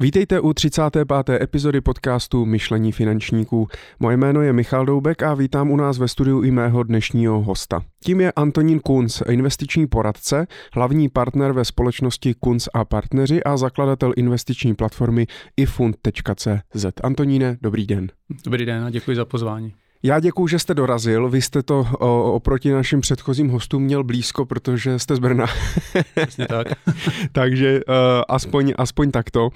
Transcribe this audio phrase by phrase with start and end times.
[0.00, 1.28] Vítejte u 35.
[1.28, 3.68] epizody podcastu Myšlení finančníků.
[4.00, 7.80] Moje jméno je Michal Doubek a vítám u nás ve studiu i mého dnešního hosta.
[8.04, 14.12] Tím je Antonín Kunz, investiční poradce, hlavní partner ve společnosti Kunz a partneři a zakladatel
[14.16, 16.86] investiční platformy ifund.cz.
[17.02, 18.08] Antoníne, dobrý den.
[18.44, 19.74] Dobrý den a děkuji za pozvání.
[20.06, 21.30] Já děkuji, že jste dorazil.
[21.30, 25.46] Vy jste to o, oproti našim předchozím hostům měl blízko, protože jste z Brna.
[26.22, 26.66] Přesně tak.
[27.32, 27.94] Takže uh,
[28.28, 29.44] aspoň, aspoň takto.
[29.44, 29.50] Uh,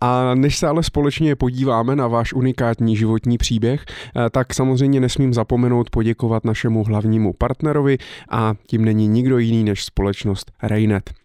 [0.00, 3.84] a než se ale společně podíváme na váš unikátní životní příběh,
[4.16, 7.98] uh, tak samozřejmě nesmím zapomenout poděkovat našemu hlavnímu partnerovi
[8.30, 11.23] a tím není nikdo jiný než společnost Raynet.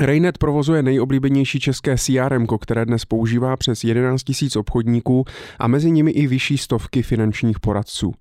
[0.00, 5.24] Raynet provozuje nejoblíbenější české CRM, které dnes používá přes 11 000 obchodníků
[5.58, 8.12] a mezi nimi i vyšší stovky finančních poradců.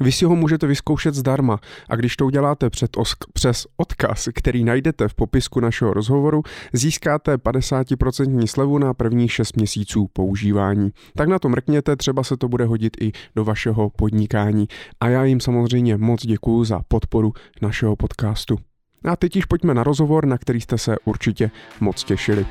[0.00, 1.58] Vy si ho můžete vyzkoušet zdarma
[1.88, 7.36] a když to uděláte před osk- přes odkaz, který najdete v popisku našeho rozhovoru, získáte
[7.36, 10.90] 50% slevu na prvních 6 měsíců používání.
[11.14, 14.68] Tak na to mrkněte, třeba se to bude hodit i do vašeho podnikání.
[15.00, 17.32] A já jim samozřejmě moc děkuju za podporu
[17.62, 18.58] našeho podcastu.
[19.04, 22.46] A teď již pojďme na rozhovor, na který jste se určitě moc těšili.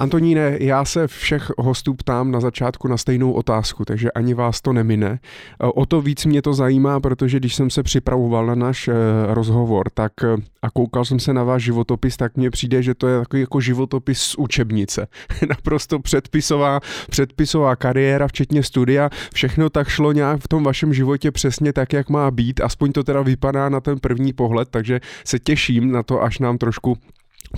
[0.00, 4.72] Antoníne, já se všech hostů ptám na začátku na stejnou otázku, takže ani vás to
[4.72, 5.18] nemine.
[5.58, 8.94] O to víc mě to zajímá, protože když jsem se připravoval na náš eh,
[9.26, 13.08] rozhovor tak eh, a koukal jsem se na váš životopis, tak mně přijde, že to
[13.08, 15.06] je takový jako životopis z učebnice.
[15.48, 19.10] Naprosto předpisová, předpisová kariéra, včetně studia.
[19.34, 22.60] Všechno tak šlo nějak v tom vašem životě přesně tak, jak má být.
[22.60, 26.58] Aspoň to teda vypadá na ten první pohled, takže se těším na to, až nám
[26.58, 26.96] trošku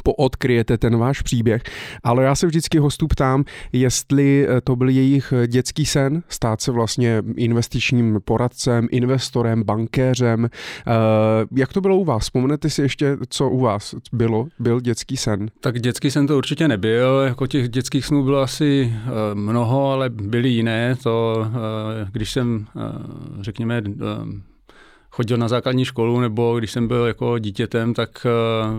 [0.04, 1.62] poodkryjete ten váš příběh,
[2.02, 6.72] ale já se vždycky hostů ptám, jestli eh, to byl jejich dětský sen, stát se
[6.72, 10.44] vlastně investičním poradcem, investorem, bankéřem.
[10.44, 10.90] Eh,
[11.56, 12.22] jak to bylo u vás?
[12.22, 14.46] Vzpomenete si ještě, co u vás bylo?
[14.58, 15.50] Byl dětský sen?
[15.60, 20.10] Tak dětský sen to určitě nebyl, jako těch dětských snů bylo asi eh, mnoho, ale
[20.10, 20.96] byly jiné.
[21.02, 21.46] To,
[22.12, 22.66] když jsem,
[23.40, 23.82] řekněme,
[25.12, 28.30] chodil na základní školu, nebo když jsem byl jako dítětem, tak eh,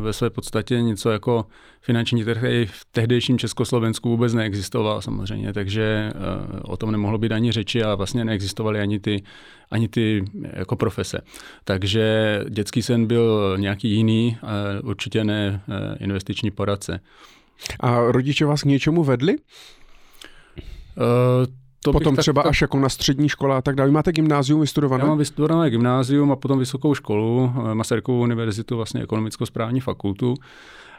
[0.02, 1.46] ve své podstatě něco jako
[1.82, 7.52] finanční trh v tehdejším Československu vůbec neexistoval samozřejmě, takže eh, o tom nemohlo být ani
[7.52, 9.24] řeči a vlastně neexistovaly ani ty,
[9.72, 11.22] ani ty jako profese.
[11.64, 14.38] Takže dětský sen byl nějaký jiný,
[14.84, 17.00] určitě ne eh, investiční poradce.
[17.80, 19.36] A rodiče vás k něčemu vedli?
[20.98, 21.46] Uh,
[21.84, 23.92] to potom třeba tak, až jako na střední škola a tak dále.
[23.92, 25.04] máte gymnázium vystudované?
[25.04, 30.34] Já mám vystudované gymnázium a potom vysokou školu, eh, Masarykovou univerzitu, vlastně ekonomicko-správní fakultu,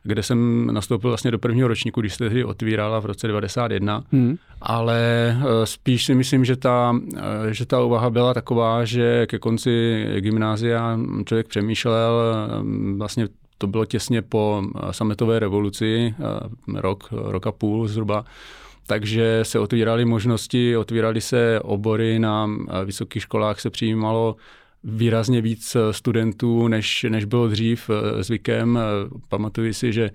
[0.03, 4.05] kde jsem nastoupil vlastně do prvního ročníku, když se tehdy otvírala v roce 91.
[4.13, 4.37] Hmm.
[4.61, 5.01] Ale
[5.41, 10.05] eh, spíš si myslím, že ta, eh, že ta úvaha byla taková, že ke konci
[10.21, 12.23] gymnázia člověk přemýšlel
[12.97, 13.29] vlastně
[13.59, 16.15] to bylo těsně po sametové revoluci,
[16.75, 18.25] rok, rok a půl zhruba,
[18.87, 22.51] takže se otvíraly možnosti, otvíraly se obory, na
[22.85, 24.37] vysokých školách se přijímalo
[24.85, 28.79] výrazně víc studentů, než, než bylo dřív eh, zvykem.
[29.29, 30.11] Pamatuju si, že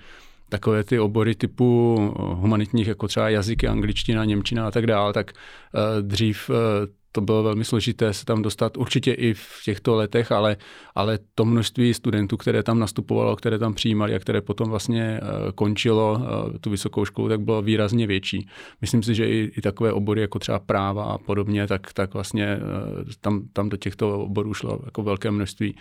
[0.50, 6.02] takové ty obory typu humanitních, jako třeba jazyky, angličtina, němčina a tak dále, tak eh,
[6.02, 10.58] dřív eh, to bylo velmi složité se tam dostat, určitě i v těchto letech, ale,
[10.96, 15.52] ale to množství studentů, které tam nastupovalo, které tam přijímali a které potom vlastně uh,
[15.52, 18.48] končilo uh, tu vysokou školu, tak bylo výrazně větší.
[18.82, 22.58] Myslím si, že i, i takové obory jako třeba práva a podobně, tak, tak vlastně
[22.58, 25.76] uh, tam, tam do těchto oborů šlo jako velké množství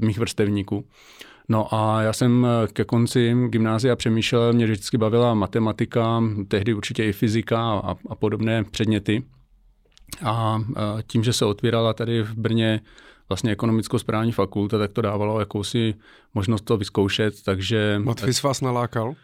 [0.00, 0.84] mých vrstevníků.
[1.48, 7.12] No a já jsem ke konci gymnázia přemýšlel, mě vždycky bavila matematika, tehdy určitě i
[7.12, 9.22] fyzika a, a podobné předměty.
[10.24, 10.60] A
[11.06, 12.80] tím, že se otvírala tady v Brně
[13.28, 15.94] vlastně ekonomicko-správní fakulta, tak to dávalo jakousi
[16.34, 18.00] možnost to vyzkoušet, takže...
[18.04, 19.14] Matfis vás nalákal?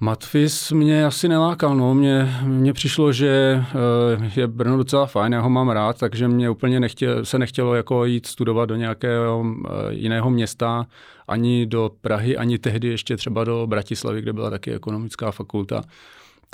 [0.00, 1.94] Matfis mě asi nelákal, no.
[1.94, 6.50] Mně, mně přišlo, že eh, je Brno docela fajn, já ho mám rád, takže mě
[6.50, 10.86] úplně nechtěl, se nechtělo jako jít studovat do nějakého eh, jiného města,
[11.28, 15.82] ani do Prahy, ani tehdy ještě třeba do Bratislavy, kde byla taky ekonomická fakulta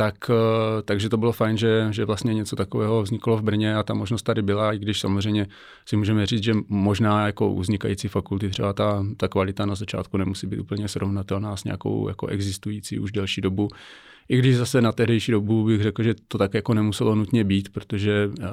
[0.01, 3.83] tak, eh, takže to bylo fajn, že, že vlastně něco takového vzniklo v Brně a
[3.83, 5.47] ta možnost tady byla, i když samozřejmě
[5.87, 10.47] si můžeme říct, že možná jako vznikající fakulty třeba ta, ta kvalita na začátku nemusí
[10.47, 13.69] být úplně srovnatelná s nějakou jako existující už delší dobu.
[14.29, 17.69] I když zase na tehdejší dobu bych řekl, že to tak jako nemuselo nutně být,
[17.69, 18.47] protože eh,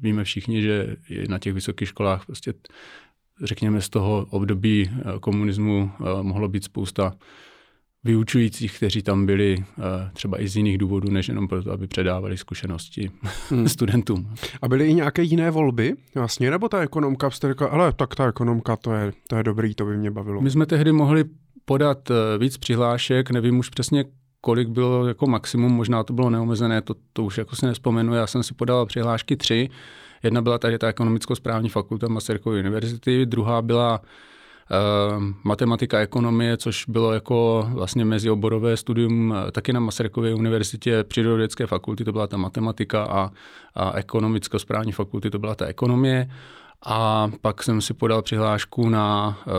[0.00, 0.96] víme všichni, že
[1.28, 2.54] na těch vysokých školách prostě
[3.42, 5.90] řekněme z toho období eh, komunismu
[6.22, 7.12] mohlo být spousta
[8.04, 9.64] vyučujících, kteří tam byli
[10.12, 13.10] třeba i z jiných důvodů, než jenom proto, aby předávali zkušenosti
[13.50, 13.68] hmm.
[13.74, 14.34] studentům.
[14.62, 18.28] A byly i nějaké jiné volby vlastně, nebo ta ekonomka, jste řekla, ale tak ta
[18.28, 20.40] ekonomka, to je, to je dobrý, to by mě bavilo.
[20.40, 21.24] My jsme tehdy mohli
[21.64, 22.08] podat
[22.38, 24.04] víc přihlášek, nevím už přesně,
[24.40, 28.26] kolik bylo jako maximum, možná to bylo neomezené, to, to už jako si nespomenu, já
[28.26, 29.70] jsem si podal přihlášky tři,
[30.22, 34.00] jedna byla tady ta ekonomicko-správní fakulta Masarykovy univerzity, druhá byla
[35.44, 42.04] matematika ekonomie, což bylo jako vlastně mezioborové studium uh, taky na Masarykově univerzitě přírodovědecké fakulty,
[42.04, 43.30] to byla ta matematika a,
[43.74, 46.30] a ekonomicko-správní fakulty, to byla ta ekonomie.
[46.86, 49.54] A pak jsem si podal přihlášku na uh,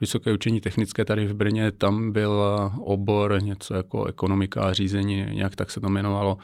[0.00, 1.72] Vysoké učení technické tady v Brně.
[1.72, 2.42] Tam byl
[2.78, 6.30] obor něco jako ekonomika a řízení, nějak tak se to jmenovalo.
[6.30, 6.40] A,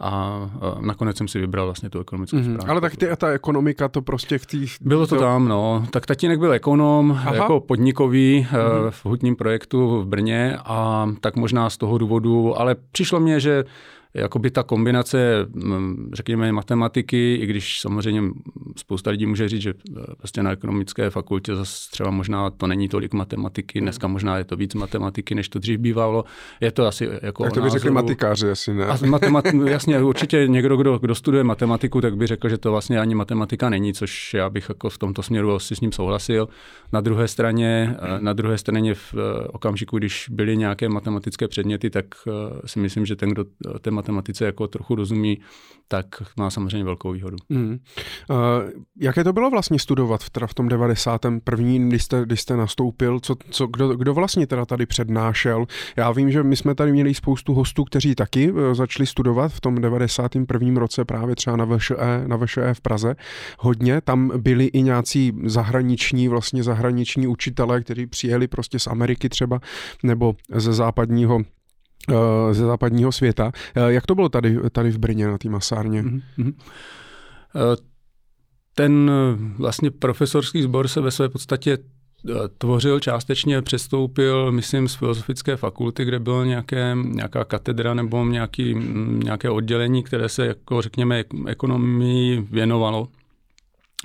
[0.00, 0.40] a
[0.80, 2.70] nakonec jsem si vybral vlastně tu ekonomickou mm-hmm.
[2.70, 4.58] Ale tak ty a ta ekonomika to prostě v té...
[4.80, 5.86] Bylo to, to tam, no.
[5.90, 7.34] Tak tatínek byl ekonom, Aha.
[7.34, 8.90] jako podnikový mm-hmm.
[8.90, 13.64] v hutním projektu v Brně a tak možná z toho důvodu, ale přišlo mně, že
[14.14, 18.22] jakoby ta kombinace, mm, řekněme, matematiky, i když samozřejmě
[18.76, 19.74] spousta lidí může říct, že
[20.18, 23.84] vlastně na ekonomické fakultě zase třeba možná to není tolik matematiky, hmm.
[23.84, 26.24] dneska možná je to víc matematiky, než to dřív bývalo.
[26.60, 28.86] Je to asi jako Tak to by řekli matikáři asi, ne?
[28.86, 33.00] A matemat- jasně, určitě někdo, kdo, kdo studuje matematiku, tak by řekl, že to vlastně
[33.00, 36.48] ani matematika není, což já bych jako v tomto směru asi s ním souhlasil.
[36.92, 39.14] Na druhé straně, na druhé straně v
[39.52, 42.04] okamžiku, když byly nějaké matematické předměty, tak
[42.66, 43.44] si myslím, že ten, kdo
[43.80, 45.38] ten matematice jako trochu rozumí,
[45.88, 46.06] tak
[46.36, 47.36] má samozřejmě velkou výhodu.
[47.48, 47.70] Mm.
[48.30, 48.36] Uh,
[49.00, 51.72] jaké to bylo vlastně studovat v, teda v tom 91.
[51.88, 53.20] když jste, když jste nastoupil?
[53.20, 55.66] Co, co, kdo, kdo vlastně teda tady přednášel?
[55.96, 59.60] Já vím, že my jsme tady měli spoustu hostů, kteří taky uh, začali studovat v
[59.60, 60.80] tom 91.
[60.80, 63.14] roce právě třeba na VŠE, na VŠE v Praze.
[63.58, 64.00] Hodně.
[64.00, 69.60] Tam byli i nějací zahraniční, vlastně zahraniční učitelé, kteří přijeli prostě z Ameriky třeba,
[70.02, 71.61] nebo ze západního Eh,
[72.52, 73.52] ze západního světa.
[73.74, 76.02] Eh, jak to bylo tady, tady v Brně na té masárně?
[76.02, 76.54] Mm-hmm.
[78.74, 79.10] Ten
[79.56, 81.78] vlastně profesorský sbor se ve své podstatě
[82.58, 88.74] tvořil, částečně přestoupil, myslím, z filozofické fakulty, kde byla nějaké, nějaká katedra nebo nějaký,
[89.24, 93.08] nějaké oddělení, které se, jako řekněme, ekonomii věnovalo.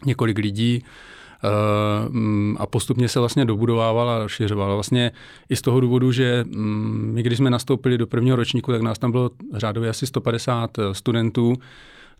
[0.05, 1.16] Několik lidí Eh,
[2.57, 4.73] a postupně se vlastně dobudovávala a rozšiřovala.
[4.73, 5.11] Vlastně
[5.49, 8.99] i z toho důvodu, že mm, my, když jsme nastoupili do prvního ročníku, tak nás
[8.99, 11.55] tam bylo řádově asi 150 eh, studentů,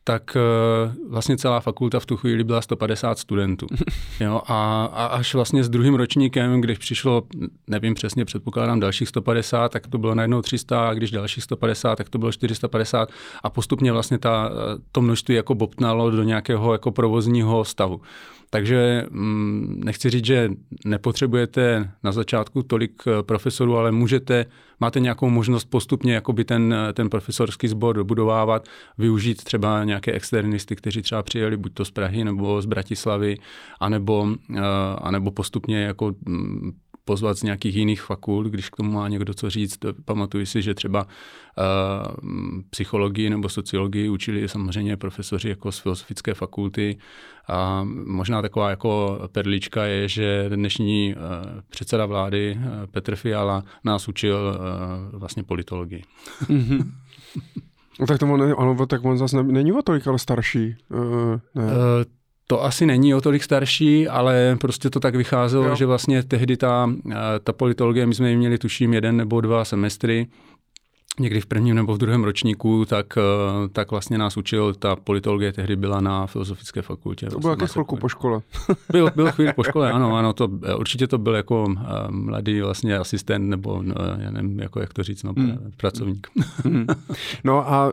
[0.08, 3.68] tak eh, vlastně celá fakulta v tu chvíli byla 150 studentů.
[4.20, 7.24] Jo, a, a až vlastně s druhým ročníkem, když přišlo,
[7.68, 12.10] nevím přesně, předpokládám dalších 150, tak to bylo najednou 300, a když dalších 150, tak
[12.10, 13.10] to bylo 450
[13.44, 14.52] a postupně vlastně ta,
[14.92, 18.02] to množství jako bobtnalo do nějakého jako provozního stavu.
[18.50, 20.52] Takže mm, nechci říct, že
[20.86, 24.46] nepotřebujete na začátku tolik eh, profesorů, ale můžete,
[24.80, 31.02] máte nějakou možnost postupně jakoby ten, ten profesorský sbor dobudovávat, využít třeba nějaké externisty, kteří
[31.02, 33.38] třeba přijeli buď to z Prahy nebo z Bratislavy,
[33.80, 34.62] anebo, eh,
[35.02, 36.72] anebo postupně jako mm,
[37.08, 39.80] pozvat z nějakých jiných fakult, když k tomu má někdo co říct.
[40.06, 41.10] Pamatuju si, že třeba uh,
[42.70, 46.98] psychologii nebo sociologii učili samozřejmě profesoři jako z filozofické fakulty.
[47.48, 51.22] A možná taková jako perlička je, že dnešní uh,
[51.70, 56.04] předseda vlády uh, Petr Fiala nás učil uh, vlastně politologii.
[56.44, 56.92] Mm-hmm.
[58.00, 60.76] No tak to on, ano, tak on zase není o tolik ale starší.
[60.90, 61.00] Uh,
[61.56, 61.64] ne.
[61.64, 61.72] Uh,
[62.48, 65.76] to asi není o tolik starší, ale prostě to tak vycházelo, jo.
[65.76, 69.66] že vlastně tehdy ta, eh, ta politologie, my jsme ji měli tuším jeden nebo dva
[69.66, 70.28] semestry,
[71.20, 73.22] někdy v prvním nebo v druhém ročníku, tak, eh,
[73.70, 77.26] tak vlastně nás učil, ta politologie tehdy byla na Filozofické fakultě.
[77.26, 78.42] To bylo vlastně chvilku po škole.
[78.92, 81.66] Byl, byl chvíli po škole, ano, ano, to, eh, určitě to byl jako
[82.10, 85.72] mladý vlastně asistent, nebo no, já nevím, jako jak to říct, no, hmm.
[85.78, 86.28] pracovník.
[86.64, 86.86] Hmm.
[87.44, 87.92] No a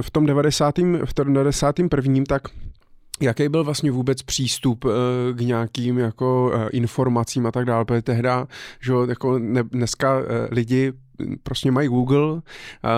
[0.00, 0.78] v tom 90.
[1.04, 2.24] v tom 91.
[2.28, 2.42] tak
[3.20, 4.92] Jaký byl vlastně vůbec přístup uh,
[5.34, 7.84] k nějakým jako uh, informacím a tak dále?
[7.84, 8.46] Protože tehda,
[8.80, 10.92] že jako ne, dneska uh, lidi
[11.42, 12.42] prostě mají Google,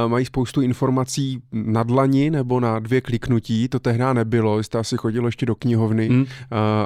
[0.06, 5.26] mají spoustu informací na dlani nebo na dvě kliknutí, to tehdy nebylo, jste asi chodil
[5.26, 6.26] ještě do knihovny hmm.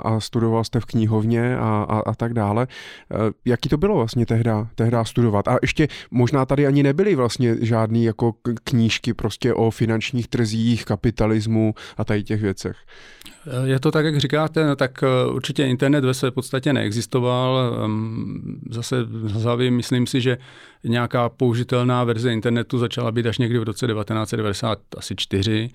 [0.05, 2.67] a studoval jste v knihovně a, a, a tak dále.
[3.45, 5.49] Jaký to bylo vlastně tehda, tehda studovat?
[5.49, 8.33] A ještě možná tady ani nebyly vlastně žádný jako
[8.65, 12.77] knížky prostě o finančních trzích, kapitalismu a tady těch věcech.
[13.65, 17.81] Je to tak, jak říkáte, no tak eh, určitě internet ve své podstatě neexistoval.
[17.85, 20.39] Ehm, zase z hlavy myslím si, že
[20.85, 25.71] nějaká použitelná verze internetu začala být až někdy v roce 1994.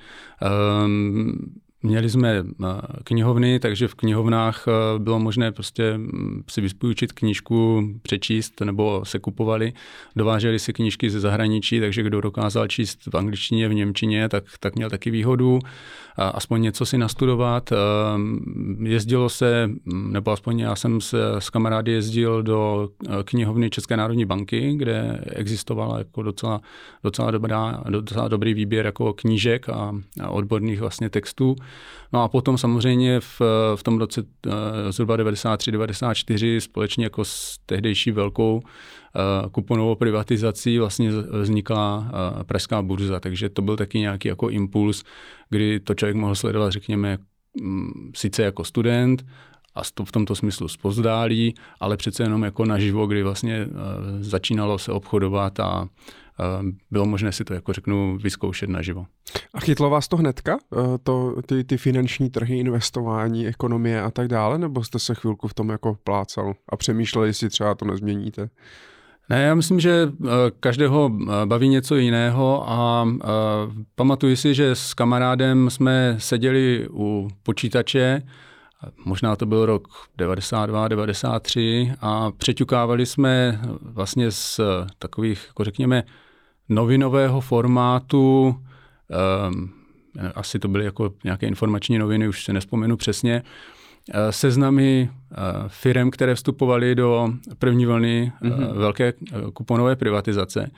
[1.86, 2.44] Měli jsme eh,
[3.04, 9.20] knihovny, takže v knihovnách eh, bylo možné prostě mm, si vyspůjčit knížku, přečíst nebo se
[9.20, 9.74] kupovali.
[10.16, 14.76] Dováželi si knížky ze zahraničí, takže kdo dokázal číst v angličtině, v němčině, tak, tak
[14.76, 15.60] měl taky výhodu
[16.18, 17.72] aspoň něco si nastudovat.
[17.72, 17.76] Eh,
[18.84, 22.90] jezdilo se, nebo aspoň já jsem se s kamarády jezdil do
[23.24, 26.62] knihovny České národní banky, kde existovala jako docela,
[27.04, 31.56] docela, dobrá, docela dobrý výběr jako knížek a, a odborných vlastně textů.
[32.14, 33.42] No a potom samozřejmě v,
[33.76, 34.54] v tom roce uh,
[34.90, 38.62] zhruba 93-94 společně jako s tehdejší velkou
[39.52, 45.04] kuponovou privatizací vlastně vznikla uh, Pražská burza, takže to byl taky nějaký jako impuls,
[45.50, 47.18] kdy to člověk mohl sledovat, řekněme,
[47.62, 49.26] um, sice jako student,
[49.76, 53.72] a v tomto smyslu spozdálí, ale přece jenom jako naživo, kdy vlastně uh,
[54.20, 55.88] začínalo se obchodovat a
[56.92, 59.06] bylo možné si to, jako řeknu, vyzkoušet naživo.
[59.54, 60.58] A chytlo vás to hnedka?
[60.74, 64.58] Eh, to, ty, ty finanční trhy, investování, ekonomie a tak dále?
[64.58, 68.50] Nebo jste se chvilku v tom jako plácal a přemýšleli, jestli třeba to nezměníte?
[69.30, 70.28] Ne, já myslím, že eh,
[70.60, 73.08] každého eh, baví něco jiného a
[73.96, 78.22] pamatuju si, že s kamarádem jsme seděli u počítače,
[79.06, 84.60] možná to byl rok 92, 93 a přeťukávali jsme vlastně z
[85.00, 86.04] takových, jako řekněme,
[86.70, 88.56] novinového formátu,
[90.36, 93.44] asi to byly jako nějaké informační noviny, už se nespomenu přesně,
[94.30, 98.74] seznamy uh, firm, které vstupovaly do první vlny mm-hmm.
[98.74, 99.14] velké
[99.54, 100.72] kuponové privatizace.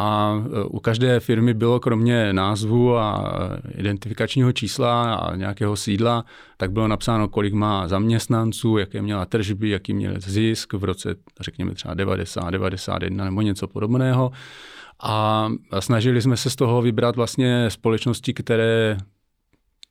[0.00, 0.34] A
[0.66, 3.34] u každé firmy bylo kromě názvu a
[3.74, 6.24] identifikačního čísla a nějakého sídla,
[6.56, 11.74] tak bylo napsáno, kolik má zaměstnanců, jaké měla tržby, jaký měl zisk v roce, řekněme
[11.74, 14.32] třeba 90, 91 nebo něco podobného
[15.02, 15.48] a
[15.80, 18.98] snažili jsme se z toho vybrat vlastně společnosti, které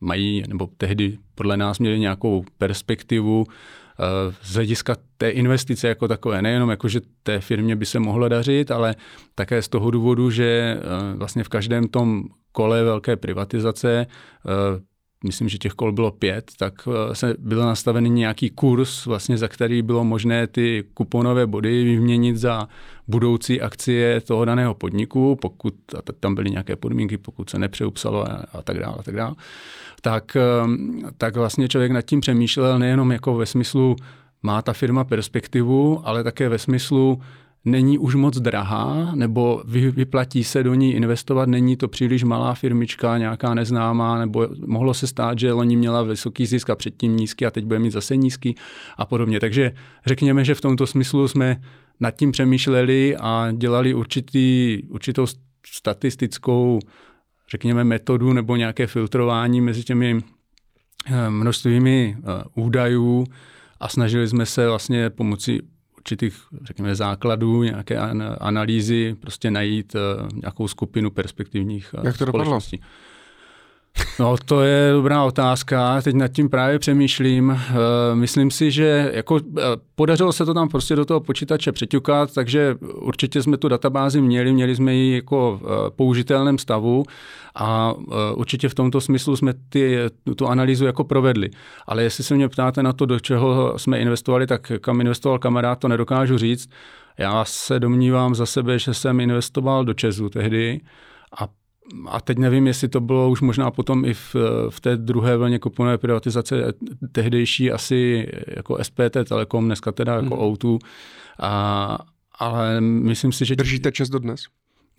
[0.01, 6.41] mají, nebo tehdy podle nás měli nějakou perspektivu eh, z hlediska té investice jako takové.
[6.41, 8.95] Nejenom jako, že té firmě by se mohlo dařit, ale
[9.35, 14.81] také z toho důvodu, že eh, vlastně v každém tom kole velké privatizace eh,
[15.23, 19.81] myslím, že těch kol bylo pět, tak se byl nastavený nějaký kurz, vlastně za který
[19.81, 22.67] bylo možné ty kuponové body vyměnit za
[23.07, 28.45] budoucí akcie toho daného podniku, pokud a tam byly nějaké podmínky, pokud se nepřeupsalo a,
[28.53, 29.35] a tak dále, a tak dále.
[30.01, 30.41] Tak, eh,
[31.17, 33.95] tak vlastně člověk nad tím přemýšlel nejenom jako ve smyslu,
[34.43, 37.21] má ta firma perspektivu, ale také ve smyslu,
[37.65, 43.17] není už moc drahá, nebo vyplatí se do ní investovat, není to příliš malá firmička,
[43.17, 47.51] nějaká neznámá, nebo mohlo se stát, že loni měla vysoký zisk a předtím nízký a
[47.51, 48.55] teď bude mít zase nízký
[48.97, 49.39] a podobně.
[49.39, 49.71] Takže
[50.05, 51.61] řekněme, že v tomto smyslu jsme
[51.99, 55.25] nad tím přemýšleli a dělali určitý, určitou
[55.67, 56.79] statistickou,
[57.51, 60.21] řekněme, metodu nebo nějaké filtrování mezi těmi
[61.05, 63.25] eh, množstvími eh, údajů
[63.79, 65.61] a snažili jsme se vlastně pomocí
[65.97, 67.97] určitých, řekněme, základů, nějaké
[68.39, 72.77] analýzy, prostě najít uh, nějakou skupinu perspektivních Jak to společností.
[72.77, 72.95] Dopadlo?
[74.19, 76.01] No, to je dobrá otázka.
[76.01, 77.49] Teď nad tím právě přemýšlím.
[77.49, 77.57] Uh,
[78.13, 79.41] myslím si, že jako uh,
[79.95, 84.53] podařilo se to tam prostě do toho počítače přeťukat, takže určitě jsme tu databázi měli,
[84.53, 87.03] měli jsme ji jako uh, použitelném stavu
[87.55, 87.93] a
[88.35, 89.97] určitě v tomto smyslu jsme ty,
[90.35, 91.49] tu analýzu jako provedli.
[91.87, 95.79] Ale jestli se mě ptáte na to, do čeho jsme investovali, tak kam investoval kamarád,
[95.79, 96.69] to nedokážu říct.
[97.17, 100.81] Já se domnívám za sebe, že jsem investoval do Česu tehdy
[101.41, 101.47] a
[102.07, 104.35] a teď nevím, jestli to bylo už možná potom i v,
[104.69, 106.73] v té druhé vlně kuponové privatizace
[107.11, 110.53] tehdejší asi jako SPT Telekom, dneska teda jako hmm.
[110.53, 110.79] O2,
[111.39, 111.97] a,
[112.39, 113.55] ale myslím si, že...
[113.55, 114.41] Držíte čas do dnes?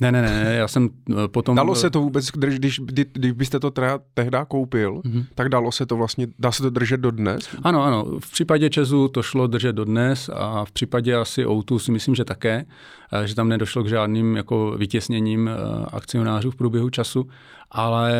[0.02, 1.56] Ne, ne, ne, já jsem eh, potom...
[1.56, 2.80] Dalo se to vůbec, když, když,
[3.12, 5.24] když byste to teda tehda koupil, mm-hmm.
[5.34, 7.48] tak dalo se to vlastně, dá se to držet do dnes?
[7.62, 11.78] Ano, ano, v případě Česu to šlo držet do dnes a v případě asi Outu
[11.78, 12.64] si myslím, že také,
[13.12, 15.52] eh, že tam nedošlo k žádným jako vytěsněním eh,
[15.92, 17.28] akcionářů v průběhu času,
[17.70, 18.12] ale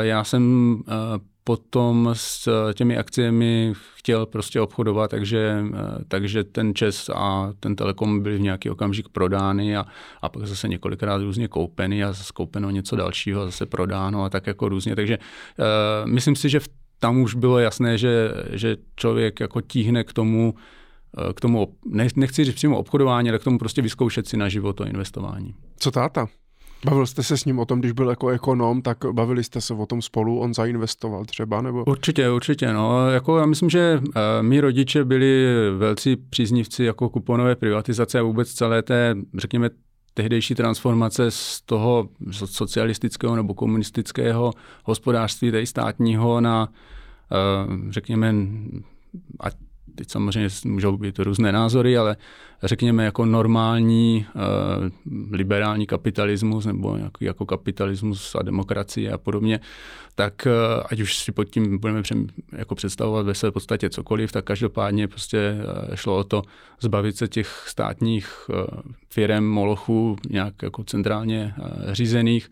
[0.00, 0.76] já jsem
[1.46, 5.64] potom s těmi akciemi chtěl prostě obchodovat, takže,
[6.08, 9.84] takže ten Čes a ten Telekom byly v nějaký okamžik prodány a,
[10.22, 14.30] a pak zase několikrát různě koupeny a zase koupeno něco dalšího a zase prodáno a
[14.30, 14.96] tak jako různě.
[14.96, 16.60] Takže uh, myslím si, že
[16.98, 20.54] tam už bylo jasné, že, že člověk jako tíhne k tomu,
[21.18, 21.76] eh, k tomu,
[22.16, 25.54] nechci říct přímo obchodování, ale k tomu prostě vyzkoušet si na život to investování.
[25.78, 26.26] Co táta?
[26.90, 29.74] Bavil jste se s ním o tom, když byl jako ekonom, tak bavili jste se
[29.74, 31.84] o tom spolu, on zainvestoval třeba, nebo?
[31.84, 33.10] Určitě, určitě, no.
[33.10, 35.46] Jako já myslím, že uh, mý rodiče byli
[35.78, 39.70] velcí příznivci jako kuponové privatizace a vůbec celé té, řekněme,
[40.14, 44.52] tehdejší transformace z toho socialistického nebo komunistického
[44.84, 46.68] hospodářství, tedy státního, na,
[47.90, 48.34] řekněme,
[49.40, 49.54] ať
[49.96, 52.16] teď samozřejmě můžou být různé názory, ale
[52.62, 54.42] řekněme jako normální uh,
[55.30, 59.60] liberální kapitalismus nebo jako, jako kapitalismus a demokracie a podobně,
[60.14, 64.32] tak uh, ať už si pod tím budeme přem, jako představovat ve své podstatě cokoliv,
[64.32, 65.54] tak každopádně prostě
[65.88, 66.42] uh, šlo o to
[66.80, 68.56] zbavit se těch státních uh,
[69.10, 71.54] firm, molochů, nějak jako centrálně
[71.92, 72.48] řízených.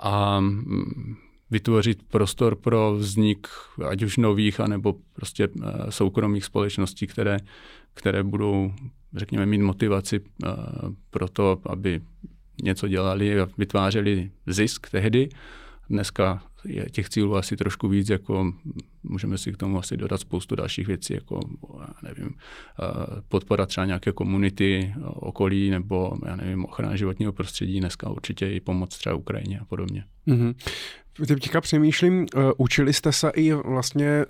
[0.00, 1.16] A um,
[1.50, 3.48] vytvořit prostor pro vznik
[3.88, 7.36] ať už nových, anebo prostě eh, soukromých společností, které,
[7.94, 8.72] které budou,
[9.16, 10.48] řekněme, mít motivaci eh,
[11.10, 12.00] pro to, aby
[12.62, 15.28] něco dělali a vytvářeli zisk tehdy.
[15.90, 18.52] Dneska je těch cílů asi trošku víc, jako
[19.02, 21.40] můžeme si k tomu asi dodat spoustu dalších věcí, jako
[22.02, 28.52] nevím, eh, podpora třeba nějaké komunity okolí nebo já nevím, ochrana životního prostředí, dneska určitě
[28.52, 30.04] i pomoc třeba Ukrajině a podobně.
[30.28, 30.54] Mm-hmm.
[31.26, 34.24] Teďka přemýšlím, uh, učili jste se i vlastně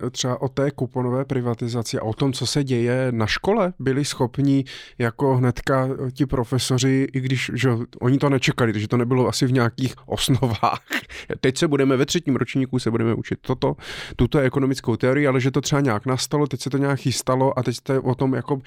[0.00, 3.72] uh, třeba o té kuponové privatizaci a o tom, co se děje na škole?
[3.78, 4.64] Byli schopni
[4.98, 9.52] jako hnedka ti profesoři, i když že oni to nečekali, takže to nebylo asi v
[9.52, 10.80] nějakých osnovách.
[11.40, 13.76] Teď se budeme ve třetím ročníku se budeme učit toto,
[14.16, 17.62] tuto ekonomickou teorii, ale že to třeba nějak nastalo, teď se to nějak chystalo a
[17.62, 18.60] teď jste o tom jako,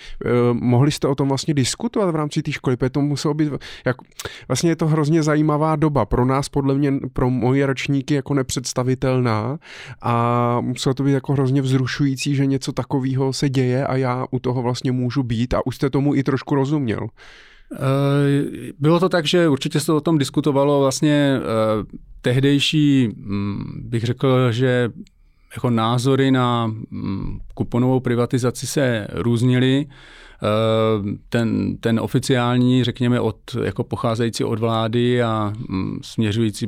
[0.54, 3.52] mohli jste o tom vlastně diskutovat v rámci té školy, protože to muselo být,
[3.86, 4.06] jako,
[4.48, 8.34] vlastně je to hrozně zajímavá doba pro nás, podle mě, pro můj moje ročníky jako
[8.34, 9.60] nepředstavitelná
[10.02, 14.40] a muselo to být jako hrozně vzrušující, že něco takového se děje a já u
[14.40, 17.08] toho vlastně můžu být a už jste tomu i trošku rozuměl.
[17.74, 24.04] Eh, bylo to tak, že určitě se o tom diskutovalo vlastně eh, tehdejší, hm, bych
[24.04, 24.90] řekl, že
[25.56, 29.86] jako názory na hm, kuponovou privatizaci se různily.
[31.30, 36.68] Ten, ten oficiální, řekněme, od, jako pocházející od vlády a mm, směřující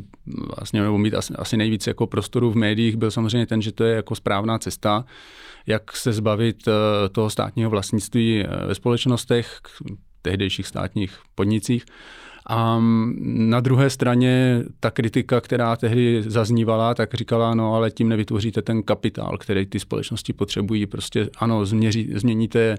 [0.57, 3.83] vlastně, nebo mít asi, asi nejvíc jako prostoru v médiích, byl samozřejmě ten, že to
[3.83, 5.05] je jako správná cesta,
[5.67, 9.59] jak se zbavit eh, toho státního vlastnictví eh, ve společnostech,
[10.21, 11.85] tehdejších státních podnicích.
[12.51, 12.81] A
[13.23, 18.83] na druhé straně ta kritika, která tehdy zaznívala, tak říkala, no ale tím nevytvoříte ten
[18.83, 20.85] kapitál, který ty společnosti potřebují.
[20.85, 22.77] Prostě ano, změří, změníte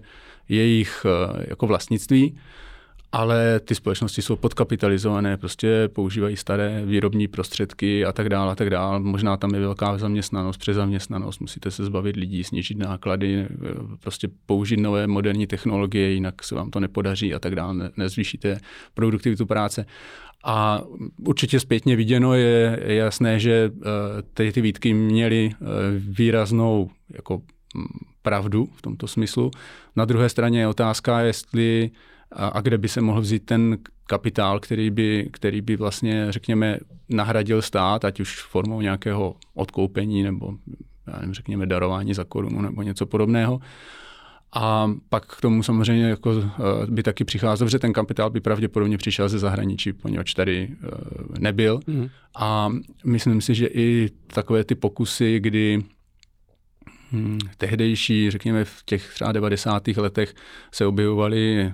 [0.51, 2.39] jejich eh, jako vlastnictví,
[3.13, 8.71] ale ty společnosti jsou podkapitalizované, prostě používají staré výrobní prostředky a tak dále a tak
[8.71, 9.01] dále.
[9.01, 13.47] Možná tam je velká zaměstnanost, přezaměstnanost, musíte se zbavit lidí, snížit náklady, eh,
[14.01, 18.59] prostě použít nové moderní technologie, jinak se vám to nepodaří a tak dále, nezvýšíte
[18.95, 19.87] produktivitu práce.
[20.45, 20.83] A
[21.27, 23.83] určitě zpětně viděno je, jasné, že uh,
[24.35, 25.51] ty, ty výtky měly
[25.99, 27.43] výraznou jako
[28.23, 29.51] pravdu v tomto smyslu.
[29.97, 31.91] Na druhé straně je otázka, jestli
[32.33, 36.79] a, a kde by se mohl vzít ten kapitál, který by, který by vlastně, řekněme,
[37.09, 40.55] nahradil stát, ať už formou nějakého odkoupení nebo
[41.07, 43.61] já nevím, řekněme darování za korunu nebo něco podobného.
[44.53, 48.99] A pak k tomu samozřejmě jako eh, by taky přicházel, že ten kapitál by pravděpodobně
[48.99, 50.89] přišel ze zahraničí, poněvadž tady eh,
[51.39, 51.81] nebyl.
[51.87, 52.09] Mm.
[52.37, 52.69] A
[53.05, 55.83] myslím si, že i takové ty pokusy, kdy
[57.11, 59.89] hmm, tehdejší, řekněme v těch třeba 90.
[59.89, 60.35] letech
[60.73, 61.73] se objevovaly,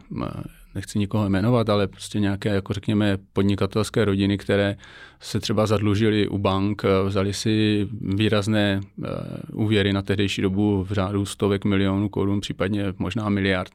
[0.77, 4.77] nechci nikoho jmenovat, ale prostě nějaké, jako řekněme, podnikatelské rodiny, které
[5.21, 9.07] se třeba zadlužily u bank, vzali si výrazné uh,
[9.53, 13.73] úvěry na tehdejší dobu v řádu stovek milionů korun, případně možná miliard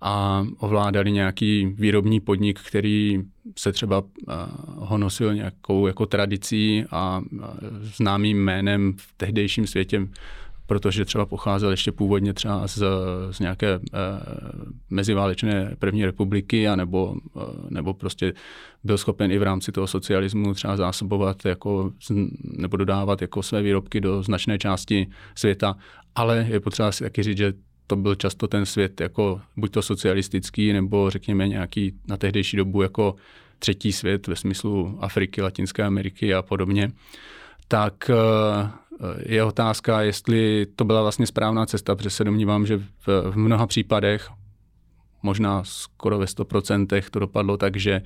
[0.00, 3.22] a ovládali nějaký výrobní podnik, který
[3.56, 4.06] se třeba uh,
[4.76, 7.22] honosil nějakou jako tradicí a
[7.80, 10.08] známým jménem v tehdejším světě
[10.68, 12.82] protože třeba pocházel ještě původně třeba z,
[13.30, 13.80] z nějaké e,
[14.90, 18.32] meziválečné první republiky, a nebo, e, nebo prostě
[18.84, 21.92] byl schopen i v rámci toho socialismu třeba zásobovat jako,
[22.42, 25.76] nebo dodávat jako své výrobky do značné části světa,
[26.14, 27.52] ale je potřeba si taky říct, že
[27.86, 32.82] to byl často ten svět jako buď to socialistický, nebo řekněme nějaký na tehdejší dobu
[32.82, 33.14] jako
[33.58, 36.90] třetí svět ve smyslu Afriky, Latinské Ameriky a podobně,
[37.68, 38.70] tak eh,
[39.26, 43.66] je otázka, jestli to byla vlastně správná cesta, protože se domnívám, že v, v mnoha
[43.66, 44.28] případech,
[45.22, 48.02] možná skoro ve 100% to dopadlo tak, že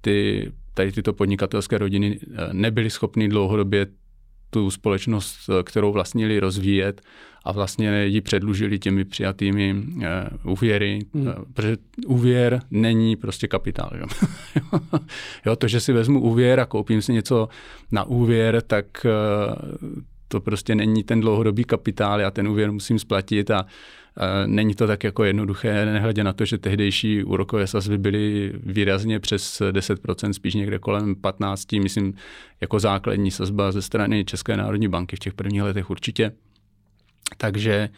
[0.00, 3.86] ty, tady tyto podnikatelské rodiny eh, nebyly schopny dlouhodobě
[4.50, 7.00] tu společnost, eh, kterou vlastnili, rozvíjet
[7.44, 11.26] a vlastně ji předlužili těmi přijatými uh, úvěry, hmm.
[11.26, 13.90] uh, protože úvěr není prostě kapitál.
[13.98, 14.06] Jo?
[15.46, 17.48] jo, to, že si vezmu úvěr a koupím si něco
[17.90, 23.50] na úvěr, tak uh, to prostě není ten dlouhodobý kapitál, já ten úvěr musím splatit
[23.50, 23.66] a
[24.46, 29.62] Není to tak jako jednoduché, nehledě na to, že tehdejší úrokové sazby byly výrazně přes
[29.70, 32.14] 10%, spíš někde kolem 15%, myslím,
[32.60, 36.32] jako základní sazba ze strany České národní banky v těch prvních letech určitě.
[37.36, 37.88] Takže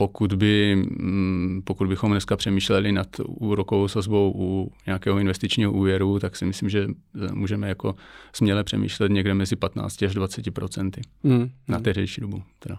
[0.00, 6.36] pokud, by, mm, pokud bychom dneska přemýšleli nad úrokovou sazbou u nějakého investičního úvěru, tak
[6.36, 6.86] si myslím, že
[7.32, 7.94] můžeme jako
[8.32, 11.50] směle přemýšlet někde mezi 15 až 20 procenty hmm.
[11.68, 11.84] na hmm.
[11.84, 12.42] tehdejší dobu.
[12.58, 12.78] Teda.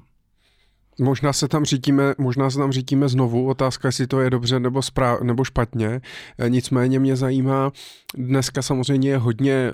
[0.99, 4.81] Možná se tam řítíme, možná se tam řítíme znovu, otázka, jestli to je dobře nebo,
[4.81, 6.01] správ, nebo špatně.
[6.39, 7.71] E, nicméně mě zajímá,
[8.15, 9.73] dneska samozřejmě je hodně, e,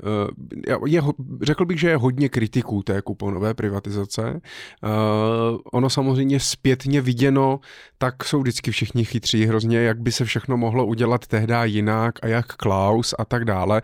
[0.85, 1.01] je,
[1.41, 4.27] řekl bych, že je hodně kritiků té kuponové privatizace.
[4.29, 4.39] E,
[5.71, 7.59] ono samozřejmě zpětně viděno,
[7.97, 12.27] tak jsou vždycky všichni chytří hrozně, jak by se všechno mohlo udělat tehdy jinak a
[12.27, 13.81] jak Klaus a tak dále.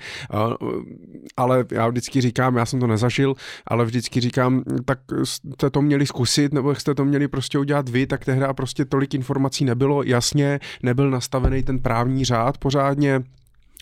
[1.37, 3.35] Ale já vždycky říkám, já jsem to nezažil,
[3.67, 8.07] ale vždycky říkám, tak jste to měli zkusit, nebo jste to měli prostě udělat vy,
[8.07, 13.23] tak tehdy prostě tolik informací nebylo, jasně, nebyl nastavený ten právní řád pořádně,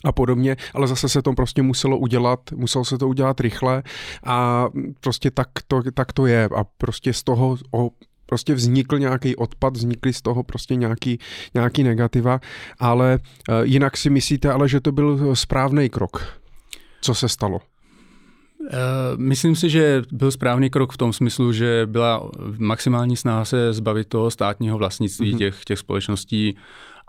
[0.04, 3.84] a podobně, ale zase se to prostě muselo udělat, muselo se to udělat rychle
[4.24, 4.68] a
[5.00, 7.90] prostě tak to, tak to je a prostě z toho o,
[8.26, 11.20] prostě vznikl nějaký odpad, vznikly z toho prostě nějaký,
[11.54, 12.40] nějaký negativa,
[12.80, 16.42] ale uh, jinak si myslíte ale, že to byl správný krok,
[17.02, 17.60] co se stalo?
[18.69, 18.78] Eh,
[19.17, 24.08] myslím si, že byl správný krok v tom smyslu, že byla maximální snaha se zbavit
[24.08, 25.38] toho státního vlastnictví mm-hmm.
[25.38, 26.58] těch, těch společností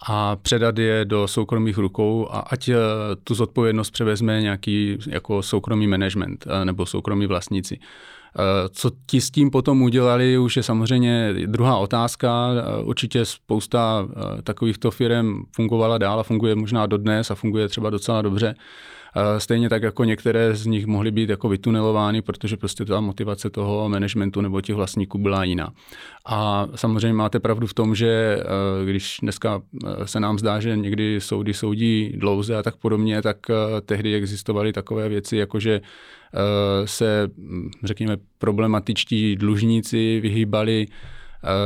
[0.08, 2.76] a předat je do soukromých rukou a ať eh,
[3.24, 7.78] tu zodpovědnost převezme nějaký jako soukromý management eh, nebo soukromí vlastníci.
[8.70, 12.48] Co ti s tím potom udělali, už je samozřejmě druhá otázka.
[12.82, 14.08] Určitě spousta
[14.42, 18.54] takovýchto firm fungovala dál a funguje možná dodnes a funguje třeba docela dobře.
[19.38, 23.88] Stejně tak jako některé z nich mohly být jako vytunelovány, protože prostě ta motivace toho
[23.88, 25.72] managementu nebo těch vlastníků byla jiná.
[26.27, 30.77] A samozřejmě máte pravdu v tom, že eh, když dneska eh, se nám zdá, že
[30.77, 35.81] někdy soudy soudí dlouze a tak podobně, tak eh, tehdy existovaly takové věci, jako že
[36.85, 37.29] se,
[37.85, 40.87] řekněme, problematičtí dlužníci vyhýbali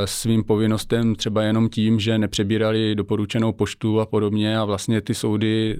[0.05, 5.77] svým povinnostem třeba jenom tím, že nepřebírali doporučenou poštu a podobně a vlastně ty soudy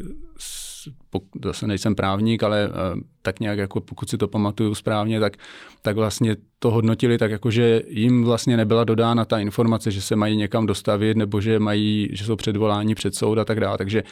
[1.46, 5.38] zase nejsem právník, ale eh, tak nějak, jako pokud si to pamatuju správně, tak,
[5.82, 10.16] tak vlastně to hodnotili tak, jako že jim vlastně nebyla dodána ta informace, že se
[10.16, 13.78] mají někam dostavit nebo že, mají, že jsou předvoláni před soud a tak dále.
[13.78, 14.04] Takže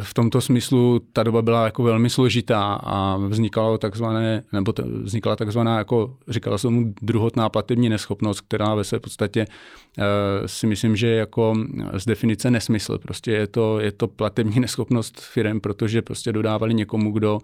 [0.00, 5.36] v tomto smyslu ta doba byla jako velmi složitá a vznikalo takzvané, nebo t- vznikala
[5.36, 9.46] takzvaná, jako říkala se mu druhotná platební neschopnost, která ve své podstatě
[9.98, 10.04] uh,
[10.46, 11.54] si myslím, že jako
[11.96, 12.98] z definice nesmysl.
[12.98, 17.40] Prostě je to, je to platební neschopnost firm, protože prostě dodávali někomu, kdo uh,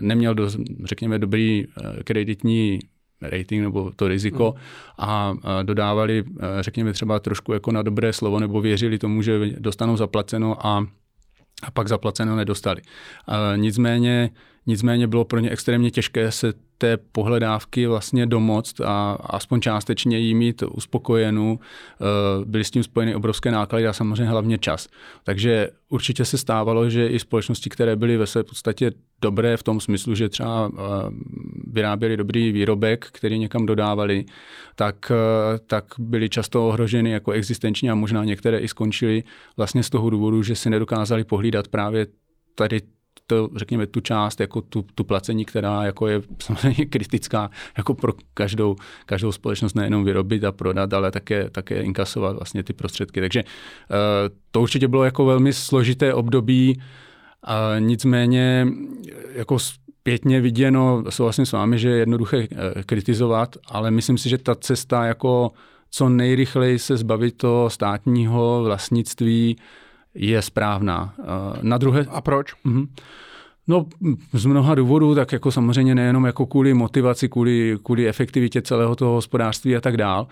[0.00, 0.50] neměl, do,
[0.84, 1.64] řekněme, dobrý
[2.04, 2.78] kreditní
[3.22, 4.60] rating nebo to riziko mm.
[4.98, 6.24] a dodávali,
[6.60, 10.86] řekněme třeba trošku jako na dobré slovo nebo věřili tomu, že dostanou zaplaceno a
[11.62, 12.82] a pak zaplaceno nedostali.
[13.56, 14.30] Nicméně,
[14.66, 20.34] nicméně bylo pro ně extrémně těžké se té pohledávky vlastně domoct a aspoň částečně jí
[20.34, 21.58] mít uspokojenou.
[21.60, 24.88] Eh, byly s tím spojeny obrovské náklady a samozřejmě hlavně čas.
[25.24, 29.80] Takže určitě se stávalo, že i společnosti, které byly ve své podstatě dobré v tom
[29.80, 30.80] smyslu, že třeba eh,
[31.66, 34.24] vyráběli dobrý výrobek, který někam dodávali,
[34.74, 39.22] tak, eh, tak byly často ohroženy jako existenční a možná některé i skončily
[39.56, 42.06] vlastně z toho důvodu, že si nedokázali pohlídat právě
[42.54, 42.80] tady
[43.30, 48.12] to, řekněme, tu část, jako tu, tu placení, která jako je samozřejmě kritická jako pro
[48.34, 53.20] každou, každou společnost nejenom vyrobit a prodat, ale také, také inkasovat vlastně ty prostředky.
[53.20, 53.96] Takže uh,
[54.50, 56.80] to určitě bylo jako velmi složité období,
[57.42, 58.68] a nicméně
[59.34, 64.38] jako zpětně viděno, souhlasím s vámi, že je jednoduché eh, kritizovat, ale myslím si, že
[64.38, 65.52] ta cesta jako
[65.90, 69.56] co nejrychleji se zbavit toho státního vlastnictví
[70.14, 71.14] je správná.
[71.62, 72.06] Na druhé...
[72.10, 72.54] A proč?
[72.66, 72.88] Uh-huh.
[73.66, 73.86] No
[74.32, 79.12] z mnoha důvodů, tak jako samozřejmě nejenom jako kvůli motivaci, kvůli, kvůli efektivitě celého toho
[79.12, 80.26] hospodářství a tak dál,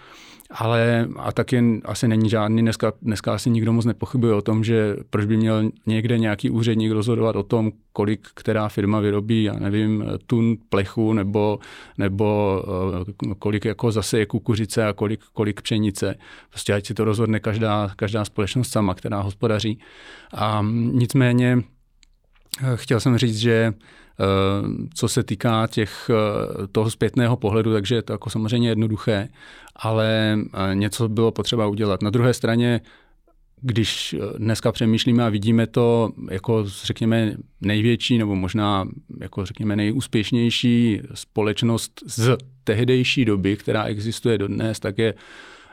[0.50, 4.96] ale a taky asi není žádný, dneska, dneska asi nikdo moc nepochybuje o tom, že
[5.10, 10.04] proč by měl někde nějaký úředník rozhodovat o tom, kolik která firma vyrobí, já nevím,
[10.26, 11.58] tun plechu nebo,
[11.98, 12.62] nebo
[13.26, 16.14] uh, kolik jako zase je kukuřice a kolik, kolik pšenice.
[16.50, 19.78] Prostě ať si to rozhodne každá, každá společnost sama, která hospodaří.
[20.34, 21.62] A nicméně
[22.62, 23.74] Eh, chtěl jsem říct, že eh,
[24.94, 29.28] co se týká těch, eh, toho zpětného pohledu, takže je to jako samozřejmě jednoduché,
[29.76, 30.38] ale
[30.74, 32.02] něco bylo potřeba udělat.
[32.02, 32.80] Na druhé straně
[33.60, 38.88] když dneska přemýšlíme a vidíme to jako, řekněme, největší nebo možná
[39.20, 45.14] jako, řekněme, nejúspěšnější společnost z tehdejší doby, která existuje dodnes, tak je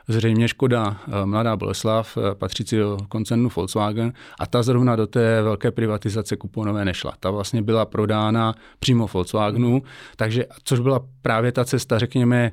[0.07, 5.41] zřejmě Škoda eh, Mladá Boleslav, eh, patřící do koncernu Volkswagen a ta zrovna do té
[5.41, 7.13] velké privatizace kuponové nešla.
[7.19, 9.81] Ta vlastně byla prodána přímo Volkswagenu,
[10.15, 12.51] takže což byla právě ta cesta, řekněme,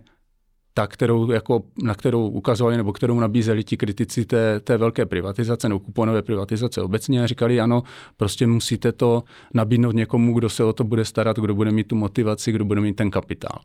[0.75, 5.69] ta, kterou, jako, na kterou ukazovali nebo kterou nabízeli ti kritici té, té velké privatizace
[5.69, 7.83] nebo kuponové privatizace obecně a říkali, ano,
[8.17, 9.23] prostě musíte to
[9.55, 12.81] nabídnout někomu, kdo se o to bude starat, kdo bude mít tu motivaci, kdo bude
[12.81, 13.59] mít ten kapitál.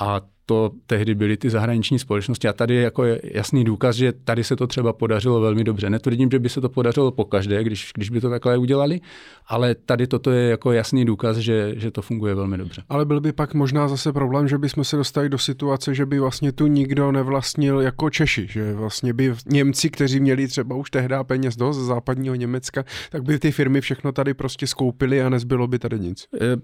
[0.00, 2.48] A to tehdy byly ty zahraniční společnosti.
[2.48, 5.90] A tady je jako jasný důkaz, že tady se to třeba podařilo velmi dobře.
[5.90, 9.00] Netvrdím, že by se to podařilo po každé, když, když by to takhle udělali,
[9.46, 12.82] ale tady toto je jako jasný důkaz, že, že to funguje velmi dobře.
[12.88, 16.18] Ale byl by pak možná zase problém, že bychom se dostali do situace, že by
[16.18, 21.14] vlastně tu nikdo nevlastnil jako Češi, že vlastně by Němci, kteří měli třeba už tehdy
[21.22, 25.66] peněz dost z západního Německa, tak by ty firmy všechno tady prostě skoupily a nezbylo
[25.66, 26.26] by tady nic.
[26.40, 26.56] Je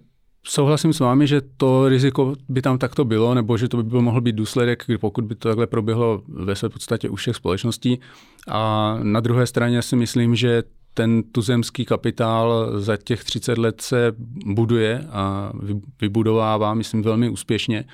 [0.50, 4.20] Souhlasím s vámi, že to riziko by tam takto bylo, nebo že to by mohl
[4.20, 8.00] být důsledek, pokud by to takhle proběhlo ve své podstatě u všech společností.
[8.48, 10.62] A na druhé straně si myslím, že
[10.94, 14.12] ten tuzemský kapitál za těch 30 let se
[14.46, 15.52] buduje a
[16.00, 17.84] vybudovává, myslím, velmi úspěšně.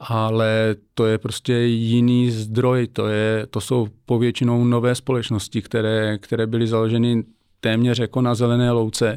[0.00, 6.46] Ale to je prostě jiný zdroj, to, je, to jsou povětšinou nové společnosti, které, které
[6.46, 7.24] byly založeny
[7.60, 9.16] téměř jako na zelené louce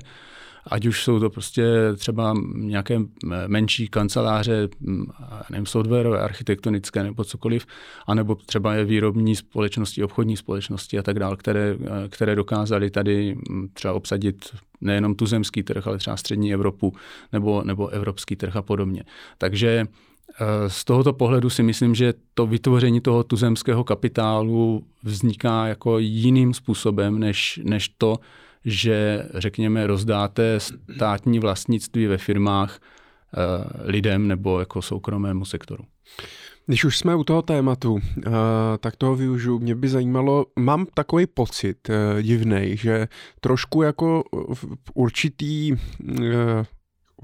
[0.68, 1.64] ať už jsou to prostě
[1.96, 3.00] třeba nějaké
[3.48, 4.70] menší kanceláře,
[5.50, 7.66] nevím, softwarové, architektonické nebo cokoliv,
[8.08, 11.78] anebo třeba je výrobní společnosti, obchodní společnosti a tak dále, které,
[12.10, 13.38] které dokázaly tady
[13.74, 14.46] třeba obsadit
[14.82, 16.94] nejenom tuzemský trh, ale třeba střední Evropu
[17.34, 19.04] nebo, nebo evropský trh a podobně.
[19.38, 19.86] Takže e,
[20.70, 27.20] z tohoto pohledu si myslím, že to vytvoření toho tuzemského kapitálu vzniká jako jiným způsobem,
[27.20, 28.20] než, než to,
[28.66, 30.60] že řekněme rozdáte
[30.96, 33.38] státní vlastnictví ve firmách eh,
[33.84, 35.84] lidem nebo jako soukromému sektoru.
[36.66, 38.32] Když už jsme u toho tématu, eh,
[38.80, 39.60] tak toho využiju.
[39.60, 43.08] Mě by zajímalo, mám takový pocit eh, divný, že
[43.40, 44.24] trošku jako
[44.54, 45.72] v určitý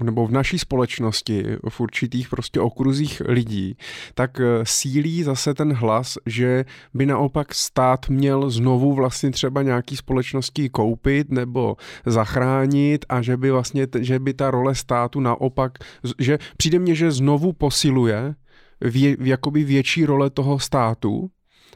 [0.00, 3.76] nebo v naší společnosti, v určitých prostě okruzích lidí,
[4.14, 9.96] tak eh, sílí zase ten hlas, že by naopak stát měl znovu vlastně třeba nějaký
[9.96, 11.76] společnosti koupit nebo
[12.06, 15.72] zachránit a že by vlastně, že by ta role státu naopak,
[16.18, 18.34] že přijde mně, že znovu posiluje
[18.80, 21.30] vě, jakoby větší role toho státu,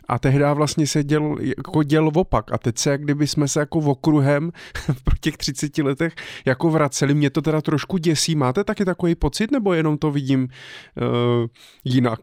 [0.09, 2.53] a tehdy vlastně se děl, jako děl opak.
[2.53, 4.53] A teď se, jak kdyby jsme se jako okruhem
[5.05, 6.15] pro těch 30 letech
[6.45, 7.15] jako vraceli.
[7.15, 8.35] Mě to teda trošku děsí.
[8.35, 11.47] Máte taky takový pocit, nebo jenom to vidím uh,
[11.85, 12.21] jinak?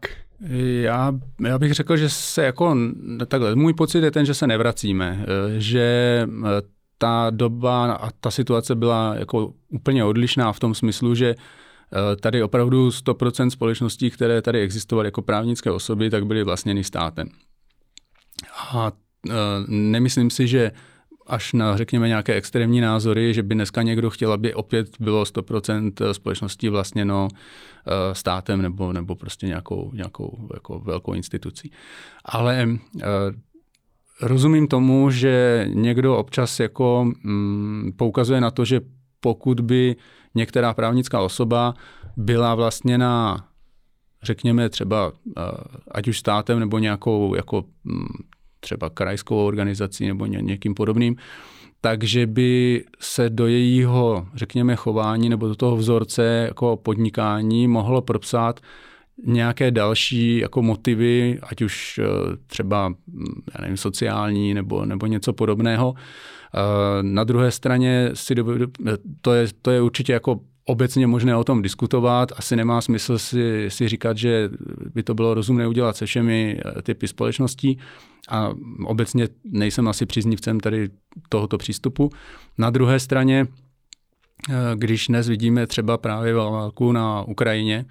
[0.82, 1.12] Já,
[1.46, 2.76] já bych řekl, že se jako,
[3.26, 6.62] takhle, můj pocit je ten, že se nevracíme, eh, že eh,
[6.98, 11.34] ta doba a ta situace byla jako úplně odlišná v tom smyslu, že
[12.20, 17.28] tady opravdu 100% společností, které tady existovaly jako právnické osoby, tak byly vlastněny státem.
[18.72, 18.92] A
[19.28, 19.32] e,
[19.68, 20.72] nemyslím si, že
[21.26, 26.10] až na, řekněme, nějaké extrémní názory, že by dneska někdo chtěl, aby opět bylo 100%
[26.12, 31.70] společností vlastněno e, státem nebo, nebo prostě nějakou, nějakou jako velkou institucí.
[32.24, 33.06] Ale e,
[34.20, 38.80] rozumím tomu, že někdo občas jako mm, poukazuje na to, že
[39.20, 39.96] pokud by
[40.34, 41.74] některá právnická osoba
[42.16, 43.44] byla vlastněna
[44.24, 45.12] řekněme třeba
[45.90, 48.06] ať už státem nebo nějakou jako mm,
[48.60, 51.16] třeba krajskou organizací nebo ně, někým podobným,
[51.80, 58.60] takže by se do jejího, řekněme, chování nebo do toho vzorce jako podnikání mohlo propsat
[59.26, 62.06] nějaké další jako motivy, ať už eh,
[62.46, 65.94] třeba, hm, já nevím, sociální nebo, nebo něco podobného.
[65.96, 68.66] Eh, na druhé straně si dovedu,
[69.20, 72.32] to je, to je určitě jako obecně možné o tom diskutovat.
[72.36, 74.50] Asi nemá smysl si, si říkat, že
[74.94, 77.78] by to bylo rozumné udělat se všemi eh, typy společností
[78.28, 78.50] a
[78.84, 80.90] obecně nejsem asi příznivcem tady
[81.28, 82.10] tohoto přístupu.
[82.58, 83.46] Na druhé straně,
[84.50, 87.84] eh, když dnes vidíme třeba právě válku na Ukrajině,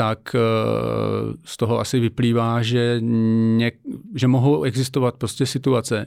[0.00, 0.38] tak eh,
[1.44, 2.96] z toho asi vyplývá, že,
[3.56, 3.74] něk,
[4.14, 6.06] že mohou existovat prostě situace,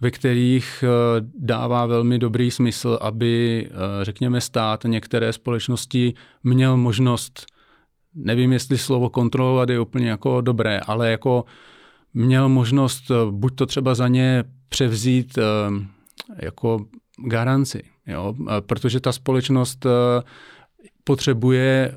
[0.00, 0.88] ve kterých eh,
[1.34, 3.68] dává velmi dobrý smysl, aby,
[4.02, 7.46] řekněme, stát některé společnosti měl možnost,
[8.14, 11.44] nevím, jestli slovo kontrolovat je úplně jako dobré, ale jako
[12.14, 15.42] měl možnost eh, buď to třeba za ně převzít eh,
[16.38, 16.86] jako
[17.28, 18.34] garanci, jo?
[18.50, 19.86] Eh, protože ta společnost
[21.04, 21.96] potřebuje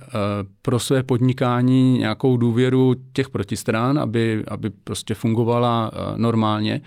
[0.61, 6.81] pro své podnikání nějakou důvěru těch protistran, aby, aby prostě fungovala normálně.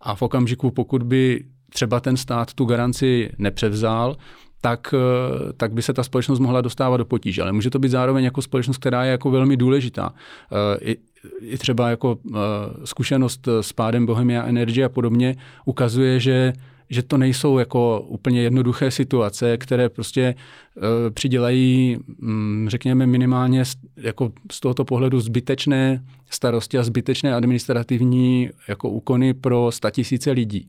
[0.00, 4.16] A v okamžiku, pokud by třeba ten stát tu garanci nepřevzal,
[4.60, 7.42] tak, eh, tak by se ta společnost mohla dostávat do potíže.
[7.42, 10.12] Ale může to být zároveň jako společnost, která je jako velmi důležitá.
[10.12, 10.96] Eh, I,
[11.40, 12.38] i třeba jako eh,
[12.84, 16.52] zkušenost s pádem Bohemia Energy a podobně ukazuje, že
[16.90, 20.34] že to nejsou jako úplně jednoduché situace, které prostě
[20.76, 28.50] uh, přidělají, um, řekněme, minimálně z, jako z tohoto pohledu zbytečné starosti a zbytečné administrativní
[28.68, 30.68] jako úkony pro statisíce lidí.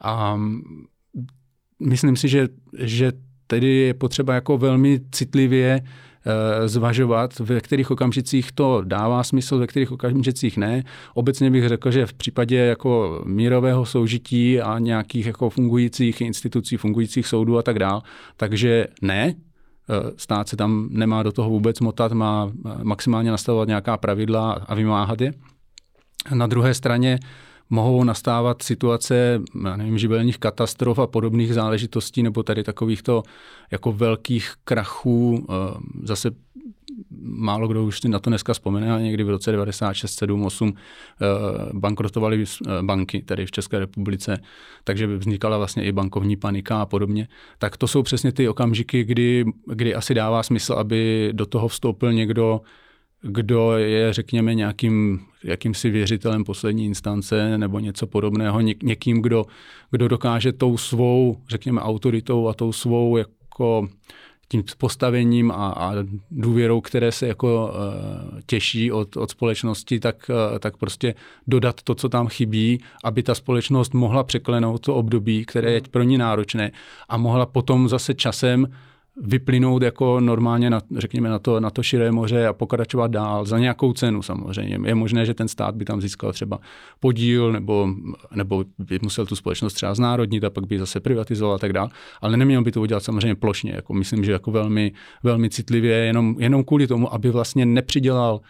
[0.00, 0.40] A
[1.80, 3.12] myslím si, že, že
[3.46, 5.82] tedy je potřeba jako velmi citlivě
[6.66, 10.84] zvažovat, ve kterých okamžicích to dává smysl, ve kterých okamžicích ne.
[11.14, 17.26] Obecně bych řekl, že v případě jako mírového soužití a nějakých jako fungujících institucí, fungujících
[17.26, 18.02] soudů a tak dál,
[18.36, 23.96] takže ne, eh, stát se tam nemá do toho vůbec motat, má maximálně nastavovat nějaká
[23.96, 25.32] pravidla a vymáhat je.
[26.34, 27.18] Na druhé straně
[27.72, 29.40] mohou nastávat situace,
[29.76, 33.22] nevím, živelních katastrof a podobných záležitostí, nebo tady takovýchto
[33.70, 35.46] jako velkých krachů.
[35.50, 35.54] Eh,
[36.02, 36.30] zase
[37.20, 40.74] málo kdo už na to dneska vzpomene, ale někdy v roce 96, 7, 8
[41.72, 44.38] bankrotovaly eh, banky tady v České republice,
[44.84, 47.28] takže vznikala vlastně i bankovní panika a podobně.
[47.58, 52.12] Tak to jsou přesně ty okamžiky, kdy, kdy asi dává smysl, aby do toho vstoupil
[52.12, 52.60] někdo,
[53.22, 59.44] kdo je, řekněme, nějakým jakýmsi věřitelem poslední instance nebo něco podobného, někým, kdo,
[59.90, 63.88] kdo dokáže tou svou, řekněme, autoritou a tou svou jako
[64.48, 65.92] tím postavením a, a
[66.30, 71.14] důvěrou, které se jako uh, těší od, od společnosti, tak, uh, tak prostě
[71.46, 76.02] dodat to, co tam chybí, aby ta společnost mohla překlenout to období, které je pro
[76.02, 76.72] ní náročné
[77.08, 78.66] a mohla potom zase časem
[79.16, 83.58] vyplynout jako normálně, na, řekněme, na to, na to širé moře a pokračovat dál za
[83.58, 84.78] nějakou cenu samozřejmě.
[84.88, 86.58] Je možné, že ten stát by tam získal třeba
[87.00, 87.88] podíl nebo,
[88.34, 91.90] nebo by musel tu společnost třeba znárodnit a pak by zase privatizoval a tak dále,
[92.20, 93.72] ale neměl by to udělat samozřejmě plošně.
[93.72, 98.40] Jako myslím, že jako velmi, velmi citlivě, jenom, jenom kvůli tomu, aby vlastně nepřidělal,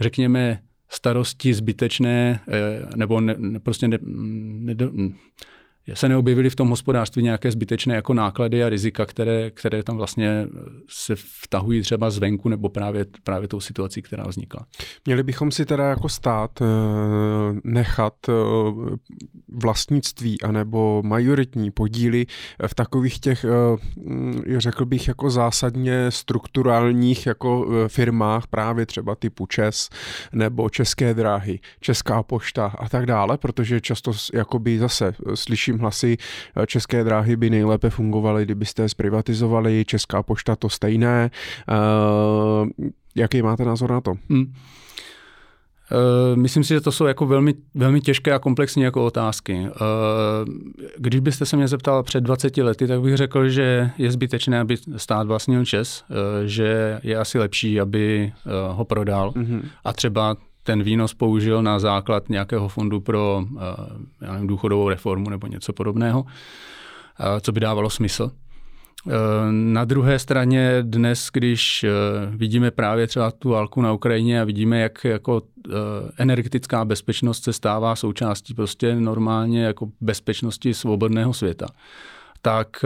[0.00, 4.74] řekněme, starosti zbytečné eh, nebo ne, prostě ne, ne,
[5.96, 10.46] se neobjevily v tom hospodářství nějaké zbytečné jako náklady a rizika, které, které tam vlastně
[10.88, 14.66] se vtahují třeba zvenku nebo právě, právě tou situací, která vznikla.
[15.06, 16.64] Měli bychom si teda jako stát eh,
[17.64, 18.32] nechat eh,
[19.48, 22.26] vlastnictví anebo majoritní podíly
[22.66, 23.48] v takových těch, eh,
[23.96, 29.88] mm, řekl bych, jako zásadně strukturálních jako firmách, právě třeba typu ČES
[30.32, 36.16] nebo České dráhy, Česká pošta a tak dále, protože často jakoby zase slyším hlasy,
[36.56, 41.30] eh, české dráhy by nejlépe fungovaly, kdybyste je zprivatizovali, Česká pošta to stejné.
[41.68, 42.68] Uh,
[43.14, 44.14] jaký máte názor na to?
[44.30, 44.52] Hmm.
[46.34, 49.66] Myslím si, že to jsou jako velmi, velmi těžké a komplexní jako otázky.
[50.96, 54.76] Když byste se mě zeptal před 20 lety, tak bych řekl, že je zbytečné, aby
[54.96, 56.04] stát vlastnil ČES,
[56.44, 58.32] že je asi lepší, aby
[58.70, 59.62] ho prodal mm-hmm.
[59.84, 60.36] a třeba
[60.68, 65.72] ten výnos použil na základ nějakého fondu pro eh, já nevím, důchodovou reformu nebo něco
[65.72, 66.24] podobného,
[67.20, 68.30] eh, co by dávalo smysl.
[68.30, 69.12] Eh,
[69.50, 71.86] na druhé straně dnes, když
[72.30, 75.42] vidíme právě třeba tu válku na Ukrajině a vidíme, jak jako
[76.18, 81.66] energetická bezpečnost se stává součástí prostě normálně jako bezpečnosti svobodného světa,
[82.42, 82.84] tak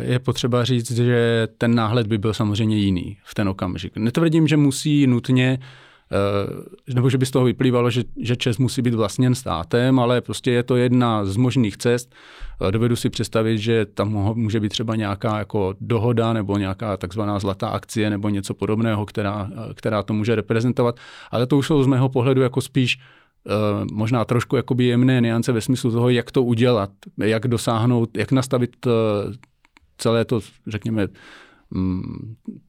[0.00, 3.96] je potřeba říct, že ten náhled by byl samozřejmě jiný v ten okamžik.
[3.96, 5.89] Netvrdím, že musí nutně Eh,
[6.94, 10.50] nebo že by z toho vyplývalo, že, že Čes musí být vlastněn státem, ale prostě
[10.50, 12.14] je to jedna z možných cest.
[12.68, 17.38] Eh, dovedu si představit, že tam může být třeba nějaká jako dohoda nebo nějaká takzvaná
[17.38, 20.96] zlatá akcie nebo něco podobného, která, eh, která to může reprezentovat.
[21.30, 22.98] Ale to už jsou z mého pohledu jako spíš
[23.92, 28.76] možná trošku jakoby jemné niance ve smyslu toho, jak to udělat, jak dosáhnout, jak nastavit
[29.98, 31.08] celé to, řekněme,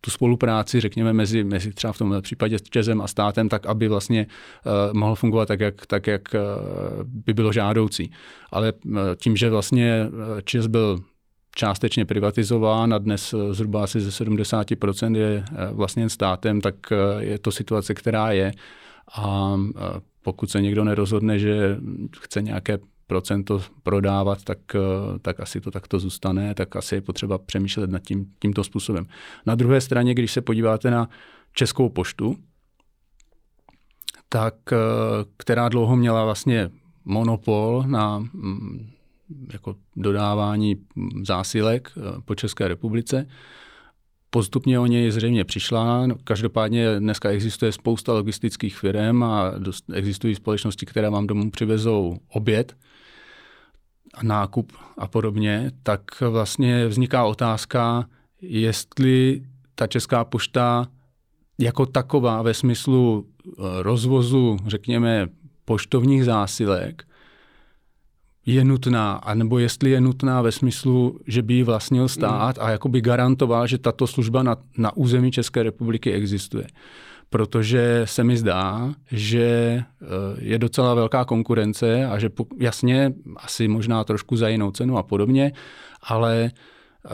[0.02, 3.88] tu spolupráci, řekněme, mezi, mezi třeba v tomhle případě s Čezem a státem, tak aby
[3.88, 4.28] vlastně
[4.66, 6.40] uh, mohl fungovat tak, jak, tak, jak uh,
[7.04, 8.12] by bylo žádoucí.
[8.52, 10.06] Ale uh, tím, že vlastně
[10.44, 11.00] Čes byl
[11.56, 16.76] částečně privatizován a dnes zhruba asi ze 70% je vlastně státem, tak
[17.20, 18.52] je to situace, která je.
[19.16, 19.56] A
[20.22, 21.78] pokud se někdo nerozhodne, že
[22.22, 22.78] chce nějaké
[23.12, 28.00] procento prodávat, tak, eh, tak asi to takto zůstane, tak asi je potřeba přemýšlet nad
[28.00, 29.06] tím, tímto způsobem.
[29.46, 31.10] Na druhé straně, když se podíváte na
[31.54, 32.36] Českou poštu,
[34.30, 34.78] tak eh,
[35.38, 36.72] která dlouho měla vlastně
[37.06, 38.90] monopol na mm,
[39.54, 40.76] jako dodávání
[41.24, 43.28] zásilek eh, po České republice,
[44.34, 46.08] Postupně o něj zřejmě přišla.
[46.24, 49.52] Každopádně dneska existuje spousta logistických firm a
[49.94, 52.76] existují společnosti, které vám domů přivezou oběd
[54.22, 58.06] nákup a podobně, tak vlastně vzniká otázka,
[58.42, 59.42] jestli
[59.76, 60.88] ta Česká pošta
[61.58, 63.52] jako taková ve smyslu eh,
[63.82, 65.28] rozvozu, řekněme,
[65.66, 67.04] poštovních zásilek
[68.46, 73.02] je nutná, anebo jestli je nutná ve smyslu, že by ji vlastnil stát a jakoby
[73.02, 76.68] garantoval, že tato služba na, na území České republiky existuje.
[77.32, 80.06] Protože se mi zdá, že eh,
[80.40, 82.30] je docela velká konkurence a že
[82.60, 85.52] jasně, asi možná trošku za jinou cenu a podobně,
[86.04, 87.10] ale eh,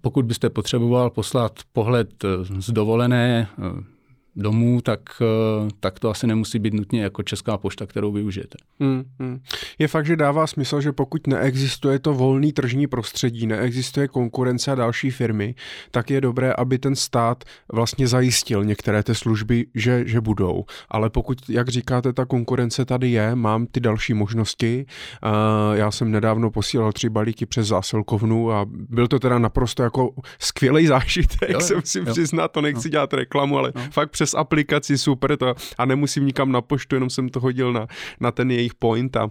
[0.00, 3.48] pokud byste potřeboval poslat pohled eh, z dovolené
[4.36, 8.58] domů, tak, eh, tak to asi nemusí být nutně jako česká pošta, kterou využijete.
[8.80, 9.40] Hmm, hmm.
[9.78, 14.74] Je fakt, že dává smysl, že pokud neexistuje to volný tržní prostředí, neexistuje konkurence a
[14.74, 15.54] další firmy,
[15.90, 20.64] tak je dobré, aby ten stát vlastně zajistil některé ty služby, že, že budou.
[20.88, 24.86] Ale pokud, jak říkáte, ta konkurence tady je, mám ty další možnosti.
[25.74, 30.86] Já jsem nedávno posílal tři balíky přes zásilkovnu a byl to teda naprosto jako skvělý
[30.86, 32.12] zážitek, jo, se musím jo.
[32.12, 32.90] přiznat, to nechci jo.
[32.90, 33.82] dělat reklamu, ale jo.
[33.90, 35.54] fakt přes přes aplikaci, super to.
[35.78, 37.86] A nemusím nikam na poštu, jenom jsem to hodil na,
[38.20, 39.28] na ten jejich point a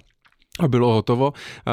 [0.59, 1.71] a bylo hotovo, eh,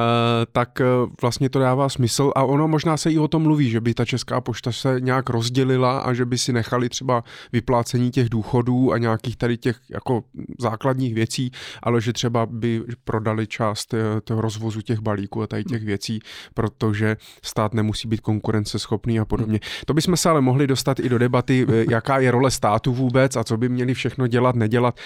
[0.52, 0.84] tak eh,
[1.22, 2.32] vlastně to dává smysl.
[2.36, 5.30] A ono možná se i o tom mluví, že by ta Česká pošta se nějak
[5.30, 10.22] rozdělila a že by si nechali třeba vyplácení těch důchodů a nějakých tady těch jako
[10.58, 11.50] základních věcí,
[11.82, 16.20] ale že třeba by prodali část eh, toho rozvozu těch balíků a tady těch věcí,
[16.54, 19.60] protože stát nemusí být konkurenceschopný a podobně.
[19.86, 23.44] To bychom se ale mohli dostat i do debaty, jaká je role státu vůbec a
[23.44, 25.00] co by měli všechno dělat, nedělat,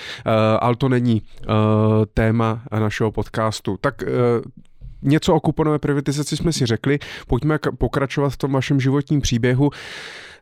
[0.60, 1.22] ale to není
[2.14, 3.76] téma našeho podcastu růstu.
[3.80, 4.06] Tak eh,
[5.02, 9.70] něco o kuponové privatizaci jsme si řekli, pojďme pokračovat v tom vašem životním příběhu.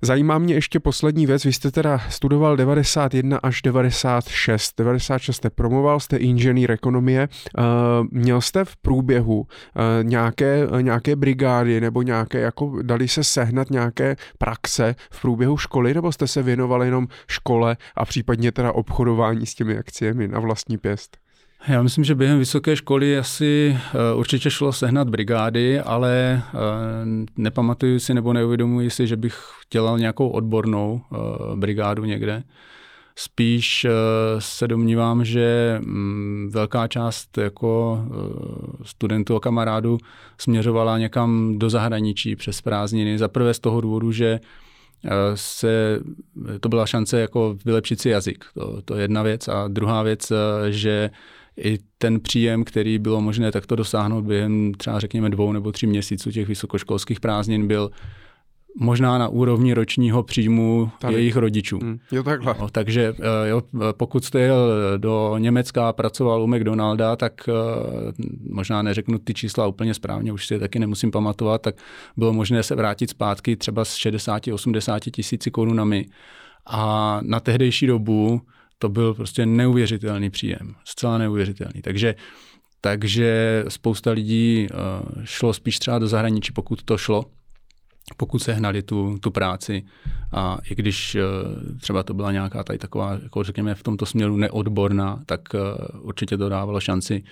[0.02, 6.00] Zajímá mě ještě poslední věc, vy jste teda studoval 91 až 96, 96 jste promoval,
[6.00, 7.64] jste inženýr ekonomie, uh,
[8.10, 9.46] měl jste v průběhu uh,
[10.02, 16.12] nějaké, nějaké brigády nebo nějaké, jako dali se sehnat nějaké praxe v průběhu školy, nebo
[16.12, 21.23] jste se věnoval jenom škole a případně teda obchodování s těmi akciemi na vlastní pěst?
[21.68, 23.78] Já myslím, že během vysoké školy asi
[24.12, 26.60] uh, určitě šlo sehnat brigády, ale uh,
[27.36, 31.18] nepamatuju si nebo neuvědomuji si, že bych dělal nějakou odbornou uh,
[31.58, 32.42] brigádu někde.
[33.16, 33.86] Spíš
[34.38, 38.00] se domnívám, že mm, velká část jako
[38.82, 39.98] studentů a kamarádů
[40.38, 43.18] směřovala někam do zahraničí přes prázdniny.
[43.18, 44.40] Za prvé z toho důvodu, že
[45.34, 46.00] se,
[46.60, 48.44] to byla šance jako vylepšit si jazyk.
[48.54, 49.48] To, to je jedna věc.
[49.48, 50.32] A druhá věc,
[50.70, 51.10] že
[51.56, 56.30] i ten příjem, který bylo možné takto dosáhnout během třeba řekněme dvou nebo tří měsíců
[56.30, 57.90] těch vysokoškolských prázdnin, byl
[58.80, 61.14] možná na úrovni ročního příjmu Tady.
[61.14, 61.78] jejich rodičů.
[61.78, 62.54] Hmm, jo, takhle.
[62.60, 67.52] No, takže eh, jo, pokud jste jel do Německa a pracoval u McDonalda, tak eh,
[68.50, 71.74] možná neřeknu ty čísla úplně správně, už si je taky nemusím pamatovat, tak
[72.16, 76.06] bylo možné se vrátit zpátky třeba s 60-80 tisíci korunami.
[76.66, 78.40] A na tehdejší dobu
[78.78, 81.82] to byl prostě neuvěřitelný příjem, zcela neuvěřitelný.
[81.82, 82.14] Takže,
[82.80, 87.24] takže spousta lidí uh, šlo spíš třeba do zahraničí, pokud to šlo,
[88.16, 89.82] pokud se hnali tu, tu práci
[90.32, 94.36] a i když uh, třeba to byla nějaká tady taková, jako řekněme v tomto směru
[94.36, 95.60] neodborná, tak uh,
[96.06, 97.24] určitě to dávalo šanci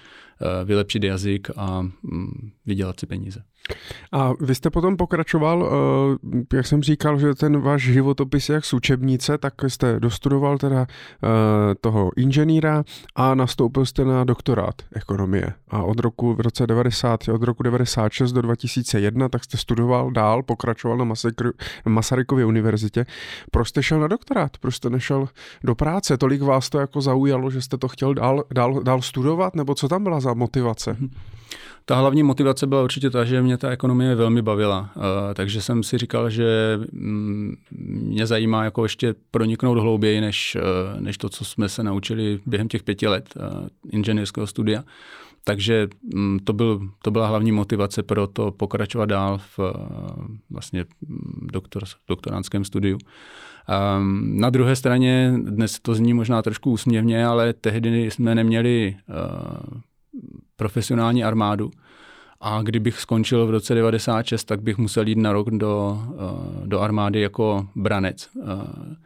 [0.65, 3.43] vylepšit jazyk a um, vydělat si peníze.
[4.13, 5.71] A vy jste potom pokračoval,
[6.53, 10.59] eh, jak jsem říkal, že ten váš životopis je jak z učebnice, tak jste dostudoval
[10.59, 11.29] teda eh,
[11.81, 12.85] toho inženýra
[13.15, 15.53] a nastoupil jste na doktorát ekonomie.
[15.69, 20.43] A od roku v roce 90, od roku 96 do 2001, tak jste studoval dál,
[20.43, 21.15] pokračoval na,
[21.89, 23.07] Masarykově univerzitě.
[23.51, 24.59] Proč jste šel na doktorát?
[24.59, 25.29] Proč jste nešel
[25.65, 26.19] do práce?
[26.19, 29.55] Tolik vás to jako zaujalo, že jste to chtěl dál, dál, dál studovat?
[29.57, 30.97] Nebo co tam byla za motivace?
[31.85, 35.03] Ta hlavní motivace byla určitě ta, že mě ta ekonomie velmi bavila, uh,
[35.35, 37.55] takže jsem si říkal, že mm,
[38.03, 42.69] mě zajímá jako ještě proniknout hlouběji, než, uh, než to, co jsme se naučili během
[42.69, 44.85] těch pěti let uh, inženýrského studia.
[45.45, 49.61] Takže mm, to, byl, to byla hlavní motivace pro to pokračovat dál v
[50.51, 52.99] vlastně mm, doktor, doktoránském studiu.
[53.99, 59.81] Um, na druhé straně, dnes to zní možná trošku úsměvně, ale tehdy jsme neměli uh,
[60.57, 61.71] profesionální armádu.
[62.41, 66.81] A kdybych skončil v roce 96, tak bych musel jít na rok do, eh, do
[66.81, 68.29] armády jako branec.
[68.37, 68.97] Eh,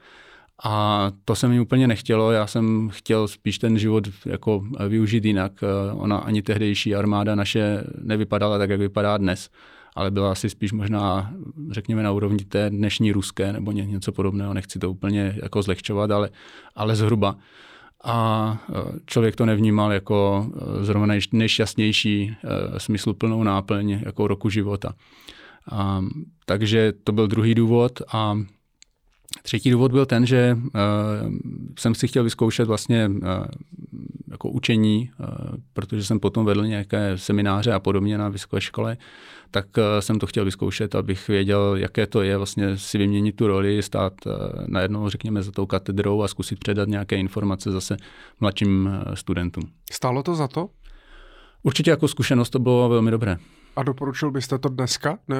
[0.64, 5.52] a to se mi úplně nechtělo, já jsem chtěl spíš ten život jako využít jinak.
[5.62, 9.50] Eh, ona ani tehdejší armáda naše nevypadala tak, jak vypadá dnes,
[9.94, 11.32] ale byla asi spíš možná,
[11.70, 14.54] řekněme, na úrovni té dnešní ruské nebo něco podobného.
[14.54, 16.30] Nechci to úplně jako zlehčovat, ale,
[16.74, 17.36] ale zhruba.
[18.06, 18.58] A
[19.06, 20.46] člověk to nevnímal jako
[20.80, 22.36] zrovna nejšťastnější
[22.78, 24.92] smysluplnou náplň jako roku života.
[25.70, 26.04] A,
[26.46, 28.38] takže to byl druhý důvod a
[29.42, 30.58] Třetí důvod byl ten, že
[31.78, 33.10] jsem si chtěl vyzkoušet vlastně
[34.30, 35.10] jako učení,
[35.72, 38.96] protože jsem potom vedl nějaké semináře a podobně na vysoké škole,
[39.50, 43.46] tak uh, jsem to chtěl vyzkoušet, abych věděl, jaké to je vlastně si vyměnit tu
[43.46, 44.32] roli, stát uh,
[44.66, 47.96] najednou, řekněme, za tou katedrou a zkusit předat nějaké informace zase
[48.40, 49.64] mladším uh, studentům.
[49.92, 50.68] Stálo to za to?
[51.62, 53.36] Určitě jako zkušenost to bylo velmi dobré.
[53.76, 55.36] A doporučil byste to dneska, ne,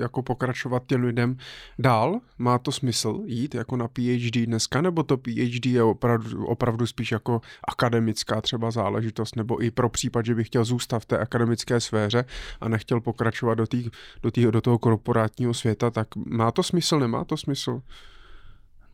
[0.00, 1.36] jako pokračovat těm lidem
[1.78, 2.20] dál?
[2.38, 7.12] Má to smysl jít jako na PhD dneska, nebo to PhD je opravdu, opravdu spíš
[7.12, 11.80] jako akademická třeba záležitost, nebo i pro případ, že bych chtěl zůstat v té akademické
[11.80, 12.24] sféře
[12.60, 13.90] a nechtěl pokračovat do, tý,
[14.22, 17.82] do, tý, do toho korporátního světa, tak má to smysl, nemá to smysl?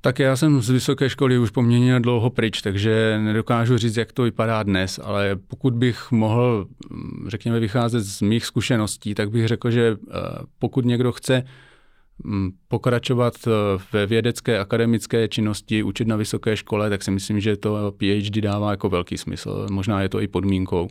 [0.05, 4.23] Tak já jsem z vysoké školy už poměrně dlouho pryč, takže nedokážu říct, jak to
[4.23, 9.71] vypadá dnes, ale pokud bych mohl, mm, řekněme, vycházet z mých zkušeností, tak bych řekl,
[9.71, 10.15] že eh,
[10.59, 11.43] pokud někdo chce
[12.25, 13.51] mm, pokračovat eh,
[13.93, 18.71] ve vědecké akademické činnosti, učit na vysoké škole, tak si myslím, že to PhD dává
[18.71, 19.67] jako velký smysl.
[19.71, 20.89] Možná je to i podmínkou.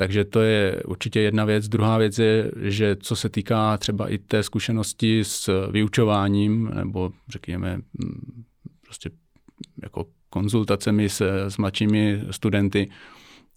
[0.00, 1.68] Takže to je určitě jedna věc.
[1.68, 7.76] Druhá věc je, že co se týká třeba i té zkušenosti s vyučováním, nebo řekněme
[7.76, 8.44] mm,
[8.84, 9.10] prostě
[9.82, 12.90] jako konzultacemi se, s mladšími studenty,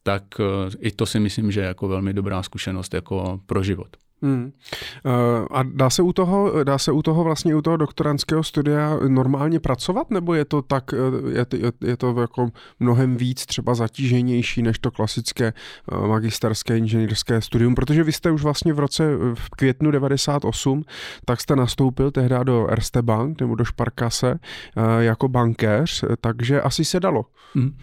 [0.04, 0.44] tak eh,
[0.80, 3.98] i to si myslím, že je jako velmi dobrá zkušenost jako pro život.
[4.22, 4.52] Hmm.
[5.06, 5.12] Uh,
[5.52, 9.60] a dá se, u toho, dá se u toho vlastně u toho doktorantského studia normálně
[9.60, 12.50] pracovat, nebo je to tak, eh, je, je, to jako
[12.80, 15.54] mnohem víc třeba zatíženější než to klasické
[15.92, 19.04] uh, magisterské inženýrské studium, protože vy jste už vlastně v roce
[19.34, 20.84] v květnu 98,
[21.26, 24.40] tak jste nastoupil tehdy do Erste Bank nebo do Šparkase
[25.00, 27.26] jako bankéř, takže asi se dalo.
[27.56, 27.78] Hmm.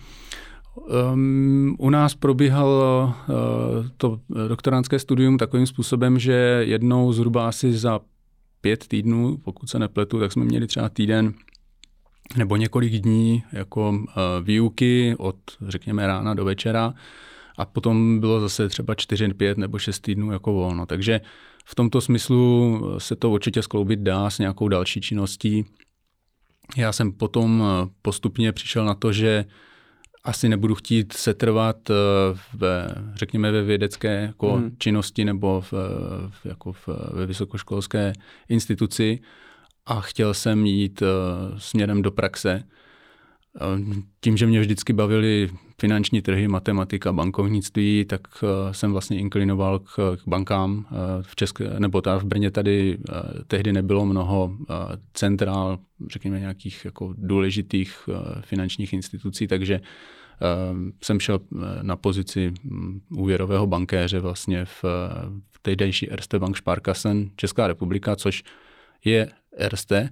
[1.12, 3.34] Um, u nás probíhalo uh,
[3.96, 8.00] to doktorantské studium takovým způsobem, že jednou zhruba asi za
[8.60, 11.34] pět týdnů, pokud se nepletu, tak jsme měli třeba týden
[12.36, 14.04] nebo několik dní jako uh,
[14.42, 15.36] výuky od,
[15.68, 16.94] řekněme, rána do večera
[17.58, 20.86] a potom bylo zase třeba 4, 5 nebo 6 týdnů jako volno.
[20.86, 21.20] Takže
[21.64, 25.64] v tomto smyslu se to určitě skloubit dá s nějakou další činností.
[26.76, 27.64] Já jsem potom
[28.02, 29.44] postupně přišel na to, že
[30.24, 31.94] asi nebudu chtít setrvat eh,
[32.54, 34.76] ve, řekněme, ve vědecké jako hmm.
[34.78, 35.72] činnosti nebo v,
[36.30, 38.12] v, jako v, ve vysokoškolské
[38.48, 39.20] instituci
[39.86, 41.08] a chtěl jsem jít uh,
[41.58, 42.62] směrem do praxe.
[43.60, 45.50] Uh, tím, že mě vždycky bavily
[45.80, 50.86] finanční trhy, matematika, bankovnictví, tak uh, jsem vlastně inklinoval k, bankám
[51.22, 52.98] v České, nebo ta v Brně tady
[53.46, 54.56] tehdy nebylo mnoho
[55.12, 55.78] centrál,
[56.10, 58.08] řekněme nějakých jako důležitých
[58.40, 59.80] finančních institucí, takže
[61.02, 64.84] jsem šel eh, na pozici mm, úvěrového bankéře vlastně v,
[65.50, 68.42] v tehdejší Erste Bank Sparkassen Česká republika, což
[69.04, 70.10] je Erste,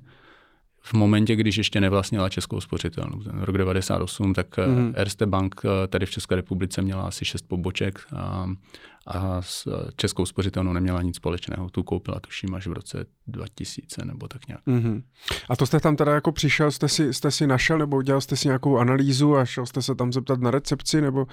[0.86, 3.22] v momentě, když ještě nevlastnila Českou spořitelnu.
[3.22, 4.92] Ten rok 98, tak mm.
[4.96, 8.50] Erste Bank eh, tady v České republice měla asi šest poboček a,
[9.06, 11.70] a s Českou spořitelnou neměla nic společného.
[11.70, 14.66] Tu koupila tuším až v roce 2000 nebo tak nějak.
[14.66, 15.02] Mm-hmm.
[15.48, 18.36] A to jste tam teda jako přišel, jste si, jste si našel nebo udělal jste
[18.36, 21.26] si nějakou analýzu a šel jste se tam zeptat na recepci nebo...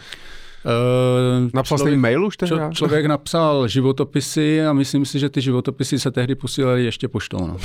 [0.66, 2.72] Uh, napsal člověk, jste mail už teda?
[2.72, 7.48] Člověk napsal životopisy a myslím si, že ty životopisy se tehdy posílaly ještě poštou.
[7.48, 7.58] No.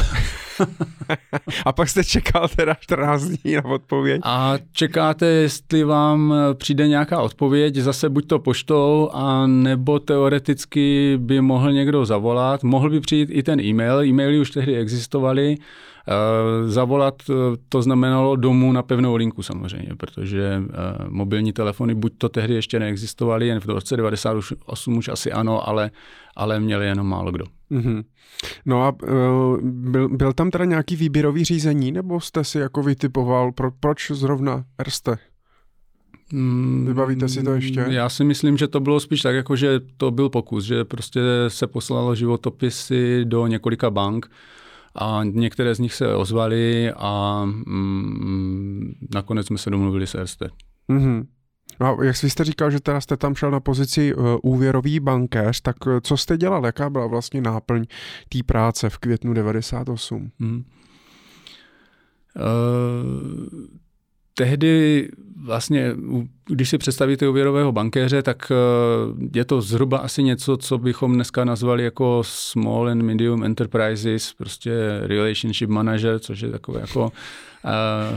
[1.64, 4.20] a pak jste čekal teda 14 dní na odpověď?
[4.24, 11.40] A čekáte, jestli vám přijde nějaká odpověď, zase buď to poštou, a nebo teoreticky by
[11.40, 12.62] mohl někdo zavolat.
[12.62, 15.97] Mohl by přijít i ten e-mail, e-maily už tehdy existovaly, Eh,
[16.66, 17.34] zavolat eh,
[17.68, 20.74] to znamenalo domů na pevnou linku samozřejmě, protože eh,
[21.08, 25.90] mobilní telefony buď to tehdy ještě neexistovaly, jen v roce 98 už asi ano, ale,
[26.36, 27.44] ale měli jenom málo kdo.
[27.70, 28.04] Mm-hmm.
[28.66, 28.94] No a
[29.62, 34.64] byl, byl tam teda nějaký výběrový řízení, nebo jste si jako vytipoval, pro, proč zrovna
[34.78, 35.18] Erste?
[36.32, 37.84] Mm, Vybavíte si to ještě?
[37.88, 41.20] Já si myslím, že to bylo spíš tak, jako že to byl pokus, že prostě
[41.48, 44.30] se poslalo životopisy do několika bank,
[44.94, 50.48] a některé z nich se ozvali a mm, nakonec jsme se domluvili s Erste.
[50.90, 51.26] Mm-hmm.
[51.80, 55.86] No, jak jste říkal, že teda jste tam šel na pozici uh, úvěrový bankéř, tak
[55.86, 56.66] uh, co jste dělal?
[56.66, 57.84] Jaká byla vlastně náplň
[58.28, 60.30] té práce v květnu 98?
[60.38, 60.64] Mm.
[62.36, 63.44] Uh,
[64.38, 65.08] tehdy
[65.44, 65.94] vlastně,
[66.46, 68.54] když si představíte úvěrového bankéře, tak eh,
[69.34, 74.72] je to zhruba asi něco, co bychom dneska nazvali jako small and medium enterprises, prostě
[75.02, 77.10] relationship manager, což je takové jako uh,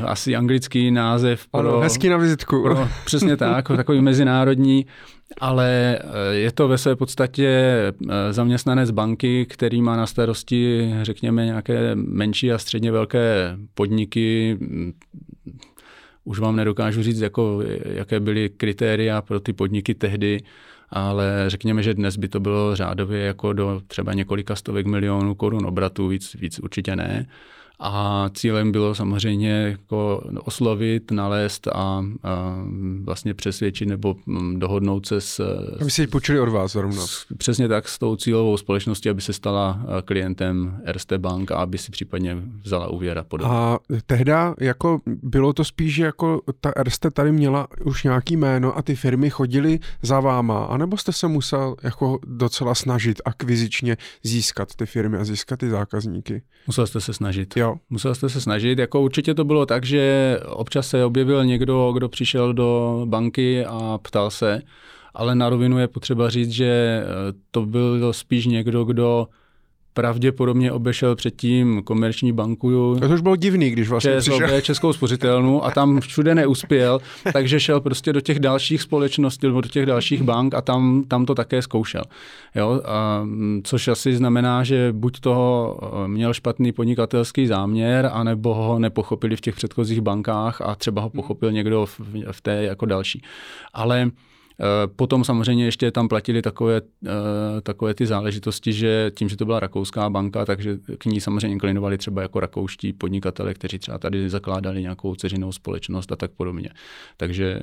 [0.05, 1.47] asi anglický název.
[1.47, 2.63] Pro, ano, hezký na vizitku.
[2.63, 4.85] Pro, přesně tak, takový mezinárodní,
[5.39, 7.75] ale eh, je to ve své podstatě
[8.31, 14.57] zaměstnanec banky, který má na starosti, řekněme, nějaké menší a středně velké podniky,
[16.23, 20.43] už vám nedokážu říct, jako, jaké byly kritéria pro ty podniky tehdy,
[20.89, 25.65] ale řekněme, že dnes by to bylo řádově jako do třeba několika stovek milionů korun
[25.65, 27.27] obratu, víc, víc určitě ne.
[27.83, 32.05] A cílem bylo samozřejmě jako oslovit, nalézt a, a
[33.03, 35.57] vlastně přesvědčit nebo mm, dohodnout se s...
[35.81, 37.07] Aby si počuli od vás zrovna.
[37.07, 41.77] S, přesně tak s tou cílovou společností, aby se stala klientem Erste Bank a aby
[41.77, 43.55] si případně vzala úvěr a podobně.
[43.55, 48.77] A tehda jako bylo to spíš, že jako ta Erste tady měla už nějaký jméno
[48.77, 54.75] a ty firmy chodily za váma, anebo jste se musel jako docela snažit akvizičně získat
[54.75, 56.41] ty firmy a získat ty zákazníky?
[56.67, 57.57] Musel jste se snažit.
[57.57, 58.79] Jo, musel jste se snažit.
[58.79, 63.99] Jako určitě to bylo tak, že občas se objevil někdo, kdo přišel do banky a
[64.01, 64.61] ptal se,
[65.13, 67.03] ale na rovinu je potřeba říct, že
[67.51, 69.27] to byl spíš někdo, kdo
[69.93, 72.95] pravděpodobně obešel předtím komerční banku.
[72.99, 74.61] To už bylo divný, když vlastně ČSOB, přišel.
[74.61, 76.99] Českou spořitelnu a tam všude neuspěl,
[77.33, 81.25] takže šel prostě do těch dalších společností nebo do těch dalších bank a tam, tam
[81.25, 82.03] to také zkoušel.
[82.55, 82.81] Jo?
[82.85, 83.27] A,
[83.63, 89.41] což asi znamená, že buď toho eh, měl špatný podnikatelský záměr, anebo ho nepochopili v
[89.41, 91.99] těch předchozích bankách a třeba ho pochopil někdo v,
[92.31, 93.21] v té jako další.
[93.73, 94.11] Ale
[94.95, 99.59] potom samozřejmě ještě tam platili takové, eh, takové ty záležitosti, že tím, že to byla
[99.59, 104.81] rakouská banka, takže k ní samozřejmě inklinovali třeba jako rakouští podnikatele, kteří třeba tady zakládali
[104.81, 106.69] nějakou ceřinou společnost a tak podobně.
[107.17, 107.59] Takže,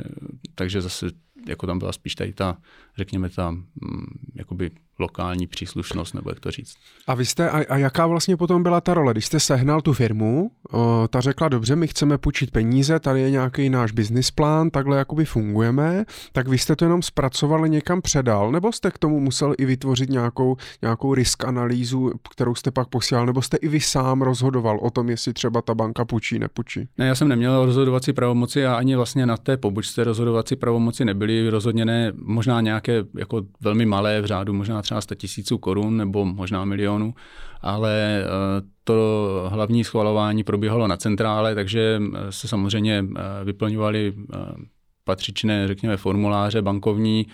[0.54, 1.06] takže zase
[1.46, 2.56] jako tam byla spíš tady ta,
[2.96, 3.64] řekněme, ta mm,
[4.34, 6.74] jakoby lokální příslušnost, nebo jak to říct.
[7.06, 9.12] A vy jste, a, a jaká vlastně potom byla ta role?
[9.12, 13.30] Když jste sehnal tu firmu, o, ta řekla, dobře, my chceme půjčit peníze, tady je
[13.30, 18.52] nějaký náš business plán, takhle jakoby fungujeme, tak vy jste to jenom zpracovali někam předal,
[18.52, 23.26] nebo jste k tomu musel i vytvořit nějakou, nějakou risk analýzu, kterou jste pak posílal,
[23.26, 26.88] nebo jste i vy sám rozhodoval o tom, jestli třeba ta banka půjčí, nepůjčí?
[26.98, 31.50] Ne, já jsem neměl rozhodovací pravomoci a ani vlastně na té pobočce rozhodovací pravomoci nebyly
[31.50, 36.24] rozhodně ne, možná nějaké jako velmi malé v řádu, možná třeba 100 tisíců korun nebo
[36.24, 37.14] možná milionů,
[37.60, 38.26] ale eh,
[38.84, 44.14] to hlavní schvalování probíhalo na centrále, takže eh, se samozřejmě eh, vyplňovaly
[45.04, 47.26] patřičné, řekněme, formuláře bankovní,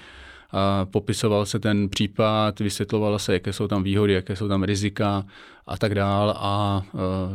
[0.57, 5.25] a popisoval se ten případ, vysvětlovalo se, jaké jsou tam výhody, jaké jsou tam rizika
[5.67, 6.83] a tak dál a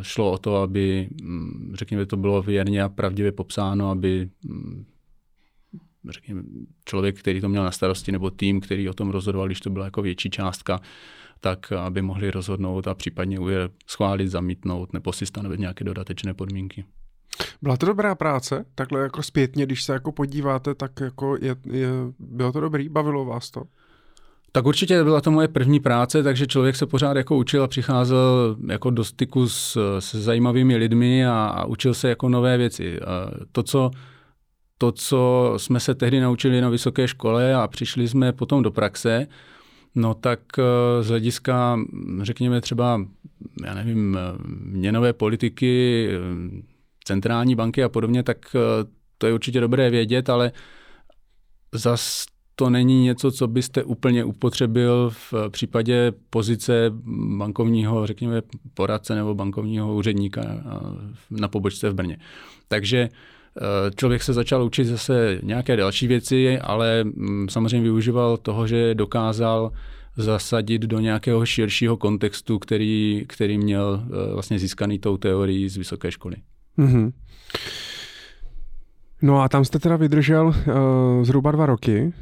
[0.02, 4.86] šlo o to, aby, mm, řekněme, to bylo věrně a pravdivě popsáno, aby mm,
[6.10, 6.44] řekněme,
[6.86, 9.86] člověk, který to měl na starosti, nebo tým, který o tom rozhodoval, když to byla
[9.86, 10.80] jako větší částka,
[11.40, 16.86] tak aby mohli rozhodnout a případně je schválit, zamítnout nebo si stanovit nějaké dodatečné podmínky.
[17.62, 21.90] Byla to dobrá práce, takhle jako zpětně, když se jako podíváte, tak jako je, je,
[22.20, 23.64] bylo to dobrý, bavilo vás to?
[24.52, 28.58] Tak určitě byla to moje první práce, takže člověk se pořád jako učil a přicházel
[28.68, 33.00] jako do styku s, s zajímavými lidmi a, a učil se jako nové věci.
[33.00, 33.92] A to, co
[34.82, 39.28] to, co jsme se tehdy naučili na vysoké škole a přišli jsme potom do praxe,
[39.96, 41.80] no tak eh, z hlediska,
[42.22, 43.02] řekněme třeba,
[43.66, 44.18] já nevím,
[44.64, 46.20] měnové politiky, eh,
[47.04, 48.60] centrální banky a podobně, tak eh,
[49.18, 50.52] to je určitě dobré vědět, ale
[51.74, 52.26] zas
[52.56, 56.92] to není něco, co byste úplně upotřebil v případě pozice
[57.38, 58.42] bankovního, řekněme,
[58.74, 60.42] poradce nebo bankovního úředníka
[61.30, 62.18] na pobočce v Brně.
[62.68, 63.30] Takže Eh,
[63.96, 69.72] člověk se začal učit zase nějaké další věci, ale mm, samozřejmě využíval toho, že dokázal
[70.18, 76.12] zasadit do nějakého širšího kontextu, který, který měl eh, vlastně získaný tou teorií z vysoké
[76.12, 76.36] školy.
[76.78, 77.12] Mm-hmm.
[79.22, 80.54] No a tam jste teda vydržel uh,
[81.24, 82.14] zhruba dva roky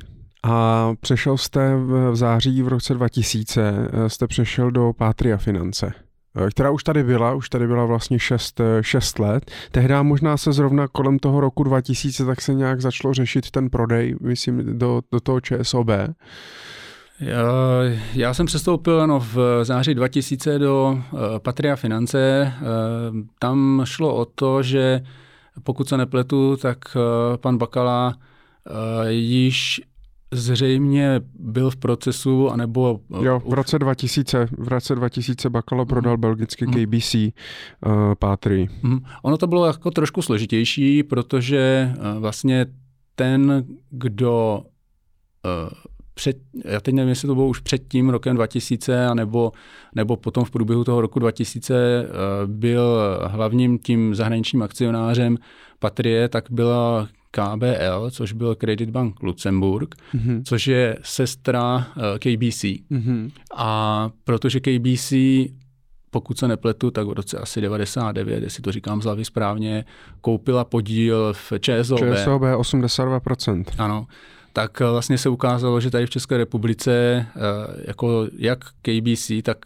[0.44, 6.07] a přešel jste v září v roce 2000, jste přešel do Patria Finance.
[6.38, 9.52] Eh, která už tady byla, už tady byla vlastně 6, 6 eh, let.
[9.72, 14.16] Tehdy možná se zrovna kolem toho roku 2000 tak se nějak začalo řešit ten prodej,
[14.22, 15.88] myslím, do, do toho ČSOB.
[17.20, 17.44] Já,
[18.14, 22.54] já jsem přestoupil no, v září 2000 do uh, Patria Finance.
[22.62, 22.68] Uh,
[23.40, 25.02] tam šlo o to, že
[25.64, 29.82] pokud se nepletu, tak uh, pan Bakala uh, již
[30.32, 33.00] zřejmě byl v procesu, anebo...
[33.22, 35.88] Jo, v roce 2000, v roce 2000 Bakalo mm.
[35.88, 36.46] prodal mm.
[36.46, 37.32] KBC uh,
[38.20, 38.70] Pátry.
[38.84, 39.00] Mm.
[39.24, 42.66] Ono to bylo jako trošku složitější, protože uh, vlastně
[43.16, 44.62] ten, kdo
[45.46, 45.70] uh,
[46.14, 49.52] před, já teď nevím, jestli to bylo už před tím rokem 2000, nebo,
[49.96, 55.38] nebo potom v průběhu toho roku 2000 uh, byl hlavním tím zahraničním akcionářem
[55.80, 60.42] Patrie, tak byla KBL, což byl Credit Bank Luxemburg, mm-hmm.
[60.44, 62.64] což je sestra eh, KBC.
[62.64, 63.32] Mm-hmm.
[63.56, 65.14] A protože KBC,
[66.12, 69.86] pokud se nepletu, tak v roce asi 99, jestli to říkám z hlavy správně,
[70.22, 72.00] koupila podíl v ČSOB.
[72.00, 73.64] ČSOB 82%.
[73.78, 74.08] Ano
[74.58, 77.32] tak eh, vlastně se ukázalo, že tady v České republice eh,
[77.88, 79.58] jako jak KBC, tak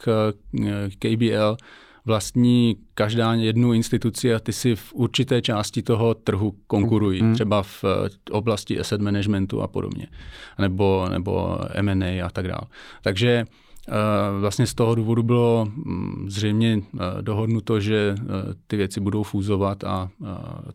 [0.99, 1.57] KBL
[2.05, 7.33] vlastní každá jednu instituci a ty si v určité části toho trhu konkurují, mm.
[7.33, 10.07] třeba v eh, oblasti asset managementu a podobně,
[10.59, 12.63] nebo, nebo M&A a tak dále.
[13.01, 13.70] Takže Eh,
[14.39, 18.23] vlastně z toho důvodu bylo mm, zřejmě eh, dohodnuto, že eh,
[18.67, 20.09] ty věci budou fúzovat a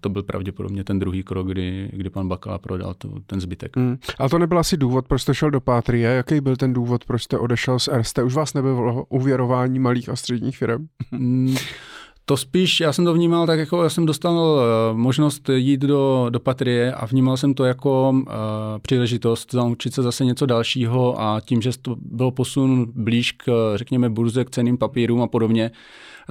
[0.01, 3.77] to byl pravděpodobně ten druhý krok, kdy, kdy pan Bakala prodal to, ten zbytek.
[3.77, 3.99] Hmm.
[4.19, 6.11] A to nebyl asi důvod, proč jste šel do Pátrie.
[6.11, 8.23] Jaký byl ten důvod, proč jste odešel z Erste?
[8.23, 10.87] Už vás nebylo uvěrování malých a středních firm?
[12.29, 16.27] To spíš, já jsem to vnímal tak, jako já jsem dostal uh, možnost jít do,
[16.31, 18.24] do Patrie a vnímal jsem to jako uh,
[18.83, 24.11] příležitost naučit se zase něco dalšího a tím, že to bylo posun blíž k, řekněme,
[24.11, 25.70] burze, k ceným papírům a podobně,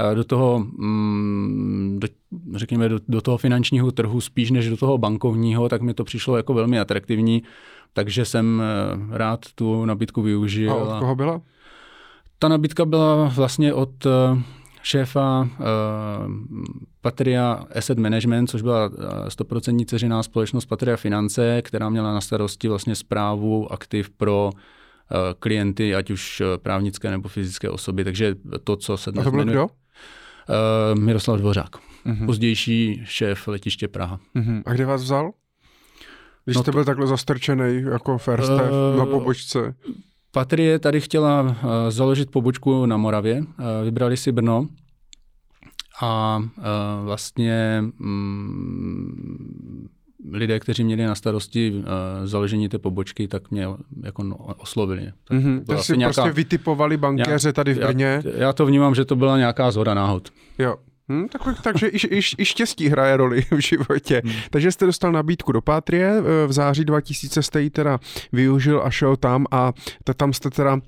[0.09, 2.07] uh, do toho, um, do,
[2.55, 6.37] řekněme, do, do toho finančního trhu spíš než do toho bankovního, tak mi to přišlo
[6.37, 7.43] jako velmi atraktivní,
[7.93, 8.61] takže jsem
[9.07, 10.71] uh, rád tu nabídku využil.
[10.71, 11.41] A od koho byla?
[12.39, 14.39] Ta nabídka byla vlastně od uh,
[14.85, 15.47] šéfa uh,
[17.01, 22.67] Patria Asset Management, což byla 100% eh, ceřiná společnost Patria Finance, která měla na starosti
[22.67, 28.03] vlastně zprávu aktiv pro uh, klienty, ať už právnické nebo fyzické osoby.
[28.03, 29.63] Takže to, co se dnes A to byl kdo?
[29.63, 32.25] Uh, Miroslav Dvořák, uh-huh.
[32.25, 34.19] pozdější šéf letiště Praha.
[34.35, 34.63] Uh-huh.
[34.65, 35.31] A kde vás vzal?
[36.45, 36.75] Když no jste to...
[36.75, 39.75] byl takhle zastrčený jako first uh, na pobočce.
[40.35, 41.55] Patrie tady chtěla uh,
[41.89, 43.45] založit pobočku na Moravě, uh,
[43.83, 44.67] vybrali si Brno
[46.01, 46.63] a uh,
[47.05, 49.87] vlastně um,
[50.31, 51.83] lidé, kteří měli na starosti uh,
[52.23, 53.67] založení té pobočky, tak mě
[54.03, 55.11] jako no, oslovili.
[55.23, 56.13] Tak mm-hmm, takže si nějaká...
[56.13, 58.21] prostě vytipovali bankéře tady v Brně.
[58.25, 60.29] Já, já to vnímám, že to byla nějaká zhoda náhod.
[60.59, 60.75] Jo.
[61.09, 64.21] Hmm, tak, takže i, i, i štěstí hraje roli v životě.
[64.25, 64.33] Hmm.
[64.49, 67.99] Takže jste dostal nabídku do Pátrie, v září 2000 jste ji teda
[68.31, 69.73] využil a šel tam a
[70.17, 70.79] tam jste teda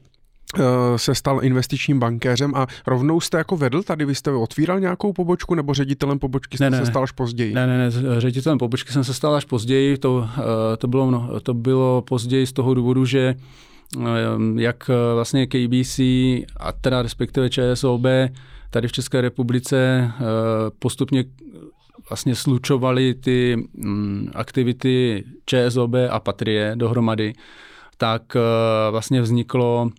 [0.60, 0.62] eh,
[0.96, 5.56] se stal investičním bankéřem a rovnou jste jako vedl tady, vy jste otvíral nějakou pobočku
[5.56, 7.54] nebo ředitelem pobočky jste ne, ne, se stal až později?
[7.54, 7.92] Ne, ne, ne,
[8.22, 12.48] ředitelem pobočky jsem se stal až později, to, eh, to, bylo, no, to bylo později
[12.48, 13.36] z toho důvodu, že
[13.98, 14.04] eh,
[14.56, 16.00] jak vlastně KBC
[16.58, 18.06] a teda respektive ČSOB
[18.70, 20.24] tady v České republice eh,
[20.80, 21.26] postupně
[22.10, 27.34] vlastně slučovali ty mm, aktivity ČSOB a Patrie dohromady,
[27.98, 28.42] tak eh,
[28.92, 29.90] vlastně vzniklo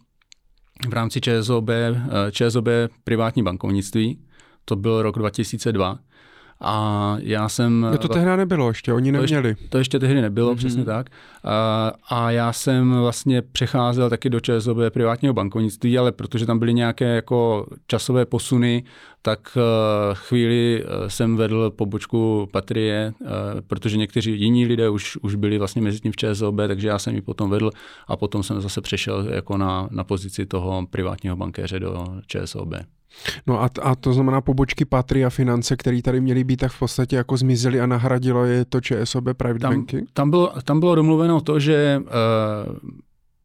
[0.89, 1.95] v rámci ČSOB, eh,
[2.31, 2.69] ČSOB
[3.05, 4.19] privátní bankovnictví,
[4.65, 5.99] to byl rok 2002,
[6.61, 7.81] a já jsem...
[7.81, 9.55] No to tehdy nebylo ještě, oni neměli.
[9.55, 10.57] To ještě, to ještě tehdy nebylo, mm-hmm.
[10.57, 11.11] přesně tak.
[11.45, 16.75] A, a já jsem vlastně přecházel taky do ČSOB privátního bankovnictví, ale protože tam byly
[16.75, 18.85] nějaké jako časové posuny,
[19.23, 23.29] tak uh, chvíli uh, jsem vedl pobočku Patrie, uh,
[23.67, 27.15] protože někteří jiní lidé už, už byli vlastně mezi tím v ČSOB, takže já jsem
[27.15, 27.71] ji potom vedl
[28.07, 32.75] a potom jsem zase přešel jako na, na pozici toho privátního bankéře do ČSOB.
[33.47, 37.17] No a, a to znamená pobočky Patria Finance, které tady měly být, tak v podstatě
[37.17, 40.07] jako zmizely a nahradilo je to ČSOB Private tam, Banky?
[40.13, 42.79] Tam bylo, tam bylo domluveno to, že uh,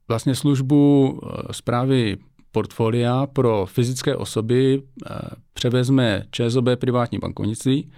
[0.08, 2.18] vlastně službu uh, zprávy
[2.52, 5.18] portfolia pro fyzické osoby uh,
[5.54, 7.92] převezme ČSOB privátní bankovnictví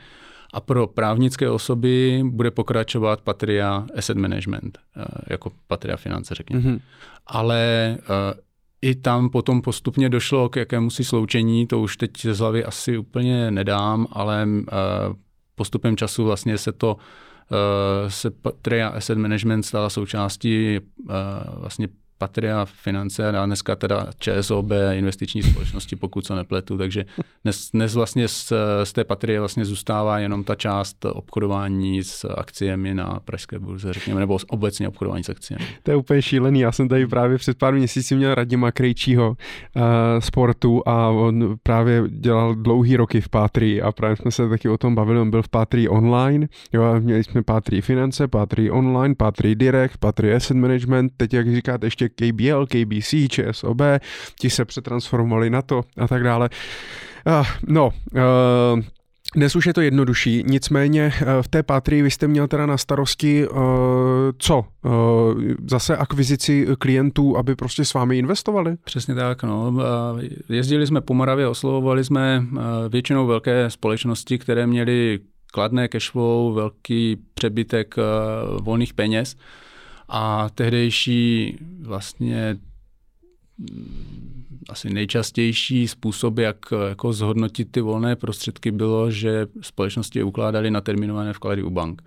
[0.54, 6.62] a pro právnické osoby bude pokračovat Patria Asset Management, uh, jako Patria Finance, řekněme.
[6.62, 6.80] Mm-hmm.
[7.28, 8.40] Ale uh,
[8.86, 12.98] i tam potom postupně došlo k jakému si sloučení, to už teď z hlavy asi
[12.98, 14.64] úplně nedám, ale uh,
[15.56, 21.14] postupem času vlastně se to uh, se Patria Asset Management stala součástí uh,
[21.58, 21.88] vlastně
[22.18, 27.06] Patria Finance a dneska teda ČSOB investiční společnosti, pokud se nepletu, takže
[27.44, 28.54] dnes, dnes vlastně z,
[28.84, 34.20] z té Patrie vlastně zůstává jenom ta část obchodování s akciemi na pražské burze, řekněme,
[34.20, 35.66] nebo obecně obchodování s akciemi.
[35.84, 39.84] To je úplně šílený, já jsem tady právě před pár měsíci měl Radima Krejčího uh,
[40.20, 44.78] sportu a on právě dělal dlouhý roky v Patrii a právě jsme se taky o
[44.78, 49.56] tom bavili, on byl v Patrii online, jo, měli jsme Patrii Finance, Patrii online, Patrii
[49.56, 53.82] Direct, Patrii Asset Management, teď jak říkáte ještě KBL, KBC, ČSOB,
[54.40, 56.50] ti se přetransformovali na to a tak dále.
[57.68, 58.82] No, uh,
[59.36, 63.48] dnes už je to jednodušší, nicméně v té patrii vy jste měl teda na starosti
[63.48, 63.58] uh,
[64.38, 64.66] co?
[65.70, 68.76] Zase akvizici klientů, aby prostě s vámi investovali?
[68.84, 69.74] Přesně tak, no.
[70.50, 72.46] Jezdili jsme po Moravě, oslovovali jsme
[72.90, 75.20] většinou velké společnosti, které měly
[75.54, 77.96] kladné cashflow, velký přebytek
[78.62, 79.36] volných peněz
[80.10, 82.58] a tehdejší vlastně
[83.58, 90.82] mm, asi nejčastější způsob, jak jako zhodnotit ty volné prostředky, bylo, že společnosti ukládaly na
[90.82, 92.02] terminované vklady u bank.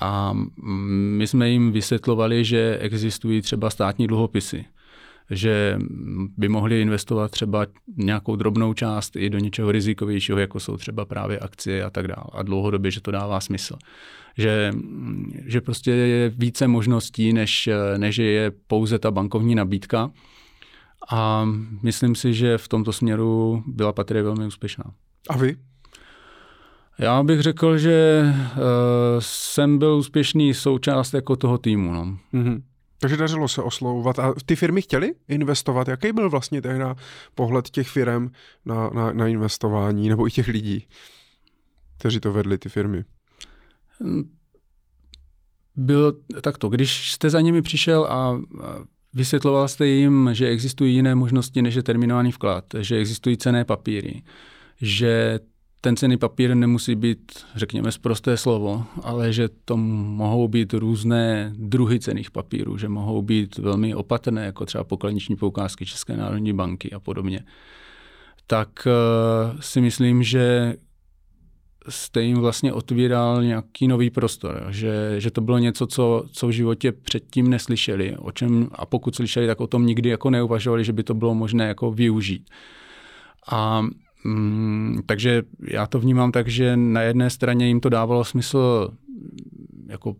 [0.00, 4.64] A mm, my jsme jim vysvětlovali, že existují třeba státní dluhopisy,
[5.30, 5.78] že
[6.36, 7.66] by mohli investovat třeba
[7.96, 12.26] nějakou drobnou část i do něčeho rizikovějšího, jako jsou třeba právě akcie a tak dále.
[12.32, 13.76] A dlouhodobě, že to dává smysl
[14.38, 14.72] že,
[15.46, 20.10] že prostě je více možností, než, než je pouze ta bankovní nabídka.
[21.10, 21.48] A
[21.82, 24.84] myslím si, že v tomto směru byla Patrie velmi úspěšná.
[25.28, 25.56] A vy?
[26.98, 28.60] Já bych řekl, že uh,
[29.18, 31.92] jsem byl úspěšný součást jako toho týmu.
[31.92, 32.18] No.
[32.34, 32.62] Mm-hmm.
[33.02, 34.18] Takže dařilo se oslovovat.
[34.18, 35.88] A ty firmy chtěly investovat?
[35.88, 36.84] Jaký byl vlastně tehdy
[37.34, 38.30] pohled těch firm
[38.64, 40.86] na, na, na investování nebo i těch lidí,
[41.98, 43.04] kteří to vedli, ty firmy?
[45.76, 48.40] bylo takto, když jste za nimi přišel a
[49.14, 54.22] vysvětloval jste jim, že existují jiné možnosti než je terminovaný vklad, že existují cené papíry,
[54.80, 55.40] že
[55.84, 62.00] ten cený papír nemusí být, řekněme, zprosté slovo, ale že to mohou být různé druhy
[62.00, 67.00] cených papírů, že mohou být velmi opatrné, jako třeba pokladniční poukázky České národní banky a
[67.00, 67.40] podobně.
[68.46, 70.74] Tak uh, si myslím, že
[71.88, 76.50] jste jim vlastně otvíral nějaký nový prostor, že, že to bylo něco, co, co v
[76.50, 80.92] životě předtím neslyšeli, o čem, a pokud slyšeli, tak o tom nikdy jako neuvažovali, že
[80.92, 82.50] by to bylo možné jako využít.
[83.50, 83.82] A
[84.24, 88.90] mm, takže já to vnímám tak, že na jedné straně jim to dávalo smysl
[89.86, 90.16] jako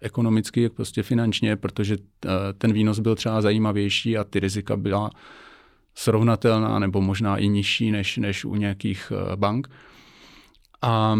[0.00, 2.28] ekonomicky, prostě finančně, protože eh,
[2.58, 5.10] ten výnos byl třeba zajímavější a ty rizika byla
[5.94, 9.70] srovnatelná nebo možná i nižší než, než u nějakých eh, bank.
[10.82, 11.18] A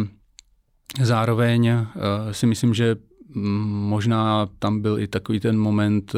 [1.02, 1.86] zároveň uh,
[2.30, 2.96] si myslím, že
[3.34, 6.12] možná tam byl i takový ten moment,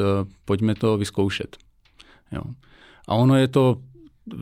[0.45, 1.57] pojďme to vyzkoušet.
[2.33, 2.43] Jo.
[3.09, 3.77] A ono je to,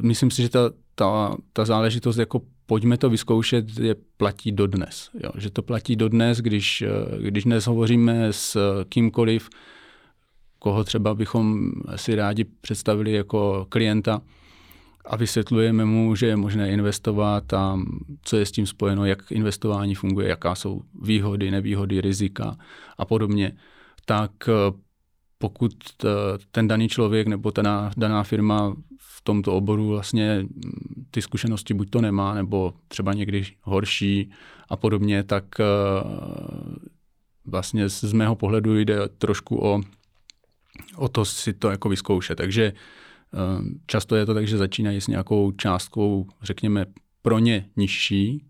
[0.02, 0.70] myslím si, že ta,
[1.00, 5.10] ta, ta záležitost jako pojďme to vyzkoušet, je platí dodnes.
[5.24, 5.30] Jo.
[5.38, 6.84] Že to platí dodnes, když,
[7.18, 8.56] když dnes hovoříme s
[8.88, 9.48] kýmkoliv,
[10.58, 14.22] koho třeba bychom si rádi představili jako klienta,
[15.04, 17.78] a vysvětlujeme mu, že je možné investovat a
[18.22, 22.56] co je s tím spojeno, jak investování funguje, jaká jsou výhody, nevýhody, rizika
[22.98, 23.52] a podobně,
[24.04, 24.32] tak
[25.40, 25.72] pokud
[26.04, 26.08] eh,
[26.50, 31.90] ten daný člověk nebo ta daná firma v tomto oboru vlastně hm, ty zkušenosti buď
[31.90, 34.30] to nemá, nebo třeba někdy horší
[34.68, 35.64] a podobně, tak eh,
[37.44, 39.80] vlastně z mého pohledu jde trošku o,
[40.96, 42.38] o to si to jako vyzkoušet.
[42.38, 42.72] Takže
[43.32, 46.86] Ehm, často je to tak, že začínají s nějakou částkou, řekněme,
[47.22, 48.44] pro ně nižší.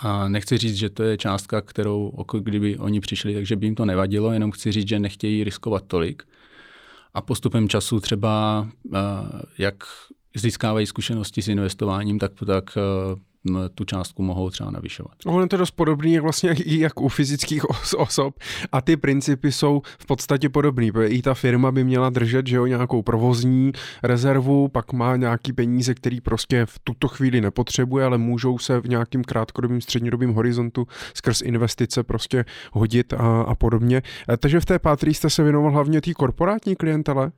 [0.00, 3.84] A nechci říct, že to je částka, kterou, kdyby oni přišli, takže by jim to
[3.84, 6.22] nevadilo, jenom chci říct, že nechtějí riskovat tolik.
[7.14, 8.98] A postupem času třeba, eh,
[9.58, 9.74] jak
[10.36, 13.20] získávají zkušenosti s investováním, tak, tak eh,
[13.74, 15.12] tu částku mohou třeba navyšovat.
[15.26, 18.34] Ono je to dost podobný jak vlastně i jak u fyzických os- osob
[18.72, 22.56] a ty principy jsou v podstatě podobný, protože i ta firma by měla držet že
[22.56, 23.72] jo, nějakou provozní
[24.02, 28.88] rezervu, pak má nějaký peníze, který prostě v tuto chvíli nepotřebuje, ale můžou se v
[28.88, 34.02] nějakým krátkodobým, střednědobým horizontu skrz investice prostě hodit a, a podobně.
[34.32, 37.32] E, takže v té pátří jste se věnoval hlavně té korporátní klientele?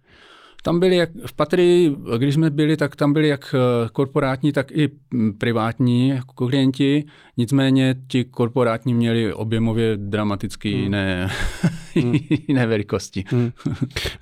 [0.67, 4.73] Tam byli, jak, v Patrii, když jsme byli, tak tam byli jak eh, korporátní, tak
[4.73, 7.05] i hm, privátní jako klienti.
[7.37, 10.83] Nicméně ti korporátní měli objemově dramaticky hmm.
[10.83, 11.31] jiné,
[12.01, 12.15] hmm.
[12.49, 13.25] jiné velikosti.
[13.29, 13.53] Hmm.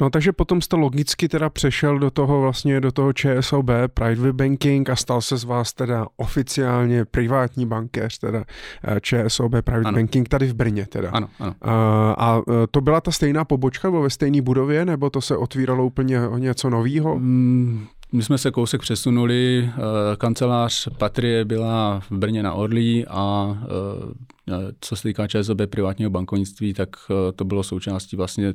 [0.00, 4.90] No takže potom jste logicky teda přešel do toho vlastně do toho ČSOB, Private Banking
[4.90, 8.44] a stal se z vás teda oficiálně privátní bankéř, teda
[8.84, 9.92] eh, ČSOB Private ano.
[9.92, 11.10] Banking tady v Brně teda.
[11.10, 11.54] Ano, ano.
[11.62, 15.36] A, a eh, to byla ta stejná pobočka, bylo ve stejné budově, nebo to se
[15.36, 17.18] otvíralo úplně o něco novýho?
[17.18, 19.80] Mm, my jsme se kousek přesunuli, eh,
[20.16, 26.74] kancelář Patrie byla v Brně na Orlí a eh, co se týká ČSOB privátního bankovnictví,
[26.74, 28.54] tak eh, to bylo součástí vlastně,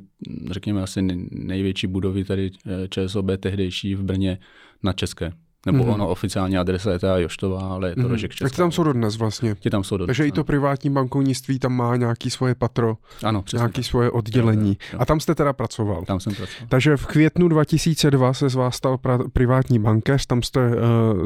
[0.51, 2.51] řekněme, asi největší budovy tady
[2.89, 4.39] ČSOB tehdejší v Brně
[4.83, 5.33] na České.
[5.65, 5.93] Nebo mm-hmm.
[5.93, 8.07] ono oficiální adresa je ta Joštová, ale je to mm-hmm.
[8.07, 8.49] Rožek Česká.
[8.49, 9.55] Tak tam jsou dodnes vlastně.
[9.55, 10.07] Ti tam jsou dodnes.
[10.07, 10.27] Takže ano.
[10.27, 13.85] i to privátní bankovnictví tam má nějaký svoje patro, ano, přesně nějaký tak.
[13.85, 14.69] svoje oddělení.
[14.69, 14.99] Jo, jo, jo.
[15.01, 16.05] A tam jste teda pracoval.
[16.05, 16.67] Tam jsem pracoval.
[16.69, 20.73] Takže v květnu 2002 se z vás stal pra- privátní bankéř, tam jste uh,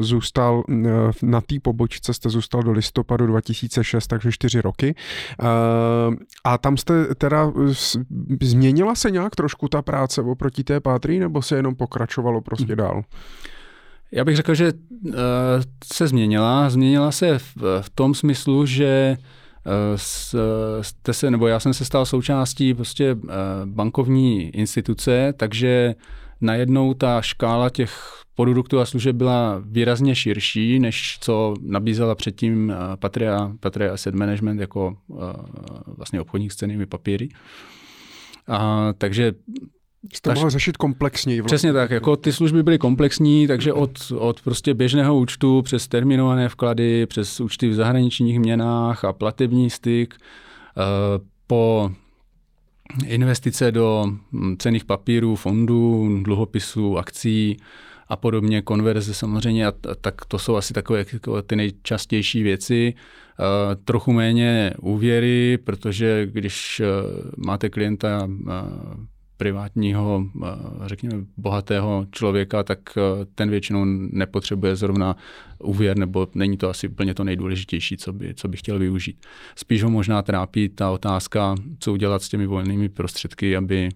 [0.02, 0.84] zůstal uh,
[1.22, 4.94] na té pobočce, jste zůstal do listopadu 2006, takže čtyři roky.
[5.42, 6.14] Uh,
[6.44, 7.52] a tam jste teda,
[8.42, 13.02] změnila se nějak trošku ta práce oproti té pátří, nebo se jenom pokračovalo prostě mm.
[14.14, 15.12] Já bych řekl, že uh,
[15.84, 16.70] se změnila.
[16.70, 19.16] Změnila se v, tom smyslu, že
[19.66, 19.72] uh,
[20.80, 23.30] jste se, nebo já jsem se stal součástí prostě uh,
[23.64, 25.94] bankovní instituce, takže
[26.40, 33.52] najednou ta škála těch produktů a služeb byla výrazně širší, než co nabízela předtím Patria,
[33.60, 34.96] Patria Asset Management jako
[35.86, 37.28] vlastně obchodník s cenými papíry.
[38.48, 39.32] A, takže
[40.12, 41.40] Jste mohl řešit komplexněji.
[41.40, 41.56] Vlastně.
[41.56, 46.48] Přesně tak, jako ty služby byly komplexní, takže od, od prostě běžného účtu přes terminované
[46.48, 50.80] vklady, přes účty v zahraničních měnách a platební styk, eh,
[51.46, 51.90] po
[53.06, 57.56] investice do hm, cených papírů, fondů, dluhopisů, akcí
[58.08, 62.94] a podobně, konverze samozřejmě, a tak to jsou asi takové jako ty nejčastější věci.
[63.38, 68.28] Uh, trochu méně úvěry, protože když uh, máte klienta
[69.36, 70.48] privátního, eh,
[70.86, 73.00] řekněme, bohatého člověka, tak eh,
[73.34, 75.16] ten většinou nepotřebuje zrovna
[75.58, 79.26] úvěr, nebo není to asi úplně to nejdůležitější, co by, co by chtěl využít.
[79.56, 83.88] Spíš ho možná trápí ta otázka, co udělat s těmi volnými prostředky, aby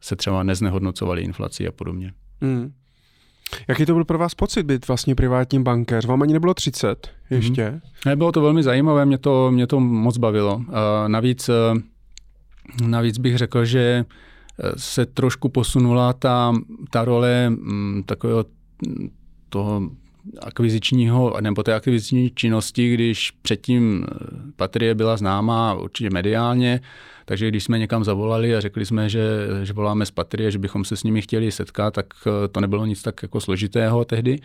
[0.00, 2.12] se třeba neznehodnocovaly inflaci a podobně.
[2.40, 2.72] Hmm.
[3.68, 6.06] Jaký to byl pro vás pocit být vlastně privátním bankéř?
[6.06, 7.68] Vám ani nebylo 30 ještě?
[7.68, 7.80] Hmm.
[8.06, 10.56] Ne, bylo to velmi zajímavé, mě to, mě to moc bavilo.
[10.56, 10.64] Uh,
[11.06, 11.78] navíc, uh,
[12.88, 14.04] navíc bych řekl, že
[14.76, 16.52] se trošku posunula ta,
[16.90, 18.44] ta role mm, takového
[19.48, 19.90] toho
[20.40, 24.16] akvizičního, nebo té akviziční činnosti, když předtím eh,
[24.56, 26.80] Patrie byla známá určitě mediálně,
[27.24, 29.22] takže když jsme někam zavolali a řekli jsme, že,
[29.62, 32.86] že voláme z Patrie, že bychom se s nimi chtěli setkat, tak eh, to nebylo
[32.86, 34.38] nic tak jako složitého tehdy.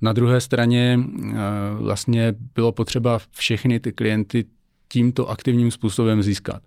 [0.00, 1.34] Na druhé straně eh,
[1.78, 4.44] vlastně bylo potřeba všechny ty klienty
[4.88, 6.62] tímto aktivním způsobem získat.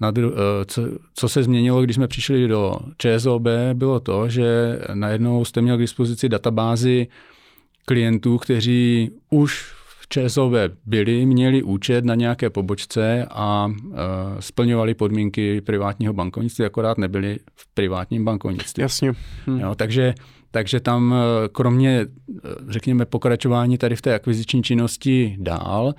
[0.00, 0.82] Na dru- eh, co,
[1.14, 3.42] co se změnilo, když jsme přišli do ČSOB,
[3.74, 7.06] bylo to, že najednou jste měl k dispozici databázy
[7.84, 10.52] klientů, kteří už v ČSOB
[10.86, 13.94] byli, měli účet na nějaké pobočce a uh,
[14.40, 18.80] splňovali podmínky privátního bankovnictví, akorát nebyli v privátním bankovnictví.
[18.80, 19.12] Jasně.
[19.46, 19.60] Hm.
[19.60, 20.14] Jo, takže
[20.54, 22.06] takže tam eh, kromě,
[22.68, 25.94] řekněme, pokračování tady v té akviziční činnosti dál,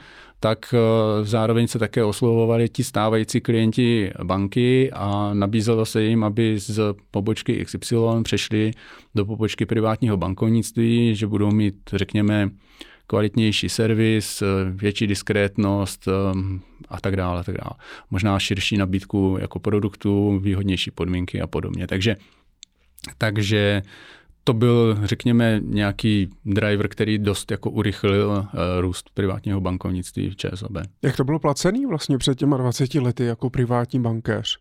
[0.46, 0.78] tak eh,
[1.26, 6.80] zároveň se také oslovovali ti stávající klienti banky a nabízelo se jim, aby z
[7.12, 8.72] pobočky XY přešli
[9.16, 12.50] do pobočky privátního bankovnictví, že budou mít, řekněme,
[13.08, 16.12] kvalitnější servis, eh, větší diskrétnost eh,
[16.90, 17.74] a tak dále, a tak dále.
[18.12, 21.88] Možná širší nabídku jako produktů, výhodnější podmínky a podobně.
[21.88, 22.16] Takže,
[23.18, 23.82] takže
[24.48, 30.72] to byl, řekněme, nějaký driver, který dost jako urychlil uh, růst privátního bankovnictví v ČSOB.
[31.02, 34.58] Jak to bylo placený vlastně před těma 20 lety jako privátní bankéř?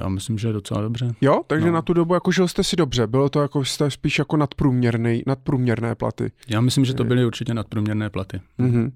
[0.00, 1.14] Já myslím, že docela dobře.
[1.20, 1.72] Jo, takže no.
[1.72, 5.22] na tu dobu jako žil jste si dobře, bylo to jako jste spíš jako nadprůměrný,
[5.26, 6.32] nadprůměrné platy.
[6.48, 8.40] Já myslím, že to byly určitě nadprůměrné platy.
[8.58, 8.92] Mm-hmm.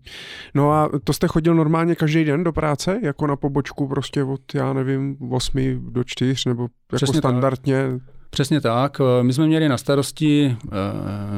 [0.54, 4.54] No a to jste chodil normálně každý den do práce, jako na pobočku prostě od,
[4.54, 7.88] já nevím, 8 do 4, nebo jako Přesně standardně?
[7.90, 8.19] Tak.
[8.30, 9.00] Přesně tak.
[9.00, 10.76] Eh, my jsme měli na starosti, eh,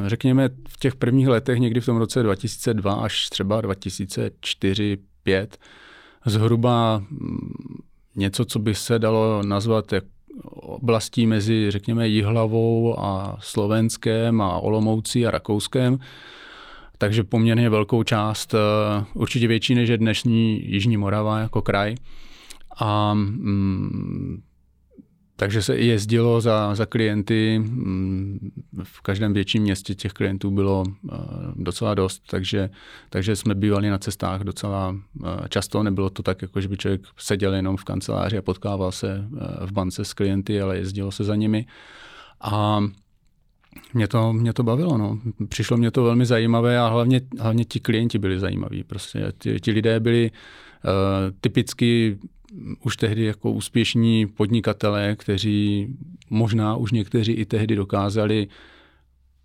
[0.07, 5.59] řekněme, v těch prvních letech, někdy v tom roce 2002 až třeba 2004 5
[6.27, 7.39] zhruba mm,
[8.17, 10.05] něco, co by se dalo nazvat jak
[10.53, 15.99] oblastí mezi, řekněme, Jihlavou a Slovenskem a Olomoucí a Rakouskem.
[16.99, 21.95] Takže poměrně velkou část, eh, určitě větší než je dnešní Jižní Morava jako kraj.
[22.79, 24.43] A mm,
[25.37, 27.59] takže se i jezdilo za, za klienty.
[27.59, 28.51] Mm,
[28.83, 31.17] v každém větším městě těch klientů bylo eh,
[31.57, 32.71] docela dost, takže,
[33.11, 35.83] takže jsme bývali na cestách docela eh, často.
[35.83, 39.29] Nebylo to tak, jako že by člověk seděl jenom v kanceláři a potkával se
[39.67, 41.67] v bance s klienty, ale jezdilo se za nimi.
[42.41, 42.81] A
[43.95, 45.19] mě to, mě to bavilo, no.
[45.49, 48.85] Přišlo mě to velmi zajímavé a hlavně, hlavně ti klienti byli zajímaví.
[48.85, 50.91] Prostě ti, ti lidé byli uh,
[51.41, 52.19] typicky
[52.85, 55.89] už tehdy jako úspěšní podnikatelé, kteří
[56.31, 58.49] možná už někteří i tehdy dokázali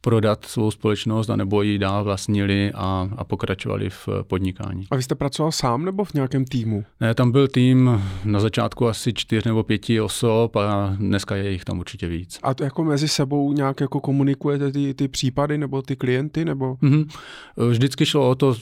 [0.08, 4.86] prodat svou společnost, anebo ji dál vlastnili a, a pokračovali v podnikání.
[4.91, 6.84] A vy jste pracoval sám nebo v nějakém týmu?
[6.99, 11.66] Ne, tam byl tým na začátku asi čtyř nebo pěti osob a dneska je jich
[11.66, 12.39] tam určitě víc.
[12.43, 16.45] A to jako mezi sebou nějak jako komunikujete ty, ty případy nebo ty klienty?
[16.45, 16.74] nebo?
[16.74, 17.08] Mm-hmm.
[17.70, 18.55] Vždycky šlo o to,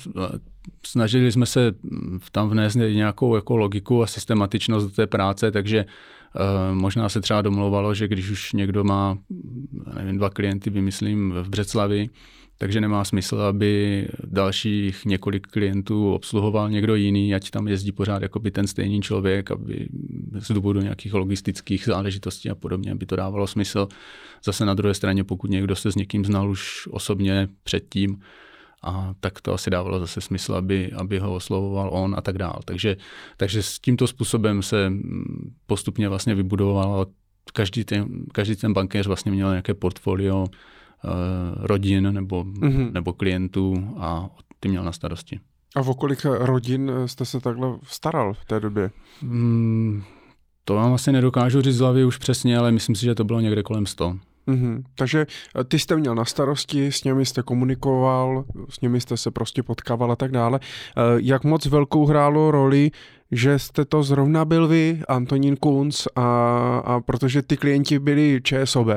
[0.86, 1.72] snažili jsme se
[2.32, 6.15] tam vnést nějakou jako logiku a systematičnost do té práce, takže Eh,
[6.74, 9.18] možná se třeba domlouvalo, že když už někdo má
[9.96, 12.10] nevím, dva klienty, vymyslím, v Břeclavi,
[12.58, 18.40] takže nemá smysl, aby dalších několik klientů obsluhoval někdo jiný, ať tam jezdí pořád jako
[18.40, 19.88] by ten stejný člověk, aby
[20.40, 23.88] z důvodu nějakých logistických záležitostí a podobně, aby to dávalo smysl.
[24.46, 28.20] Zase na druhé straně, pokud někdo se s někým znal už osobně předtím,
[28.84, 32.60] a tak to asi dávalo zase smysl, aby, aby ho oslovoval on a tak dál.
[32.66, 32.98] Takže,
[33.38, 37.06] takže s tímto způsobem se mm, postupně vlastně vybudovalo
[37.54, 40.50] každý ten, každý ten bankéř vlastně měl nějaké portfolio uh,
[41.58, 42.92] rodin nebo, mm-hmm.
[42.92, 45.40] nebo klientů a ty měl na starosti.
[45.76, 48.92] A o kolik rodin jste se takhle staral v té době?
[49.22, 50.04] Mm,
[50.66, 53.40] to vám asi nedokážu říct z hlavy už přesně, ale myslím si, že to bylo
[53.40, 54.18] někde kolem 100.
[54.48, 54.84] Mm-hmm.
[54.96, 55.26] Takže
[55.60, 59.64] eh, ty jste měl na starosti, s nimi jste komunikoval, s nimi jste se prostě
[59.64, 60.60] potkával a tak dále.
[60.64, 62.92] Eh, jak moc velkou hrálo roli
[63.32, 68.88] že jste to zrovna byl vy, Antonín Kunc, a, a protože ty klienti byli ČSOB,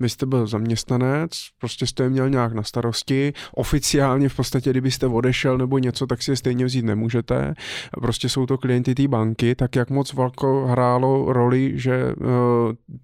[0.00, 5.06] vy jste byl zaměstnanec, prostě jste je měl nějak na starosti, oficiálně v podstatě, kdybyste
[5.06, 7.54] odešel nebo něco, tak si je stejně vzít nemůžete,
[8.00, 12.26] prostě jsou to klienti té banky, tak jak moc velko hrálo roli, že, uh,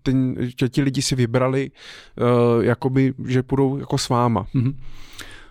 [0.03, 4.47] ten, že ti lidi si vybrali, uh, jakoby, že půjdou jako s váma.
[4.55, 4.75] Mm-hmm.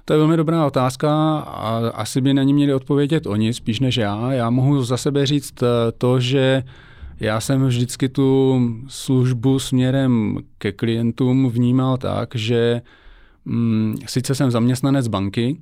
[0.06, 3.98] To je velmi dobrá otázka a asi by na ní měli odpovědět oni, spíš než
[3.98, 4.34] já.
[4.34, 6.64] Já mohu za sebe říct eh, to, že
[7.20, 12.82] já jsem vždycky tu službu směrem ke klientům vnímal tak, že
[13.46, 15.58] hm, sice jsem zaměstnanec banky,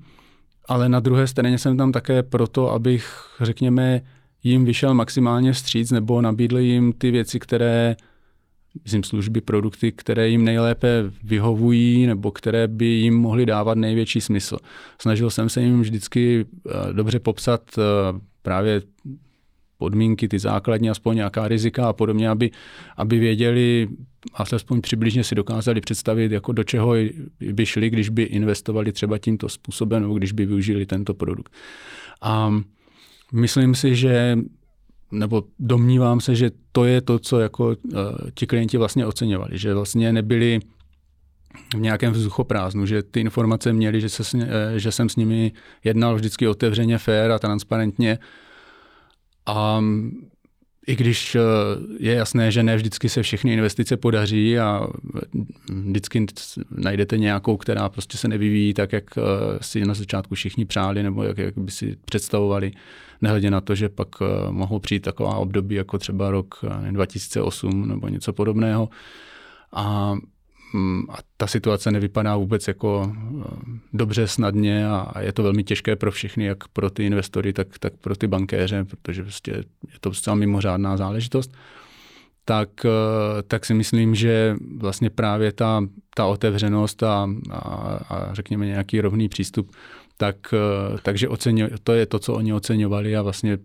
[0.67, 4.01] ale na druhé straně jsem tam také proto, abych, řekněme,
[4.43, 7.95] jim vyšel maximálně vstříc nebo nabídl jim ty věci, které
[8.83, 14.57] myslím, služby, produkty, které jim nejlépe vyhovují nebo které by jim mohly dávat největší smysl.
[15.01, 17.81] Snažil jsem se jim vždycky eh, dobře popsat eh,
[18.41, 18.81] právě
[19.77, 22.51] podmínky, ty základní, aspoň nějaká rizika a podobně, aby,
[22.97, 23.87] aby věděli,
[24.33, 26.93] aspoň přibližně si dokázali představit, jako do čeho
[27.53, 31.49] by šli, když by investovali třeba tímto způsobem, nebo když by využili tento produkt.
[32.21, 32.53] A
[33.33, 34.37] myslím si, že
[35.11, 37.75] nebo domnívám se, že to je to, co jako uh,
[38.33, 40.59] ti klienti vlastně oceňovali, že vlastně nebyli
[41.75, 44.43] v nějakém vzduchoprázdnu, že ty informace měli, že, se, uh,
[44.75, 45.51] že jsem s nimi
[45.83, 48.19] jednal vždycky otevřeně, fair a transparentně.
[49.45, 49.81] A
[50.87, 51.39] i když eh,
[51.99, 54.87] je jasné, že ne vždycky se všechny investice podaří a
[55.69, 56.25] vždycky
[56.71, 59.03] najdete nějakou, která prostě se nevyvíjí tak, jak
[59.61, 62.71] si na začátku všichni přáli nebo jak, jak by si představovali,
[63.21, 68.07] nehledě na to, že pak eh, mohou přijít taková období jako třeba rok 2008 nebo
[68.07, 68.89] něco podobného.
[69.73, 70.15] A,
[71.09, 73.45] a ta situace nevypadá vůbec jako eh,
[73.93, 77.93] dobře, snadně a je to velmi těžké pro všechny, jak pro ty investory, tak, tak
[77.93, 81.51] pro ty bankéře, protože prostě je to zcela mimořádná záležitost.
[82.45, 82.89] Tak, eh,
[83.47, 85.83] tak si myslím, že vlastně právě ta,
[86.15, 87.59] ta otevřenost a, a,
[88.09, 89.71] a řekněme nějaký rovný přístup
[90.21, 93.57] tak, eh, takže oceňo, to je to, co oni oceňovali a vlastně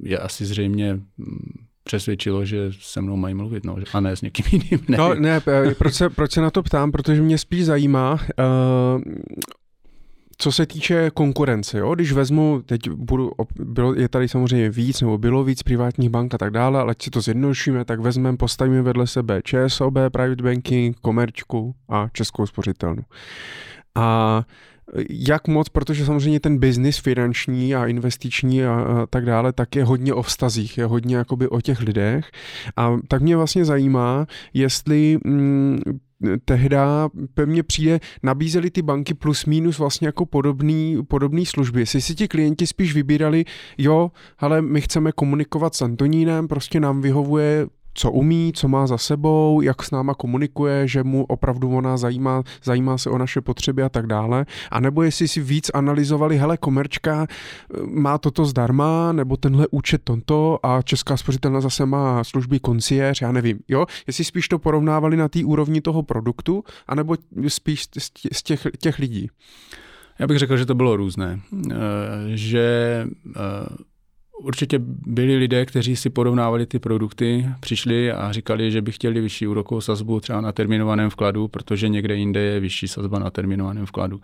[0.00, 4.46] je asi zřejmě mm, přesvědčilo, že se mnou mají mluvit, no, a ne s někým
[4.52, 4.86] jiným.
[4.88, 4.96] Ne.
[4.96, 9.02] No ne, eh, proč se, proč se na to ptám, protože mě spíš zajímá, uh,
[10.38, 11.94] co se týče konkurence, jo?
[11.94, 16.38] když vezmu, teď budu, bylo, je tady samozřejmě víc, nebo bylo víc privátních bank a
[16.38, 21.74] tak dále, ale si to zjednodušíme, tak vezmeme, postavíme vedle sebe ČSOB, Private Banking, Komerčku
[21.88, 23.02] a Českou spořitelnu.
[23.94, 24.42] A
[25.10, 29.84] jak moc, protože samozřejmě ten biznis finanční a investiční a, a tak dále, tak je
[29.84, 32.30] hodně o vztazích, je hodně jakoby o těch lidech.
[32.76, 35.78] A tak mě vlastně zajímá, jestli mm,
[36.44, 41.80] tehda pevně přijde, nabízely ty banky plus minus vlastně jako podobný, podobný služby.
[41.80, 43.44] Jestli si ti klienti spíš vybírali,
[43.78, 48.98] jo, ale my chceme komunikovat s Antonínem, prostě nám vyhovuje co umí, co má za
[48.98, 53.82] sebou, jak s náma komunikuje, že mu opravdu ona zajímá, zajímá se o naše potřeby
[53.82, 54.46] a tak dále.
[54.70, 60.00] A nebo jestli si víc analyzovali, hele, komerčka eh, má toto zdarma, nebo tenhle účet
[60.04, 63.86] tonto a Česká spořitelna zase má služby konciéř, já nevím, jo?
[64.06, 67.16] Jestli spíš to porovnávali na té úrovni toho produktu, anebo
[67.48, 67.86] spíš
[68.32, 69.30] z těch, těch lidí.
[70.18, 71.40] Já bych řekl, že to bylo různé.
[71.70, 71.74] Eh,
[72.34, 73.06] že
[74.40, 79.46] Určitě byli lidé, kteří si porovnávali ty produkty, přišli a říkali, že by chtěli vyšší
[79.46, 84.20] úrokovou sazbu třeba na terminovaném vkladu, protože někde jinde je vyšší sazba na terminovaném vkladu.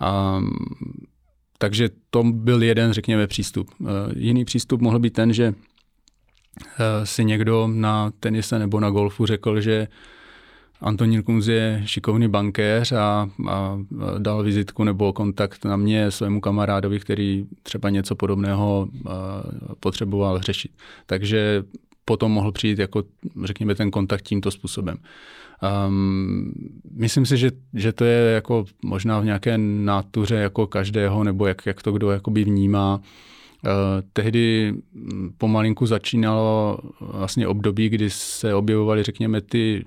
[0.00, 0.40] A,
[1.58, 3.70] takže to byl jeden, řekněme, přístup.
[3.80, 3.84] E,
[4.16, 5.54] jiný přístup mohl být ten, že e,
[7.06, 9.88] si někdo na tenise nebo na golfu řekl, že
[10.80, 13.78] Antonín Kunz je šikovný bankéř a, a
[14.18, 18.88] dal vizitku nebo kontakt na mě svému kamarádovi, který třeba něco podobného
[19.80, 20.70] potřeboval řešit.
[21.06, 21.64] Takže
[22.04, 23.02] potom mohl přijít jako,
[23.44, 24.96] řekněme, ten kontakt tímto způsobem.
[25.86, 26.52] Um,
[26.96, 31.66] myslím si, že, že to je jako možná v nějaké nátuře jako každého, nebo jak,
[31.66, 33.00] jak to kdo jakoby vnímá.
[33.66, 39.84] Eh, tehdy hm, pomalinku začínalo vlastně období, kdy se objevovaly, řekněme, ty,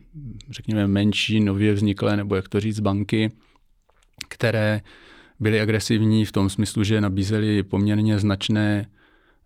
[0.49, 3.31] řekněme, menší, nově vzniklé, nebo jak to říct, banky,
[4.29, 4.81] které
[5.39, 8.87] byly agresivní v tom smyslu, že nabízely poměrně značné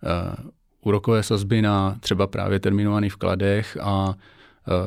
[0.04, 0.50] uh,
[0.82, 4.16] úrokové sazby na třeba právě terminovaných vkladech a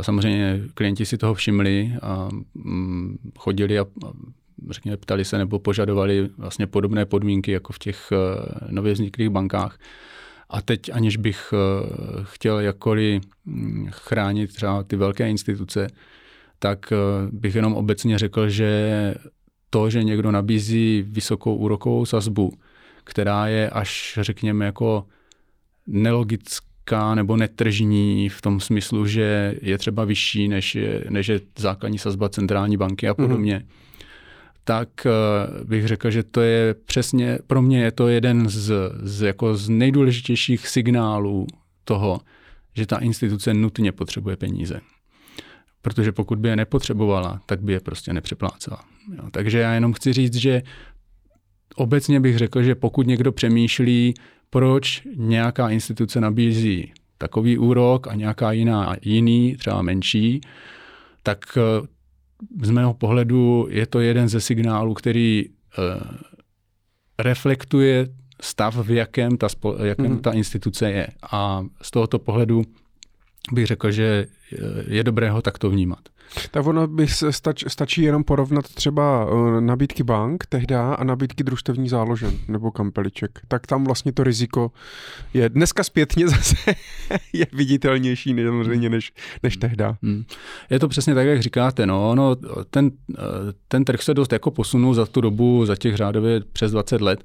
[0.01, 3.87] samozřejmě klienti si toho všimli a um, chodili a
[4.71, 8.17] řekněme, ptali se nebo požadovali vlastně podobné podmínky jako v těch eh,
[8.71, 9.79] nově vzniklých bankách.
[10.51, 11.89] A teď, aniž bych eh,
[12.23, 15.87] chtěl jakkoliv hm, chránit třeba ty velké instituce,
[16.59, 16.97] tak eh,
[17.33, 19.15] bych jenom obecně řekl, že
[19.71, 22.53] to, že někdo nabízí vysokou úrokovou sazbu,
[23.05, 25.05] která je až, řekněme, jako
[25.87, 31.99] nelogická nebo netržní v tom smyslu, že je třeba vyšší, než je, než je základní
[31.99, 33.90] sazba centrální banky a podobně, mm-hmm
[34.71, 35.11] tak eh,
[35.65, 38.73] bych řekl, že to je přesně, pro mě je to jeden z,
[39.03, 41.47] z, jako z nejdůležitějších signálů
[41.85, 42.21] toho,
[42.75, 44.81] že ta instituce nutně potřebuje peníze.
[45.83, 48.85] Protože pokud by je nepotřebovala, tak by je prostě nepřeplácela.
[49.17, 50.63] Jo, takže já jenom chci říct, že
[51.77, 54.15] obecně bych řekl, že pokud někdo přemýšlí,
[54.51, 60.41] proč nějaká instituce nabízí takový úrok a nějaká jiná jiný, třeba menší,
[61.23, 61.87] tak eh,
[62.63, 65.55] z mého pohledu je to jeden ze signálů, který uh,
[67.19, 68.09] reflektuje
[68.41, 69.49] stav, v jakém ta,
[69.85, 70.19] jakém mm.
[70.19, 71.09] ta instituce je.
[71.33, 72.63] A z tohoto pohledu
[73.53, 74.27] bych řekl, že
[74.87, 75.99] je dobré ho takto vnímat.
[76.51, 81.89] Tak ono by stač, stačí jenom porovnat třeba uh, nabídky bank tehda a nabídky družstevní
[81.89, 83.41] záložen nebo kampeliček.
[83.49, 84.73] Tak tam vlastně to riziko
[85.35, 86.75] je dneska zpětně zase
[87.33, 89.13] je viditelnější než, než,
[89.43, 89.97] než tehda.
[90.03, 90.25] Hmm.
[90.71, 91.87] Je to přesně tak, jak říkáte.
[91.87, 92.37] No, no,
[92.71, 93.23] ten, eh,
[93.69, 97.25] ten trh se dost jako posunul za tu dobu, za těch řádově přes 20 let.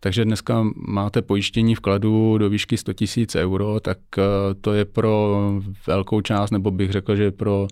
[0.00, 4.22] Takže dneska máte pojištění vkladu do výšky 100 000 euro, tak eh,
[4.60, 5.40] to je pro
[5.86, 7.66] velkou část, nebo bych řekl, že pro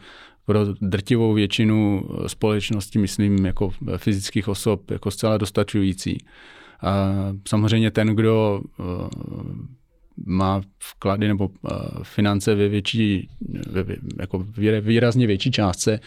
[0.46, 6.18] pro drtivou většinu společnosti, myslím, jako fyzických osob, jako zcela dostačující.
[6.80, 7.12] A
[7.48, 8.84] samozřejmě ten, kdo eh,
[10.26, 11.70] má vklady nebo eh,
[12.02, 13.28] finance ve větší,
[14.20, 14.46] jako
[14.80, 16.00] výrazně větší částce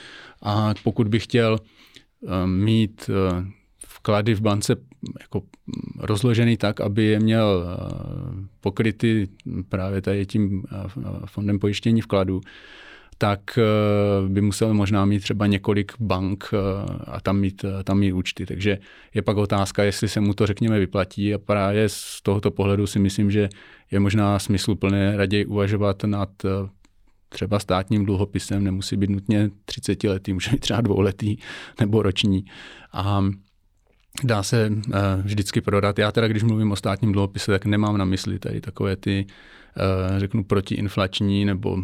[0.44, 1.58] a pokud by chtěl
[2.46, 3.10] mít
[4.08, 4.76] vklady v bance
[5.22, 5.42] jako
[6.00, 9.28] rozložený tak, aby je měl eh, pokryty
[9.70, 10.90] právě tady tím eh,
[11.26, 12.42] fondem pojištění vkladů,
[13.18, 16.52] tak eh, by musel možná mít třeba několik bank
[17.08, 18.46] a tam mít, tam mít účty.
[18.46, 18.78] Takže
[19.14, 23.00] je pak otázka, jestli se mu to, řekněme, vyplatí a právě z tohoto pohledu si
[23.00, 23.50] myslím, že
[23.92, 26.30] je možná smysluplné raději uvažovat nad
[27.30, 31.38] třeba státním dluhopisem, nemusí být nutně 30 letý, může být třeba dvouletý
[31.80, 32.46] nebo roční.
[32.94, 33.22] A
[34.24, 36.00] dá se uh, vždycky prodat.
[36.00, 40.20] Já teda, když mluvím o státním dluhopise, tak nemám na mysli tady takové ty, uh,
[40.20, 41.82] řeknu, protiinflační nebo uh,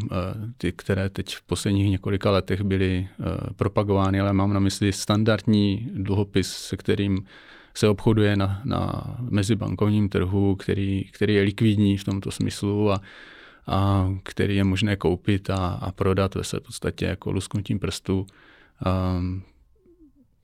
[0.57, 5.89] ty, které teď v posledních několika letech byly uh, propagovány, ale mám na mysli standardní
[5.93, 7.23] dluhopis, se kterým
[7.75, 13.01] se obchoduje na, na mezibankovním trhu, který, který je likvidní v tomto smyslu a,
[13.67, 18.25] a který je možné koupit a, a prodat ve své podstatě jako lusknutím prstu.
[19.17, 19.43] Um,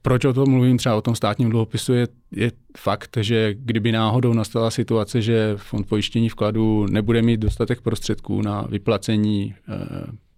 [0.02, 4.34] proč o tom mluvím třeba o tom státním dluhopisu, je, je fakt, že kdyby náhodou
[4.34, 9.76] nastala situace, že fond pojištění vkladu nebude mít dostatek prostředků na vyplacení e,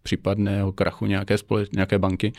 [0.03, 2.33] případného krachu nějaké, společ, nějaké banky,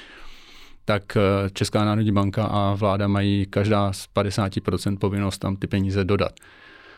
[0.84, 6.04] tak eh, Česká národní banka a vláda mají každá z 50% povinnost tam ty peníze
[6.04, 6.32] dodat.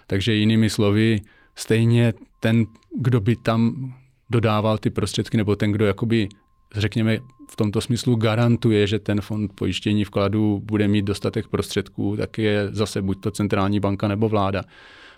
[0.07, 1.21] Takže jinými slovy,
[1.55, 2.67] stejně ten,
[2.99, 3.93] kdo by tam
[4.31, 6.29] dodával ty prostředky, nebo ten, kdo jakoby
[6.75, 7.19] řekněme,
[7.51, 12.69] v tomto smyslu garantuje, že ten fond pojištění vkladu bude mít dostatek prostředků, tak je
[12.73, 14.63] zase buď to centrální banka nebo vláda.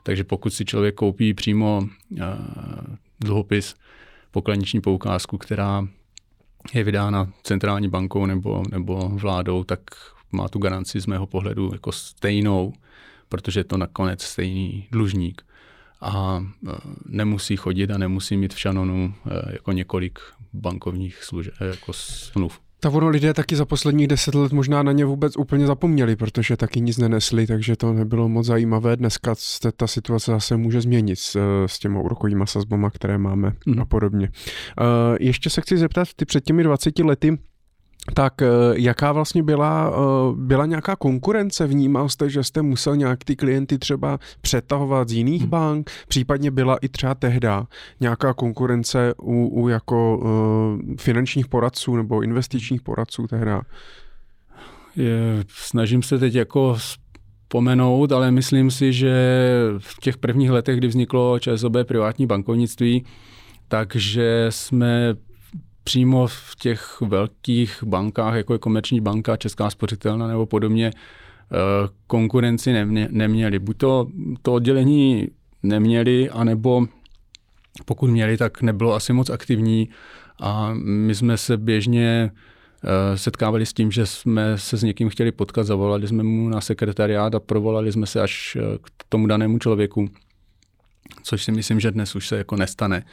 [0.03, 2.19] Takže pokud si člověk koupí přímo uh,
[3.21, 3.75] dluhopis,
[4.31, 5.89] pokladniční poukázku, která
[6.75, 9.81] je vydána centrální bankou nebo, nebo vládou, tak
[10.33, 12.73] má tu garanci z mého pohledu jako stejnou,
[13.29, 15.46] protože je to nakonec stejný dlužník
[16.01, 16.73] a e,
[17.07, 20.19] nemusí chodit a nemusí mít v šanonu e, jako několik
[20.53, 22.61] bankovních služeb, e, jako smluv.
[22.81, 26.57] Ta ono lidé taky za posledních deset let možná na ně vůbec úplně zapomněli, protože
[26.57, 28.97] taky nic nenesli, takže to nebylo moc zajímavé.
[28.97, 31.37] Dneska se ta situace zase může změnit s,
[31.67, 33.81] s těma úrokovými sazbama, které máme mm.
[33.81, 34.31] a podobně.
[35.21, 37.39] Ještě se chci zeptat, ty před těmi 20 lety
[38.15, 41.67] tak eh, jaká vlastně byla, eh, byla nějaká konkurence?
[41.67, 45.51] Vnímal jste, že jste musel nějak ty klienty třeba přetahovat z jiných hmm.
[45.51, 45.91] bank?
[46.09, 47.67] Případně byla i třeba tehda
[48.01, 53.63] nějaká konkurence u, u jako uh, finančních poradců nebo investičních poradců tehda?
[54.97, 56.77] Je, snažím se teď jako
[57.49, 59.15] pomenout, ale myslím si, že
[59.79, 63.05] v těch prvních letech, kdy vzniklo ČSOB privátní bankovnictví,
[63.69, 65.15] takže jsme
[65.87, 71.57] přímo v těch velkých bankách, jako je Komerční banka, Česká spořitelna nebo podobně, eh,
[72.07, 72.73] konkurenci
[73.11, 73.59] neměli.
[73.59, 74.07] Buď to,
[74.43, 75.29] to oddělení
[75.63, 76.87] neměli, anebo
[77.85, 79.89] pokud měli, tak nebylo asi moc aktivní
[80.41, 85.33] a my jsme se běžně eh, setkávali s tím, že jsme se s někým chtěli
[85.33, 89.59] potkat, zavolali jsme mu na sekretariát a provolali jsme se až eh, k tomu danému
[89.59, 90.09] člověku,
[91.23, 93.05] což si myslím, že dnes už se jako nestane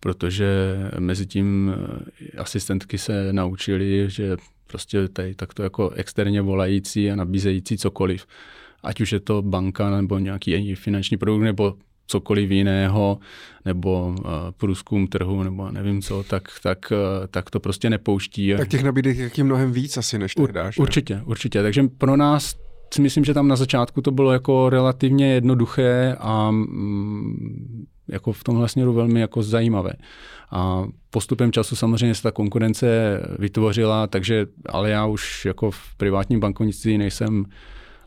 [0.00, 4.36] protože mezi tím eh, asistentky se naučili, že
[4.66, 8.26] prostě tady takto jako externě volající a nabízející cokoliv,
[8.82, 11.74] ať už je to banka nebo nějaký finanční produkt nebo
[12.06, 13.18] cokoliv jiného,
[13.64, 14.24] nebo uh,
[14.56, 18.54] průzkum trhu, nebo nevím co, tak, tak, uh, tak to prostě nepouští.
[18.58, 21.62] Tak těch nabídek je mnohem víc asi, než tehdy, Ur, Určitě, určitě.
[21.62, 22.56] Takže pro nás
[22.94, 28.44] si myslím, že tam na začátku to bylo jako relativně jednoduché a mm, jako v
[28.44, 29.92] tomhle směru velmi jako zajímavé.
[30.50, 36.40] A postupem času samozřejmě se ta konkurence vytvořila, takže, ale já už jako v privátním
[36.40, 37.44] bankovnictví nejsem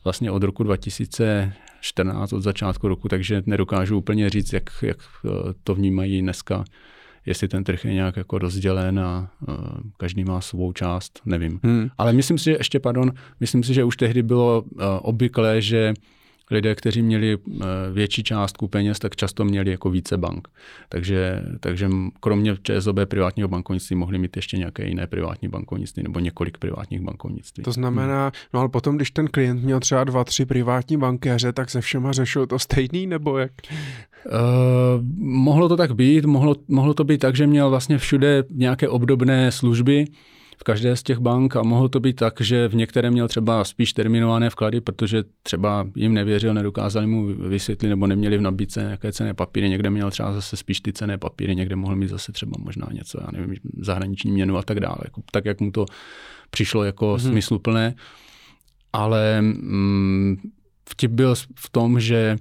[0.03, 5.29] vlastně od roku 2014, od začátku roku, takže nedokážu úplně říct, jak, jak eh,
[5.63, 6.63] to vnímají dneska,
[7.25, 9.55] jestli ten trh je nějak jako rozdělen a uh,
[9.97, 11.59] každý má svou část, nevím.
[11.63, 11.89] Hmm.
[11.97, 15.93] Ale myslím si, že ještě, pardon, myslím si, že už tehdy bylo uh, obvyklé, že
[16.51, 20.47] lidé, kteří měli eh, větší částku peněz, tak často měli jako více bank.
[20.89, 21.89] Takže, takže
[22.19, 27.63] kromě ČSOB privátního bankovnictví mohli mít ještě nějaké jiné privátní bankovnictví nebo několik privátních bankovnictví.
[27.63, 28.31] To znamená, hmm.
[28.53, 32.11] no ale potom, když ten klient měl třeba dva, tři privátní bankéře, tak se všema
[32.11, 33.51] řešil to stejný nebo jak?
[34.25, 38.89] Uh, mohlo to tak být, mohlo, mohlo to být tak, že měl vlastně všude nějaké
[38.89, 40.05] obdobné služby,
[40.59, 43.63] v každé z těch bank a mohlo to být tak, že v některé měl třeba
[43.63, 49.11] spíš terminované vklady, protože třeba jim nevěřil, nedokázali mu vysvětlit nebo neměli v nabídce nějaké
[49.11, 52.51] cené papíry, někde měl třeba zase spíš ty cené papíry, někde mohl mít zase třeba
[52.59, 55.85] možná něco, já nevím, zahraniční měnu a tak dále, jako, tak jak mu to
[56.49, 57.19] přišlo jako hmm.
[57.19, 57.95] smysluplné.
[58.93, 60.37] Ale mm,
[60.89, 62.37] vtip byl v tom, že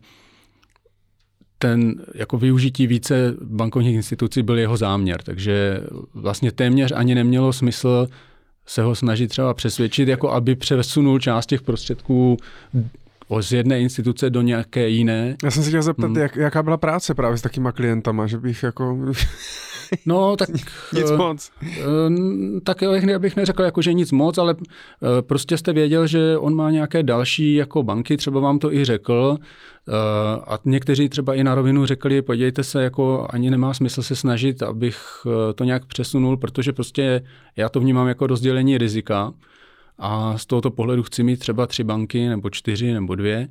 [1.58, 5.80] ten jako využití více bankovních institucí byl jeho záměr, takže
[6.14, 8.08] vlastně téměř ani nemělo smysl
[8.66, 12.36] se ho snažit třeba přesvědčit, jako aby přesunul část těch prostředků
[13.40, 15.36] z jedné instituce do nějaké jiné.
[15.44, 16.16] Já jsem se chtěl zeptat, hmm.
[16.16, 19.12] jak, jaká byla práce právě s takýma klientama, že bych jako...
[20.06, 20.48] No, tak...
[20.94, 21.50] nic moc.
[21.62, 24.60] Uh, tak já bych neřekl, jako, že nic moc, ale uh,
[25.20, 29.38] prostě jste věděl, že on má nějaké další jako banky, třeba vám to i řekl,
[30.46, 34.62] a někteří třeba i na rovinu řekli, podívejte se, jako ani nemá smysl se snažit,
[34.62, 34.98] abych
[35.54, 37.22] to nějak přesunul, protože prostě
[37.56, 39.32] já to vnímám jako rozdělení rizika
[39.98, 43.48] a z tohoto pohledu chci mít třeba tři banky nebo čtyři nebo dvě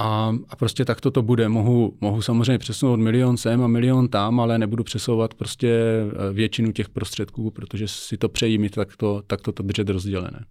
[0.00, 1.48] a, a prostě takto to bude.
[1.48, 6.72] Mohu, mohu samozřejmě přesunout milion sem a milion tam, ale nebudu přesouvat prostě eh, většinu
[6.72, 10.44] těch prostředků, protože si to přejí mít takto, takto to držet rozdělené.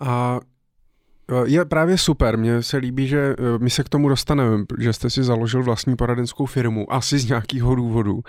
[0.00, 0.40] A
[1.44, 5.10] je právě super, mně se líbí, že eh, my se k tomu dostaneme, že jste
[5.10, 8.20] si založil vlastní poradenskou firmu, asi z nějakého důvodu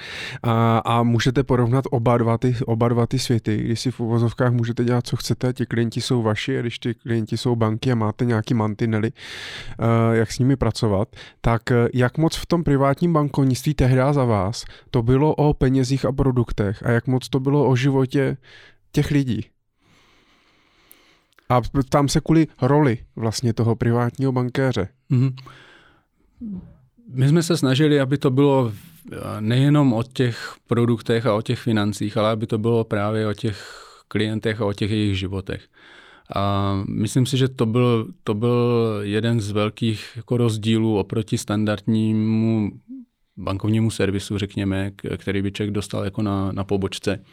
[0.43, 4.51] a, a můžete porovnat oba dva, ty, oba dva ty světy, když si v uvozovkách
[4.51, 7.95] můžete dělat, co chcete, ti klienti jsou vaši a když ty klienti jsou banky a
[7.95, 11.07] máte nějaký mantinely, uh, jak s nimi pracovat,
[11.41, 16.05] tak eh, jak moc v tom privátním bankovnictví tehdy za vás to bylo o penězích
[16.05, 18.37] a produktech a jak moc to bylo o životě
[18.91, 19.45] těch lidí?
[21.51, 24.87] A tam se kvůli roli vlastně toho privátního bankéře.
[25.11, 25.35] Mm-hmm.
[27.13, 28.71] My jsme se snažili, aby to bylo
[29.39, 33.85] nejenom o těch produktech a o těch financích, ale aby to bylo právě o těch
[34.07, 35.67] klientech a o těch jejich životech.
[36.35, 42.71] A myslím si, že to byl, to byl jeden z velkých jako rozdílů oproti standardnímu
[43.37, 47.23] bankovnímu servisu, řekněme, který by člověk dostal jako na, na pobočce.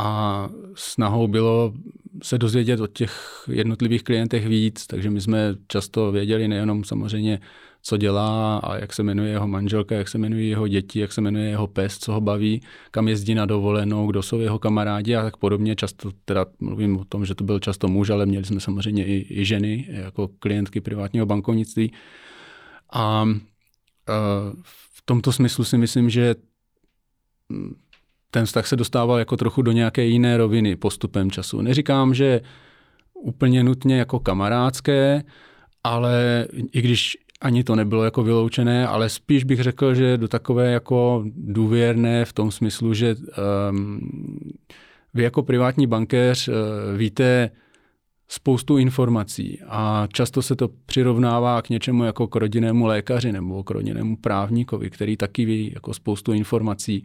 [0.00, 1.74] A snahou bylo
[2.22, 7.40] se dozvědět o těch jednotlivých klientech víc, takže my jsme často věděli nejenom samozřejmě,
[7.82, 11.20] co dělá a jak se jmenuje jeho manželka, jak se jmenují jeho děti, jak se
[11.20, 15.22] jmenuje jeho pes, co ho baví, kam jezdí na dovolenou, kdo jsou jeho kamarádi a
[15.22, 15.76] tak podobně.
[15.76, 19.40] Často teda mluvím o tom, že to byl často muž, ale měli jsme samozřejmě i,
[19.40, 21.92] i ženy jako klientky privátního bankovnictví.
[22.92, 23.24] A, a
[24.92, 26.34] v tomto smyslu si myslím, že
[28.30, 31.60] ten vztah se dostával jako trochu do nějaké jiné roviny postupem času.
[31.62, 32.40] Neříkám, že
[33.14, 35.22] úplně nutně jako kamarádské,
[35.84, 40.70] ale i když ani to nebylo jako vyloučené, ale spíš bych řekl, že do takové
[40.70, 43.16] jako důvěrné v tom smyslu, že
[43.70, 44.00] um,
[45.14, 46.54] vy jako privátní bankéř uh,
[46.96, 47.50] víte
[48.28, 53.70] spoustu informací a často se to přirovnává k něčemu jako k rodinnému lékaři nebo k
[53.70, 57.04] rodinnému právníkovi, který taky ví jako spoustu informací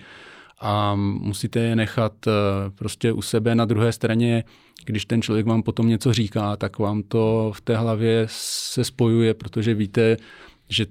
[0.64, 2.34] a musíte je nechat uh,
[2.76, 3.56] prostě u sebe.
[3.56, 4.44] Na druhé straně
[4.85, 9.34] když ten člověk vám potom něco říká, tak vám to v té hlavě se spojuje,
[9.34, 10.18] protože víte,
[10.69, 10.85] že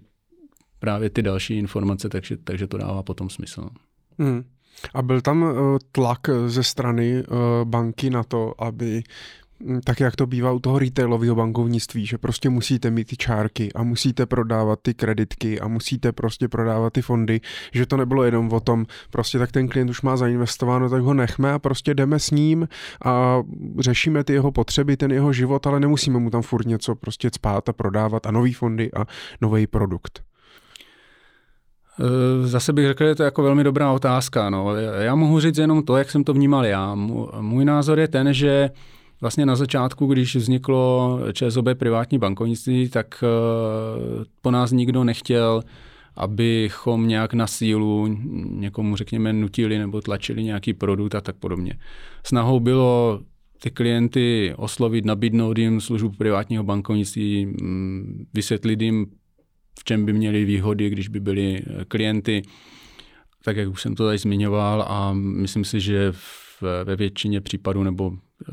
[0.79, 3.69] právě ty další informace, takže, takže to dává potom smysl.
[4.19, 4.45] Hmm.
[4.95, 9.03] A byl tam uh, tlak ze strany uh, banky na to, aby
[9.85, 13.83] tak jak to bývá u toho retailového bankovnictví, že prostě musíte mít ty čárky a
[13.83, 17.41] musíte prodávat ty kreditky a musíte prostě prodávat ty fondy,
[17.73, 21.15] že to nebylo jenom o tom, prostě tak ten klient už má zainvestováno, tak ho
[21.15, 22.69] nechme a prostě jdeme s ním
[23.05, 23.43] a
[23.79, 27.69] řešíme ty jeho potřeby, ten jeho život, ale nemusíme mu tam furt něco prostě spát
[27.69, 29.07] a prodávat a nový fondy a
[29.41, 30.23] nový produkt.
[32.01, 34.51] Eh, zase bych řekl, že to je jako velmi dobrá otázka.
[34.51, 34.77] No.
[34.77, 36.95] Já mohu říct jenom to, jak jsem to vnímal já.
[37.41, 38.71] Můj názor je ten, že
[39.23, 45.63] Vlastně na začátku, když vzniklo ČSOB privátní bankovnictví, tak eh, po nás nikdo nechtěl,
[46.17, 48.07] abychom nějak na sílu
[48.51, 51.79] někomu, řekněme, nutili nebo tlačili nějaký produkt a tak podobně.
[52.27, 53.21] Snahou bylo
[53.63, 59.07] ty klienty oslovit, nabídnout jim službu privátního bankovnictví, mm, vysvětlit jim,
[59.81, 62.43] v čem by měli výhody, když by byli klienty,
[63.45, 66.13] tak jak už jsem to tady zmiňoval a myslím si, že
[66.85, 68.13] ve většině případů nebo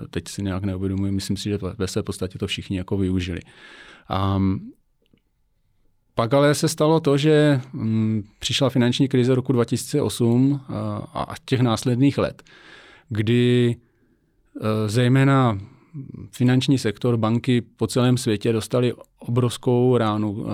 [0.09, 3.39] teď si nějak neuvědomuji, myslím si, že ve své podstatě to všichni jako využili.
[4.09, 4.39] A
[6.15, 11.59] pak ale se stalo to, že mm, přišla finanční krize roku 2008 a, a těch
[11.61, 12.43] následných let,
[13.09, 15.59] kdy e, zejména
[16.31, 20.45] finanční sektor, banky po celém světě dostali obrovskou ránu,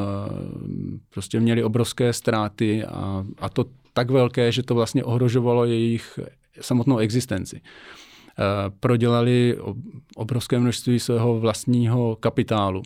[1.09, 6.19] prostě měli obrovské ztráty a, a to tak velké, že to vlastně ohrožovalo jejich
[6.61, 7.61] samotnou existenci.
[8.39, 8.43] Eh,
[8.79, 9.57] prodělali
[10.15, 12.81] obrovské množství svého vlastního kapitálu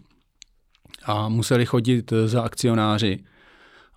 [1.05, 3.19] a museli chodit za akcionáři,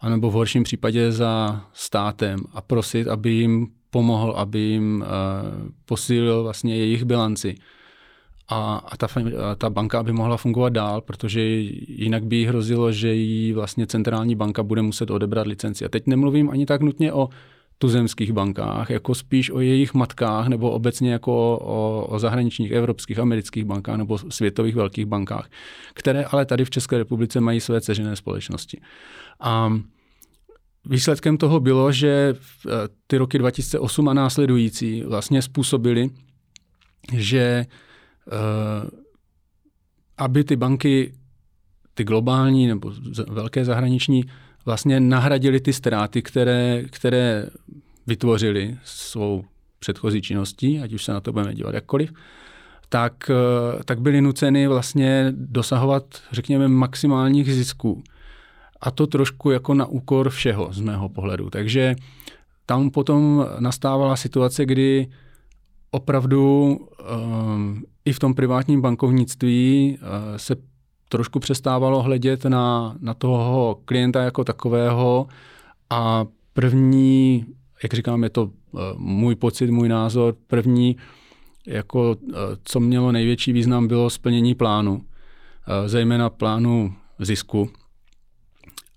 [0.01, 5.09] anebo v horším případě za státem a prosit, aby jim pomohl, aby jim eh,
[5.85, 7.55] posílil vlastně jejich bilanci.
[8.49, 9.07] A, ta,
[9.59, 11.43] ta banka aby mohla fungovat dál, protože
[11.89, 15.85] jinak by jí hrozilo, že jí vlastně centrální banka bude muset odebrat licenci.
[15.85, 17.29] A teď nemluvím ani tak nutně o
[17.83, 23.65] tuzemských bankách, jako spíš o jejich matkách nebo obecně jako o, o zahraničních evropských, amerických
[23.65, 25.51] bankách nebo světových velkých bankách,
[25.95, 28.81] které ale tady v České republice mají své ceřené společnosti.
[29.41, 29.73] A
[30.87, 32.71] výsledkem toho bylo, že eh,
[33.07, 36.11] ty roky 2008 a následující vlastně způsobili,
[37.13, 37.67] že eh,
[40.19, 41.15] aby ty banky,
[41.95, 42.93] ty globální nebo
[43.29, 44.25] velké zahraniční,
[44.67, 47.47] vlastně nahradili ty ztráty, které, které
[48.07, 49.45] vytvořili svou
[49.79, 52.13] předchozí činností, ať už se na to budeme dívat jakkoliv,
[52.89, 58.03] tak, eh, tak byli nuceni vlastně dosahovat, řekněme, maximálních zisků.
[58.81, 61.51] A to trošku jako na úkor všeho z mého pohledu.
[61.51, 61.95] Takže
[62.67, 65.09] tam potom nastávala situace, kdy
[65.91, 70.57] opravdu um, i v tom privátním bankovnictví uh, se
[71.13, 75.27] trošku přestávalo hledět na, na toho klienta jako takového
[75.91, 77.47] a první,
[77.83, 80.97] jak říkám, je to uh, můj pocit, můj názor, první,
[81.67, 82.35] jako uh,
[82.65, 85.03] co mělo největší význam, bylo splnění plánu, uh,
[85.87, 87.71] zejména plánu zisku.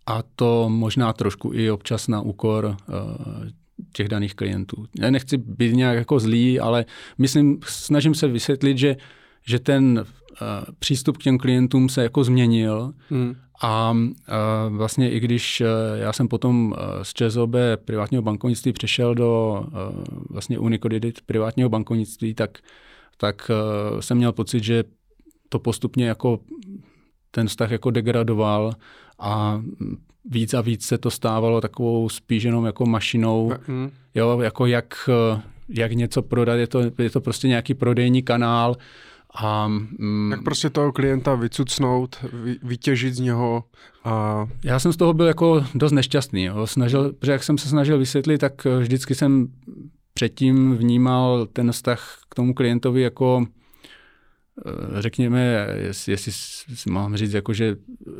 [0.05, 2.77] A to možná trošku i občas na úkor
[3.93, 4.85] těch daných klientů.
[4.99, 6.85] Já nechci být nějak jako zlý, ale
[7.17, 8.95] myslím, snažím se vysvětlit, že,
[9.47, 10.05] že ten
[10.79, 13.35] přístup k těm klientům se jako změnil hmm.
[13.61, 15.67] a uh, vlastně i když uh,
[15.99, 17.55] já jsem potom z ČSOB
[17.85, 19.63] privátního bankovnictví přešel do
[20.29, 22.57] vlastně Unicodidit privátního bankovnictví, tak,
[23.17, 23.51] tak
[23.99, 24.83] jsem měl pocit, že
[25.49, 26.39] to postupně jako
[27.31, 28.73] ten vztah jako degradoval
[29.19, 29.61] a
[30.29, 33.91] víc a víc se to stávalo takovou spíš jenom jako mašinou, mm.
[34.15, 35.09] jo, jako jak,
[35.69, 38.75] jak něco prodat, je to, je to prostě nějaký prodejní kanál,
[39.35, 43.63] a, mm, Jak prostě toho klienta vycucnout, vy, vytěžit z něho.
[44.03, 44.45] A...
[44.63, 46.43] Já jsem z toho byl jako dost nešťastný.
[46.43, 46.67] Jo.
[46.67, 49.47] Snažil, protože jak jsem se snažil vysvětlit, tak vždycky jsem
[50.13, 53.45] předtím vnímal ten vztah k tomu klientovi jako
[54.65, 57.75] Eh, řekněme, jestli, jestli mám říct, jako, že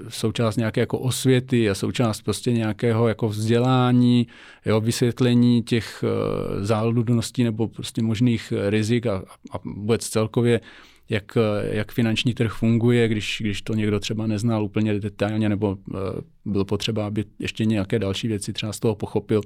[0.10, 4.28] součást nějaké jako osvěty a součást prostě nějakého jako vzdělání,
[4.66, 10.62] jo, vysvětlení těch uh, záludností nebo prostě možných rizik a, a vůbec celkově,
[11.10, 11.38] jak,
[11.72, 16.00] jak finanční trh funguje, když, když to někdo třeba neznal úplně detailně nebo uh,
[16.46, 19.42] bylo potřeba, aby ještě nějaké další věci třeba z toho pochopil.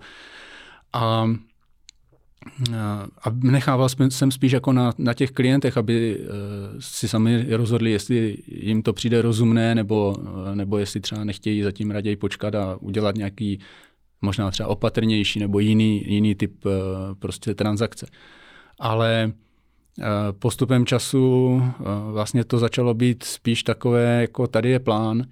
[0.93, 1.29] A
[3.23, 6.27] a nechával jsem spíš jako na, na těch klientech, aby eh,
[6.79, 10.15] si sami rozhodli, jestli jim to přijde rozumné, nebo,
[10.51, 13.59] eh, nebo jestli třeba nechtějí zatím raději počkat a udělat nějaký
[14.21, 16.69] možná třeba opatrnější nebo jiný, jiný typ eh,
[17.19, 18.07] prostě transakce.
[18.79, 19.31] Ale
[20.39, 21.61] postupem času
[22.11, 25.25] vlastně to začalo být spíš takové, jako tady je plán,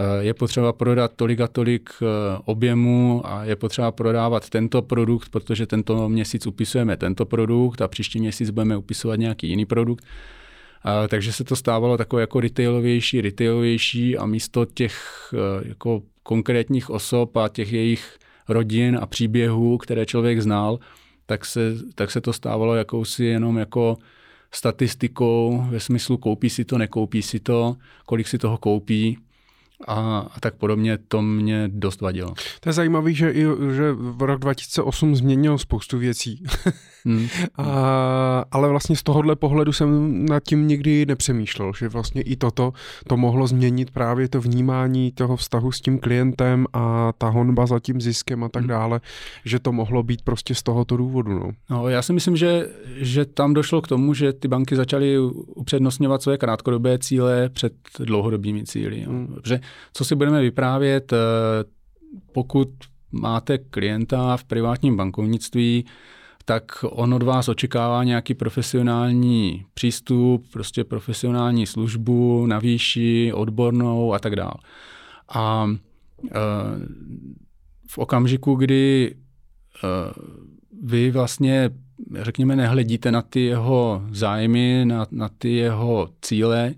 [0.00, 2.06] Eh, je potřeba prodat tolik a tolik eh,
[2.44, 8.20] objemu a je potřeba prodávat tento produkt, protože tento měsíc upisujeme tento produkt a příští
[8.20, 10.04] měsíc budeme upisovat nějaký jiný produkt.
[11.08, 14.94] Takže se to stávalo takové jako retailovější, retailovější a místo těch
[15.34, 18.18] eh, jako konkrétních osob a těch jejich
[18.48, 20.78] rodin a příběhů, které člověk znal,
[21.30, 23.98] tak se, tak se to stávalo jakousi jenom jako
[24.52, 27.76] statistikou ve smyslu koupí si to, nekoupí si to,
[28.06, 29.18] kolik si toho koupí
[29.86, 32.34] a, a tak podobně, to mě dost vadilo.
[32.60, 33.34] To je zajímavé, že,
[33.76, 36.42] že v rok 2008 změnil spoustu věcí.
[37.04, 37.26] Hmm.
[37.58, 42.72] a, ale vlastně z tohohle pohledu jsem nad tím nikdy nepřemýšlel, že vlastně i toto
[43.08, 47.80] to mohlo změnit právě to vnímání toho vztahu s tím klientem a ta honba za
[47.80, 48.68] tím ziskem a tak hmm.
[48.68, 49.00] dále,
[49.44, 51.38] že to mohlo být prostě z tohoto důvodu.
[51.38, 51.50] No.
[51.70, 56.22] No, já si myslím, že, že tam došlo k tomu, že ty banky začaly upřednostňovat
[56.22, 59.00] své krátkodobé cíle před dlouhodobými cíly.
[59.00, 59.36] Hmm.
[59.46, 59.60] Že
[59.92, 61.16] co si budeme vyprávět, eh,
[62.32, 62.68] pokud
[63.12, 65.84] máte klienta v privátním bankovnictví,
[66.50, 74.18] tak on od vás očekává nějaký profesionální přístup, prostě profesionální službu na výši, odbornou a
[74.18, 74.54] tak dále.
[75.28, 75.70] A
[76.26, 76.30] eh,
[77.86, 79.88] v okamžiku, kdy eh,
[80.82, 81.70] vy vlastně,
[82.14, 86.74] řekněme, nehledíte na ty jeho zájmy, na, na ty jeho cíle,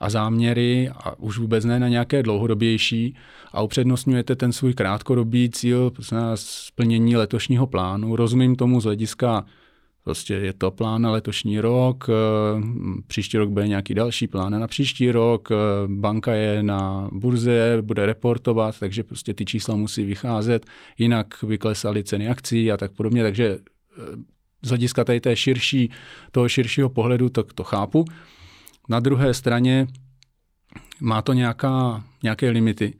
[0.00, 3.16] a záměry a už vůbec ne na nějaké dlouhodobější
[3.52, 8.16] a upřednostňujete ten svůj krátkodobý cíl, na splnění letošního plánu.
[8.16, 9.44] Rozumím tomu z hlediska
[10.04, 12.62] Prostě je to plán na letošní rok, eh,
[13.06, 15.54] příští rok bude nějaký další plán na příští rok, eh,
[15.86, 20.66] banka je na burze, bude reportovat, takže prostě ty čísla musí vycházet,
[20.98, 24.02] jinak vyklesaly ceny akcí a tak podobně, takže eh,
[24.62, 25.90] z hlediska tady té širší,
[26.32, 28.04] toho širšího pohledu to, to chápu.
[28.90, 29.86] Na druhé straně
[31.00, 32.94] má to nějaká, nějaké limity.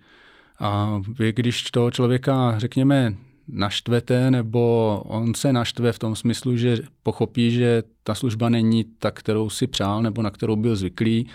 [0.58, 3.14] A vy, když toho člověka, řekněme,
[3.48, 9.10] naštvete, nebo on se naštve v tom smyslu, že pochopí, že ta služba není ta,
[9.10, 11.26] kterou si přál, nebo na kterou byl zvyklý,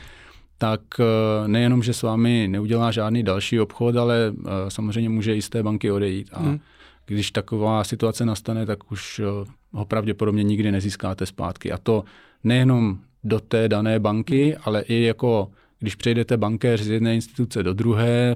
[0.57, 5.41] tak eh, nejenom, že s vámi neudělá žádný další obchod, ale eh, samozřejmě může i
[5.41, 6.30] z té banky odejít.
[6.34, 6.60] A hmm.
[7.06, 11.72] když taková situace nastane, tak už eh, ho pravděpodobně nikdy nezískáte zpátky.
[11.72, 12.03] A to
[12.44, 17.73] nejenom do té dané banky, ale i jako když přejdete bankéř z jedné instituce do
[17.73, 18.35] druhé,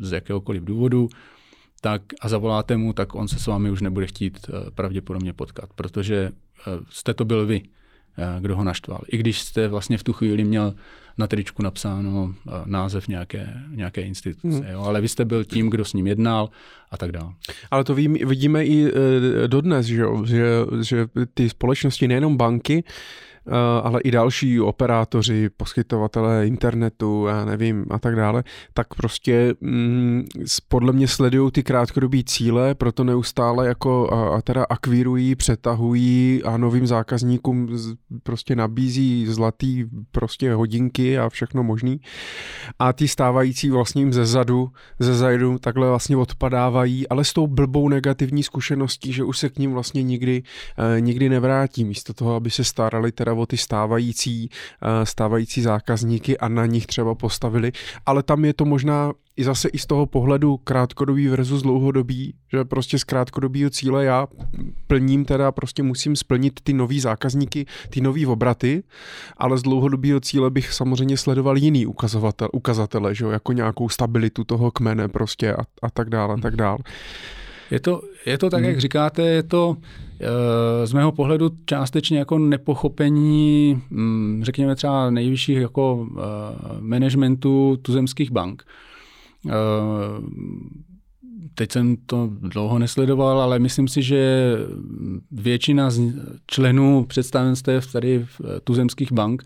[0.00, 1.08] z jakéhokoliv důvodu,
[1.80, 5.70] tak a zavoláte mu, tak on se s vámi už nebude chtít eh, pravděpodobně potkat,
[5.74, 7.62] protože eh, jste to byl vy,
[8.18, 9.00] eh, kdo ho naštval.
[9.08, 10.74] I když jste vlastně v tu chvíli měl
[11.18, 12.34] na tričku napsáno
[12.64, 14.66] název nějaké, nějaké instituce, hmm.
[14.72, 14.82] jo?
[14.82, 16.50] ale vy jste byl tím, kdo s ním jednal
[16.90, 17.32] a tak dále.
[17.70, 18.92] Ale to vidíme i
[19.46, 20.44] dodnes, že, že,
[20.82, 22.84] že ty společnosti, nejenom banky,
[23.82, 28.44] ale i další operátoři, poskytovatelé internetu, já nevím, a tak dále,
[28.74, 30.24] tak prostě mm,
[30.68, 36.56] podle mě sledují ty krátkodobí cíle, proto neustále jako a, a teda akvírují, přetahují a
[36.56, 37.68] novým zákazníkům
[38.22, 42.00] prostě nabízí zlatý prostě hodinky a všechno možný.
[42.78, 47.88] A ty stávající vlastním ze zadu, ze zadu takhle vlastně odpadávají, ale s tou blbou
[47.88, 50.42] negativní zkušeností, že už se k ním vlastně nikdy,
[50.78, 56.38] eh, nikdy nevrátí, místo toho, aby se starali teda o ty stávající, uh, stávající zákazníky
[56.38, 57.72] a na nich třeba postavili,
[58.06, 62.64] ale tam je to možná i zase i z toho pohledu krátkodobý versus dlouhodobý, že
[62.64, 64.26] prostě z krátkodobého cíle já
[64.86, 68.82] plním teda, prostě musím splnit ty nový zákazníky, ty nový obraty,
[69.36, 74.44] ale z dlouhodobého cíle bych samozřejmě sledoval jiný ukazovatel, ukazatele, že jo, jako nějakou stabilitu
[74.44, 76.78] toho kmene prostě a, a tak dále, a tak dále.
[77.70, 78.68] Je to, je to tak, hmm.
[78.68, 80.09] jak říkáte, je to eh,
[80.84, 86.20] z mého pohledu částečně jako nepochopení, hm, řekněme třeba nejvyšších jako eh,
[86.80, 88.64] managementů tuzemských bank.
[89.48, 89.52] Eh,
[91.54, 94.52] teď jsem to dlouho nesledoval, ale myslím si, že
[95.30, 96.00] většina z
[96.46, 98.26] členů představenstev tady
[98.64, 99.42] tuzemských bank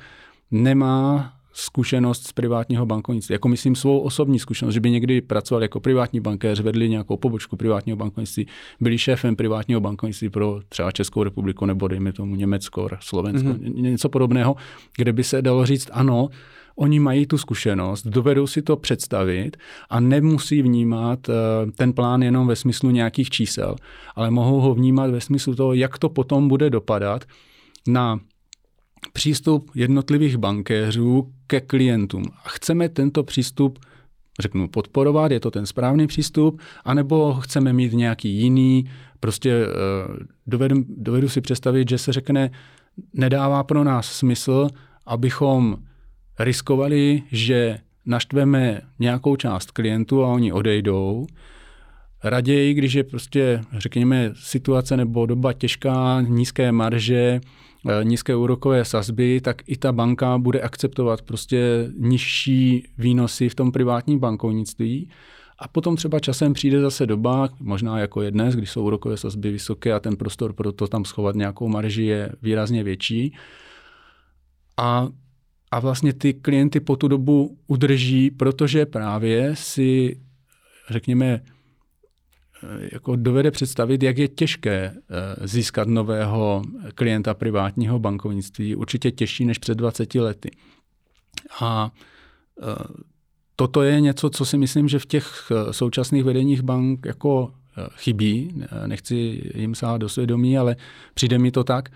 [0.51, 3.33] nemá zkušenost z privátního bankovnictví.
[3.33, 7.57] Jako myslím svou osobní zkušenost, že by někdy pracoval jako privátní bankéř, vedli nějakou pobočku
[7.57, 8.47] privátního bankovnictví,
[8.81, 13.75] byli šéfem privátního bankovnictví pro třeba Českou republiku nebo dejme tomu Německo, Slovensko, mm-hmm.
[13.75, 14.57] něco podobného,
[14.97, 16.29] kde by se dalo říct ano,
[16.77, 19.57] oni mají tu zkušenost, dovedou si to představit
[19.91, 21.35] a nemusí vnímat uh,
[21.71, 23.77] ten plán jenom ve smyslu nějakých čísel,
[24.15, 27.25] ale mohou ho vnímat ve smyslu toho, jak to potom bude dopadat
[27.89, 28.21] na
[29.13, 32.25] přístup jednotlivých bankéřů ke klientům.
[32.45, 33.79] A chceme tento přístup
[34.41, 38.91] řeknu, podporovat, je to ten správný přístup, anebo chceme mít nějaký jiný,
[39.21, 42.51] prostě eh, dovedu, dovedu si představit, že se řekne,
[43.13, 44.69] nedává pro nás smysl,
[45.07, 45.77] abychom
[46.39, 51.27] riskovali, že naštveme nějakou část klientů a oni odejdou.
[52.25, 57.41] Raději, když je prostě, řekněme, situace nebo doba těžká, nízké marže,
[58.03, 64.19] nízké úrokové sazby, tak i ta banka bude akceptovat prostě nižší výnosy v tom privátním
[64.19, 65.11] bankovnictví.
[65.59, 69.51] A potom třeba časem přijde zase doba, možná jako je dnes, když jsou úrokové sazby
[69.51, 73.37] vysoké a ten prostor pro to tam schovat nějakou marži je výrazně větší.
[74.77, 75.09] A,
[75.71, 80.21] a vlastně ty klienty po tu dobu udrží, protože právě si,
[80.91, 81.41] řekněme,
[82.93, 86.63] jako dovede představit, jak je těžké eh, získat nového
[86.95, 90.51] klienta privátního bankovnictví, určitě těžší než před 20 lety.
[91.61, 91.91] A
[92.63, 92.65] eh,
[93.57, 97.53] toto je něco, co si myslím, že v těch eh, současných vedeních bank jako
[97.97, 98.65] chybí.
[98.87, 100.77] Nechci jim sát do svědomí, ale
[101.15, 101.89] přijde mi to tak.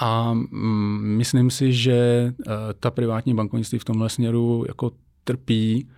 [0.00, 2.32] A mm, myslím si, že
[2.80, 4.90] ta privátní bankovnictví v tomhle směru jako
[5.24, 5.88] trpí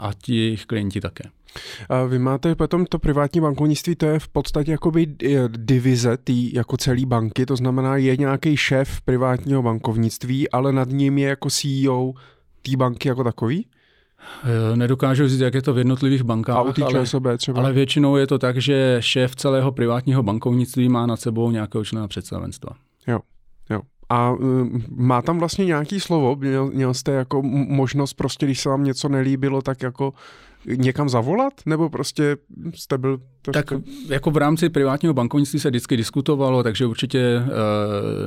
[0.00, 1.24] a ti jejich klienti také.
[1.88, 6.54] A vy máte potom to privátní bankovnictví, to je v podstatě jakoby eh, divize tý,
[6.54, 11.50] jako celý banky, to znamená je nějaký šéf privátního bankovnictví, ale nad ním je jako
[11.50, 12.12] CEO
[12.62, 13.66] té banky jako takový?
[14.44, 17.60] Eh, nedokážu říct, jak je to v jednotlivých bankách, a u ale, ČSOB třeba.
[17.60, 22.08] ale většinou je to tak, že šéf celého privátního bankovnictví má nad sebou nějakého člena
[22.08, 22.70] představenstva.
[23.06, 23.20] Jo.
[24.10, 26.36] A um, má tam vlastně nějaký slovo?
[26.36, 30.12] Měl, měl jste jako možnost prostě, když se vám něco nelíbilo, tak jako
[30.66, 31.52] někam zavolat?
[31.66, 32.36] Nebo prostě
[32.74, 33.20] jste byl...
[33.42, 33.62] Prostě...
[33.62, 37.44] Tak jako v rámci privátního bankovnictví se vždycky diskutovalo, takže určitě e,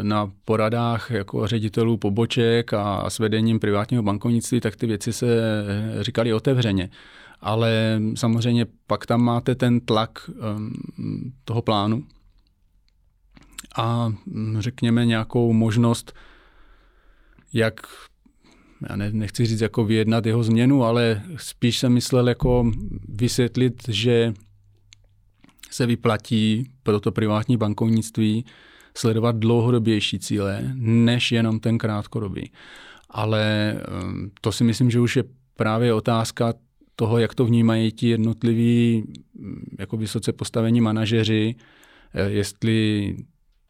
[0.04, 5.28] na poradách jako ředitelů poboček a s vedením privátního bankovnictví, tak ty věci se
[6.02, 6.90] říkali otevřeně.
[7.42, 10.34] Ale samozřejmě pak tam máte ten tlak e,
[11.46, 12.04] toho plánu
[13.76, 14.14] a
[14.60, 16.14] řekněme nějakou možnost,
[17.54, 17.88] jak
[18.90, 22.72] já ne, nechci říct jako vyjednat jeho změnu, ale spíš jsem myslel jako
[23.10, 24.34] vysvětlit, že
[25.72, 28.46] se vyplatí pro to privátní bankovnictví
[28.98, 32.52] sledovat dlouhodobější cíle, než jenom ten krátkodobý.
[33.10, 35.24] Ale ehm, to si myslím, že už je
[35.56, 36.54] právě otázka
[36.96, 39.04] toho, jak to vnímají ti jednotliví
[39.40, 41.56] mm, jako vysoce postavení manažeři,
[42.14, 43.16] eh, jestli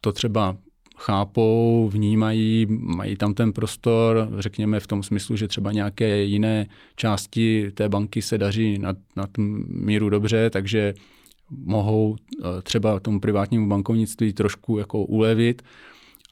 [0.04, 0.56] to třeba
[0.96, 6.66] chápou, vnímají, mají tam ten prostor, řekněme v tom smyslu, že třeba nějaké jiné
[6.96, 9.26] části té banky se daří na, na
[9.68, 10.94] míru dobře, takže
[11.50, 15.62] mohou eh, třeba tomu privátnímu bankovnictví trošku jako ulevit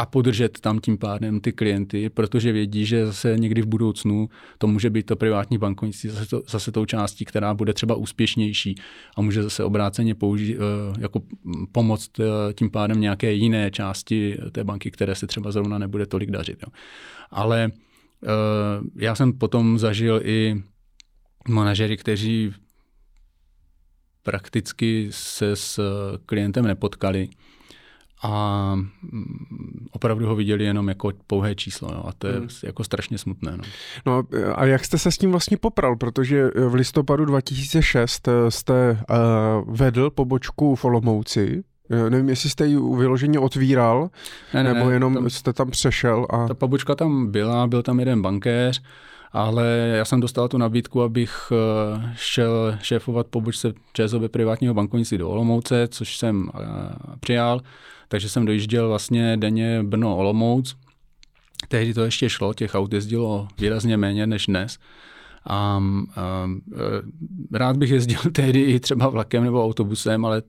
[0.03, 4.66] a podržet tam tím pádem ty klienty, protože vědí, že zase někdy v budoucnu to
[4.66, 8.74] může být to privátní bankovnictví zase, to, zase tou částí, která bude třeba úspěšnější
[9.16, 11.23] a může zase obráceně použít, eh, jako
[11.73, 12.24] pomoct eh,
[12.55, 16.59] tím pádem nějaké jiné části té banky, které se třeba zrovna nebude tolik dařit.
[16.62, 16.73] Jo.
[17.31, 18.29] Ale eh,
[18.97, 20.62] já jsem potom zažil i
[21.49, 22.53] manažery, kteří
[24.23, 25.81] prakticky se s
[26.27, 27.29] klientem nepotkali
[28.23, 32.49] a mm, opravdu ho viděli jenom jako pouhé číslo jo, a to je hmm.
[32.65, 33.57] jako strašně smutné.
[33.57, 33.65] No.
[34.07, 34.23] no
[34.55, 40.11] a jak jste se s tím vlastně popral, protože v listopadu 2006 jste uh, vedl
[40.11, 41.65] pobočku v Olomouci,
[42.09, 44.11] Nevím, jestli jste ji vyloženě otvíral,
[44.55, 46.27] ne, ne, nebo jenom tam, jste tam přešel.
[46.31, 46.49] A...
[46.49, 48.82] Ta pobočka tam byla, byl tam jeden bankéř,
[49.32, 55.31] ale já jsem dostal tu nabídku, abych eh, šel šéfovat pobočce ČSOB privátního bankovnictví do
[55.31, 56.66] Olomouce, což jsem eh,
[57.20, 57.61] přijal,
[58.12, 60.76] takže jsem dojížděl vlastně denně Brno-Olomouc.
[61.68, 64.78] Tehdy to ještě šlo, těch aut jezdilo výrazně méně než dnes.
[65.47, 66.48] A, a, a
[67.52, 70.43] rád bych jezdil tehdy i třeba vlakem nebo autobusem, ale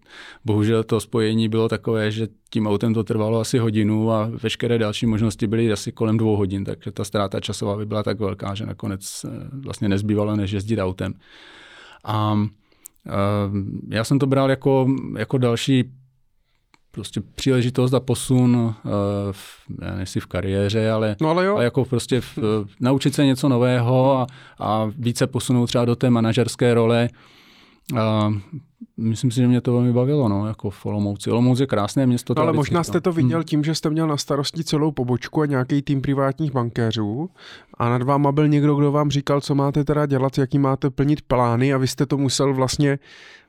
[0.45, 5.05] bohužel to spojení bylo takové, že tím autem to trvalo asi hodinu a veškeré další
[5.05, 8.65] možnosti byly asi kolem dvou hodin, takže ta ztráta časová by byla tak velká, že
[8.65, 11.13] nakonec eh, vlastně nezbývalo, než jezdit autem.
[12.03, 12.37] A, a
[13.89, 14.87] já jsem to bral jako,
[15.17, 15.91] jako další
[16.93, 18.73] prostě příležitost a posun uh,
[19.31, 21.55] v, já nejsi v kariéře, ale, no ale, jo.
[21.55, 22.37] ale jako prostě v,
[22.79, 24.27] naučit se něco nového a,
[24.59, 27.09] a více posunout třeba do té manažerské role.
[27.93, 27.99] Uh,
[28.97, 31.31] myslím si, že mě to velmi bavilo, no, jako v Olomouci.
[31.31, 32.33] Olomouc je krásné město.
[32.37, 33.43] No, ale možná jste to viděl hmm.
[33.43, 37.29] tím, že jste měl na starosti celou pobočku a nějaký tým privátních bankéřů
[37.77, 41.21] a nad váma byl někdo, kdo vám říkal, co máte teda dělat, jaký máte plnit
[41.21, 42.99] plány a vy jste to musel vlastně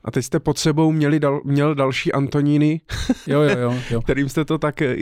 [0.05, 2.81] a teď jste pod sebou měli dal, měl další Antoníny,
[3.27, 4.01] jo, jo, jo, jo.
[4.01, 4.95] kterým jste to tak, eh,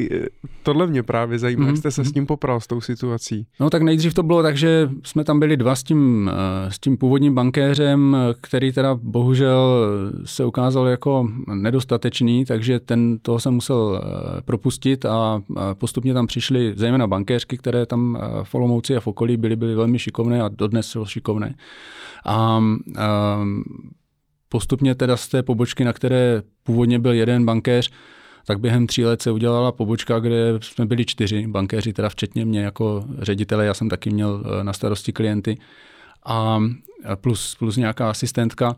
[0.64, 1.68] tohle mě právě zajímá, mm-hmm.
[1.68, 2.14] jak jste se s mhm.
[2.14, 3.48] tím popral, s tou situací.
[3.60, 6.80] No tak nejdřív to bylo tak, že jsme tam byli dva s tím, eh, s
[6.80, 9.88] tím původním bankéřem, který teda bohužel
[10.34, 15.41] se ukázal jako nedostatečný, takže ten, toho jsem musel eh, propustit a
[15.73, 19.99] postupně tam přišly zejména bankéřky, které tam v Olomouci a v okolí byly, byly velmi
[19.99, 21.55] šikovné a dodnes jsou šikovné.
[22.26, 22.64] A,
[22.97, 23.39] a
[24.49, 27.91] postupně teda z té pobočky, na které původně byl jeden bankéř,
[28.45, 32.60] tak během tří let se udělala pobočka, kde jsme byli čtyři bankéři, teda včetně mě
[32.60, 35.57] jako ředitele, já jsem taky měl eh, na starosti klienty
[36.26, 36.60] a
[37.15, 38.76] plus, plus nějaká asistentka.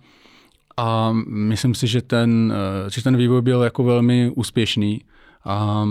[0.78, 5.02] A myslím si, že ten, eh, že ten vývoj byl jako velmi úspěšný.
[5.48, 5.86] A,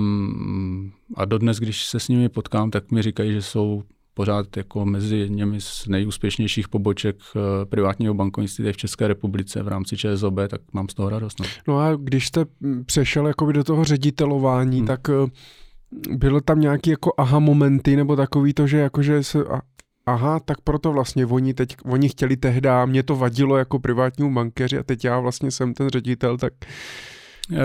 [1.14, 3.82] a dodnes, když se s nimi potkám, tak mi říkají, že jsou
[4.14, 9.96] pořád jako mezi němi z nejúspěšnějších poboček eh, privátního bankovnictví v České republice v rámci
[9.96, 11.40] ČSOB, tak mám z toho radost.
[11.40, 12.44] No, no a když jste
[12.86, 14.86] přešel jakoby do toho ředitelování, hmm.
[14.86, 15.30] tak eh,
[16.16, 19.38] bylo tam nějaký jako aha momenty, nebo takový to, že jakože se,
[20.06, 24.78] aha, tak proto vlastně oni teď, oni chtěli tehdy, mě to vadilo jako privátnímu bankéři
[24.78, 26.52] a teď já vlastně jsem ten ředitel, tak...
[27.50, 27.58] Uh,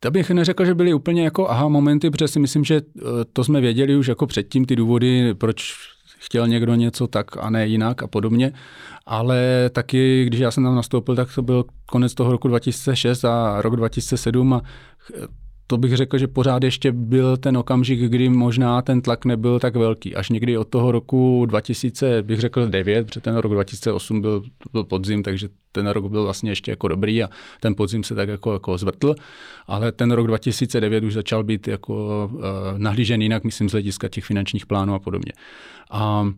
[0.00, 3.44] to bych neřekl, že byly úplně jako aha momenty, protože si myslím, že eh, to
[3.44, 5.74] jsme věděli už jako předtím ty důvody, proč
[6.18, 8.52] chtěl někdo něco tak a ne jinak a podobně.
[9.06, 13.62] Ale taky, když já jsem tam nastoupil, tak to byl konec toho roku 2006 a
[13.62, 14.62] rok 2007 a
[15.70, 19.76] to bych řekl, že pořád ještě byl ten okamžik, kdy možná ten tlak nebyl tak
[19.76, 20.14] velký.
[20.14, 24.42] Až někdy od toho roku 2000, bych řekl 9, protože ten rok 2008 byl,
[24.72, 27.28] byl podzim, takže ten rok byl vlastně ještě jako dobrý a
[27.60, 29.14] ten podzim se tak jako, jako zvrtl,
[29.66, 32.40] ale ten rok 2009 už začal být jako uh,
[32.76, 35.32] nahlížen jinak, myslím, z hlediska těch finančních plánů a podobně.
[35.90, 36.34] A uh,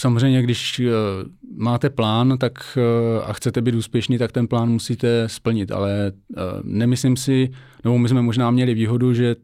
[0.00, 0.90] samozřejmě, když eh,
[1.56, 6.40] máte plán tak, eh, a chcete být úspěšný, tak ten plán musíte splnit, ale eh,
[6.62, 7.50] nemyslím si,
[7.84, 9.36] nebo my jsme možná měli výhodu, že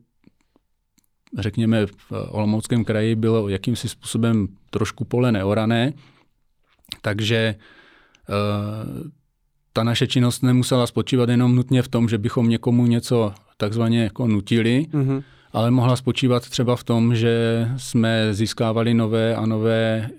[1.39, 5.93] řekněme v Olomouckém kraji bylo jakýmsi způsobem trošku pole neorané,
[7.03, 7.55] takže
[9.73, 14.27] ta naše činnost nemusela spočívat jenom nutně v tom, že bychom někomu něco takzvaně jako
[14.27, 15.23] nutili, mm-hmm.
[15.53, 20.11] ale mohla spočívat třeba v tom, že jsme získávali nové a nové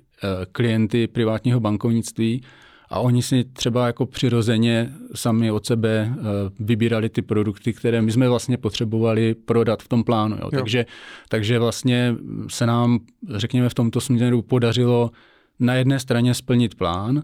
[0.52, 2.42] klienty privátního bankovnictví
[2.90, 6.22] a oni si třeba jako přirozeně sami od sebe eh,
[6.60, 10.36] vybírali ty produkty, které my jsme vlastně potřebovali prodat v tom plánu.
[10.36, 10.42] Jo.
[10.44, 10.50] Jo.
[10.60, 10.86] Takže,
[11.30, 12.16] takže vlastně
[12.48, 13.00] se nám,
[13.30, 15.12] řekněme, v tomto směru podařilo
[15.60, 17.22] na jedné straně splnit plán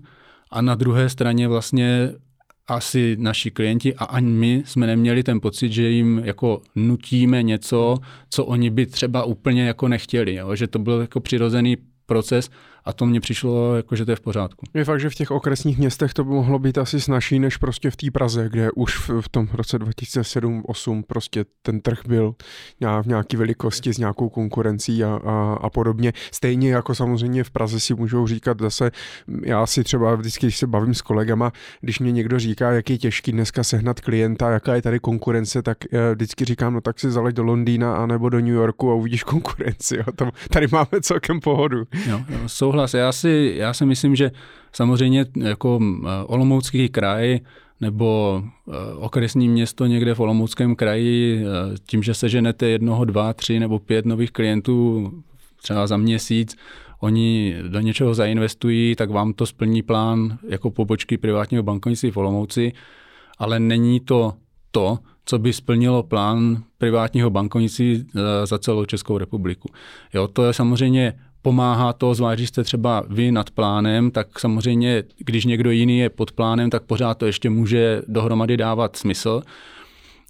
[0.51, 2.11] a na druhé straně vlastně
[2.67, 7.97] asi naši klienti a ani my jsme neměli ten pocit, že jim jako nutíme něco,
[8.29, 10.55] co oni by třeba úplně jako nechtěli, jo?
[10.55, 12.49] že to byl jako přirozený proces
[12.85, 14.65] a to mně přišlo, jako, že to je v pořádku.
[14.73, 17.91] Je fakt, že v těch okresních městech to by mohlo být asi snažší než prostě
[17.91, 22.35] v té Praze, kde už v, v tom roce 2007-2008 prostě ten trh byl
[23.01, 26.13] v nějaké velikosti s nějakou konkurencí a, a, a podobně.
[26.31, 28.91] Stejně jako samozřejmě v Praze si můžou říkat zase,
[29.43, 31.51] já si třeba vždycky, když se bavím s kolegama,
[31.81, 35.77] když mě někdo říká, jak je těžký dneska sehnat klienta, jaká je tady konkurence, tak
[35.91, 38.95] já vždycky říkám, no tak si zaleď do Londýna a nebo do New Yorku a
[38.95, 39.97] uvidíš konkurenci.
[39.97, 40.03] Jo.
[40.15, 41.83] Tam, tady máme celkem pohodu.
[42.07, 42.39] Jo, jo,
[42.71, 42.93] souhlas.
[42.93, 44.31] Já si, já si myslím, že
[44.73, 45.79] samozřejmě jako
[46.25, 47.39] Olomoucký kraj
[47.81, 48.43] nebo
[48.95, 51.45] okresní město někde v Olomouckém kraji,
[51.85, 55.11] tím, že seženete jednoho, dva, tři nebo pět nových klientů
[55.61, 56.55] třeba za měsíc,
[56.99, 62.73] oni do něčeho zainvestují, tak vám to splní plán jako pobočky privátního bankovnictví v Olomouci
[63.41, 64.33] ale není to
[64.71, 69.69] to, co by splnilo plán privátního bankovnictví eh, za celou Českou republiku.
[70.13, 75.03] Jo, to je samozřejmě pomáhá to, zvlášť když jste třeba vy nad plánem, tak samozřejmě,
[75.17, 79.41] když někdo jiný je pod plánem, tak pořád to ještě může dohromady dávat smysl.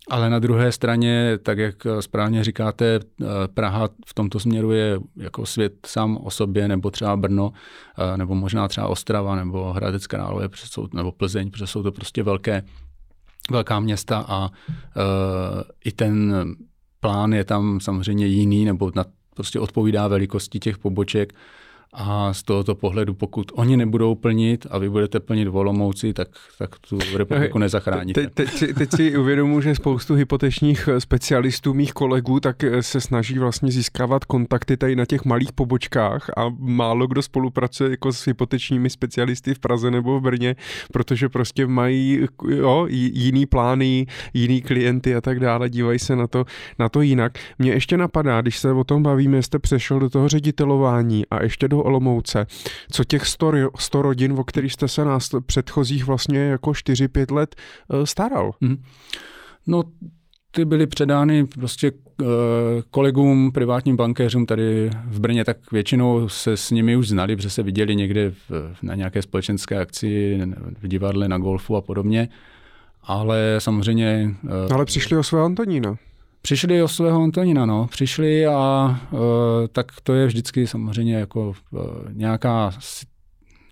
[0.10, 5.46] Ale na druhé straně, tak jak správně říkáte, eh, Praha v tomto směru je jako
[5.46, 7.52] svět sám o sobě, nebo třeba Brno,
[7.98, 10.50] eh, nebo možná třeba Ostrava, nebo Hradec Králové,
[10.94, 12.64] nebo Plzeň, protože jsou to prostě velké,
[13.52, 14.52] velká města a uh,
[15.86, 16.46] i ten
[17.00, 19.06] plán je tam samozřejmě jiný, nebo na,
[19.42, 21.34] prostě odpovídá velikosti těch poboček
[21.94, 26.28] a z tohoto pohledu, pokud oni nebudou plnit a vy budete plnit volomouci, tak,
[26.58, 28.28] tak tu republiku nezachráníte.
[28.28, 33.72] Te, te, teď si uvědomuji, že spoustu hypotečních specialistů, mých kolegů, tak se snaží vlastně
[33.72, 39.54] získávat kontakty tady na těch malých pobočkách a málo kdo spolupracuje jako s hypotečními specialisty
[39.54, 40.56] v Praze nebo v Brně,
[40.94, 46.46] protože prostě mají jo, jiný plány, jiný klienty a tak dále, dívají se na to,
[46.80, 47.38] na to jinak.
[47.60, 51.68] Mně ještě napadá, když se o tom bavíme, jste přešel do toho ředitelování a ještě
[51.68, 52.46] do Olomouce.
[52.92, 57.56] Co těch 100, 100 rodin, o kterých jste se nás předchozích vlastně jako 4-5 let
[57.56, 58.52] eh, staral?
[58.62, 58.84] Hmm.
[59.68, 59.84] No,
[60.52, 61.92] ty byly předány prostě
[62.22, 62.26] eh,
[62.92, 67.64] kolegům, privátním bankéřům tady v Brně, tak většinou se s nimi už znali, protože se
[67.64, 68.52] viděli někde v,
[68.82, 70.42] na nějaké společenské akci,
[70.82, 72.30] v divadle, na golfu a podobně.
[73.04, 74.36] Ale samozřejmě...
[74.70, 75.96] Eh, Ale přišli o svého Antonína.
[76.42, 77.88] Přišli o svého Antonina, no.
[77.88, 79.20] Přišli a uh,
[79.72, 81.80] tak to je vždycky samozřejmě jako uh,
[82.12, 82.72] nějaká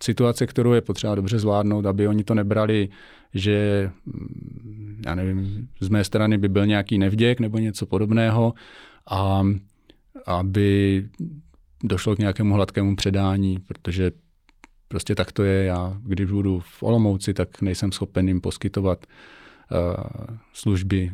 [0.04, 2.90] situace, kterou je potřeba dobře zvládnout, aby oni to nebrali,
[3.34, 8.54] že mm, já nevím, z mé strany by byl nějaký nevděk nebo něco podobného
[9.10, 9.44] a
[10.26, 11.06] aby
[11.84, 14.12] došlo k nějakému hladkému předání, protože
[14.88, 15.64] prostě tak to je.
[15.64, 19.39] Já, když budu v Olomouci, tak nejsem schopen jim poskytovat uh,
[20.54, 21.12] služby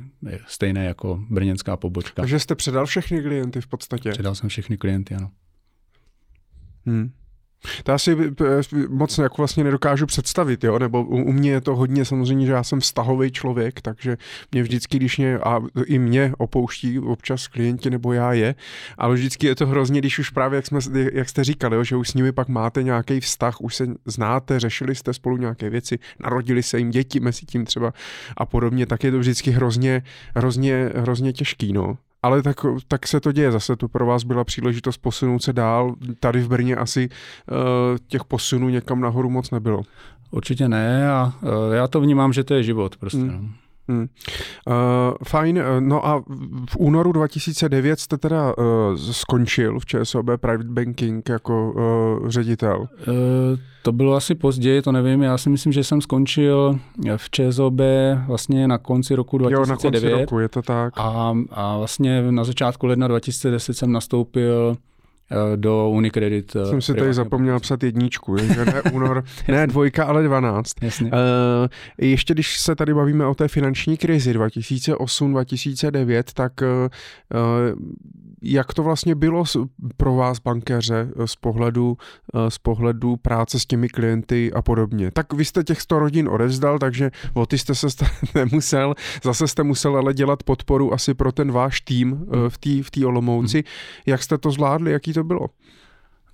[0.48, 2.22] stejné jako brněnská pobočka.
[2.22, 4.12] Takže jste předal všechny klienty v podstatě?
[4.12, 5.32] Předal jsem všechny klienty, ano.
[6.86, 7.12] Hmm.
[7.84, 10.80] To já si eh, moc jako vlastně nedokážu představit, jo?
[10.80, 14.18] nebo u, u mě je to hodně samozřejmě, že já jsem vztahový člověk, takže
[14.52, 18.56] mě vždycky, když mě, a i mě opouští občas klienti nebo já je,
[18.98, 20.80] ale vždycky je to hrozně, když už právě, jak, jsme,
[21.14, 21.84] jak jste říkali, jo?
[21.84, 25.70] že už s nimi pak máte nějaký vztah, už se znáte, řešili jste spolu nějaké
[25.70, 27.94] věci, narodili se jim děti mezi tím třeba
[28.38, 30.04] a podobně, tak je to vždycky hrozně,
[30.36, 33.52] hrozně, hrozně těžký, no ale tak, tak se to děje.
[33.52, 35.96] Zase tu pro vás byla příležitost posunout se dál.
[36.20, 37.58] Tady v Brně asi uh,
[38.08, 39.82] těch posunů někam nahoru moc nebylo.
[40.32, 43.18] Určitě ne a uh, já to vnímám, že to je život prostě.
[43.18, 43.50] No.
[43.88, 44.08] Hmm.
[44.68, 44.76] Uh,
[45.24, 46.24] fajn, no a
[46.70, 48.64] v únoru 2009 jste teda uh,
[48.96, 52.80] skončil v ČSOB Private Banking jako uh, ředitel.
[53.08, 53.16] Uh,
[53.84, 56.80] to bylo asi později, to nevím, já si myslím, že jsem skončil
[57.18, 57.80] v ČSOB
[58.28, 59.68] vlastně na konci roku 2009.
[59.68, 60.94] Jo, na konci roku, je to tak.
[60.98, 64.95] A, a vlastně na začátku ledna 2010 jsem nastoupil Eh,
[65.56, 66.56] do Unicredit.
[66.56, 70.74] Eh, jsem si tady zapomněl psat jedničku, že ne únor, ne dvojka, ale dvanáct.
[71.02, 71.10] Uh,
[71.98, 76.68] ještě když se tady bavíme o té finanční krizi 2008-2009, tak uh,
[78.46, 79.44] jak to vlastně bylo
[79.98, 81.98] pro vás, bankéře, z pohledu,
[82.50, 85.12] z pohledu práce s těmi klienty a podobně?
[85.12, 87.88] Tak vy jste těch 100 rodin odevzdal, takže o ty jste se
[88.36, 92.50] nemusel, zase jste musel ale dělat podporu asi pro ten váš tým hmm.
[92.50, 93.58] v té v Olomouci.
[93.58, 94.04] Hmm.
[94.06, 95.48] Jak jste to zvládli, jaký to bylo?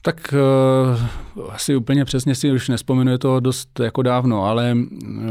[0.03, 5.23] Tak uh, asi úplně přesně si už nespomenu, je to dost jako dávno, ale uh,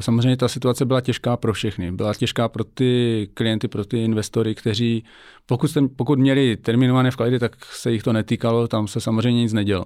[0.00, 1.92] samozřejmě ta situace byla těžká pro všechny.
[1.92, 5.04] Byla těžká pro ty klienty, pro ty investory, kteří,
[5.46, 9.52] pokud, jste, pokud měli terminované vklady, tak se jich to netýkalo, tam se samozřejmě nic
[9.52, 9.84] nedělo.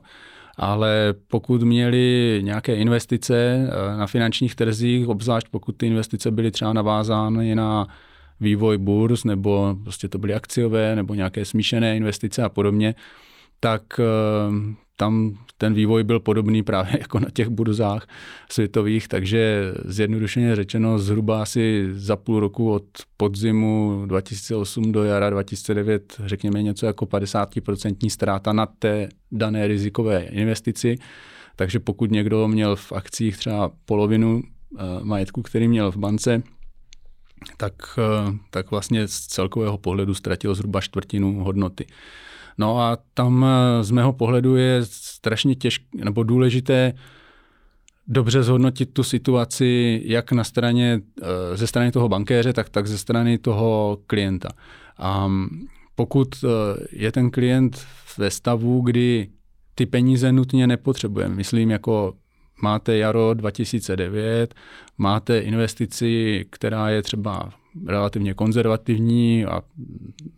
[0.57, 3.59] Ale pokud měli nějaké investice
[3.93, 7.87] uh, na finančních trzích, obzvlášť pokud ty investice byly třeba navázány na
[8.41, 12.95] vývoj burz, nebo prostě to byly akciové, nebo nějaké smíšené investice a podobně,
[13.64, 14.05] tak eh,
[14.97, 18.06] tam ten vývoj byl podobný právě jako na těch burzách
[18.51, 22.84] světových, takže zjednodušeně řečeno zhruba asi za půl roku od
[23.16, 30.97] podzimu 2008 do jara 2009 řekněme něco jako 50% ztráta na té dané rizikové investici.
[31.56, 36.43] Takže pokud někdo měl v akcích třeba polovinu eh, majetku, který měl v bance,
[37.56, 41.86] tak, eh, tak vlastně z celkového pohledu ztratil zhruba čtvrtinu hodnoty.
[42.62, 46.93] No a tam eh, z mého pohledu je strašně těžké nebo důležité
[48.06, 52.98] dobře zhodnotit tu situaci jak na straně, eh, ze strany toho bankéře, tak, tak ze
[52.98, 54.48] strany toho klienta.
[54.98, 55.30] A
[55.94, 56.28] pokud
[56.93, 57.86] je ten klient
[58.18, 59.28] ve stavu, kdy
[59.74, 62.14] ty peníze nutně nepotřebuje, myslím jako
[62.62, 64.55] máte jaro 2009,
[64.98, 69.62] máte investici, která je třeba relativně konzervativní a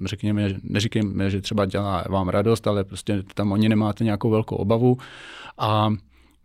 [0.04, 4.96] řekněme, neříkejme, že třeba dělá vám radost, ale prostě tam oni nemáte nějakou velkou obavu.
[5.58, 5.90] A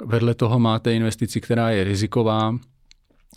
[0.06, 2.56] vedle toho máte investici, která je riziková,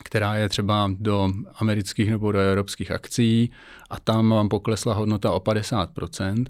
[0.05, 3.51] která je třeba do amerických nebo do evropských akcí
[3.91, 6.45] a tam vám poklesla hodnota o 50%,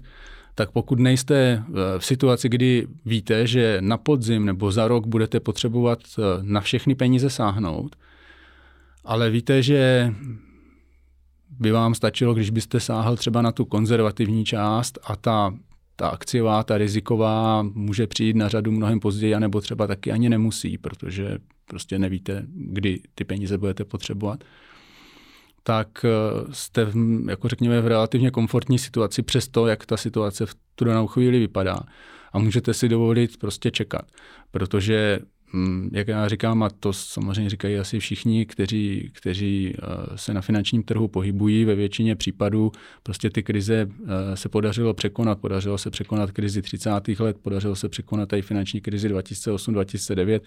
[0.55, 5.39] tak pokud nejste eh, v situaci, kdy víte, že na podzim nebo za rok budete
[5.39, 7.95] potřebovat eh, na všechny peníze sáhnout,
[9.05, 10.13] ale víte, že
[11.59, 15.53] by vám stačilo, když byste sáhl třeba na tu konzervativní část a ta,
[15.95, 20.77] ta akciová, ta riziková může přijít na řadu mnohem později, anebo třeba taky ani nemusí,
[20.77, 24.43] protože prostě nevíte, kdy ty peníze budete potřebovat,
[25.63, 26.09] tak eh,
[26.51, 26.87] jste,
[27.29, 31.39] jako řekněme, v relativně komfortní situaci přes to, jak ta situace v tu danou chvíli
[31.39, 31.79] vypadá.
[32.33, 34.05] A můžete si dovolit prostě čekat,
[34.51, 35.19] protože
[35.91, 39.83] jak já říkám, a to samozřejmě říkají asi všichni, kteří, kteří eh,
[40.15, 42.71] se na finančním trhu pohybují, ve většině případů
[43.03, 45.39] prostě ty krize eh, se podařilo překonat.
[45.39, 46.89] Podařilo se překonat krizi 30.
[47.19, 50.39] let, podařilo se překonat i finanční krizi 2008-2009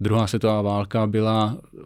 [0.00, 1.78] Druhá světová válka byla eh,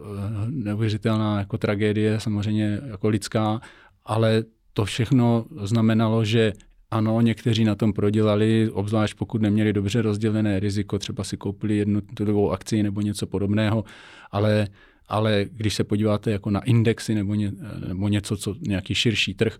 [0.49, 3.61] neuvěřitelná jako tragédie, samozřejmě jako lidská,
[4.05, 4.43] ale
[4.73, 6.53] to všechno znamenalo, že
[6.97, 12.01] ano, někteří na tom prodělali, obzvlášť pokud neměli dobře rozdělené riziko, třeba si koupili jednu
[12.13, 13.83] druhou akci nebo něco podobného,
[14.31, 14.67] ale,
[15.07, 17.51] ale když se podíváte jako na indexy nebo, ně,
[17.87, 19.57] nebo něco, co nějaký širší trh,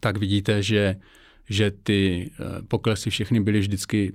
[0.00, 0.96] tak vidíte, že,
[1.50, 4.12] že ty eh, poklesy všechny byly vždycky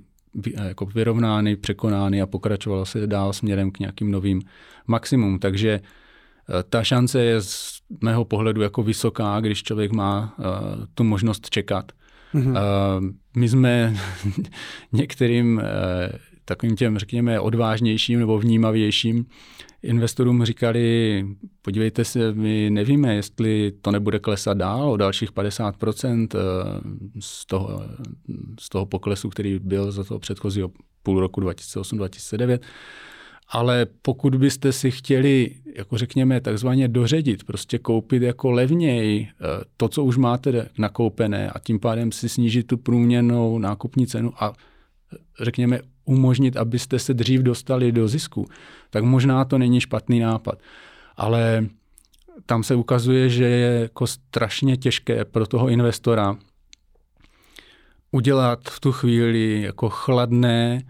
[0.62, 4.42] jako vyrovnány, překonány a pokračovalo se dál směrem k nějakým novým
[4.86, 5.38] maximum.
[5.38, 10.44] Takže eh, ta šance je z mého pohledu jako vysoká, když člověk má uh,
[10.94, 11.92] tu možnost čekat.
[12.34, 12.50] Mm-hmm.
[12.50, 13.04] Uh,
[13.36, 13.96] my jsme
[14.92, 15.62] některým uh,
[16.44, 19.26] takovým těm, řekněme, odvážnějším nebo vnímavějším
[19.82, 21.26] investorům říkali,
[21.62, 26.40] podívejte se, my nevíme, jestli to nebude klesat dál o dalších 50% eh,
[27.20, 27.82] z toho,
[28.60, 30.70] z toho poklesu, který byl za toho předchozího
[31.02, 32.58] půl roku 2008-2009.
[33.50, 39.44] Ale pokud byste si chtěli, jako řekněme, takzvaně doředit, prostě koupit jako levněji eh,
[39.76, 44.52] to, co už máte nakoupené a tím pádem si snížit tu průměrnou nákupní cenu a
[45.40, 48.46] řekněme, umožnit, abyste se dřív dostali do zisku,
[48.90, 50.58] tak možná to není špatný nápad.
[51.16, 51.66] Ale
[52.46, 56.36] tam se ukazuje, že je jako strašně těžké pro toho investora
[58.10, 60.82] udělat v tu chvíli jako chladné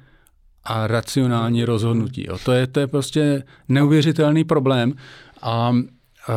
[0.64, 2.24] a racionální rozhodnutí.
[2.28, 2.38] Jo.
[2.44, 4.94] To, je, to je prostě neuvěřitelný problém
[5.42, 6.32] a e,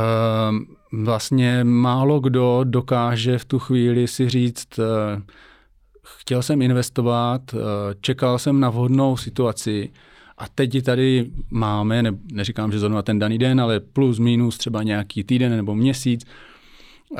[1.03, 5.21] vlastně málo kdo dokáže v tu chvíli si říct, e,
[6.17, 7.57] chtěl jsem investovat, eh,
[8.01, 9.89] čekal jsem na vhodnou situaci
[10.37, 14.83] a teď tady máme, ne, neříkám, že zrovna ten daný den, ale plus, minus třeba
[14.83, 16.25] nějaký týden nebo měsíc.
[17.11, 17.17] Uh,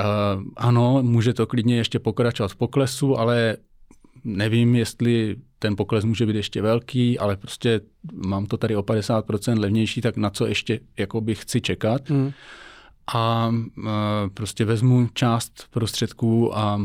[0.57, 3.57] ano, může to klidně ještě pokračovat v poklesu, ale
[4.23, 7.81] nevím, jestli ten pokles může být ještě velký, ale prostě
[8.25, 12.09] mám to tady o 50% levnější, tak na co ještě jako bych chci čekat.
[12.09, 12.31] Mm
[13.13, 13.51] a
[14.33, 16.81] prostě vezmu část prostředků a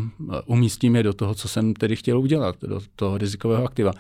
[0.47, 3.93] umístím je do toho, co jsem tedy chtěl udělat, do toho rizikového aktiva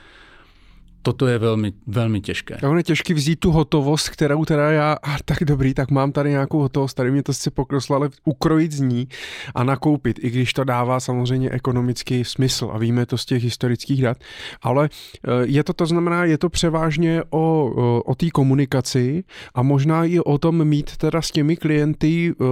[1.02, 2.54] toto je velmi, velmi těžké.
[2.54, 6.12] A on je těžký vzít tu hotovost, kterou teda já, a tak dobrý, tak mám
[6.12, 9.08] tady nějakou hotovost, tady mě to sice pokroslo, ale ukrojit z ní
[9.54, 14.02] a nakoupit, i když to dává samozřejmě ekonomický smysl a víme to z těch historických
[14.02, 14.18] dat,
[14.62, 17.72] ale eh, je to, to znamená, je to převážně o,
[18.04, 19.24] o té komunikaci
[19.54, 22.44] a možná i o tom mít teda s těmi klienty eh,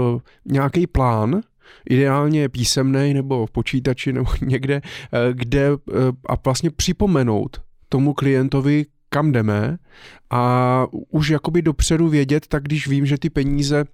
[0.45, 1.41] nějaký plán,
[1.91, 5.69] ideálně písemný nebo v počítači nebo někde, eh, kde
[6.29, 7.61] a vlastně připomenout
[7.95, 9.79] tomu klientovi, kam jdeme
[10.31, 13.85] a už jakoby dopředu vědět, tak když vím, že ty peníze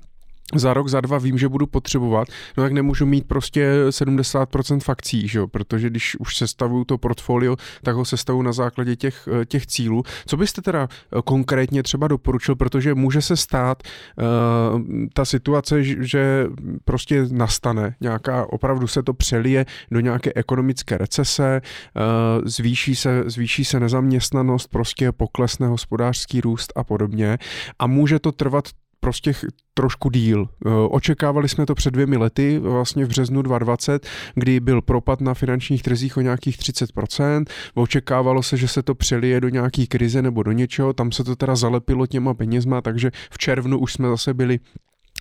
[0.55, 5.29] za rok, za dva vím, že budu potřebovat, no tak nemůžu mít prostě 70% fakcí,
[5.29, 5.47] že jo?
[5.47, 10.03] protože když už sestavuju to portfolio, tak ho sestavu na základě těch, eh, těch cílů.
[10.27, 14.81] Co byste teda eh, konkrétně třeba doporučil, protože může se stát uh,
[15.13, 16.47] ta situace, že
[16.85, 22.03] prostě nastane nějaká, opravdu se to přelije do nějaké ekonomické recese, uh,
[22.45, 27.39] zvýší, se, zvýší se nezaměstnanost, prostě poklesne hospodářský růst a podobně
[27.79, 28.69] a může to trvat
[29.01, 29.33] prostě
[29.75, 30.49] trošku díl.
[30.67, 35.35] Eh, očekávali jsme to před dvěmi lety, vlastně v březnu 2020, kdy byl propad na
[35.35, 37.45] finančních trzích o nějakých 30%.
[37.75, 41.37] Očekávalo se, že se to přelije do nějaký krize nebo do něčeho, tam se to
[41.37, 44.59] teda zalepilo těma penězma, takže v červnu už jsme zase byli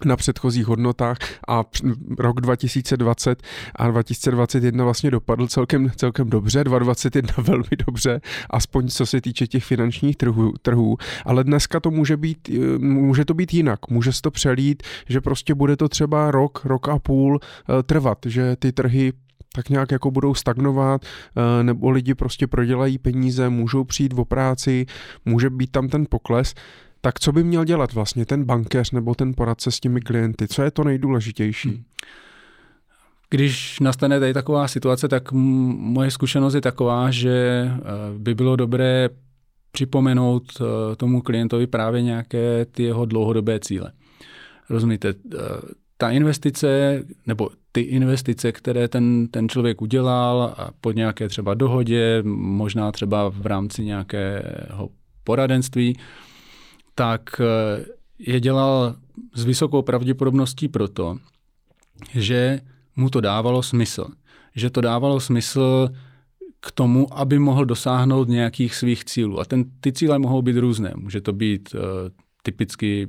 [0.06, 1.18] na předchozích hodnotách
[1.48, 1.64] a
[2.20, 3.44] rok 2020
[3.76, 9.64] a 2021 vlastně dopadl celkem, celkem dobře, 2021 velmi dobře, aspoň co se týče těch
[9.64, 14.32] finančních trhů, trhů, ale dneska to může být, může to být jinak, může se to
[14.32, 19.14] přelít, že prostě bude to třeba rok, rok a půl eh, trvat, že ty trhy
[19.56, 24.86] tak nějak jako budou stagnovat, eh, nebo lidi prostě prodělají peníze, můžou přijít o práci,
[25.26, 26.54] může být tam ten pokles.
[27.02, 30.48] Tak co by měl dělat vlastně ten bankéř nebo ten poradce s těmi klienty?
[30.48, 31.70] Co je to nejdůležitější?
[31.70, 31.84] Hmm.
[33.30, 37.80] Když nastane tady taková situace, tak moje zkušenost je taková, že eh,
[38.18, 39.10] by bylo dobré
[39.72, 43.92] připomenout eh, tomu klientovi právě nějaké ty jeho dlouhodobé cíle.
[44.70, 45.14] Rozumíte,
[45.98, 52.24] ta investice, nebo ty investice, které ten, ten člověk udělal a pod nějaké třeba dohodě,
[52.26, 54.90] možná třeba v rámci nějakého
[55.24, 55.98] poradenství,
[57.00, 57.86] tak eh,
[58.20, 58.96] je dělal
[59.34, 61.18] s vysokou pravděpodobností proto,
[62.12, 62.60] že
[62.96, 64.08] mu to dávalo smysl.
[64.56, 65.90] Že to dávalo smysl
[66.60, 69.40] k tomu, aby mohl dosáhnout nějakých svých cílů.
[69.40, 70.94] A ten, ty cíle mohou být různé.
[70.96, 71.82] Může to být uh,
[72.44, 73.08] typicky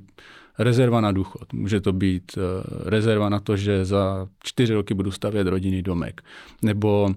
[0.58, 1.52] rezerva na důchod.
[1.52, 2.42] Může to být uh,
[2.84, 6.22] rezerva na to, že za čtyři roky budu stavět rodinný domek.
[6.62, 7.14] Nebo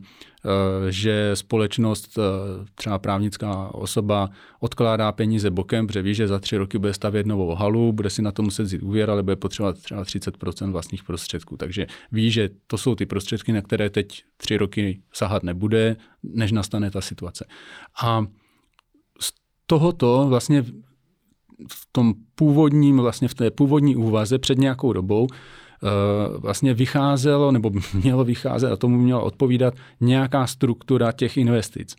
[0.89, 2.21] že společnost, eh,
[2.75, 4.29] třeba právnická osoba,
[4.59, 8.21] odkládá peníze bokem, protože ví, že za tři roky bude stavět novou halu, bude si
[8.21, 11.57] na to muset vzít úvěr, ale bude potřebovat třeba 30 vlastních prostředků.
[11.57, 16.51] Takže ví, že to jsou ty prostředky, na které teď tři roky sahat nebude, než
[16.51, 17.45] nastane ta situace.
[18.03, 18.25] A
[19.19, 19.33] z
[19.65, 20.63] tohoto vlastně
[21.71, 25.35] v tom původním, vlastně v té původní úvaze před nějakou dobou Eh,
[26.37, 31.95] vlastně vycházelo, nebo mělo vycházet a tomu měla odpovídat nějaká struktura těch investic.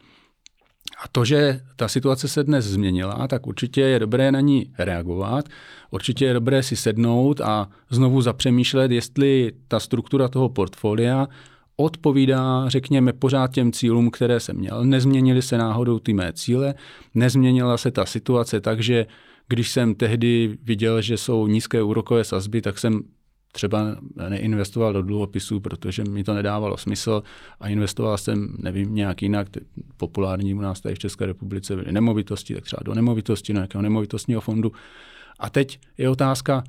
[1.04, 5.48] A to, že ta situace se dnes změnila, tak určitě je dobré na ní reagovat,
[5.90, 11.28] určitě je dobré si sednout a znovu zapřemýšlet, jestli ta struktura toho portfolia
[11.76, 14.84] odpovídá, řekněme, pořád těm cílům, které jsem měl.
[14.84, 16.74] Nezměnily se náhodou ty mé cíle,
[17.14, 19.06] nezměnila se ta situace tak, že
[19.48, 23.00] když jsem tehdy viděl, že jsou nízké úrokové sazby, tak jsem
[23.54, 23.96] třeba
[24.28, 27.22] neinvestoval do dluhopisů, protože mi to nedávalo smysl
[27.60, 29.48] a investoval jsem, nevím, nějak jinak,
[29.96, 34.40] populární u nás tady v České republice nemovitosti, tak třeba do nemovitosti, do nějakého nemovitostního
[34.40, 34.72] fondu.
[35.38, 36.64] A teď je otázka,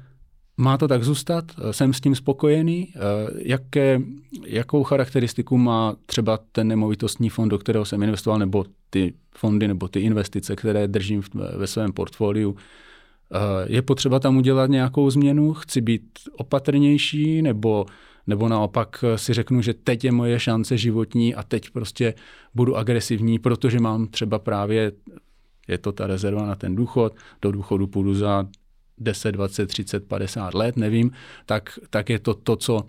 [0.57, 1.45] má to tak zůstat?
[1.71, 2.93] Jsem s tím spokojený?
[3.37, 4.01] Jaké,
[4.45, 9.87] jakou charakteristiku má třeba ten nemovitostní fond, do kterého jsem investoval, nebo ty fondy, nebo
[9.87, 11.23] ty investice, které držím
[11.57, 12.55] ve svém portfoliu?
[13.33, 15.53] Eh, je potřeba tam udělat nějakou změnu?
[15.53, 17.85] Chci být opatrnější nebo,
[18.27, 22.13] nebo naopak si řeknu, že teď je moje šance životní a teď prostě
[22.55, 24.91] budu agresivní, protože mám třeba právě,
[25.67, 28.47] je to ta rezerva na ten důchod, do důchodu půjdu za
[28.97, 31.11] 10, 20, 30, 50 let, nevím,
[31.45, 32.85] tak, tak je to to, co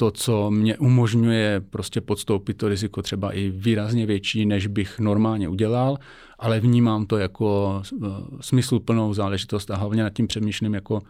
[0.00, 5.48] to, co mě umožňuje prostě podstoupit to riziko třeba i výrazně větší, než bych normálně
[5.48, 5.96] udělal,
[6.38, 8.08] ale vnímám to jako uh,
[8.40, 11.02] smysluplnou záležitost a hlavně nad tím přemýšlím jako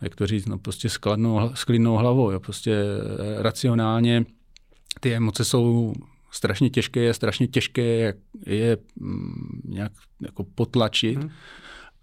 [0.00, 4.24] jak to říct, no prostě skladnou, s klidnou hlavou, jo, prostě eh, racionálně
[5.00, 5.92] ty emoce jsou
[6.30, 8.14] strašně těžké, je strašně těžké je,
[8.46, 11.30] je mm, nějak jako potlačit, hmm.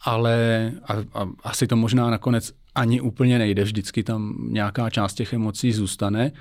[0.02, 5.34] ale a, a, asi to možná nakonec ani úplně nejde, vždycky tam nějaká část těch
[5.34, 6.32] emocí zůstane,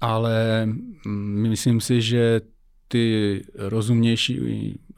[0.00, 2.40] ale mm, myslím si, že
[2.88, 4.40] ty rozumnější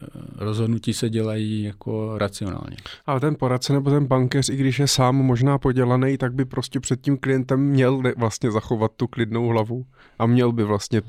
[0.03, 0.07] eh,
[0.37, 2.77] rozhodnutí se dělají jako racionálně.
[3.07, 6.81] Ale ten poradce nebo ten bankéř, i když je sám možná podělaný, tak by prostě
[6.81, 9.87] před tím klientem měl vlastně zachovat tu klidnou hlavu
[10.19, 11.03] a měl by vlastně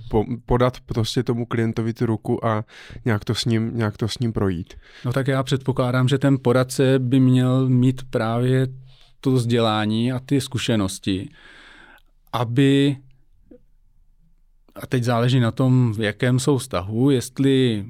[0.45, 2.65] podat prostě tomu klientovi tu ruku a
[3.05, 4.73] nějak to s ním, nějak to s ním projít.
[5.05, 8.67] No tak já předpokládám, že ten poradce by měl mít právě
[9.25, 11.29] to vzdělání a ty zkušenosti,
[12.33, 12.97] aby
[14.75, 17.85] a teď záleží na tom, v jakém jsou vztahu, jestli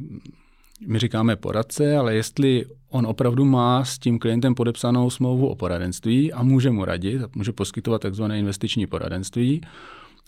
[0.88, 6.34] my říkáme poradce, ale jestli on opravdu má s tím klientem podepsanou smlouvu o poradenství
[6.34, 9.62] a může mu radit, může poskytovat takzvané investiční poradenství,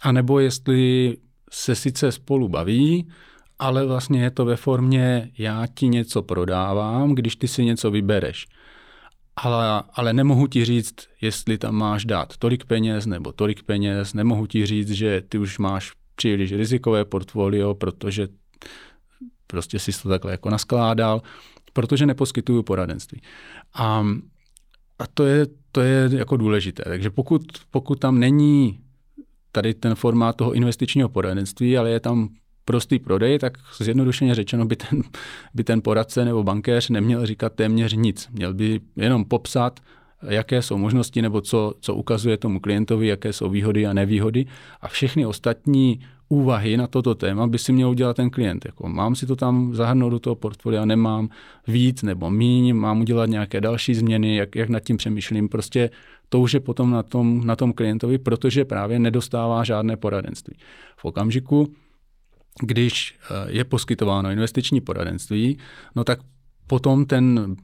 [0.02, 1.18] anebo jestli
[1.52, 3.08] se sice spolu baví,
[3.60, 8.48] ale vlastně je to ve formě já ti něco prodávám, když ty si něco vybereš
[9.38, 14.48] ale, ale nemohu ti říct, jestli tam máš dát tolik peněz nebo tolik peněz, nemohu
[14.48, 18.28] ti říct, že ty už máš příliš rizikové portfolio, protože
[19.48, 21.22] prostě si to takhle jako naskládal,
[21.74, 23.22] protože neposkytuju poradenství.
[23.74, 24.06] A,
[25.00, 26.84] a to, je, to je jako důležité.
[26.84, 27.42] Takže pokud,
[27.72, 28.80] pokud tam není
[29.52, 32.30] tady ten formát toho investičního poradenství, ale je tam
[32.68, 35.02] prostý prodej, tak zjednodušeně řečeno by ten,
[35.54, 38.30] by ten poradce nebo bankéř neměl říkat téměř nic.
[38.32, 39.80] Měl by jenom popsat
[40.30, 44.46] jaké jsou možnosti nebo co, co ukazuje tomu klientovi, jaké jsou výhody a nevýhody
[44.82, 46.00] a všechny ostatní
[46.30, 48.66] úvahy na toto téma by si měl udělat ten klient.
[48.66, 51.30] Jako mám si to tam zahrnout do toho portfolia, nemám
[51.68, 55.50] víc nebo míň, mám udělat nějaké další změny, jak, jak nad tím přemýšlím.
[55.50, 55.90] Prostě
[56.30, 60.56] to už je potom na tom, na tom klientovi, protože právě nedostává žádné poradenství.
[60.98, 61.74] V okamžiku,
[62.62, 65.58] když eh, je poskytováno investiční poradenství,
[65.96, 66.20] no tak
[66.68, 67.56] potom ten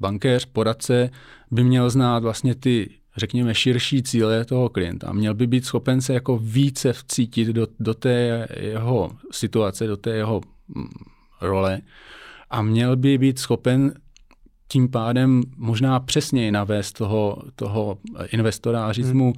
[0.00, 1.10] bankéř, poradce
[1.50, 5.12] by měl znát vlastně ty řekněme, širší cíle toho klienta.
[5.12, 10.10] Měl by být schopen se jako více vcítit do, do té jeho situace, do té
[10.10, 10.88] jeho mm,
[11.40, 11.80] role
[12.50, 13.94] a měl by být schopen
[14.68, 17.98] tím pádem možná přesněji navést toho, toho
[18.32, 19.16] investora a říct hmm.
[19.16, 19.32] mu,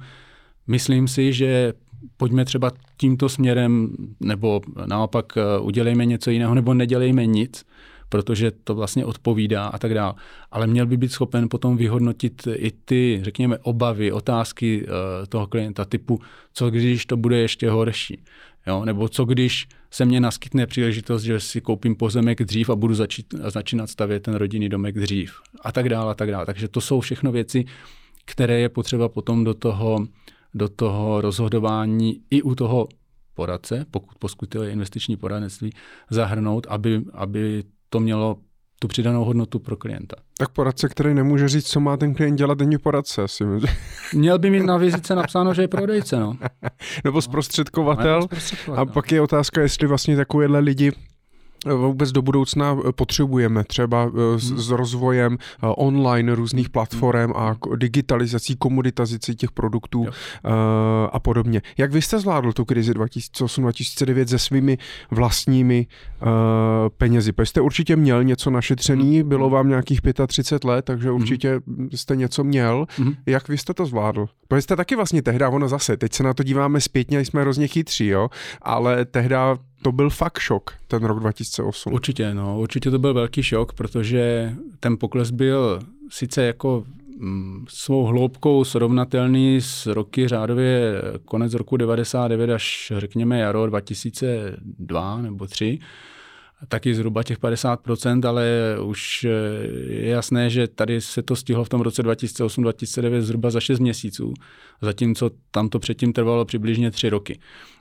[0.67, 1.73] myslím si, že
[2.17, 7.65] pojďme třeba tímto směrem, nebo naopak eh, udělejme něco jiného, nebo nedělejme nic,
[8.09, 10.13] protože to vlastně odpovídá a tak dále.
[10.51, 14.91] Ale měl by být schopen potom vyhodnotit i ty, řekněme, obavy, otázky uh,
[15.29, 16.19] toho klienta typu,
[16.53, 18.23] co když to bude ještě horší.
[18.67, 18.85] Jo?
[18.85, 23.33] Nebo co když se mně naskytne příležitost, že si koupím pozemek dřív a budu začít,
[23.33, 25.33] začínat stavět ten rodinný domek dřív.
[25.61, 26.45] A tak dále, a tak dále.
[26.45, 27.65] Takže to jsou všechno věci,
[28.25, 30.07] které je potřeba potom do toho,
[30.55, 32.87] do toho rozhodování i u toho
[33.33, 35.71] poradce, pokud poskytuje investiční poradenství,
[36.09, 38.37] zahrnout, aby, aby to mělo
[38.79, 40.15] tu přidanou hodnotu pro klienta.
[40.37, 43.43] Tak poradce, který nemůže říct, co má ten klient dělat, není poradce asi.
[44.13, 46.37] Měl by mít na vizice napsáno, že je prodejce, no.
[47.03, 48.27] Nebo zprostředkovatel.
[48.67, 50.91] No, a pak je otázka, jestli vlastně takovéhle lidi
[51.73, 54.59] vůbec do budoucna eh, potřebujeme, třeba eh, s, hmm.
[54.59, 56.71] s rozvojem eh, online různých hmm.
[56.71, 60.11] platform a digitalizací, komoditazicí těch produktů jo.
[61.11, 61.61] a podobně.
[61.77, 64.77] Jak vy jste zvládl tu krizi 2008-2009 se svými
[65.11, 65.87] vlastními
[66.97, 67.31] penězi?
[67.31, 69.29] Protože jste určitě měl něco našetřený, hmm.
[69.29, 71.59] bylo vám nějakých 35 let, takže určitě
[71.95, 72.85] jste něco měl.
[73.25, 74.27] Jak vy jste to zvládl?
[74.47, 77.67] Protože jste taky vlastně tehdy, ono zase, teď se na to díváme zpětně, jsme hrozně
[77.67, 78.29] chytří, jo,
[78.61, 79.35] ale tehdy
[79.85, 81.93] to byl fakt šok, ten rok 2008.
[81.93, 85.79] Určitě, no, určitě to byl velký šok, protože ten pokles byl
[86.09, 86.83] sice jako
[87.17, 95.47] mm, svou hloubkou srovnatelný s roky řádově konec roku 99 až řekněme jaro 2002 nebo
[95.47, 95.79] 3,
[96.67, 98.45] taky zhruba těch 50%, ale
[98.83, 103.79] už je jasné, že tady se to stihlo v tom roce 2008-2009 zhruba za 6
[103.79, 104.33] měsíců,
[104.81, 107.39] zatímco tam to předtím trvalo přibližně 3 roky.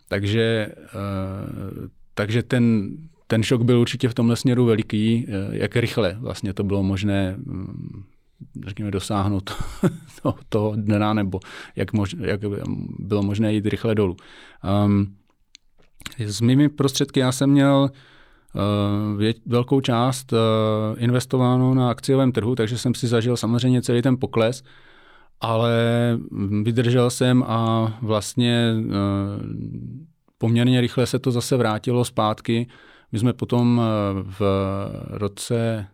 [0.09, 6.17] Takže, eh, takže ten, ten šok byl určitě v tomhle směru veliký, eh, jak rychle
[6.21, 8.05] vlastně to bylo možné mm,
[8.67, 9.51] řekněme, dosáhnout
[10.23, 11.41] toho, toho dna, nebo
[11.77, 12.41] jak, mož, jak
[12.99, 14.17] bylo možné jít rychle dolů.
[14.85, 15.15] Um,
[16.19, 17.91] s mými prostředky já jsem měl
[18.55, 20.39] uh, vě, velkou část uh,
[20.97, 24.63] investováno na akciovém trhu, takže jsem si zažil samozřejmě celý ten pokles,
[25.40, 25.73] ale
[26.62, 28.93] vydržel jsem a vlastně eh,
[30.39, 32.66] poměrně rychle se to zase vrátilo zpátky.
[33.12, 34.40] My jsme potom eh, v
[35.11, 35.86] roce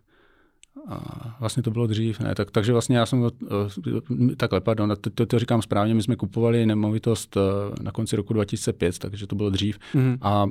[0.89, 5.11] a vlastně to bylo dřív, ne, tak, takže vlastně já jsem, eh, takhle, pardon, to,
[5.11, 7.37] to, to říkám správně, my jsme kupovali nemovitost
[7.83, 10.17] na konci roku 2005, takže to bylo dřív mm.
[10.21, 10.47] a, a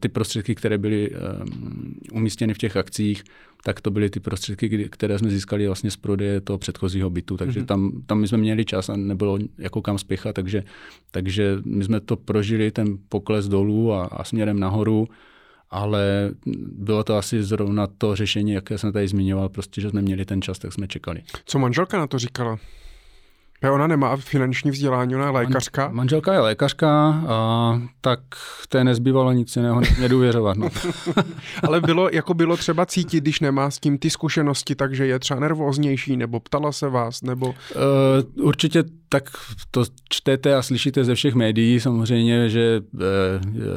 [0.00, 3.24] ty prostředky, které byly um, umístěny v těch akcích,
[3.64, 7.36] tak to byly ty prostředky, které jsme získali vlastně z prodeje toho předchozího bytu.
[7.36, 7.66] Takže mm-hmm.
[7.66, 10.64] tam, tam my jsme měli čas a nebylo jako kam spěchat, takže,
[11.10, 15.08] takže my jsme to prožili, ten pokles dolů a, a směrem nahoru,
[15.74, 16.30] ale
[16.72, 20.42] bylo to asi zrovna to řešení, jaké jsem tady zmiňoval, prostě, že jsme měli ten
[20.42, 21.22] čas, tak jsme čekali.
[21.44, 22.58] Co manželka na to říkala?
[23.70, 25.86] Ona nemá finanční vzdělání, ona je lékařka.
[25.86, 28.20] Man, manželka je lékařka, a tak
[28.68, 30.56] té nezbývalo nic jiného, nedůvěřovat.
[30.56, 30.68] No.
[31.62, 35.40] Ale bylo, jako bylo třeba cítit, když nemá s tím ty zkušenosti, takže je třeba
[35.40, 37.46] nervóznější, nebo ptala se vás, nebo...
[37.46, 39.30] Uh, určitě tak
[39.70, 43.00] to čtete a slyšíte ze všech médií samozřejmě, že uh,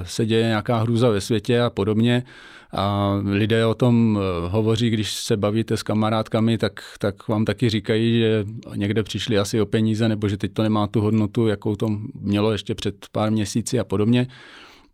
[0.03, 2.23] se děje nějaká hrůza ve světě a podobně.
[2.25, 7.45] Uh, a lidé o tom eh, hovoří, když se bavíte s kamarádkami, tak, tak vám
[7.45, 8.45] taky říkají, že
[8.75, 11.87] někde přišli asi o peníze, nebo že teď to nemá tu hodnotu, jakou to
[12.19, 14.27] mělo ještě před pár měsíci a podobně.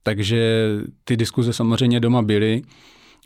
[0.04, 0.70] Takže
[1.04, 2.62] ty diskuze samozřejmě doma byly,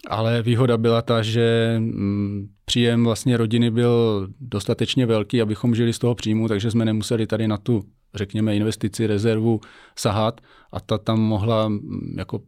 [0.08, 6.00] ale výhoda byla ta, že mm, příjem vlastně rodiny byl dostatečně velký, abychom žili z
[6.00, 7.84] toho příjmu, takže jsme nemuseli tady na tu,
[8.16, 9.60] řekněme, investici, rezervu
[9.96, 10.42] sahat
[10.72, 12.42] a ta tam mohla mm, jako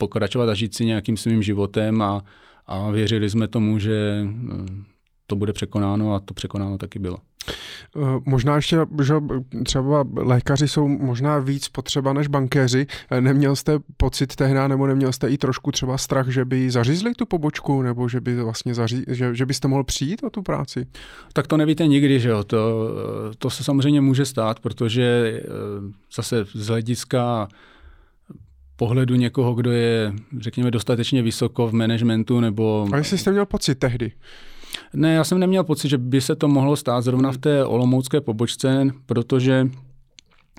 [0.00, 2.24] pokračovat a žít si nějakým svým životem a,
[2.66, 4.66] a věřili jsme tomu, že eh,
[5.26, 7.18] to bude překonáno a to překonáno taky bylo.
[7.96, 9.14] Eh, možná ještě, že
[9.64, 12.86] třeba lékaři jsou možná víc potřeba než bankéři.
[13.10, 17.12] Eh, neměl jste pocit tehdy, nebo neměl jste i trošku třeba strach, že by zařízli
[17.14, 20.86] tu pobočku, nebo že by vlastně zaří, že, že byste mohl přijít o tu práci?
[21.32, 22.44] Tak to nevíte nikdy, že jo.
[22.44, 22.88] To,
[23.38, 25.40] to se samozřejmě může stát, protože
[26.14, 27.48] zase z hlediska
[28.80, 32.88] pohledu někoho, kdo je, řekněme, dostatečně vysoko v managementu nebo...
[32.92, 34.12] A jestli jste měl pocit tehdy?
[34.94, 38.20] Ne, já jsem neměl pocit, že by se to mohlo stát zrovna v té olomoucké
[38.20, 39.68] pobočce, protože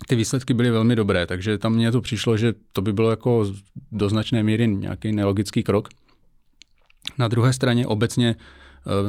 [0.08, 3.46] ty výsledky byly velmi dobré, takže tam mně to přišlo, že to by bylo jako
[3.92, 5.90] do značné míry nějaký nelogický krok.
[7.18, 8.36] Na druhé straně obecně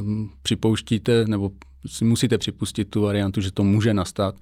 [0.01, 1.51] um, připouštíte, nebo
[1.86, 4.34] si musíte připustit tu variantu, že to může nastat,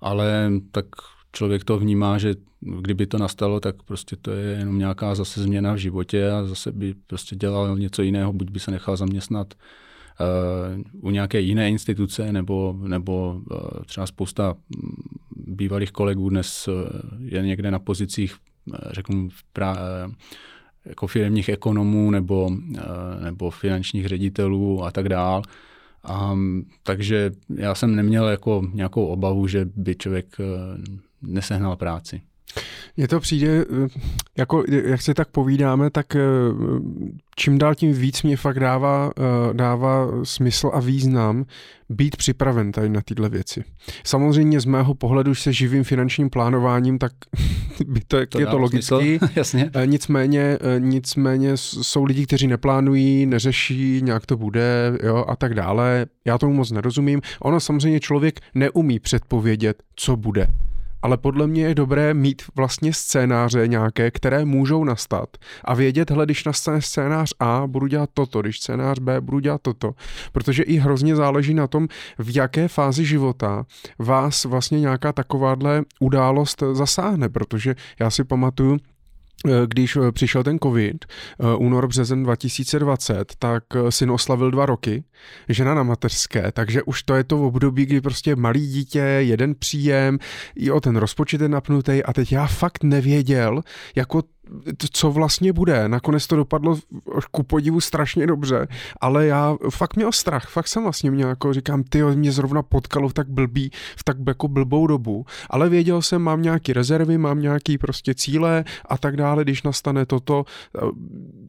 [0.00, 0.86] ale tak
[1.32, 5.72] člověk to vnímá, že kdyby to nastalo, tak prostě to je jenom nějaká zase změna
[5.72, 10.82] v životě a zase by prostě dělal něco jiného, buď by se nechal zaměstnat uh,
[11.00, 14.92] u nějaké jiné instituce, nebo, nebo uh, třeba spousta mm,
[15.36, 16.74] bývalých kolegů dnes uh,
[17.18, 18.36] je někde na pozicích,
[18.90, 19.76] řeknu, pra,
[20.84, 22.50] jako firmních ekonomů nebo,
[23.24, 25.42] nebo finančních ředitelů a tak dál.
[26.32, 30.36] Um, takže já jsem neměl jako nějakou obavu, že by člověk
[31.22, 32.20] nesehnal práci.
[32.96, 33.88] Mně to přijde, eh,
[34.38, 36.20] jako jak se tak povídáme, tak eh,
[37.36, 41.44] čím dál tím víc mě fakt dává, eh, dává smysl a význam
[41.88, 43.64] být připraven tady na tyhle věci.
[44.04, 47.12] Samozřejmě z mého pohledu, se živým finančním plánováním, tak
[47.86, 49.20] by to, to je to logicky.
[49.36, 49.70] Jasně.
[49.84, 56.06] Nicméně, nicméně jsou lidi, kteří neplánují, neřeší, nějak to bude jo, a tak dále.
[56.24, 57.20] Já tomu moc nerozumím.
[57.40, 60.46] Ono samozřejmě člověk neumí předpovědět, co bude
[61.02, 65.28] ale podle mě je dobré mít vlastně scénáře nějaké, které můžou nastat
[65.64, 69.60] a vědět, hle, když nastane scénář A, budu dělat toto, když scénář B, budu dělat
[69.62, 69.94] toto,
[70.32, 71.88] protože i hrozně záleží na tom,
[72.18, 73.66] v jaké fázi života
[73.98, 78.78] vás vlastně nějaká takováhle událost zasáhne, protože já si pamatuju,
[79.66, 85.04] když eh, přišel ten covid, eh, únor, březen 2020, tak syn oslavil dva roky,
[85.48, 89.54] žena na mateřské, takže už to je to v období, kdy prostě malý dítě, jeden
[89.54, 90.18] příjem,
[90.56, 93.62] i o ten rozpočet je napnutý a teď já fakt nevěděl,
[93.96, 94.22] jako
[94.92, 95.88] co vlastně bude.
[95.88, 96.78] Nakonec to dopadlo
[97.30, 98.68] ku podivu strašně dobře,
[99.00, 103.08] ale já fakt měl strach, fakt jsem vlastně měl, jako říkám, ty mě zrovna potkalo
[103.08, 107.40] v tak blbý, v tak jako blbou dobu, ale věděl jsem, mám nějaký rezervy, mám
[107.40, 110.44] nějaký prostě cíle a tak dále, když nastane toto,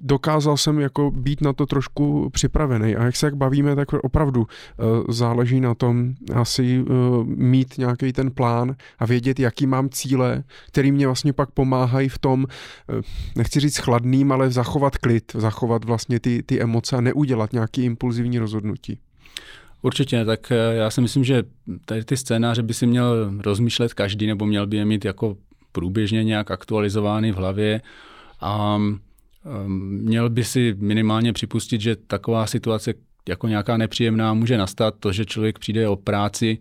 [0.01, 4.47] dokázal jsem jako být na to trošku připravený a jak se jak bavíme, tak opravdu
[4.47, 4.83] eh,
[5.13, 6.93] záleží na tom asi eh,
[7.25, 12.19] mít nějaký ten plán a vědět, jaký mám cíle, který mě vlastně pak pomáhají v
[12.19, 12.45] tom,
[12.82, 12.82] Eh,
[13.35, 18.39] nechci říct chladným, ale zachovat klid, zachovat vlastně ty, ty emoce a neudělat nějaký impulzivní
[18.39, 18.99] rozhodnutí.
[19.81, 21.43] Určitě, tak eh, já si myslím, že
[21.85, 25.37] tady ty scénáře by si měl rozmýšlet každý, nebo měl by je mít jako
[25.71, 27.81] průběžně nějak aktualizovány v hlavě
[28.41, 28.81] a
[29.77, 32.93] měl by si minimálně připustit, že taková situace
[33.29, 34.95] jako nějaká nepříjemná může nastat.
[34.99, 36.57] To, že člověk přijde o práci,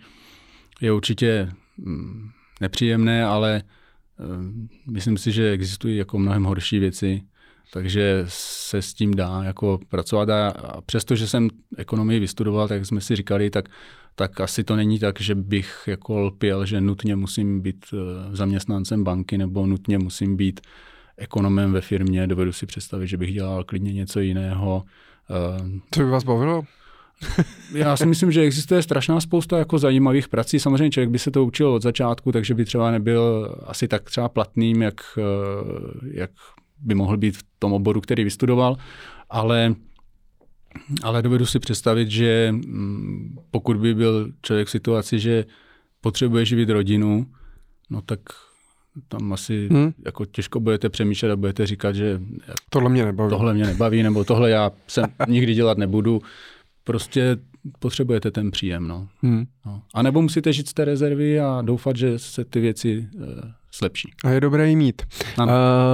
[0.81, 2.31] je určitě mm,
[2.61, 3.62] nepříjemné, ale
[4.90, 7.23] myslím si, že existují jako mnohem horší věci,
[7.73, 10.53] takže se s tím dá jako pracovat a,
[10.86, 13.69] přesto, že jsem ekonomii vystudoval, tak jsme si říkali, tak,
[14.15, 17.97] tak asi to není tak, že bych jako lpěl, že nutně musím být eh,
[18.36, 20.61] zaměstnancem banky nebo nutně musím být
[21.16, 22.27] ekonomem ve firmě.
[22.27, 24.85] Dovedu si představit, že bych dělal klidně něco jiného.
[25.31, 26.62] Ehm, Co by vás bavilo?
[27.74, 30.61] Já si myslím, že existuje strašná spousta jako zajímavých prací.
[30.61, 34.28] Samozřejmě člověk by se to učil od začátku, takže by třeba nebyl asi tak třeba
[34.28, 35.23] platným, jak, eh,
[36.12, 36.31] jak
[36.78, 38.77] by mohl být v tom oboru, který vystudoval,
[39.31, 39.74] ale
[41.03, 45.44] ale dovedu si představit, že mm, pokud by byl člověk v situaci, že
[46.01, 47.27] potřebuje živit rodinu,
[47.90, 48.20] no tak
[49.09, 49.93] tam asi hmm.
[50.05, 52.20] jako těžko budete přemýšlet a budete říkat, že
[52.70, 53.31] tohle mě nebaví.
[53.31, 56.23] Tohle mě nebaví, nebo tohle já jsem nikdy dělat nebudu
[56.85, 57.37] prostě
[57.79, 58.89] potřebujete ten příjem.
[58.89, 59.09] No.
[59.23, 59.45] Hmm.
[59.67, 59.83] No.
[59.95, 63.25] A nebo musíte žít z té rezervy a doufat, že se ty věci uh,
[63.79, 64.13] zlepší.
[64.25, 65.03] A je dobré jí mít.
[65.39, 65.47] Uh,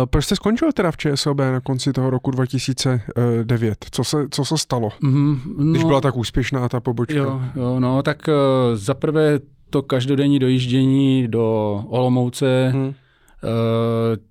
[0.05, 3.87] proč jste skončil teda v ČSOB na konci toho roku 2009?
[3.91, 7.19] Co se, co se stalo, mm, no, když byla tak úspěšná ta pobočka?
[7.19, 8.35] Jo, jo no tak uh,
[8.75, 9.41] zaprvé
[9.71, 11.45] to každodenní dojíždění do
[11.89, 12.85] Olomouce hmm.
[12.85, 12.93] uh,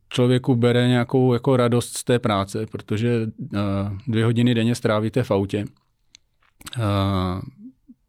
[0.10, 3.60] člověku bere nějakou jako radost z té práce, protože uh,
[4.08, 5.66] dvě hodiny denně strávíte v autě.
[6.78, 7.42] Uh,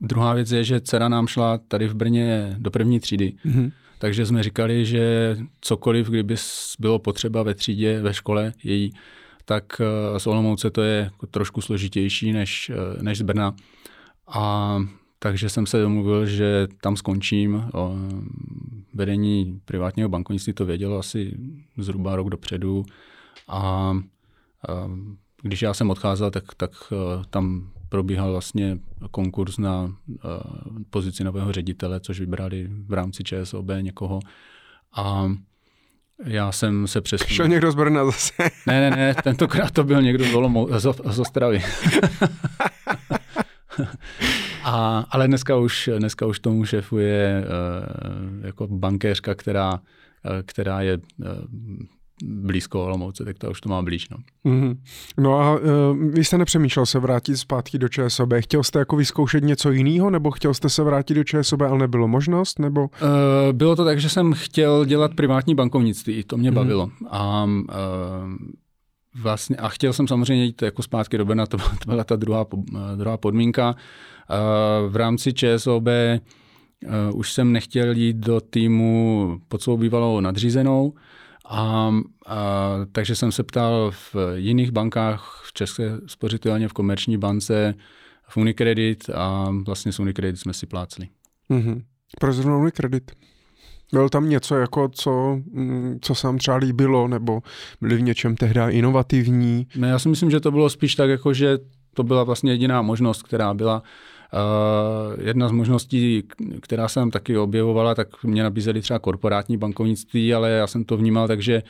[0.00, 3.34] druhá věc je, že dcera nám šla tady v Brně do první třídy.
[3.46, 3.72] Mm-hmm.
[3.98, 6.36] Takže jsme říkali, že cokoliv, kdyby
[6.78, 8.92] bylo potřeba ve třídě, ve škole její,
[9.44, 9.80] tak
[10.18, 12.70] z Olomouce to je trošku složitější než,
[13.00, 13.54] než z Brna.
[14.26, 14.78] A
[15.18, 17.70] takže jsem se domluvil, že tam skončím.
[18.94, 21.38] Vedení privátního bankovnictví to vědělo asi
[21.78, 22.84] zhruba rok dopředu
[23.48, 23.92] a
[25.42, 26.70] když já jsem odcházel, tak, tak
[27.30, 28.78] tam probíhal vlastně
[29.10, 29.94] konkurs na
[30.90, 34.20] pozici nového ředitele, což vybrali v rámci ČSOB někoho.
[34.96, 35.32] A
[36.24, 37.26] já jsem se přesunul.
[37.26, 38.32] Přišel někdo z Brna zase.
[38.66, 41.62] ne, ne, ne, tentokrát to byl někdo z, Olomou, z, z Ostravy.
[44.64, 49.80] A, ale dneska už, dneska už tomu šefuje uh, jako bankéřka, která, uh,
[50.46, 51.26] která je uh,
[52.24, 54.08] blízko Olomouce, tak to už to má blíž.
[54.08, 54.76] No, mm-hmm.
[55.18, 55.60] no a uh,
[55.96, 58.30] vy jste nepřemýšlel se vrátit zpátky do ČSOB.
[58.40, 62.08] Chtěl jste jako vyzkoušet něco jiného, nebo chtěl jste se vrátit do ČSOB, ale nebylo
[62.08, 62.58] možnost?
[62.58, 62.80] Nebo?
[62.82, 62.88] Uh,
[63.52, 66.54] bylo to tak, že jsem chtěl dělat privátní bankovnictví, to mě mm-hmm.
[66.54, 66.90] bavilo.
[67.10, 67.68] A uh,
[69.22, 72.46] vlastně, a chtěl jsem samozřejmě jít jako zpátky do Brna, to, to byla ta druhá,
[72.96, 73.74] druhá podmínka.
[74.88, 75.84] V rámci ČSOB
[77.14, 80.92] už jsem nechtěl jít do týmu pod svou bývalou nadřízenou,
[81.48, 81.92] a,
[82.26, 82.36] a,
[82.92, 87.74] takže jsem se ptal v jiných bankách, v České spořitelně, v Komerční bance,
[88.28, 91.08] v Unicredit a vlastně s Unicredit jsme si plácli.
[91.50, 91.82] Mm-hmm.
[92.20, 93.12] Proč zrovna Unicredit?
[93.92, 97.42] Bylo tam něco, jako co, mm, co se vám třeba líbilo, nebo
[97.80, 99.66] byli v něčem tehdy inovativní?
[99.76, 101.58] Ne, já si myslím, že to bylo spíš tak, jako že
[101.94, 103.82] to byla vlastně jediná možnost, která byla.
[104.32, 106.22] Uh, jedna z možností,
[106.60, 110.96] která se tam taky objevovala, tak mě nabízeli třeba korporátní bankovnictví, ale já jsem to
[110.96, 111.62] vnímal tak, že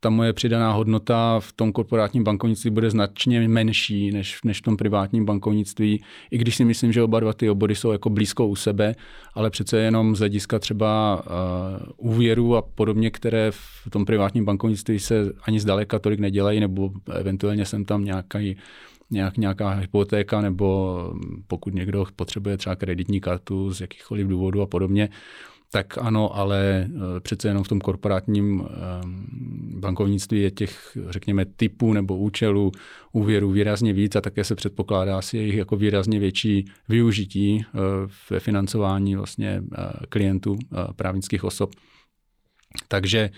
[0.00, 4.76] ta moje přidaná hodnota v tom korporátním bankovnictví bude značně menší než, než v tom
[4.76, 8.56] privátním bankovnictví, i když si myslím, že oba dva ty obory jsou jako blízko u
[8.56, 8.94] sebe,
[9.34, 11.22] ale přece jenom z hlediska třeba
[11.96, 16.90] uh, úvěru a podobně, které v tom privátním bankovnictví se ani zdaleka tolik nedělají, nebo
[17.12, 18.56] eventuálně jsem tam nějaký
[19.10, 20.96] nějak, nějaká hypotéka, nebo
[21.46, 25.08] pokud někdo potřebuje třeba kreditní kartu z jakýchkoliv důvodů a podobně,
[25.70, 28.70] tak ano, ale eh, přece jenom v tom korporátním eh,
[29.78, 32.72] bankovnictví je těch, řekněme, typů nebo účelů
[33.12, 37.78] úvěru výrazně víc a také se předpokládá si jejich jako výrazně větší využití eh,
[38.30, 39.62] ve financování vlastně
[40.08, 40.58] klientů
[40.96, 41.70] právnických osob.
[42.88, 43.30] Takže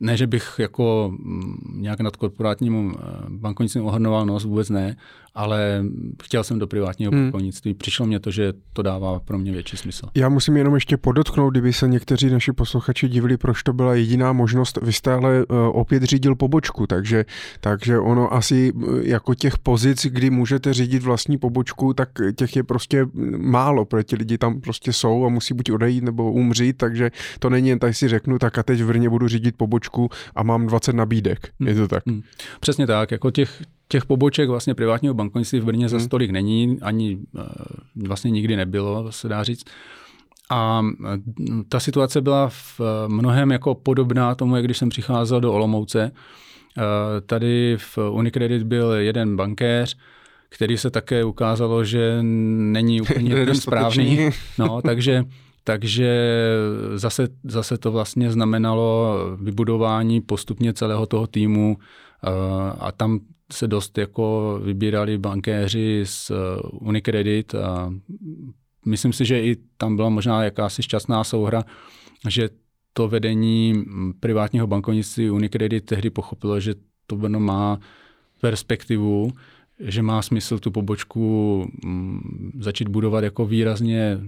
[0.00, 2.94] ne, že bych jako mm, nějak nad korporátním
[3.28, 4.96] bankovnictvím ohrnoval nos, vůbec ne,
[5.34, 5.84] ale
[6.22, 7.22] chtěl jsem do privátního hmm.
[7.22, 7.74] bankovnictví.
[7.74, 10.06] Přišlo mě to, že to dává pro mě větší smysl.
[10.14, 14.32] Já musím jenom ještě podotknout, kdyby se někteří naši posluchači divili, proč to byla jediná
[14.32, 14.78] možnost.
[14.82, 17.24] Vy jste ale uh, opět řídil pobočku, takže,
[17.60, 22.62] takže ono asi uh, jako těch pozic, kdy můžete řídit vlastní pobočku, tak těch je
[22.62, 23.06] prostě
[23.36, 27.50] málo, protože ti lidi tam prostě jsou a musí buď odejít nebo umřít, takže to
[27.50, 30.66] není jen tak si řeknu, tak a teď v Brně budu řídit pobočku a mám
[30.66, 31.48] 20 nabídek.
[31.60, 31.68] Hmm.
[31.68, 32.02] Je to tak?
[32.06, 32.22] Hmm.
[32.60, 35.88] Přesně tak, jako těch, těch poboček vlastně privátního bankovnictví v Brně hmm.
[35.88, 37.42] za stolik není, ani eh,
[37.96, 39.64] vlastně nikdy nebylo, se dá říct.
[40.50, 41.18] A eh,
[41.68, 46.12] ta situace byla v eh, mnohem jako podobná tomu, jak když jsem přicházel do Olomouce.
[47.26, 49.96] Tady v Unicredit byl jeden bankéř,
[50.48, 54.30] který se také ukázalo, že není úplně ten správný.
[54.58, 55.24] No, takže
[55.64, 56.38] takže
[56.94, 61.76] zase, zase to vlastně znamenalo vybudování postupně celého toho týmu
[62.78, 63.20] a tam
[63.52, 66.34] se dost jako vybírali bankéři z eh,
[66.72, 67.92] Unicredit a
[68.86, 71.64] myslím si, že i tam byla možná jakási šťastná souhra,
[72.28, 72.48] že
[72.92, 73.84] to vedení
[74.20, 76.74] privátního bankovnictví Unicredit tehdy pochopilo, že
[77.06, 77.80] to Brno má
[78.40, 79.30] perspektivu,
[79.78, 81.66] že má smysl tu pobočku
[82.58, 84.20] začít budovat jako výrazně,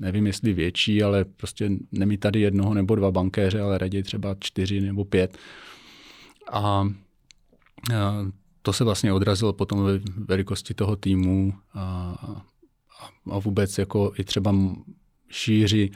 [0.00, 4.80] nevím jestli větší, ale prostě nemít tady jednoho nebo dva bankéře, ale raději třeba čtyři
[4.80, 5.38] nebo pět.
[6.52, 6.88] A
[8.62, 12.14] to se vlastně odrazilo potom ve velikosti toho týmu a,
[13.30, 14.54] a vůbec jako i třeba
[15.28, 15.90] šíři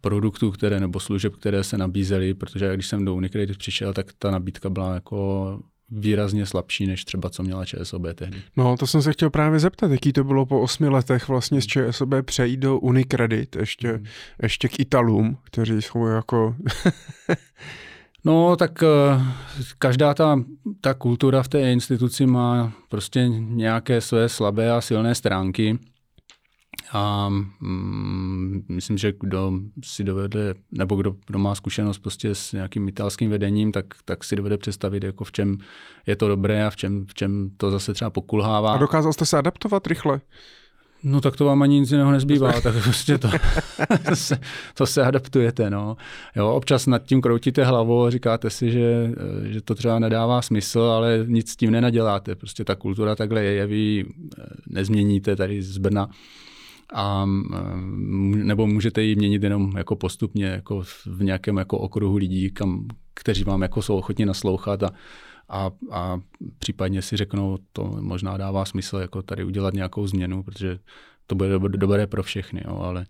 [0.00, 4.30] produktů, které nebo služeb, které se nabízely, protože když jsem do Unicredit přišel, tak ta
[4.30, 5.60] nabídka byla jako
[5.90, 8.42] výrazně slabší, než třeba co měla ČSOB tehdy.
[8.56, 11.66] No, to jsem se chtěl právě zeptat, jaký to bylo po osmi letech vlastně z
[11.66, 14.04] ČSOB přejít do Unicredit, ještě, hmm.
[14.42, 16.56] ještě k Italům, kteří jsou jako
[18.24, 18.86] No, tak eh,
[19.78, 20.40] každá ta,
[20.80, 25.78] ta kultura v té instituci má prostě nějaké své slabé a silné stránky.
[26.92, 29.52] A mm, myslím, že kdo
[29.84, 34.36] si dovede, nebo kdo, kdo má zkušenost prostě s nějakým italským vedením, tak, tak si
[34.36, 35.58] dovede představit, jako v čem
[36.06, 38.72] je to dobré a v čem, v čem to zase třeba pokulhává.
[38.72, 40.20] A dokázal jste se adaptovat rychle?
[41.02, 43.28] No tak to vám ani nic jiného nezbývá, tak prostě to,
[44.08, 44.38] to, se,
[44.74, 45.70] to se adaptujete.
[45.70, 45.96] No.
[46.36, 49.12] Jo, občas nad tím kroutíte hlavou a říkáte si, že,
[49.44, 52.34] že to třeba nedává smysl, ale nic s tím nenaděláte.
[52.34, 54.04] Prostě ta kultura takhle je, vy
[54.66, 56.08] nezměníte tady z Brna
[56.94, 57.26] a
[58.34, 63.44] nebo můžete ji měnit jenom jako postupně jako v nějakém jako okruhu lidí, kam, kteří
[63.44, 64.90] vám jako jsou ochotni naslouchat a,
[65.48, 66.20] a, a
[66.58, 70.78] případně si řeknou, to možná dává smysl jako tady udělat nějakou změnu, protože
[71.26, 73.06] to bude dobré pro všechny, jo, ale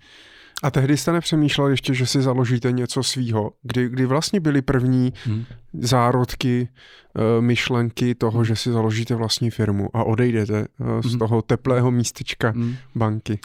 [0.62, 5.12] a tehdy jste nepřemýšlel ještě, že si založíte něco svýho, kdy, kdy vlastně byly první
[5.24, 5.44] hmm.
[5.72, 6.68] zárodky,
[7.14, 11.18] uh, myšlenky toho, že si založíte vlastní firmu a odejdete uh, z hmm.
[11.18, 12.76] toho teplého místečka hmm.
[12.94, 13.38] banky?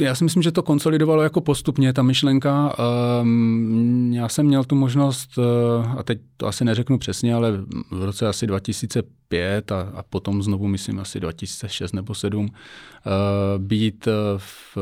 [0.00, 2.74] Já si myslím, že to konsolidovalo jako postupně, ta myšlenka.
[3.22, 5.44] Um, já jsem měl tu možnost, uh,
[5.98, 7.52] a teď to asi neřeknu přesně, ale
[7.90, 12.52] v roce asi 2005 a, a potom znovu, myslím, asi 2006 nebo 2007, uh,
[13.58, 14.78] být uh, v,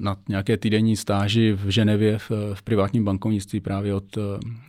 [0.00, 4.22] na nějaké týdenní stáži v Ženevě v, v privátním bankovnictví právě od uh,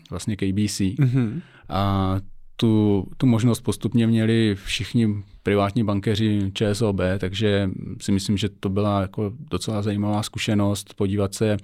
[0.09, 0.79] vlastně KBC.
[0.79, 1.41] Mm-hmm.
[1.69, 2.17] A
[2.63, 7.69] tu, tu možnost postupně měli všichni privátní bankéři ČSOB, takže
[8.01, 11.57] si myslím, že to byla jako docela zajímavá zkušenost podívat se,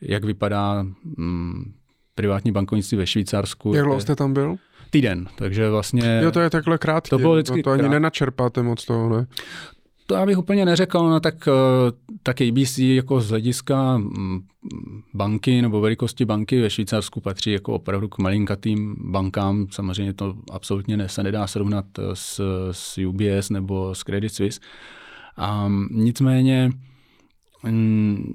[0.00, 0.86] jak vypadá
[1.16, 1.72] mm,
[2.14, 3.74] privátní bankovnictví ve Švýcarsku.
[3.74, 4.56] Jak dlouho jste tam byl?
[4.90, 6.20] Týden, takže vlastně...
[6.22, 7.88] Jo, to je takhle krátké, to, bylo to, to ani krát...
[7.88, 9.26] nenačerpáte moc toho, ne?
[10.06, 14.40] To já bych úplně neřekl, no tak, eh, tak ABC jako z hlediska mm,
[15.14, 19.66] banky nebo velikosti banky ve Švýcarsku patří jako opravdu k malinkatým bankám.
[19.70, 22.40] Samozřejmě to absolutně ne, se nedá srovnat s,
[22.72, 24.60] s UBS nebo s Credit Suisse.
[25.36, 26.80] A nicméně Mm,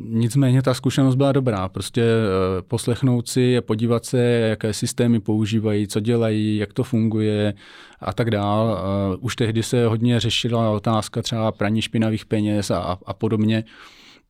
[0.09, 1.69] nicméně ta zkušenost byla dobrá.
[1.69, 7.53] Prostě eh, poslechnout si a podívat se, jaké systémy používají, co dělají, jak to funguje
[7.99, 8.79] a tak dál.
[8.79, 13.63] Eh, už tehdy se hodně řešila otázka třeba praní špinavých peněz a, a podobně.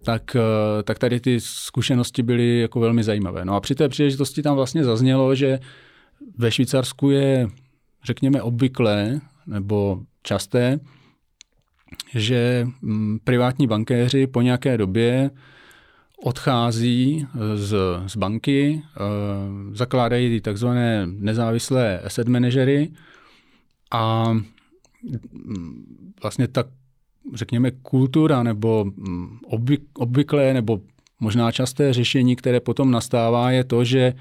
[0.03, 3.45] Tak, eh, tak tady ty zkušenosti byly jako velmi zajímavé.
[3.45, 5.59] No a při té příležitosti tam vlastně zaznělo, že
[6.38, 7.47] ve Švýcarsku je,
[8.03, 10.80] řekněme, obvyklé nebo časté,
[12.16, 15.32] že mm, privátní bankéři po nějaké době
[16.24, 17.76] odchází eh, z,
[18.07, 18.99] z banky, eh,
[19.76, 22.90] zakládají takzvané nezávislé asset manažery
[23.91, 26.64] a mm, vlastně ta,
[27.34, 29.40] řekněme, kultura nebo mm,
[29.94, 30.82] obvyklé nebo
[31.20, 34.14] možná časté řešení, které potom nastává, je to, že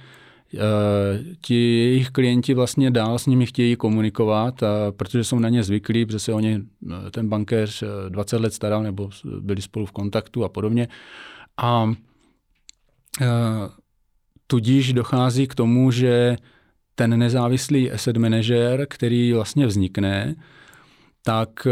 [1.40, 6.06] ti jejich klienti vlastně dál s nimi chtějí komunikovat, a protože jsou na ně zvyklí,
[6.06, 6.60] protože se o ně
[6.90, 9.10] eh, ten bankéř 20 eh, let staral nebo
[9.40, 10.88] byli spolu v kontaktu a podobně.
[11.56, 11.92] A
[14.46, 16.36] tudíž dochází k tomu, že
[16.94, 20.34] ten nezávislý asset manager, který vlastně vznikne,
[21.22, 21.66] tak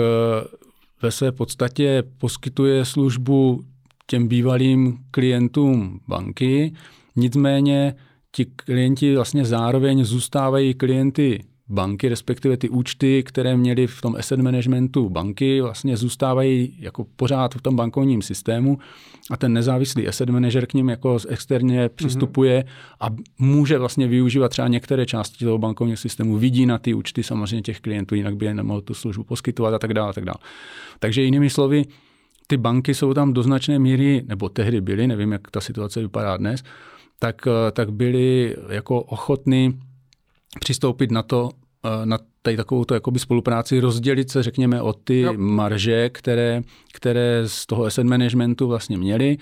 [1.03, 3.65] ve své podstatě poskytuje službu
[4.07, 6.73] těm bývalým klientům banky,
[7.17, 7.95] nicméně
[8.37, 14.41] ti klienti vlastně zároveň zůstávají klienty banky, respektive ty účty, které měli v tom asset
[14.41, 18.79] managementu banky, vlastně zůstávají jako pořád v tom bankovním systému
[19.31, 21.91] a ten nezávislý asset manager k ním jako externě mhm.
[21.95, 22.97] přistupuje mm-hmm.
[23.01, 23.07] a
[23.39, 27.81] může vlastně využívat třeba některé části toho bankovního systému, vidí na ty účty samozřejmě těch
[27.81, 30.11] klientů, jinak by je nemohl tu službu poskytovat a tak dále.
[30.11, 30.39] A tak dále.
[30.99, 31.85] Takže jinými slovy,
[32.47, 36.37] ty banky jsou tam do značné míry, nebo tehdy byly, nevím, jak ta situace vypadá
[36.37, 36.63] dnes,
[37.19, 39.81] tak, eh, tak byli jako ochotní
[40.61, 41.51] přistoupit na to,
[41.85, 45.35] eh, na tady takovou to jakoby spolupráci, rozdělit se, řekněme, o ty jo.
[45.37, 46.63] marže, které,
[46.93, 49.37] které z toho asset managementu vlastně měli.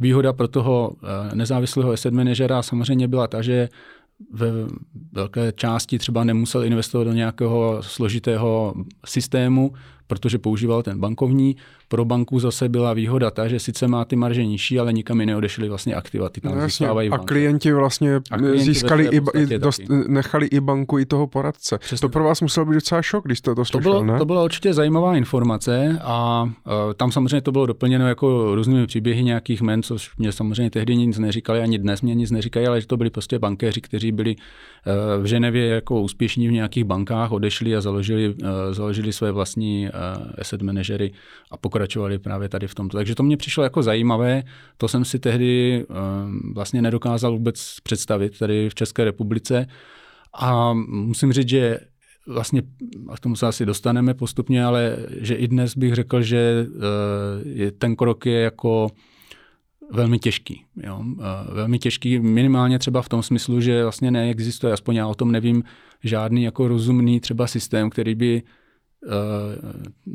[0.00, 3.68] Výhoda pro toho eh, nezávislého asset managera samozřejmě byla ta, že
[4.32, 4.50] ve
[5.12, 8.74] velké části třeba nemusel investovat do nějakého složitého
[9.06, 9.72] systému,
[10.08, 11.56] protože používal ten bankovní.
[11.88, 15.26] Pro banku zase byla výhoda ta, že sice má ty marže nižší, ale nikam ji
[15.26, 16.28] neodešly vlastně aktiva.
[16.28, 16.88] Ty tam no, jasně.
[16.88, 21.78] A klienti vlastně a klienti získali i, i dost, nechali i banku, i toho poradce.
[21.78, 22.08] Přesně.
[22.08, 24.18] To pro vás musel být docela šok, když jste to slyšel, to bylo, ne?
[24.18, 29.24] To byla určitě zajímavá informace a uh, tam samozřejmě to bylo doplněno jako různými příběhy
[29.24, 32.86] nějakých men, což mě samozřejmě tehdy nic neříkali, ani dnes mě nic neříkají, ale že
[32.86, 37.76] to byli prostě bankéři, kteří byli uh, v Ženevě jako úspěšní v nějakých bankách, odešli
[37.76, 39.88] a založili, uh, založili své vlastní
[40.40, 41.12] asset manažery
[41.50, 42.96] a pokračovali právě tady v tomto.
[42.96, 44.42] Takže to mě přišlo jako zajímavé,
[44.76, 45.94] to jsem si tehdy eh,
[46.54, 49.66] vlastně nedokázal vůbec představit tady v České republice
[50.34, 51.80] a musím říct, že
[52.26, 52.62] vlastně,
[53.08, 56.66] a k tomu se asi dostaneme postupně, ale že i dnes bych řekl, že
[57.66, 58.88] eh, ten krok je jako
[59.90, 60.64] velmi těžký.
[60.76, 61.04] Jo?
[61.52, 65.62] Velmi těžký minimálně třeba v tom smyslu, že vlastně neexistuje, aspoň já o tom nevím,
[66.04, 68.44] žádný jako rozumný třeba systém, který by Eh,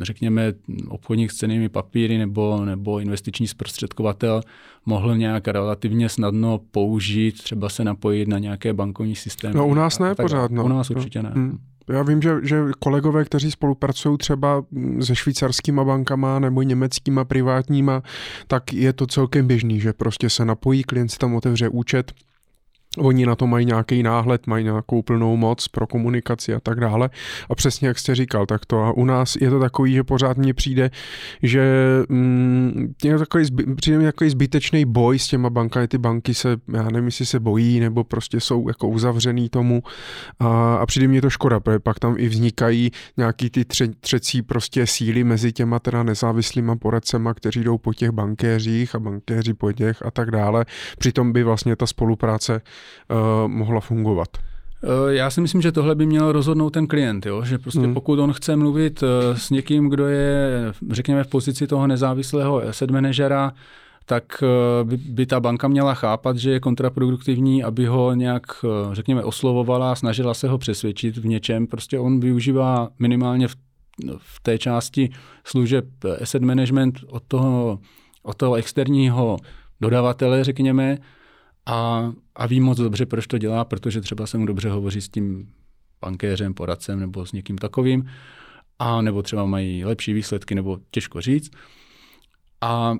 [0.02, 0.54] řekněme,
[0.88, 4.42] obchodník s cenými papíry nebo, nebo investiční zprostředkovatel
[4.86, 9.56] mohl nějak relativně snadno použít, třeba se napojit na nějaké bankovní systémy.
[9.56, 10.52] No u nás ne pořád.
[10.52, 10.66] No.
[10.66, 11.32] U nás určitě ne.
[11.36, 11.58] Hmm.
[11.90, 14.66] Já vím, že, že kolegové, kteří spolupracují třeba
[15.02, 18.04] se švýcarskýma bankama nebo německýma privátníma,
[18.48, 22.14] tak je to celkem běžný, že prostě se napojí, klient si tam otevře účet,
[22.98, 27.10] Oni na to mají nějaký náhled, mají nějakou plnou moc pro komunikaci a tak dále.
[27.50, 30.38] A přesně jak jste říkal, tak to a u nás je to takový, že pořád
[30.38, 30.92] mně přijde,
[31.44, 31.64] že
[32.10, 33.46] mm, je takový,
[33.76, 35.88] přijde mi takový zbytečný boj s těma bankami.
[35.88, 39.84] Ty banky se, já nevím, jestli se bojí, nebo prostě jsou jako uzavřený tomu
[40.40, 44.42] a, a přijde mi to škoda, protože pak tam i vznikají nějaký ty tře, třecí
[44.42, 49.72] prostě síly mezi těma teda nezávislýma poradcema, kteří jdou po těch bankéřích a bankéři po
[49.72, 50.66] těch a tak dále.
[50.98, 52.62] Přitom by vlastně ta spolupráce
[53.48, 54.28] mohla fungovat?
[54.84, 57.44] Eh, já si myslím, že tohle by měl rozhodnout ten klient, jo?
[57.46, 57.94] že prostě hmm.
[57.94, 62.92] pokud on chce mluvit eh, s někým, kdo je, řekněme, v pozici toho nezávislého asset
[62.92, 63.54] manažera,
[64.06, 64.44] tak
[64.84, 68.42] by, by ta banka měla chápat, že je kontraproduktivní, aby ho nějak,
[68.92, 71.68] řekněme, oslovovala, snažila se ho přesvědčit v něčem.
[71.68, 73.56] Prostě on využívá minimálně v,
[74.18, 75.10] v té části
[75.44, 75.86] služeb
[76.22, 77.80] asset management od toho,
[78.24, 79.38] od toho externího
[79.82, 80.98] dodavatele, řekněme,
[81.66, 85.10] a, a ví moc dobře, proč to dělá, protože třeba se mu dobře hovoří s
[85.10, 85.54] tím
[86.02, 88.10] bankéřem, poradcem nebo s někým takovým,
[88.80, 91.52] a nebo třeba mají lepší výsledky, nebo těžko říct.
[92.62, 92.94] A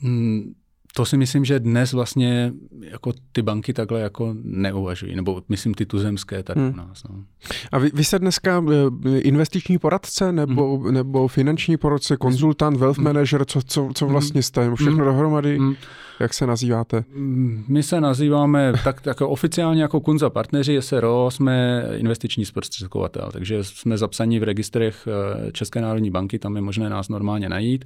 [0.00, 0.54] mm,
[0.96, 5.86] to si myslím, že dnes vlastně jako ty banky takhle jako neuvažují, nebo myslím ty
[5.86, 6.72] tuzemské tady hmm.
[6.72, 7.04] u nás.
[7.08, 7.24] No.
[7.72, 8.64] A vy, vy jste dneska
[9.06, 10.94] eh, investiční poradce nebo, hmm.
[10.94, 13.04] nebo finanční poradce, konzultant, wealth hmm.
[13.04, 14.12] manager, co, co, co hmm.
[14.12, 14.70] vlastně jste?
[14.74, 15.04] Všechno hmm.
[15.04, 15.58] dohromady?
[15.58, 15.74] Hmm.
[16.20, 17.04] Jak se nazýváte?
[17.14, 23.64] Hmm, my se nazýváme tak, jako oficiálně jako Kunza partneři SRO, jsme investiční zprostředkovatel, takže
[23.64, 27.84] jsme zapsaní v registrech eh, České národní banky, tam je možné nás normálně najít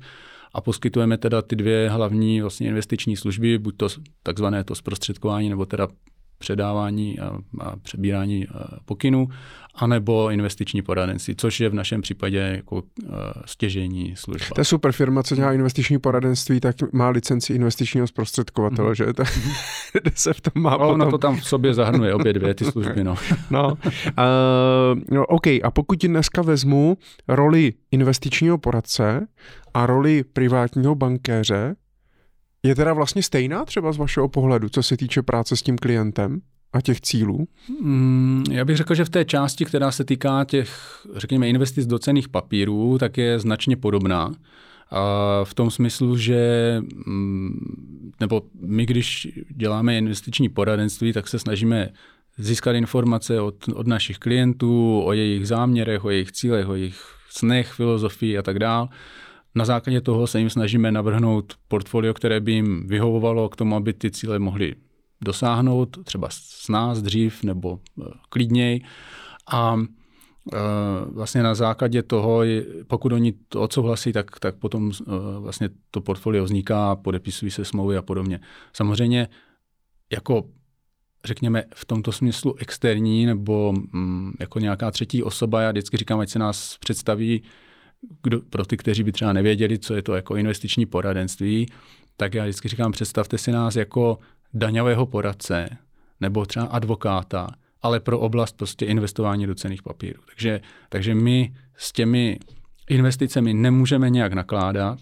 [0.55, 3.89] a poskytujeme teda ty dvě hlavní vlastně investiční služby, buď to
[4.23, 5.89] takzvané to zprostředkování, nebo teda
[6.39, 8.47] předávání a, a přebírání
[8.85, 9.29] pokynů,
[9.75, 12.83] anebo investiční poradenství, což je v našem případě jako uh,
[13.45, 14.55] stěžení služba.
[14.55, 18.95] To je super firma, co dělá investiční poradenství, tak má licenci investičního zprostředkovatele, mm-hmm.
[18.95, 19.13] že?
[19.13, 21.01] To, se v tom má no, potom...
[21.01, 23.15] Ono to tam v sobě zahrnuje obě dvě ty služby, no.
[23.51, 26.99] no, uh, no, OK, a pokud dneska vezmu
[27.29, 29.27] roli investičního poradce
[29.75, 31.77] a roli privátního bankéře,
[32.63, 36.41] je teda vlastně stejná třeba z vašeho pohledu, co se týče práce s tím klientem
[36.73, 37.49] a těch cílů?
[37.81, 40.71] Mm, já bych řekl, že v té části, která se týká těch,
[41.17, 44.33] řekněme, investic do cených papírů, tak je značně podobná.
[44.91, 46.77] A v tom smyslu, že
[47.07, 51.89] mm, nebo my, když děláme investiční poradenství, tak se snažíme
[52.39, 57.73] získat informace od, od našich klientů o jejich záměrech, o jejich cílech, o jejich snech,
[57.73, 58.89] filozofii a tak dále
[59.55, 63.93] na základě toho se jim snažíme navrhnout portfolio, které by jim vyhovovalo k tomu, aby
[63.93, 64.75] ty cíle mohly
[65.25, 68.81] dosáhnout, třeba s nás dřív nebo eh, klidněji.
[69.53, 69.77] A
[70.53, 70.57] eh,
[71.13, 72.43] vlastně na základě toho,
[72.87, 77.97] pokud oni to odsouhlasí, tak, tak potom eh, vlastně to portfolio vzniká, podepisují se smlouvy
[77.97, 78.41] a podobně.
[78.73, 79.29] Samozřejmě
[80.13, 80.45] jako
[81.25, 86.29] řekněme v tomto smyslu externí nebo mm, jako nějaká třetí osoba, já vždycky říkám, ať
[86.29, 87.43] se nás představí
[88.23, 91.67] kdo, pro ty, kteří by třeba nevěděli, co je to jako investiční poradenství,
[92.17, 94.19] tak já vždycky říkám, představte si nás jako
[94.55, 95.69] daňového poradce
[96.21, 97.49] nebo třeba advokáta,
[97.83, 100.23] ale pro oblast prostě investování do cených papírů.
[100.27, 102.39] Takže, takže my s těmi
[102.89, 104.99] investicemi nemůžeme nějak nakládat.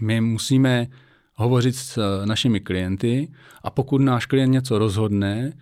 [0.00, 0.86] My musíme
[1.34, 5.52] hovořit s našimi klienty a pokud náš klient něco rozhodne,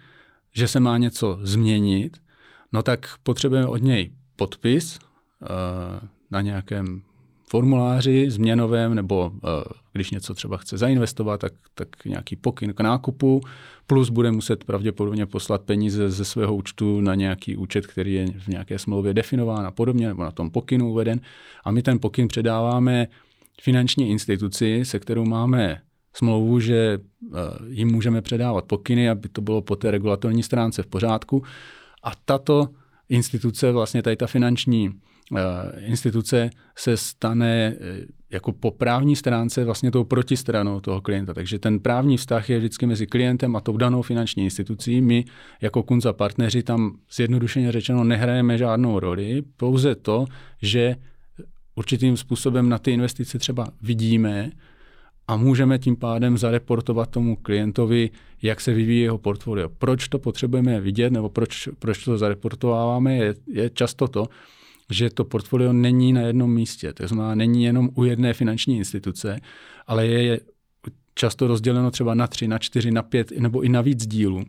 [0.55, 2.17] že se má něco změnit,
[2.73, 5.47] no tak potřebujeme od něj podpis, eh,
[6.31, 7.03] na nějakém
[7.51, 9.51] formuláři změnovém, nebo uh,
[9.93, 13.41] když něco třeba chce zainvestovat, tak, tak nějaký pokyn k nákupu,
[13.87, 18.49] plus bude muset pravděpodobně poslat peníze ze svého účtu na nějaký účet, který je v
[18.49, 21.21] nějaké smlouvě definován a podobně, nebo na tom pokynu uveden.
[21.65, 23.07] A my ten pokyn předáváme
[23.61, 25.81] finanční instituci, se kterou máme
[26.15, 27.37] smlouvu, že uh,
[27.69, 31.43] jim můžeme předávat pokyny, aby to bylo po té regulatorní stránce v pořádku.
[32.03, 32.69] A tato
[33.09, 35.08] instituce, vlastně tady ta finanční Eh,
[35.79, 41.35] instituce se stane eh, jako po právní stránce vlastně tou protistranou toho klienta.
[41.35, 45.01] Takže ten právní vztah je vždycky mezi klientem a tou danou finanční institucí.
[45.01, 45.25] My
[45.61, 50.27] jako kunza partneři tam zjednodušeně řečeno nehrajeme žádnou roli, pouze to,
[50.63, 50.97] že
[51.75, 54.51] určitým způsobem na ty investice třeba vidíme
[55.29, 58.11] a můžeme tím pádem zareportovat tomu klientovi,
[58.43, 59.69] jak se vyvíjí jeho portfolio.
[59.69, 64.27] Proč to potřebujeme vidět nebo proč, proč to zareportováváme, je, je často to,
[64.91, 66.93] že to portfolio není na jednom místě.
[66.93, 69.41] To znamená, není jenom u jedné finanční instituce,
[69.87, 70.41] ale je
[71.15, 74.45] často rozděleno třeba na tři, na čtyři, na pět nebo i na víc dílů.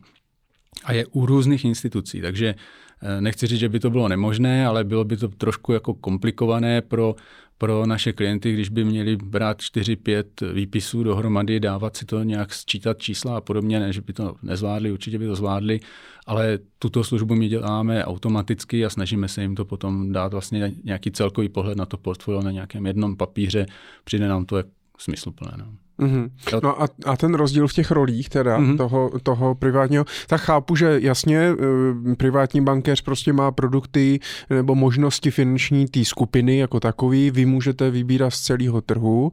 [0.83, 2.21] a je u různých institucí.
[2.21, 2.55] Takže
[3.01, 6.81] eh, nechci říct, že by to bylo nemožné, ale bylo by to trošku jako komplikované
[6.81, 7.15] pro,
[7.59, 12.99] pro naše klienty, když by měli brát 4-5 výpisů dohromady, dávat si to nějak sčítat
[12.99, 15.79] čísla a podobně, ne, že by to nezvládli, určitě by to zvládli,
[16.27, 21.11] ale tuto službu my děláme automaticky a snažíme se jim to potom dát vlastně nějaký
[21.11, 23.65] celkový pohled na to portfolio na nějakém jednom papíře,
[24.03, 25.53] přijde nám to jak smysluplné.
[25.57, 25.88] No.
[25.99, 26.29] Mm-hmm.
[26.63, 28.77] No a, a ten rozdíl v těch rolích teda mm-hmm.
[28.77, 34.19] toho, toho privátního, tak chápu, že jasně eh, privátní bankéř prostě má produkty
[34.49, 39.31] nebo možnosti finanční té skupiny jako takový, vy můžete vybírat z celého trhu,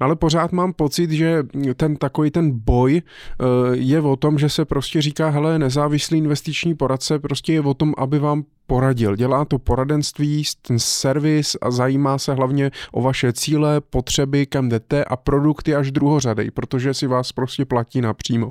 [0.00, 1.42] ale pořád mám pocit, že
[1.76, 6.74] ten takový ten boj eh, je o tom, že se prostě říká, hele, nezávislý investiční
[6.74, 9.16] poradce prostě je o tom, aby vám poradil.
[9.16, 15.04] Dělá to poradenství, ten servis a zajímá se hlavně o vaše cíle, potřeby, kam jdete
[15.04, 18.50] a produkty až druhořadej, protože si vás prostě platí napřímo.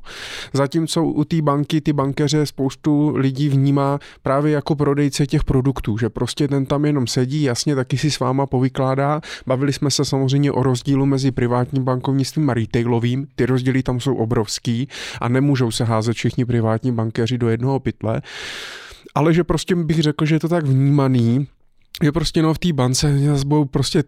[0.53, 6.09] Zatímco u té banky, ty bankeře spoustu lidí vnímá právě jako prodejce těch produktů, že
[6.09, 9.21] prostě ten tam jenom sedí, jasně taky si s váma povykládá.
[9.47, 13.27] Bavili jsme se samozřejmě o rozdílu mezi privátním bankovnictvím a retailovým.
[13.35, 14.87] Ty rozdíly tam jsou obrovský
[15.21, 18.21] a nemůžou se házet všichni privátní bankéři do jednoho pytle
[19.15, 21.47] ale že prostě bych řekl, že je to tak vnímaný,
[22.03, 24.03] je prostě no v té bance mě zase budou prostě,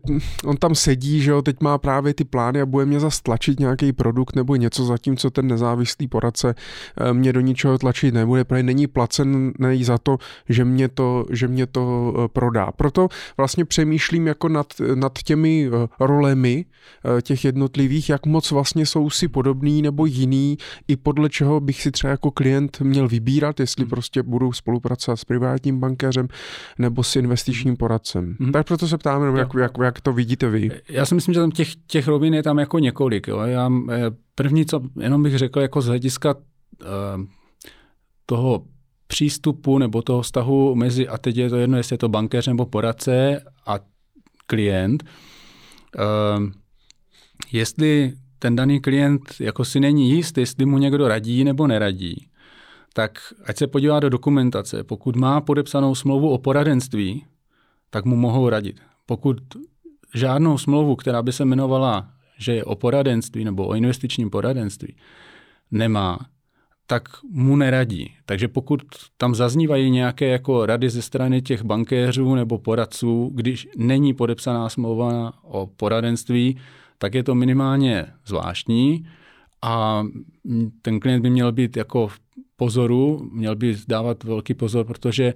[0.45, 3.59] on tam sedí, že jo, teď má právě ty plány a bude mě zase tlačit
[3.59, 6.56] nějaký produkt nebo něco, zatímco ten nezávislý poradce
[6.98, 10.18] eh, mě do ničeho tlačit nebude, protože není placený za to,
[10.50, 12.72] že mě to, že mě to eh, prodá.
[12.72, 16.66] Proto vlastně přemýšlím jako nad, nad těmi eh, rolemi
[17.22, 21.92] těch jednotlivých, jak moc vlastně jsou si podobný nebo jiný, i podle čeho bych si
[21.92, 23.90] třeba jako klient měl vybírat, jestli hmm.
[23.90, 26.27] prostě budu spolupracovat s privátním bankéřem
[26.80, 28.35] nebo s investičním poradcem.
[28.40, 28.51] Hmm.
[28.51, 30.72] Tak proto se ptáme, jak, jak, jak to vidíte vy.
[30.90, 33.27] Já si myslím, že tam těch, těch rovin je tam jako několik.
[33.27, 33.40] Jo.
[33.40, 37.24] Já, eh, první, co jenom bych řekl jako z hlediska uh,
[38.25, 38.64] toho
[39.08, 42.66] přístupu nebo toho vztahu mezi, a teď je to jedno, jestli je to bankéř nebo
[42.66, 43.80] poradce a
[44.45, 46.45] klient, uh,
[47.51, 52.27] jestli ten daný klient jako si není jist, jestli mu někdo radí nebo neradí,
[52.93, 54.83] tak ať se podívá do dokumentace.
[54.83, 57.25] Pokud má podepsanou smlouvu o poradenství,
[57.90, 58.80] tak mu mohou radit.
[59.06, 59.38] Pokud
[60.16, 64.95] žádnou smlouvu, která by se jmenovala, že je o poradenství nebo o investičním poradenství,
[65.72, 66.19] nemá,
[66.88, 68.14] tak mu neradí.
[68.26, 68.82] Takže pokud
[69.18, 75.34] tam zaznívají nějaké jako rady ze strany těch bankéřů nebo poradců, když není podepsaná smlouva
[75.43, 76.58] o poradenství,
[76.98, 79.08] tak je to minimálně zvláštní
[79.61, 80.03] a
[80.82, 82.19] ten klient by měl být jako v
[82.56, 85.34] pozoru, měl by dávat velký pozor, protože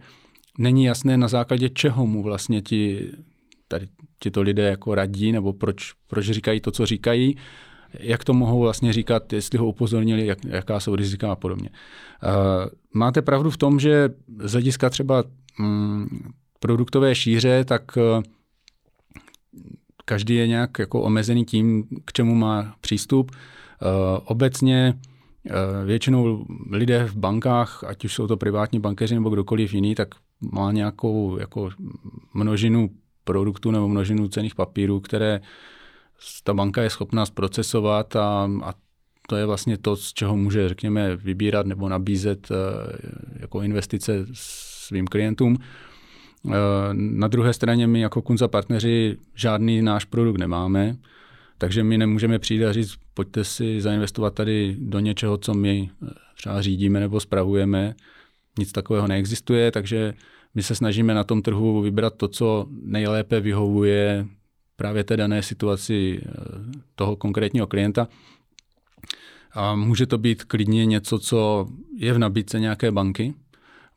[0.57, 3.11] není jasné na základě čeho mu vlastně ti,
[3.67, 3.88] tady
[4.19, 7.38] tito lidé jako radí, nebo proč, proč říkají to, co říkají,
[7.99, 11.69] jak to mohou vlastně říkat, jestli ho upozornili, jak, jaká jsou rizika a podobně.
[11.69, 14.09] Uh, máte pravdu v tom, že
[14.40, 15.23] z hlediska třeba
[15.59, 16.07] mm,
[16.59, 18.23] produktové šíře, tak uh,
[20.06, 23.32] každý je nějak jako omezený tím, k čemu má přístup.
[23.32, 23.38] Uh,
[24.25, 24.93] obecně
[25.85, 30.07] Většinou lidé v bankách, ať už jsou to privátní bankéři nebo kdokoliv jiný, tak
[30.51, 31.69] má nějakou jako
[32.33, 32.89] množinu
[33.23, 35.41] produktů nebo množinu cených papírů, které
[36.43, 38.73] ta banka je schopná zprocesovat a, a
[39.27, 42.55] to je vlastně to, z čeho může, řekněme, vybírat nebo nabízet eh,
[43.39, 45.57] jako investice svým klientům.
[45.57, 46.51] Eh,
[46.93, 50.97] na druhé straně my jako Kunza partneři žádný náš produkt nemáme,
[51.64, 56.09] takže my nemůžeme přijít a říct, pojďte si zainvestovat tady do něčeho, co my eh,
[56.35, 57.95] třeba řídíme nebo spravujeme.
[58.59, 60.14] Nic takového neexistuje, takže
[60.56, 64.27] my se snažíme na tom trhu vybrat to, co nejlépe vyhovuje
[64.75, 66.32] právě té dané situaci eh,
[66.95, 68.08] toho konkrétního klienta.
[69.53, 71.67] A může to být klidně něco, co
[71.98, 73.33] je v nabídce nějaké banky,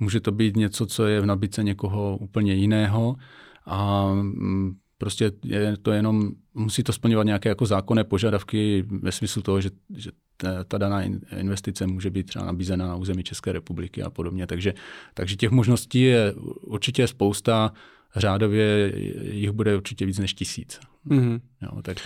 [0.00, 3.16] může to být něco, co je v nabídce někoho úplně jiného
[3.64, 9.42] a mm, prostě je to jenom, musí to splňovat nějaké jako zákonné požadavky ve smyslu
[9.42, 11.02] toho, že, že ta, ta daná
[11.36, 14.46] investice může být třeba nabízena na území České republiky a podobně.
[14.46, 14.74] Takže,
[15.14, 17.72] takže těch možností je určitě spousta,
[18.16, 18.92] řádově
[19.32, 20.80] jich bude určitě víc než tisíc.
[21.06, 21.40] Mm-hmm.
[21.62, 21.96] Jo, tak,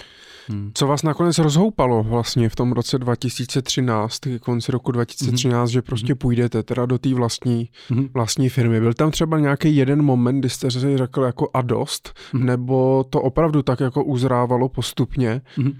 [0.50, 0.70] hmm.
[0.74, 5.72] Co vás nakonec rozhoupalo vlastně v tom roce 2013, konci roku 2013, mm-hmm.
[5.72, 6.18] že prostě mm-hmm.
[6.18, 8.08] půjdete teda do té vlastní, mm-hmm.
[8.14, 8.80] vlastní firmy?
[8.80, 12.44] Byl tam třeba nějaký jeden moment, kdy jste si řekl jako a dost, mm-hmm.
[12.44, 15.42] nebo to opravdu tak jako uzrávalo postupně?
[15.58, 15.74] Mm-hmm.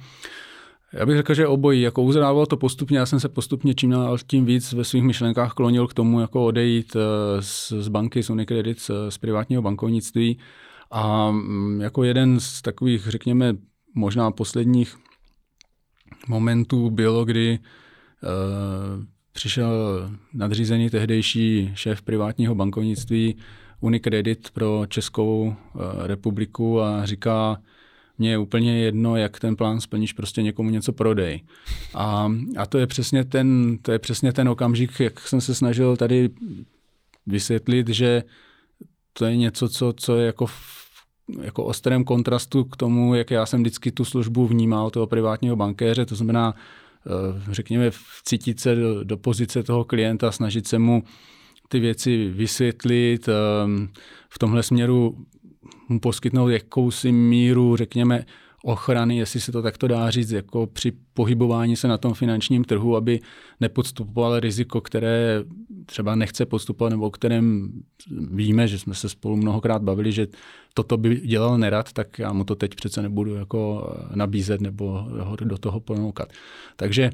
[0.93, 1.83] Já bych řekl, že obojí.
[1.83, 5.53] Jako uzrávalo to postupně, já jsem se postupně čím dál tím víc ve svých myšlenkách
[5.53, 10.39] klonil k tomu, jako odejít eh, z, z banky, z Unicredit, z, z privátního bankovnictví.
[10.91, 13.55] A mm, jako jeden z takových, řekněme,
[13.95, 14.97] možná posledních
[16.29, 23.37] momentů bylo, kdy uh, přišel nadřízený tehdejší šéf privátního bankovnictví
[23.81, 25.55] Unicredit pro Českou
[26.07, 27.61] republiku a říká,
[28.19, 31.43] mně je úplně jedno, jak ten plán splníš, prostě někomu něco prodej.
[31.95, 35.97] A, a to, je přesně ten, to je přesně ten okamžik, jak jsem se snažil
[35.97, 36.31] tady
[37.27, 38.23] vysvětlit, že
[39.13, 40.47] to je něco, co, co je jako
[41.43, 46.07] jako ostrém kontrastu k tomu, jak já jsem vždycky tu službu vnímal toho privátního bankéře,
[46.07, 46.55] to znamená,
[47.07, 47.91] eh, řekněme,
[48.25, 51.03] cítit se do, do pozice toho klienta, snažit se mu
[51.69, 53.89] ty věci vysvětlit, ehm,
[54.29, 55.27] v tomhle směru
[55.89, 58.25] mu poskytnout jakousi míru, řekněme,
[58.65, 62.97] ochrany, jestli se to takto dá říct, jako při pohybování se na tom finančním trhu,
[62.97, 63.21] aby
[63.61, 65.45] nepodstupoval riziko, které
[65.87, 67.73] třeba nechce postupovat, nebo o kterém
[68.31, 70.27] víme, že jsme se spolu mnohokrát bavili, že
[70.75, 75.37] toto by dělal nerad, tak já mu to teď přece nebudu jako nabízet nebo ho
[75.37, 76.33] do toho ponoukat.
[76.77, 77.11] Takže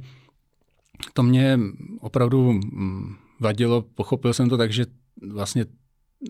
[1.13, 1.59] to mě
[2.01, 4.87] opravdu mm, vadilo, pochopil jsem to tak, že
[5.33, 5.67] vlastně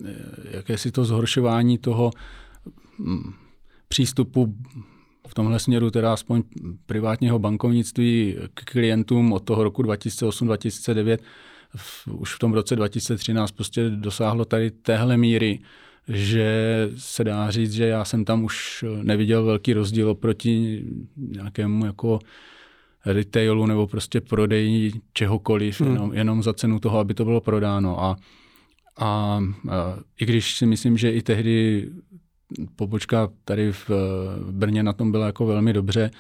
[0.05, 0.15] eh,
[0.51, 2.11] jakési to zhoršování toho
[2.99, 3.33] mm,
[3.89, 4.55] přístupu
[5.27, 6.43] v tomhle směru teda aspoň
[6.87, 11.19] privátního bankovnictví k klientům od toho roku 2008-2009
[12.11, 15.59] už v tom roce 2013 prostě dosáhlo tady téhle míry,
[16.09, 20.85] že se dá říct, že já jsem tam už neviděl velký rozdíl oproti
[21.17, 22.19] nějakému jako
[23.07, 25.93] retailu nebo prostě prodeji čehokoliv, hmm.
[25.93, 28.05] jenom, jenom za cenu toho, aby to bylo prodáno.
[28.05, 28.17] A,
[28.99, 29.41] a, a
[30.21, 31.89] i když si myslím, že i tehdy
[32.77, 33.91] pobočka tady v
[34.51, 36.11] Brně na tom byla jako velmi dobře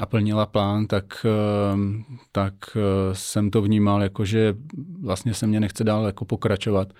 [0.00, 2.80] a plnila plán, tak, ehm, tak eh,
[3.12, 4.54] jsem to vnímal jako, že
[5.02, 6.92] vlastně se mě nechce dál jako pokračovat.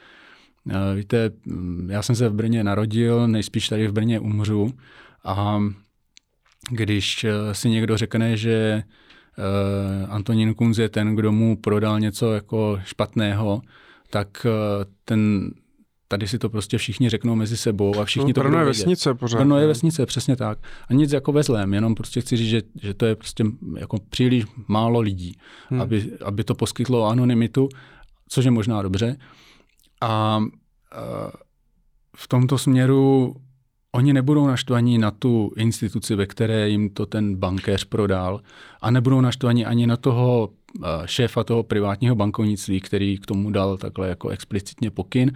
[0.71, 4.73] Eh, víte, mm, já jsem se v Brně narodil, nejspíš tady v Brně umřu
[5.25, 5.61] a
[6.71, 8.83] když eh, si někdo řekne, že
[10.09, 13.63] Antonín Kunz je ten, kdo mu prodal něco jako špatného,
[14.11, 14.47] tak
[15.05, 15.51] ten
[16.09, 19.15] tady si to prostě všichni řeknou mezi sebou a všichni no, to Brno je vesnice
[19.15, 19.39] pořád.
[19.39, 20.59] Brno je vesnice, přesně tak.
[20.89, 23.45] A nic jako ve zlém, jenom prostě chci říct, že, že to je prostě
[23.79, 25.39] jako příliš málo lidí,
[25.69, 25.81] hmm.
[25.81, 27.69] aby, aby to poskytlo anonymitu,
[28.29, 29.17] což je možná dobře.
[30.01, 30.43] A, a
[32.17, 33.35] v tomto směru
[33.93, 38.41] oni nebudou naštvaní na tu instituci, ve které jim to ten bankéř prodal
[38.81, 40.51] a nebudou naštvaní ani na toho
[41.05, 45.33] šéfa toho privátního bankovnictví, který k tomu dal takhle jako explicitně pokyn,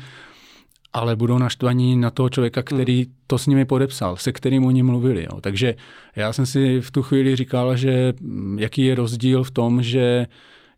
[0.93, 2.65] ale budou naštvaní na toho člověka, hmm.
[2.65, 5.27] který to s nimi podepsal, se kterým oni mluvili.
[5.33, 5.41] Jo.
[5.41, 5.75] Takže
[6.17, 10.27] já jsem si v tu chvíli říkal, že mm, jaký je rozdíl v tom, že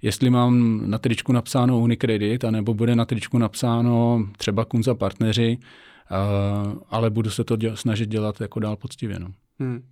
[0.03, 6.79] jestli mám na tričku napsáno Unicredit, anebo bude na tričku napsáno třeba Kunza partneři, uh,
[6.91, 9.19] ale budu se to děl, snažit dělat jako dál poctivě.
[9.19, 9.29] No.
[9.59, 9.83] Hmm.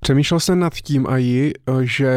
[0.00, 1.52] Přemýšlel jsem nad tím i,
[1.82, 2.12] že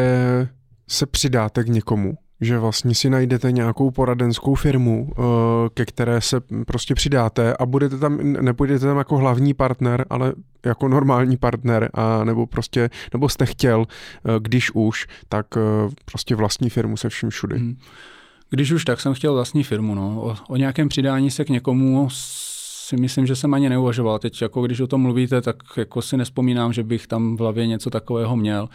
[0.88, 5.22] se přidáte k někomu, že vlastně si najdete nějakou poradenskou firmu, eh,
[5.74, 10.32] ke které se prostě přidáte a budete tam, nepůjdete tam jako hlavní partner, ale
[10.66, 16.34] jako normální partner, a nebo prostě, nebo jste chtěl, eh, když už, tak eh, prostě
[16.34, 17.58] vlastní firmu se vším všudy.
[17.58, 17.76] Hmm.
[18.50, 19.94] Když už, tak jsem chtěl vlastní firmu.
[19.94, 20.22] No.
[20.22, 24.18] O, o nějakém přidání se k někomu si myslím, že jsem ani neuvažoval.
[24.18, 27.66] Teď, jako když o tom mluvíte, tak jako si nespomínám, že bych tam v hlavě
[27.66, 28.68] něco takového měl.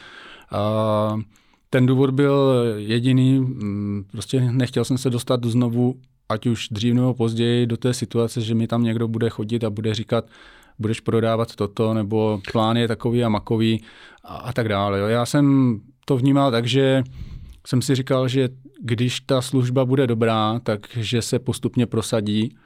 [1.14, 1.22] Uh,
[1.70, 5.96] ten důvod byl jediný, mm, prostě nechtěl jsem se dostat znovu,
[6.30, 9.70] ať už dřív nebo později, do té situace, že mi tam někdo bude chodit a
[9.70, 10.26] bude říkat,
[10.80, 13.84] budeš prodávat toto, nebo plán je takový a makový
[14.24, 15.12] a, a tak dále.
[15.12, 17.04] Já jsem to vnímal tak, že
[17.68, 18.50] jsem si říkal, že
[18.82, 22.58] když ta služba bude dobrá, takže se postupně prosadí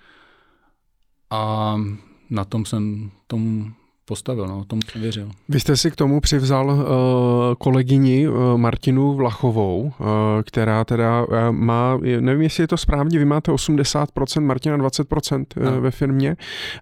[1.29, 1.75] a
[2.29, 3.71] na tom jsem tomu
[4.05, 5.31] postavil, no, tomu jsem věřil.
[5.49, 6.83] Vy jste si k tomu přivzal uh,
[7.57, 10.07] kolegyni uh, Martinu Vlachovou, uh,
[10.43, 15.77] která teda uh, má, nevím, jestli je to správně, vy máte 80%, Martina 20% uh,
[15.79, 16.35] ve firmě.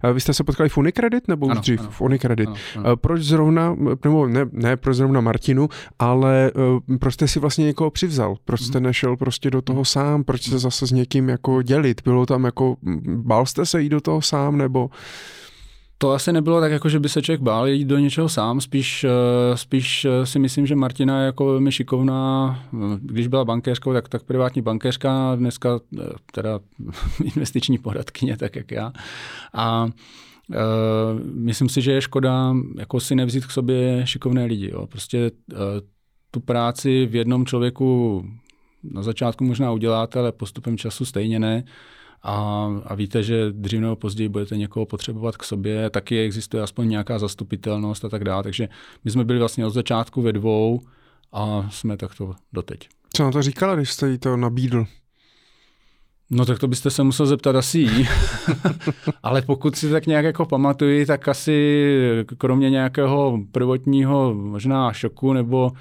[0.04, 1.80] Uh, vy jste se potkali v Unicredit nebo už ano, dřív?
[1.80, 2.48] Ano, v Unicredit.
[2.48, 2.90] Ano, ano.
[2.90, 5.68] Uh, proč zrovna, nebo ne, ne proč zrovna Martinu,
[5.98, 6.52] ale
[6.88, 8.36] uh, proč jste si vlastně někoho přivzal?
[8.44, 8.86] Proč jste mhm.
[8.86, 9.84] nešel prostě do toho mhm.
[9.84, 10.24] sám?
[10.24, 12.00] Proč se zase s někým jako dělit?
[12.04, 12.76] Bylo tam jako,
[13.06, 14.90] bál jste se jít do toho sám nebo
[16.02, 19.04] to asi nebylo tak, jako že by se člověk bál jít do něčeho sám, spíš,
[19.04, 23.92] eh, spíš eh, si myslím, že Martina je jako velmi šikovná, eh, když byla bankéřkou,
[23.92, 25.80] tak, tak privátní bankéřka, dneska
[26.32, 26.60] teda
[27.24, 28.92] investiční poradkyně, tak jak já.
[29.54, 30.56] A uh,
[31.34, 34.70] myslím si, že je škoda jako si nevzít k sobě šikovné lidi.
[34.70, 34.86] Jo.
[34.86, 35.58] Prostě uh,
[36.30, 38.24] tu práci v jednom člověku
[38.82, 41.64] na začátku možná uděláte, ale postupem času stejně ne
[42.22, 46.88] a, a víte, že dřív nebo později budete někoho potřebovat k sobě, taky existuje aspoň
[46.88, 48.42] nějaká zastupitelnost a tak dále.
[48.42, 48.68] Takže
[49.04, 50.80] my jsme byli vlastně od začátku ve dvou
[51.32, 52.88] a jsme takto doteď.
[53.12, 54.86] Co na to říkala, když jste jí to nabídl?
[56.30, 58.08] No tak to byste se musel zeptat asi jí.
[59.22, 65.72] Ale pokud si tak nějak jako pamatuji, tak asi kromě nějakého prvotního možná šoku nebo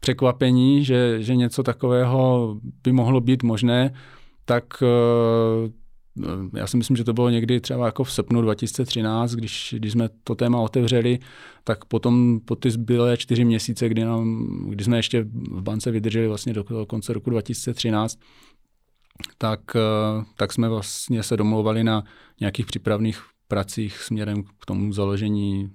[0.00, 3.94] překvapení, že, že něco takového by mohlo být možné,
[4.44, 5.70] tak eh,
[6.58, 10.08] já si myslím, že to bylo někdy třeba jako v srpnu 2013, když, když jsme
[10.24, 11.18] to téma otevřeli,
[11.64, 16.28] tak potom po ty zbylé čtyři měsíce, kdy, nám, kdy jsme ještě v bance vydrželi
[16.28, 18.18] vlastně do, do konce roku 2013,
[19.38, 22.04] tak, eh, tak jsme vlastně se domlouvali na
[22.40, 25.70] nějakých přípravných pracích směrem k tomu založení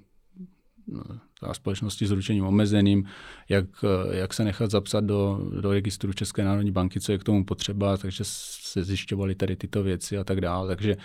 [1.41, 3.05] a společnosti s ručením omezeným,
[3.49, 3.65] jak,
[4.11, 7.97] jak se nechat zapsat do, do registru České národní banky, co je k tomu potřeba,
[7.97, 10.67] takže se zjišťovaly tady tyto věci a tak dále.
[10.67, 10.97] Takže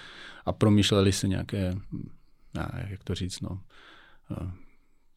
[0.47, 1.75] a promýšleli se nějaké,
[2.55, 3.61] ne, jak to říct, no,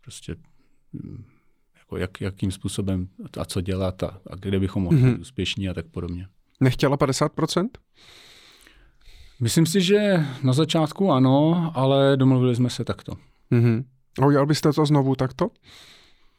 [0.02, 0.36] prostě
[1.78, 3.08] jako jak, jakým způsobem
[3.40, 5.14] a co dělat a, a kde bychom mohli mm-hmm.
[5.14, 6.28] být úspěšní a tak podobně.
[6.60, 7.68] Nechtěla 50%?
[9.40, 13.14] Myslím si, že na začátku ano, ale domluvili jsme se takto.
[13.52, 13.84] Mm-hmm.
[14.22, 15.50] A udělal byste to znovu takto?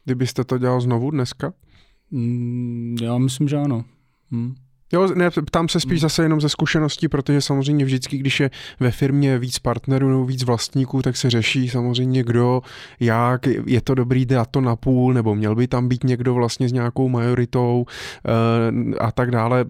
[0.05, 1.53] Kdybyste to dělal znovu dneska?
[2.11, 3.85] Mm, já myslím, že ano.
[4.31, 4.55] Hmm.
[4.91, 5.99] Jo, ne, ptám se spíš hmm.
[5.99, 10.43] zase jenom ze zkušeností, protože samozřejmě vždycky, když je ve firmě víc partnerů nebo víc
[10.43, 12.61] vlastníků, tak se řeší samozřejmě kdo,
[12.99, 16.69] jak, je to dobrý dát to na půl, nebo měl by tam být někdo vlastně
[16.69, 19.65] s nějakou majoritou uh, a tak dále.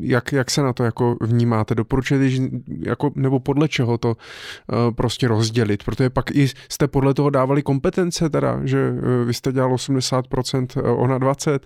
[0.00, 1.74] Jak, jak se na to jako vnímáte?
[1.74, 5.84] Doporučujete, jako, nebo podle čeho to uh, prostě rozdělit?
[5.84, 10.96] Protože pak i jste podle toho dávali kompetence teda, že uh, vy jste dělal 80%,
[10.96, 11.58] ona 20%.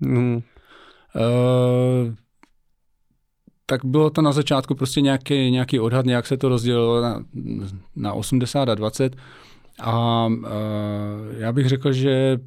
[0.00, 0.42] Hmm.
[1.14, 2.14] Uh,
[3.66, 7.24] tak bylo to na začátku prostě nějaký, nějaký odhad, nějak se to rozdělilo na,
[7.96, 9.16] na 80 a 20.
[9.80, 10.44] A uh,
[11.38, 12.38] já bych řekl, že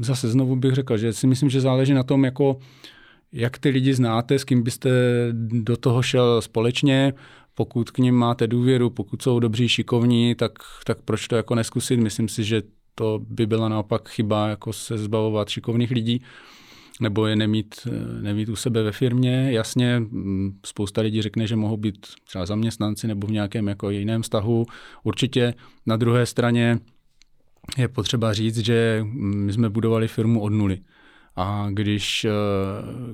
[0.00, 2.58] zase znovu bych řekl, že si myslím, že záleží na tom, jako
[3.32, 4.90] jak ty lidi znáte, s kým byste
[5.32, 7.12] do toho šel společně,
[7.54, 10.52] pokud k ním máte důvěru, pokud jsou dobří, šikovní, tak,
[10.86, 12.00] tak proč to jako neskusit?
[12.00, 12.62] Myslím si, že
[12.94, 16.20] to by byla naopak chyba, jako se zbavovat šikovných lidí.
[16.20, 16.26] Uh,
[17.00, 17.88] nebo je nemít,
[18.20, 19.52] nemít u sebe ve firmě.
[19.52, 24.22] Jasně, mm, spousta lidí řekne, že mohou být třeba zaměstnanci nebo v nějakém jako jiném
[24.22, 24.66] vztahu.
[25.02, 25.54] Určitě
[25.86, 26.78] na druhé straně
[27.78, 30.80] je potřeba říct, že my jsme budovali firmu od nuly.
[31.36, 32.30] A když, eh,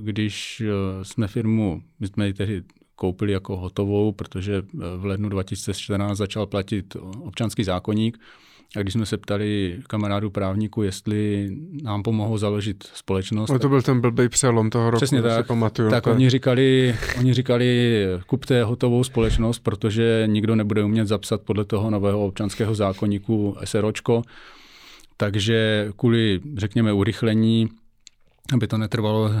[0.01, 2.63] když eh, jsme firmu, my jsme ji tehdy
[2.95, 4.63] koupili jako hotovou, protože
[4.97, 8.17] v lednu 2014 začal platit občanský zákonník,
[8.75, 11.49] a když jsme se ptali kamarádu právníku, jestli
[11.83, 13.49] nám pomohou založit společnost.
[13.49, 15.89] No to byl ten blbý přelom toho roku, Přesně tak, pamatuju.
[15.89, 21.89] Tak oni říkali, oni říkali, kupte hotovou společnost, protože nikdo nebude umět zapsat podle toho
[21.89, 24.21] nového občanského zákonníku SROčko.
[25.17, 27.69] Takže kvůli, řekněme, urychlení,
[28.53, 29.31] aby to netrvalo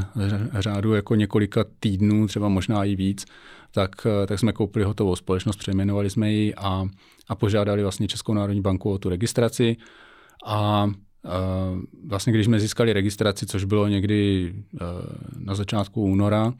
[0.59, 3.25] řádu jako několika týdnů, třeba možná i víc,
[3.71, 6.87] tak, tak jsme koupili hotovou společnost, přejmenovali jsme ji a
[7.29, 9.77] a požádali vlastně Českou národní banku o tu registraci
[10.45, 10.89] a
[12.07, 14.53] vlastně když jsme získali registraci, což bylo někdy
[15.37, 16.53] na začátku února,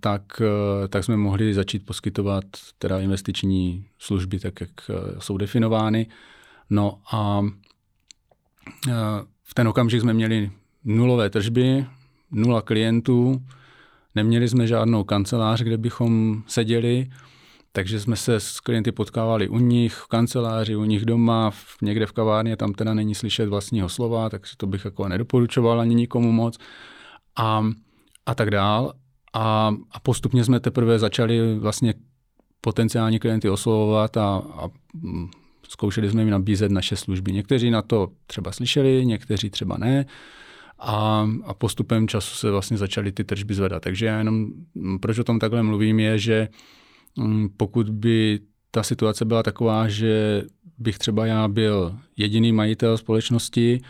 [0.00, 0.22] tak,
[0.88, 2.44] tak jsme mohli začít poskytovat
[2.78, 4.70] teda investiční služby tak, jak
[5.18, 6.06] jsou definovány.
[6.70, 7.42] No a
[9.42, 10.50] v ten okamžik jsme měli
[10.84, 11.86] nulové tržby,
[12.30, 13.42] nula klientů,
[14.14, 17.08] neměli jsme žádnou kancelář, kde bychom seděli,
[17.72, 22.06] takže jsme se s klienty potkávali u nich, v kanceláři, u nich doma, v, někde
[22.06, 26.32] v kavárně, tam teda není slyšet vlastního slova, takže to bych jako nedoporučoval ani nikomu
[26.32, 26.58] moc.
[27.36, 27.66] A,
[28.26, 28.92] a tak dál.
[29.34, 31.94] A, a postupně jsme teprve začali vlastně
[32.60, 35.30] potenciální klienty oslovovat a, a mm,
[35.68, 37.32] zkoušeli jsme jim nabízet naše služby.
[37.32, 40.06] Někteří na to třeba slyšeli, někteří třeba ne.
[40.84, 43.82] A, a postupem času se vlastně začaly ty tržby zvedat.
[43.82, 44.46] Takže já jenom,
[45.00, 46.48] proč o tom takhle mluvím, je, že
[47.56, 50.42] pokud by ta situace byla taková, že
[50.78, 53.80] bych třeba já byl jediný majitel společnosti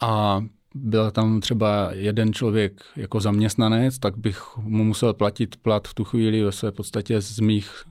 [0.00, 5.94] a byl tam třeba jeden člověk jako zaměstnanec, tak bych mu musel platit plat v
[5.94, 7.82] tu chvíli ve své podstatě z mých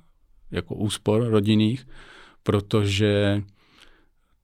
[0.52, 1.88] jako úspor rodinných,
[2.44, 3.44] protože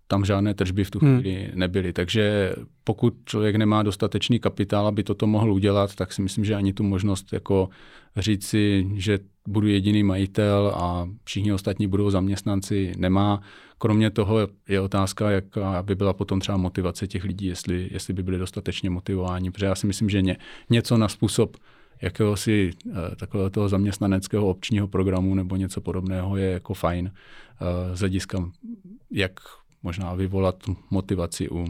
[0.07, 1.19] tam žádné tržby v tu hmm.
[1.19, 1.59] chvíli hmm.
[1.59, 1.93] nebyly.
[1.93, 6.73] Takže pokud člověk nemá dostatečný kapitál, aby toto mohl udělat, tak si myslím, že ani
[6.73, 7.69] tu možnost jako
[8.17, 13.41] říct si, že budu jediný majitel a všichni ostatní budou zaměstnanci, nemá.
[13.77, 18.23] Kromě toho je otázka, jak aby byla potom třeba motivace těch lidí, jestli, jestli by
[18.23, 20.38] byli dostatečně motivováni, protože já si myslím, že ně,
[20.69, 21.57] něco na způsob
[22.01, 27.99] jakéhosi eh, takového toho zaměstnaneckého občního programu nebo něco podobného je jako fajn eh, z
[27.99, 28.49] hlediska,
[29.11, 29.40] jak
[29.84, 30.56] možná vyvolat
[30.92, 31.66] motivaci u,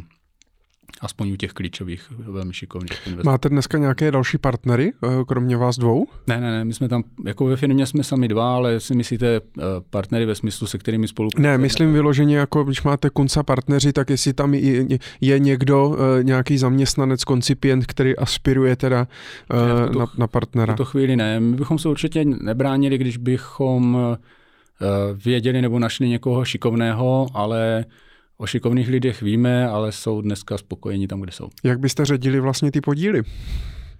[1.01, 3.31] aspoň u těch klíčových velmi šikovných investorů.
[3.31, 6.07] Máte dneska nějaké další partnery, eh, kromě vás dvou?
[6.27, 9.27] Ne, ne, ne, my jsme tam, jako ve firmě jsme sami dva, ale si myslíte
[9.35, 11.57] eh, partnery ve smyslu, se kterými spolupracujeme?
[11.57, 14.53] Ne, myslím vyloženě, jako když máte konca partneři, tak jestli tam
[15.21, 19.07] je, někdo, eh, nějaký zaměstnanec, koncipient, který aspiruje teda
[19.53, 20.73] ne, na, na partnera.
[20.73, 23.97] V tuto chvíli ne, my bychom se určitě nebránili, když bychom
[25.25, 27.85] věděli nebo našli někoho šikovného, ale
[28.37, 31.49] O šikovných lidech víme, ale jsou dneska spokojeni tam, kde jsou.
[31.63, 33.21] Jak byste ředili vlastně ty podíly?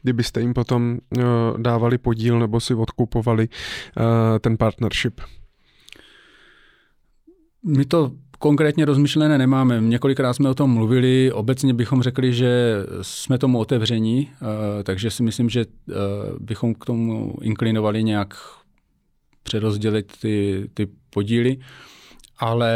[0.01, 1.23] Kdybyste jim potom uh,
[1.57, 4.03] dávali podíl nebo si odkupovali uh,
[4.39, 5.21] ten partnership?
[7.65, 9.81] My to konkrétně rozmyšlené nemáme.
[9.81, 11.31] Několikrát jsme o tom mluvili.
[11.31, 14.47] Obecně bychom řekli, že jsme tomu otevření, uh,
[14.83, 15.95] takže si myslím, že uh,
[16.39, 18.33] bychom k tomu inklinovali nějak
[19.43, 21.57] přerozdělit ty, ty podíly,
[22.37, 22.73] ale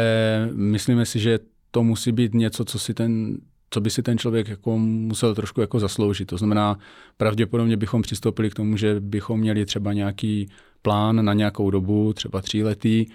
[0.52, 1.38] myslíme si, že
[1.70, 3.38] to musí být něco, co si ten
[3.70, 6.28] co by si ten člověk jako musel trošku jako zasloužit.
[6.28, 6.78] To znamená,
[7.16, 10.48] pravděpodobně bychom přistoupili k tomu, že bychom měli třeba nějaký
[10.82, 13.06] plán na nějakou dobu, třeba tříletý,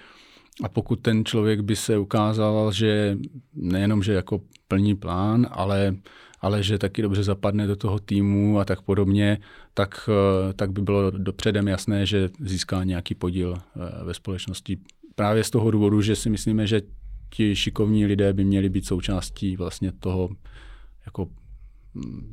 [0.63, 3.17] a pokud ten člověk by se ukázal, že
[3.53, 5.95] nejenom, že jako plní plán, ale,
[6.41, 9.38] ale že taky dobře zapadne do toho týmu a tak podobně,
[9.73, 10.09] tak,
[10.55, 14.77] tak by bylo dopředem jasné, že získá nějaký podíl eh, ve společnosti.
[15.16, 16.82] Právě z toho důvodu, že si myslíme, že
[17.30, 20.30] ti šikovní lidé by měli být součástí vlastně toho,
[21.06, 21.27] jako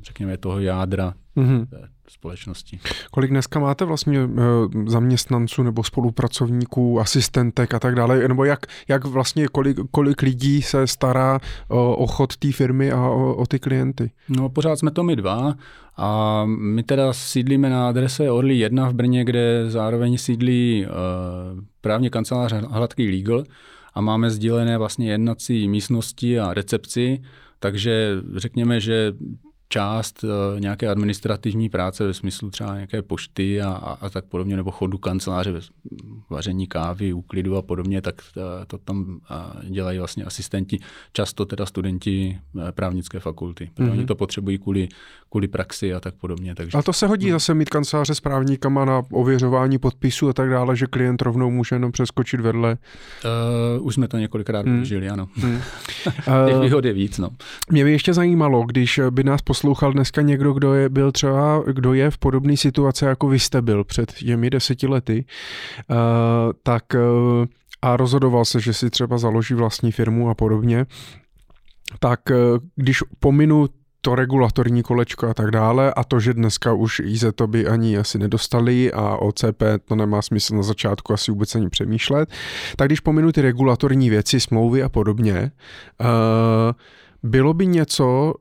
[0.02, 1.66] řekněme, toho jádra mm-hmm.
[2.08, 2.80] společnosti.
[3.10, 4.42] Kolik dneska máte vlastně eh,
[4.86, 10.86] zaměstnanců nebo spolupracovníků, asistentek a tak dále, nebo jak, jak vlastně kolik, kolik lidí se
[10.86, 14.10] stará o, o chod té firmy a o, o ty klienty?
[14.28, 15.54] No pořád jsme to my dva
[15.96, 22.10] a my teda sídlíme na adrese Orly 1 v Brně, kde zároveň sídlí uh, právně
[22.10, 23.44] kancelář Hladký Legal,
[23.94, 27.22] a máme sdílené vlastně jednací místnosti a recepci,
[27.58, 29.12] takže řekněme, že
[29.72, 34.56] část uh, nějaké administrativní práce ve smyslu třeba nějaké pošty a, a, a tak podobně,
[34.56, 35.52] nebo chodu kanceláře,
[36.30, 40.78] vaření kávy, úklidu a podobně, tak uh, to tam uh, dělají vlastně asistenti,
[41.12, 42.38] často teda studenti
[42.70, 43.70] právnické fakulty.
[43.78, 43.90] Mm-hmm.
[43.90, 44.88] Oni to potřebují kvůli,
[45.30, 46.54] kvůli praxi a tak podobně.
[46.54, 46.78] Takže...
[46.78, 47.32] A to se hodí no.
[47.32, 51.76] zase mít kanceláře s právníkama na ověřování podpisů a tak dále, že klient rovnou může
[51.76, 52.76] jenom přeskočit vedle?
[53.78, 54.72] Uh, už jsme to několikrát mm.
[54.72, 55.28] využili, ano.
[55.36, 55.60] Mm.
[56.46, 57.30] Těch výhod je víc, no.
[57.70, 61.94] Mě by ještě zajímalo, když by nás poslouchal dneska někdo, kdo je, byl třeba, kdo
[61.94, 65.24] je v podobné situaci, jako vy jste byl před těmi deseti lety,
[65.90, 65.96] uh,
[66.62, 67.44] tak uh,
[67.82, 70.86] a rozhodoval se, že si třeba založí vlastní firmu a podobně,
[71.98, 72.36] tak uh,
[72.76, 73.68] když pominu
[74.00, 77.98] to regulatorní kolečko a tak dále a to, že dneska už IZE to by ani
[77.98, 82.28] asi nedostali a OCP to nemá smysl na začátku asi vůbec ani přemýšlet,
[82.76, 85.52] tak když pominu ty regulatorní věci, smlouvy a podobně,
[86.00, 86.06] uh,
[87.22, 88.34] bylo by něco,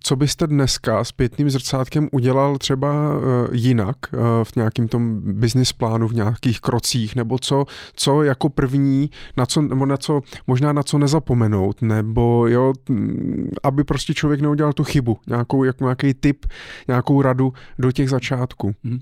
[0.00, 5.72] co byste dneska s pětným zrcátkem udělal třeba eh, jinak eh, v nějakém tom business
[5.72, 10.72] plánu, v nějakých krocích, nebo co, co jako první, na co, nebo na co, možná
[10.72, 16.14] na co nezapomenout, nebo jo, mm, aby prostě člověk neudělal tu chybu, nějakou, jako nějaký
[16.14, 16.46] tip,
[16.88, 18.70] nějakou radu do těch začátků.
[18.84, 19.00] Mm-hmm.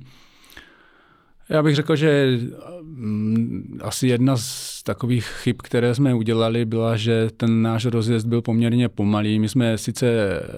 [1.49, 2.39] Já bych řekl, že
[2.83, 8.42] mm, asi jedna z takových chyb, které jsme udělali, byla, že ten náš rozjezd byl
[8.42, 9.39] poměrně pomalý.
[9.39, 10.07] My jsme sice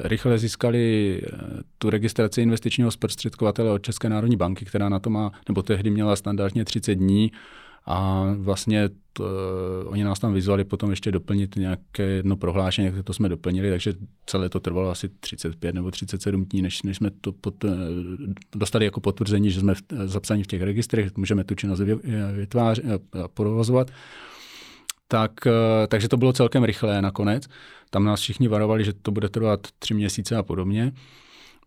[0.04, 1.30] rychle získali eh,
[1.78, 6.16] tu registraci investičního zprostředkovatele od České národní banky, která na to má, nebo tehdy měla
[6.16, 7.32] standardně 30 dní,
[7.90, 9.24] a vlastně to,
[9.86, 13.92] oni nás tam vyzvali potom ještě doplnit nějaké jedno prohlášení, jak to jsme doplnili, takže
[14.26, 17.64] celé to trvalo asi 35 nebo 37 dní, než, než jsme to pot,
[18.56, 21.80] dostali jako potvrzení, že jsme v, zapsaní v těch registrech, můžeme tu činnost
[22.32, 22.84] vytvářet
[23.24, 23.90] a provozovat.
[25.08, 25.32] Tak,
[25.88, 27.48] takže to bylo celkem rychlé nakonec.
[27.90, 30.92] Tam nás všichni varovali, že to bude trvat tři měsíce a podobně.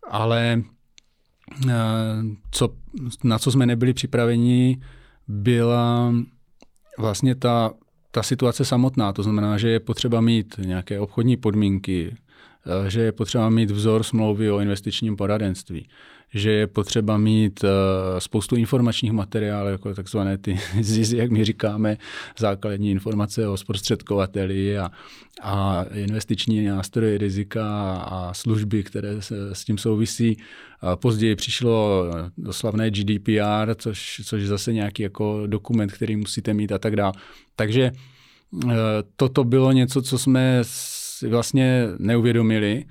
[0.09, 0.64] Ale
[1.69, 1.74] eh,
[2.51, 2.69] co,
[3.24, 4.82] na co jsme nebyli připraveni,
[5.32, 6.14] byla
[6.98, 7.72] vlastně ta,
[8.11, 9.14] ta situace samotná.
[9.14, 12.18] To znamená, že je potřeba mít nějaké obchodní podmínky,
[12.85, 15.88] eh, že je potřeba mít vzor smlouvy o investičním poradenství,
[16.34, 17.69] že je potřeba mít uh,
[18.19, 21.98] spoustu informačních materiálů, jako takzvané ty ZIZ, jak my říkáme,
[22.40, 24.92] základní informace o zprostředkovateli a,
[25.42, 30.38] a investiční nástroje rizika a služby, které se s tím souvisí.
[30.82, 32.06] A později přišlo
[32.38, 36.95] do slavné GDPR, což, což je zase nějaký jako dokument, který musíte mít a tak
[36.95, 37.14] dále.
[37.56, 37.92] Takže
[38.51, 38.72] uh,
[39.16, 40.64] toto bylo něco, co jsme
[41.30, 42.85] vlastně neuvědomili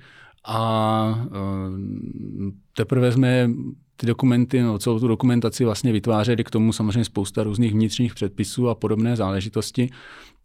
[0.45, 3.49] a eh, teprve jsme
[3.95, 8.69] ty dokumenty, no, celou tu dokumentaci vlastně vytvářeli k tomu samozřejmě spousta různých vnitřních předpisů
[8.69, 9.89] a podobné záležitosti.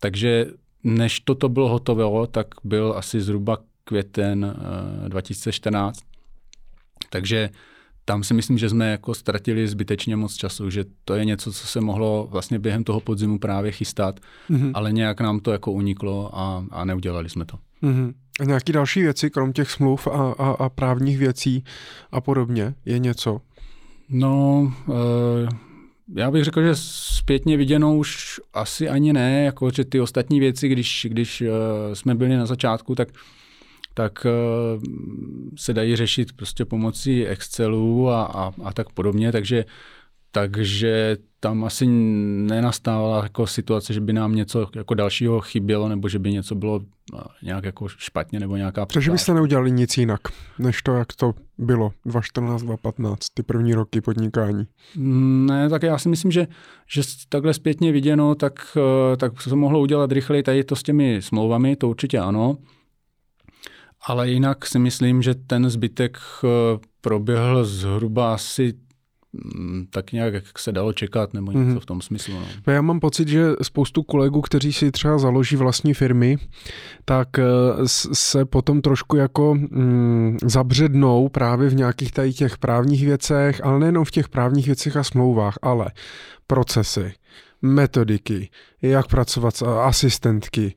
[0.01, 0.47] Takže
[0.85, 4.57] než toto bylo hotové, tak byl asi zhruba květen
[5.09, 6.01] 2014.
[7.11, 7.51] Takže
[8.05, 11.67] tam si myslím, že jsme jako ztratili zbytečně moc času, že to je něco, co
[11.67, 14.71] se mohlo vlastně během toho podzimu právě chystat, mm-hmm.
[14.75, 17.59] ale nějak nám to jako uniklo a, a neudělali jsme to.
[17.83, 18.13] Mm-hmm.
[18.45, 21.65] Nějaké další věci, krom těch smluv a, a, a právních věcí
[22.13, 23.41] a podobně, je něco?
[24.09, 25.49] No, e,
[26.15, 30.69] já bych řekl, že zpětně viděno už asi ani ne, jako že ty ostatní věci,
[30.69, 31.49] když, když e,
[31.95, 33.09] jsme byli na začátku, tak
[33.97, 34.27] tak
[34.77, 34.83] uh,
[35.57, 39.65] se dají řešit prostě pomocí Excelu a, a, a tak podobně, takže
[40.37, 46.19] takže tam asi nenastávala jako situace, že by nám něco jako dalšího chybělo, nebo že
[46.19, 46.81] by něco bylo
[47.15, 50.21] eh, nějak jako špatně, nebo nějaká Takže byste neudělali nic jinak,
[50.59, 54.67] než to, jak to bylo 2014, 2015, ty první roky podnikání?
[54.97, 56.47] Ne, tak já si myslím, že,
[56.87, 60.83] že takhle zpětně viděno, tak, eh, tak se to mohlo udělat rychleji tady to s
[60.83, 62.57] těmi smlouvami, to určitě ano.
[64.07, 66.49] Ale jinak si myslím, že ten zbytek eh,
[67.01, 68.86] proběhl zhruba asi mm,
[69.91, 71.81] tak nějak, jak se dalo čekat, nebo něco mm-hmm.
[71.81, 72.35] v tom smyslu.
[72.67, 72.73] No.
[72.73, 76.37] Já mám pocit, že spoustu kolegů, kteří si třeba založí vlastní firmy,
[77.05, 77.45] tak eh,
[78.13, 84.05] se potom trošku jako mm, zabřednou právě v nějakých tady těch právních věcech, ale nejenom
[84.05, 85.87] v těch právních věcech a smlouvách, ale
[86.47, 87.13] procesy,
[87.63, 88.51] metodiky,
[88.83, 90.75] jak pracovat s asistentky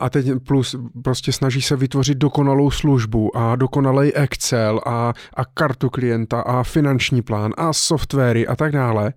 [0.00, 5.90] a teď plus prostě snaží se vytvořit dokonalou službu a dokonalý Excel a, a kartu
[5.90, 9.12] klienta a finanční plán a softwary a tak dále.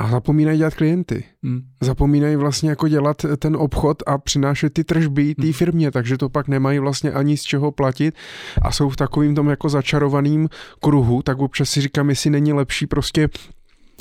[0.00, 1.24] A zapomínají dělat klienty.
[1.42, 1.60] Hmm.
[1.80, 5.52] Zapomínají vlastně jako dělat ten obchod a přinášet ty tržby té hmm.
[5.52, 8.14] firmě, takže to pak nemají vlastně ani z čeho platit
[8.62, 10.48] a jsou v takovým tom jako začarovaným
[10.82, 13.28] kruhu, tak občas si říkám, jestli není lepší prostě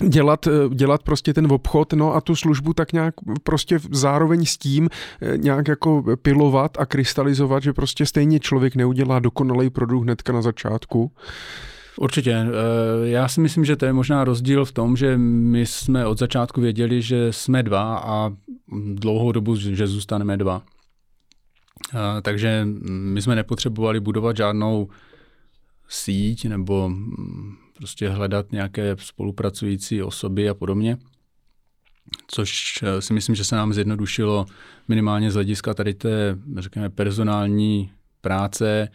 [0.04, 4.58] dělat, eh, dělat prostě ten obchod, no a tu službu tak nějak prostě zároveň s
[4.58, 4.90] tím
[5.22, 10.42] eh, nějak jako pilovat a krystalizovat, že prostě stejně člověk neudělá dokonalý produkt hnedka na
[10.42, 11.12] začátku.
[12.00, 12.32] Určitě.
[12.32, 16.20] Eh, já si myslím, že to je možná rozdíl v tom, že my jsme od
[16.20, 18.32] začátku věděli, že jsme dva a
[18.94, 20.62] dlouhou dobu, že zůstaneme dva.
[22.22, 24.88] Takže my jsme nepotřebovali budovat žádnou
[25.88, 30.98] síť nebo mm, prostě hledat nějaké spolupracující osoby a podobně.
[32.28, 34.46] Což eh, si myslím, že se nám zjednodušilo
[34.88, 37.92] minimálně z hlediska tady té, řekněme, personální
[38.22, 38.88] práce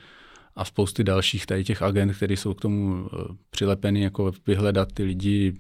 [0.57, 5.03] a spousty dalších tady těch agent, které jsou k tomu eh, přilepeny, jako vyhledat ty
[5.03, 5.53] lidi,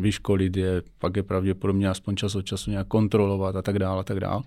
[0.00, 4.04] vyškolit je, pak je pravděpodobně aspoň čas od času nějak kontrolovat a tak dále a
[4.04, 4.42] tak dále.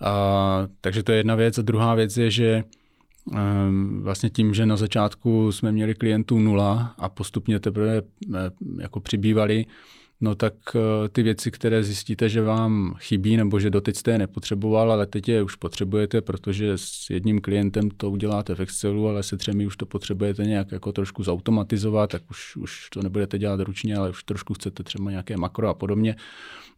[0.00, 1.58] A, takže to je jedna věc.
[1.58, 2.64] A druhá věc je, že
[4.00, 8.02] vlastně tím, že na začátku jsme měli klientů nula a postupně teprve eh,
[8.78, 9.66] jako přibývali,
[10.20, 14.18] no tak eh, ty věci, které zjistíte, že vám chybí nebo že doteď jste je
[14.18, 19.22] nepotřeboval, ale teď je už potřebujete, protože s jedním klientem to uděláte v Excelu, ale
[19.22, 23.60] se třemi už to potřebujete nějak jako trošku zautomatizovat, tak už, už to nebudete dělat
[23.60, 26.16] ručně, ale už trošku chcete třeba nějaké makro a podobně,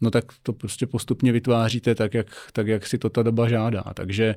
[0.01, 3.85] no tak to prostě postupně vytváříte tak, jak, tak, jak si to ta doba žádá.
[3.95, 4.35] Takže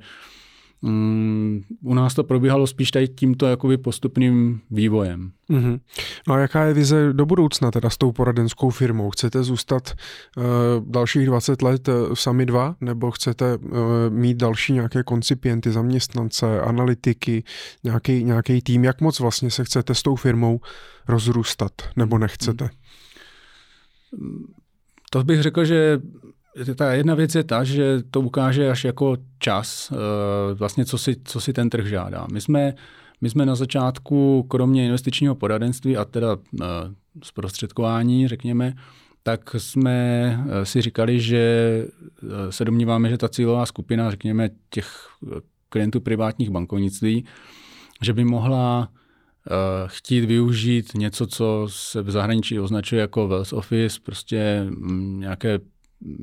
[0.82, 5.32] Mm, u nás to probíhalo spíš tady tímto jakoby postupným vývojem.
[5.50, 5.80] Mm-hmm.
[6.28, 9.10] No a jaká je vize do budoucna teda s tou poradenskou firmou?
[9.10, 9.94] Chcete zůstat
[10.38, 10.44] uh,
[10.92, 13.72] dalších 20 let uh, sami dva, nebo chcete uh,
[14.10, 17.44] mít další nějaké koncipienty, zaměstnance, analytiky,
[17.84, 18.84] nějaký, nějaký tým?
[18.84, 20.60] Jak moc vlastně se chcete s tou firmou
[21.08, 22.70] rozrůstat, nebo nechcete?
[25.10, 26.00] To bych řekl, že
[26.76, 31.16] ta jedna věc je ta, že to ukáže až jako čas, eh, vlastně co si,
[31.24, 32.28] co si ten trh žádá.
[32.32, 32.74] My jsme,
[33.22, 36.66] my jsme na začátku, kromě investičního poradenství a teda eh,
[37.24, 38.74] zprostředkování, řekněme,
[39.24, 40.00] tak jsme
[40.50, 41.86] eh, si říkali, že
[42.50, 45.10] se domníváme, že ta cílová skupina, řekněme, těch
[45.70, 47.26] klientů privátních bankovnictví,
[48.02, 48.90] že by mohla
[49.86, 55.60] chtít využít něco, co se v zahraničí označuje jako Wells Office, prostě mm, nějaké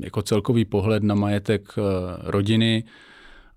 [0.01, 1.83] jako celkový pohled na majetek eh,
[2.19, 2.85] rodiny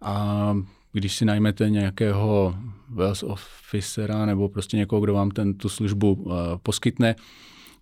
[0.02, 0.56] a
[0.94, 2.56] když si najmete nějakého
[2.90, 7.16] wealth officera nebo prostě někoho, kdo vám ten, tu službu eh, poskytne,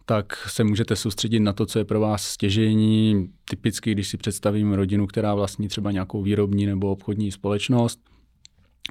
[0.06, 3.30] tak se můžete soustředit na to, co je pro vás stěžení.
[3.50, 8.00] Typicky, když si představím rodinu, která vlastní třeba nějakou výrobní nebo obchodní společnost,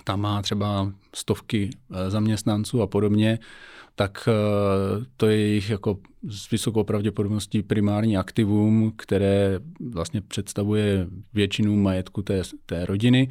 [0.04, 3.38] tam má třeba stovky eh, zaměstnanců a podobně,
[3.94, 5.98] tak eh, to je jejich jako
[6.28, 13.28] s vysokou pravděpodobností primární aktivum, které vlastně představuje většinu majetku té, té rodiny.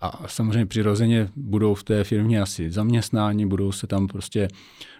[0.00, 4.48] A samozřejmě přirozeně budou v té firmě asi zaměstnáni, budou se tam prostě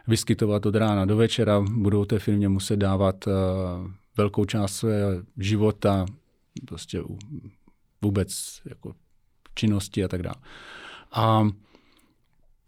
[0.06, 3.32] vyskytovat od rána do večera, budou té firmě muset dávat uh,
[4.16, 6.06] velkou část svého života,
[6.64, 7.02] prostě
[8.02, 8.94] vůbec jako
[9.54, 10.36] činnosti a tak dále.
[11.12, 11.48] A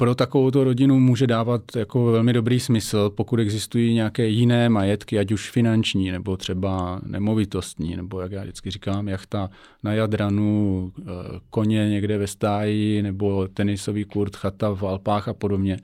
[0.01, 5.33] pro takovou rodinu může dávat jako velmi dobrý smysl, pokud existují nějaké jiné majetky, ať
[5.33, 9.51] už finanční, nebo třeba nemovitostní, nebo jak já vždycky říkám, jachta
[9.83, 11.03] na Jadranu, eh,
[11.51, 15.79] koně někde ve stáji, nebo tenisový kurt, chata v Alpách a podobně.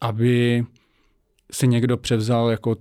[0.00, 0.64] Aby
[1.52, 2.76] si někdo převzal jako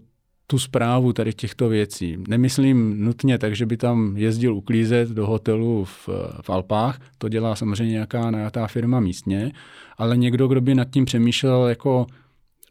[0.47, 2.17] tu zprávu tady těchto věcí.
[2.27, 6.09] Nemyslím nutně tak, že by tam jezdil uklízet do hotelu v,
[6.41, 9.51] v Alpách, to dělá samozřejmě nějaká najatá firma místně,
[9.97, 12.07] ale někdo, kdo by nad tím přemýšlel, jako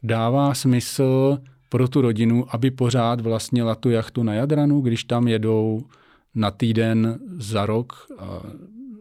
[0.02, 1.38] dává smysl
[1.68, 5.82] pro tu rodinu, aby pořád vlastnila tu jachtu na Jadranu, když tam jedou
[6.34, 8.06] na týden za rok.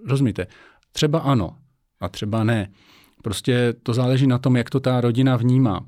[0.07, 0.47] Rozumíte?
[0.91, 1.55] Třeba ano
[1.99, 2.69] a třeba ne.
[3.23, 5.85] Prostě to záleží na tom, jak to ta rodina vnímá.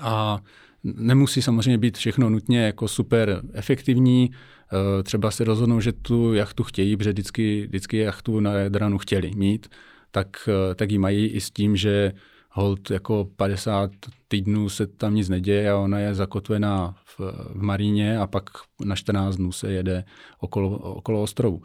[0.00, 0.40] A
[0.84, 4.30] Nemusí samozřejmě být všechno nutně jako super efektivní.
[4.30, 9.30] Eh, třeba si rozhodnou, že tu jachtu chtějí, protože vždycky, vždycky jachtu na Jadranu chtěli
[9.34, 9.68] mít,
[10.10, 12.12] tak, eh, tak ji mají i s tím, že
[12.50, 13.90] hold jako 50
[14.28, 17.20] týdnů se tam nic neděje a ona je zakotvená v,
[17.54, 18.50] v Maríně a pak
[18.84, 20.04] na 14 dnů se jede
[20.40, 21.62] okolo, okolo ostrovu.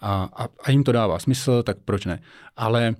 [0.00, 2.20] A, a, a jim to dává smysl, tak proč ne?
[2.56, 2.94] Ale,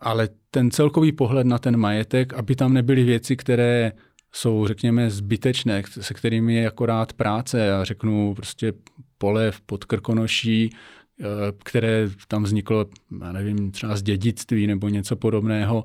[0.00, 3.92] ale ten celkový pohled na ten majetek, aby tam nebyly věci, které
[4.32, 7.58] jsou, řekněme, zbytečné, se kterými je akorát práce.
[7.58, 8.72] Já řeknu prostě
[9.18, 10.70] pole pod Krkonoší,
[11.64, 12.86] které tam vzniklo,
[13.20, 15.84] já nevím, třeba z dědictví nebo něco podobného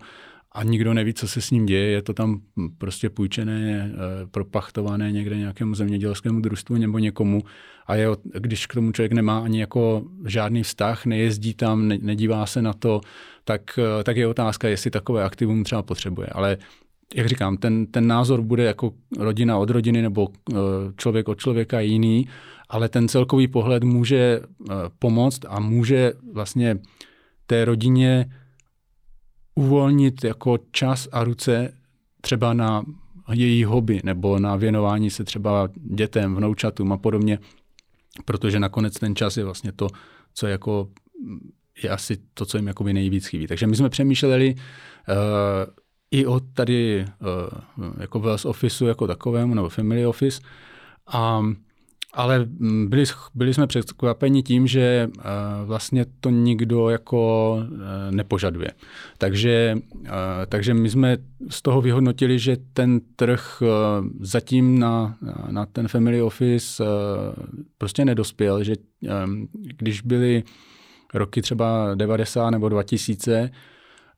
[0.51, 1.91] a nikdo neví, co se s ním děje.
[1.91, 2.41] Je to tam
[2.77, 3.97] prostě půjčené, eh,
[4.31, 7.43] propachtované někde nějakému zemědělskému družstvu nebo někomu
[7.87, 12.45] a je, když k tomu člověk nemá ani jako žádný vztah, nejezdí tam, ne, nedívá
[12.45, 13.01] se na to,
[13.43, 16.27] tak, eh, tak je otázka, jestli takové aktivum třeba potřebuje.
[16.27, 16.57] Ale
[17.15, 20.55] jak říkám, ten, ten názor bude jako rodina od rodiny nebo eh,
[20.97, 22.27] člověk od člověka jiný,
[22.71, 26.79] ale ten celkový pohled může eh, pomoct a může vlastně
[27.45, 28.31] té rodině
[29.55, 31.73] uvolnit jako čas a ruce
[32.21, 32.83] třeba na
[33.31, 37.39] její hobby nebo na věnování se třeba dětem, vnoučatům a podobně,
[38.25, 39.87] protože nakonec ten čas je vlastně to,
[40.33, 40.87] co jako
[41.83, 43.47] je asi to, co jim jakoby nejvíc chybí.
[43.47, 45.73] Takže my jsme přemýšleli, uh,
[46.11, 47.05] i od tady
[47.77, 50.41] uh, jako Wells Officeu jako takovému, nebo Family Office.
[51.07, 51.41] A,
[52.13, 52.47] ale
[52.85, 55.23] byli, byli jsme překvapeni tím, že uh,
[55.65, 57.67] vlastně to nikdo jako uh,
[58.11, 58.71] nepožaduje.
[59.17, 60.07] Takže, uh,
[60.49, 61.17] takže my jsme
[61.49, 63.63] z toho vyhodnotili, že ten trh
[64.19, 65.17] zatím na,
[65.51, 66.83] na ten Family Office
[67.77, 68.73] prostě nedospěl, že
[69.25, 70.43] um, když byly
[71.13, 73.49] roky třeba 90 nebo 2000,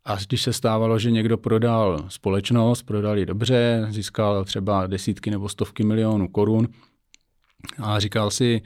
[0.05, 5.49] a když se stávalo, že někdo prodal společnost, prodal ji dobře, získal třeba desítky nebo
[5.49, 6.67] stovky milionů korun
[7.79, 8.61] a říkal si,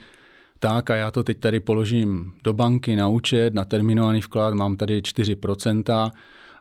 [0.60, 4.78] tak a já to teď tady položím do banky na účet, na terminovaný vklad, mám
[4.78, 6.12] tady 4%,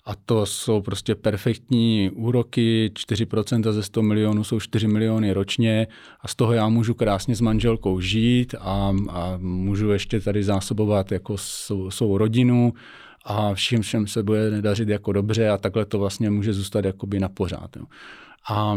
[0.07, 5.87] a to jsou prostě perfektní úroky, 4% ze 100 milionů jsou 4 miliony ročně
[6.21, 11.13] a z toho já můžu krásně s manželkou žít a, a můžu ještě tady zásobovat
[11.13, 12.73] jako svou, svou rodinu
[13.25, 17.21] a všem všem se bude nedařit jako dobře a takhle to vlastně může zůstat jakoby
[17.21, 17.77] na pořád.
[17.77, 17.85] Jo.
[18.51, 18.77] A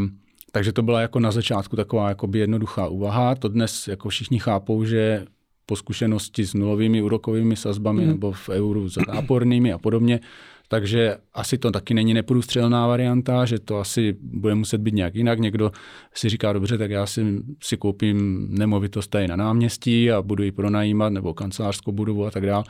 [0.60, 3.36] takže to byla jako na začátku taková jakoby jednoduchá úvaha.
[3.36, 5.26] To dnes jako všichni chápou, že
[5.66, 8.08] po zkušenosti s nulovými úrokovými sazbami mm.
[8.08, 10.20] nebo v euru s zápornými a podobně,
[10.68, 15.40] takže asi to taky není neprůstřelná varianta, že to asi bude muset být nějak jinak.
[15.40, 15.72] Někdo
[16.14, 17.26] si říká, dobře, tak já si,
[17.64, 22.46] si koupím nemovitost tady na náměstí a budu ji pronajímat, nebo kancelářskou budovu a tak
[22.46, 22.64] dále.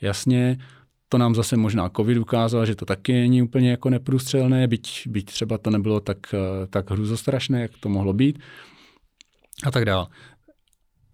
[0.00, 0.58] Jasně,
[1.12, 5.26] to nám zase možná covid ukázal, že to taky není úplně jako neprůstřelné, byť, byť
[5.26, 6.18] třeba to nebylo tak,
[6.70, 8.38] tak hruzostrašné, jak to mohlo být
[9.64, 10.06] a tak dále.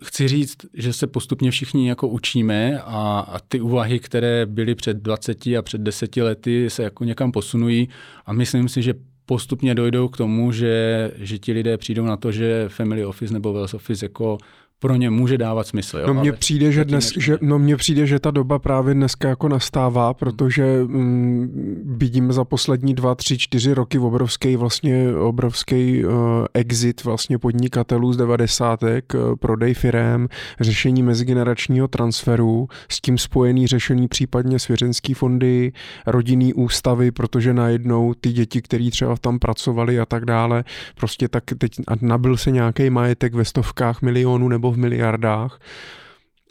[0.05, 4.97] Chci říct, že se postupně všichni jako učíme a, a ty úvahy, které byly před
[4.97, 7.89] 20 a před 10 lety, se jako někam posunují
[8.27, 8.95] a myslím si, že
[9.27, 13.53] postupně dojdou k tomu, že, že ti lidé přijdou na to, že Family Office nebo
[13.53, 14.39] Wells Office jako
[14.79, 15.99] pro ně může dávat smysl.
[15.99, 16.07] Jo?
[16.07, 19.49] No mně přijde, že dnes, že, no mně přijde, že ta doba právě dneska jako
[19.49, 26.13] nastává, protože mm, vidíme za poslední dva, tři, čtyři roky obrovský vlastně obrovský uh,
[26.55, 30.29] exit vlastně podnikatelů z devadesátek, uh, prodej firem,
[30.61, 35.73] řešení mezigeneračního transferu, s tím spojený řešení případně svěřenský fondy,
[36.07, 40.65] rodinný ústavy, protože najednou ty děti, které třeba tam pracovali a tak dále,
[40.95, 45.61] prostě tak teď nabil se nějaký majetek ve stovkách milionů nebo nebo v miliardách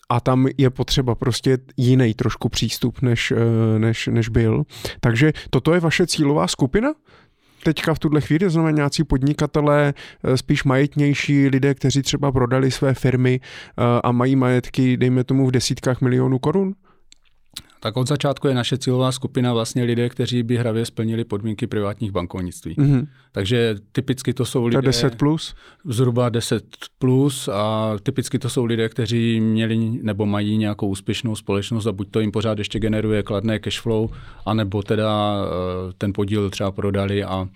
[0.09, 4.63] a tam je potřeba prostě jiný trošku přístup, než, eh, než, než byl.
[4.99, 6.93] Takže toto je vaše cílová skupina?
[7.65, 12.93] teďka v tuhle chvíli, znamená nějací podnikatelé, eh, spíš majetnější lidé, kteří třeba prodali své
[12.93, 16.75] firmy eh, a mají majetky, dejme tomu, v desítkách milionů korun?
[17.85, 22.11] Tak od začátku je naše cílová skupina vlastně lidé, kteří by hravě splnili podmínky privátních
[22.11, 22.75] bankovnictví.
[22.75, 23.07] Mm-hmm.
[23.31, 24.77] Takže typicky to jsou lidé...
[24.77, 25.55] To 10 plus?
[25.85, 26.65] Zhruba 10
[26.99, 32.11] plus a typicky to jsou lidé, kteří měli nebo mají nějakou úspěšnou společnost a buď
[32.11, 34.09] to jim pořád ještě generuje kladné cash flow,
[34.45, 37.47] anebo teda eh, ten podíl třeba prodali a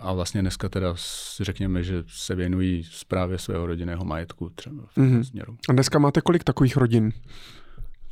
[0.00, 0.94] a vlastně dneska teda
[1.40, 5.22] řekněme, že se věnují zprávě svého rodinného majetku třeba v mm-hmm.
[5.22, 5.56] směru.
[5.68, 7.12] A dneska máte kolik takových rodin?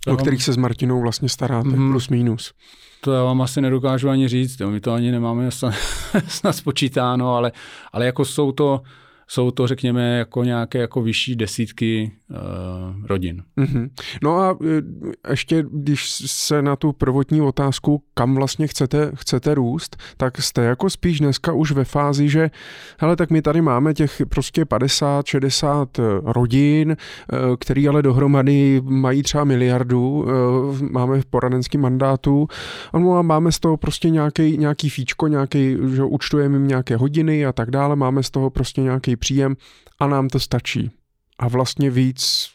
[0.07, 2.52] O kterých se s Martinou vlastně staráte, mm, plus minus.
[3.00, 5.50] To já vám asi nedokážu ani říct, my to ani nemáme
[6.28, 7.52] snad spočítáno, ale,
[7.92, 8.81] ale jako jsou to,
[9.28, 13.42] jsou to, řekněme, jako nějaké jako vyšší desítky uh, rodin.
[13.58, 13.90] Mm-hmm.
[14.22, 14.82] No a eh,
[15.30, 20.90] ještě, když se na tu prvotní otázku, kam vlastně chcete, chcete růst, tak jste jako
[20.90, 22.50] spíš dneska už ve fázi, že
[22.98, 26.96] hele, tak my tady máme těch prostě 50, 60 eh, rodin,
[27.58, 30.26] který ale dohromady mají třeba miliardu,
[30.90, 32.48] máme v poradenském mandátu,
[32.98, 37.46] no a máme z toho prostě nějaký, nějaký fíčko, nějaký, že účtujeme jim nějaké hodiny
[37.46, 39.57] a tak dále, máme z toho prostě nějaký příjem
[40.01, 40.91] a nám to stačí.
[41.39, 42.51] A vlastně víc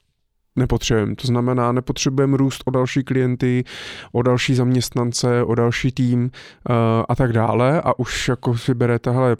[0.55, 1.15] nepotřebujeme.
[1.15, 3.63] To znamená, nepotřebujeme růst o další klienty,
[4.11, 6.75] o další zaměstnance, o další tým uh,
[7.09, 9.37] a tak dále a už jako si berete, hele,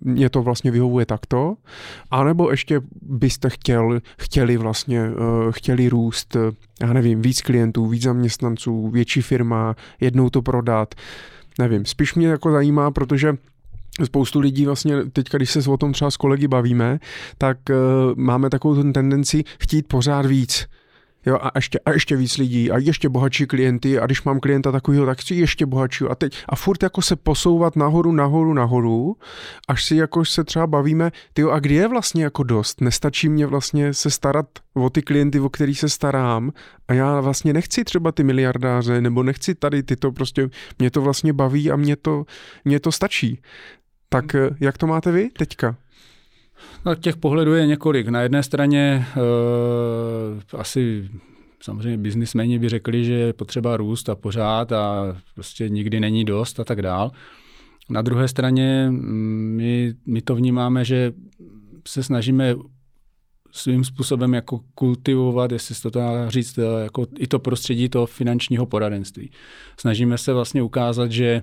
[0.00, 1.56] mě to vlastně vyhovuje takto,
[2.10, 6.36] anebo ještě byste chtěl, chtěli vlastně, uh, chtěli růst,
[6.80, 10.94] já nevím, víc klientů, víc zaměstnanců, větší firma, jednou to prodat,
[11.58, 13.36] nevím, spíš mě jako zajímá, protože
[14.04, 16.98] spoustu lidí vlastně teďka, když se o tom třeba s kolegy bavíme,
[17.38, 17.76] tak uh,
[18.16, 20.66] máme takovou tendenci chtít pořád víc.
[21.26, 24.72] Jo, a ještě, a ještě víc lidí a ještě bohatší klienty a když mám klienta
[24.72, 29.16] takového, tak chci ještě bohatší a teď a furt jako se posouvat nahoru, nahoru, nahoru,
[29.68, 32.80] až si jako se třeba bavíme, ty a kdy je vlastně jako dost?
[32.80, 36.52] Nestačí mě vlastně se starat o ty klienty, o který se starám
[36.88, 41.32] a já vlastně nechci třeba ty miliardáře nebo nechci tady tyto prostě, mě to vlastně
[41.32, 42.24] baví a mě to,
[42.64, 43.40] mě to stačí.
[44.08, 45.76] Tak eh, jak to máte vy teďka?
[46.84, 48.08] No, těch pohledů je několik.
[48.08, 51.08] Na jedné straně uh, asi
[51.60, 56.60] samozřejmě biznismeni by řekli, že je potřeba růst a pořád a prostě nikdy není dost
[56.60, 57.10] a tak dál.
[57.90, 61.12] Na druhé straně mm, my, my to vnímáme, že
[61.88, 62.54] se snažíme
[63.52, 68.06] svým způsobem jako kultivovat, jestli se to dá říct, eh, jako i to prostředí toho
[68.06, 69.30] finančního poradenství.
[69.80, 71.42] Snažíme se vlastně ukázat, že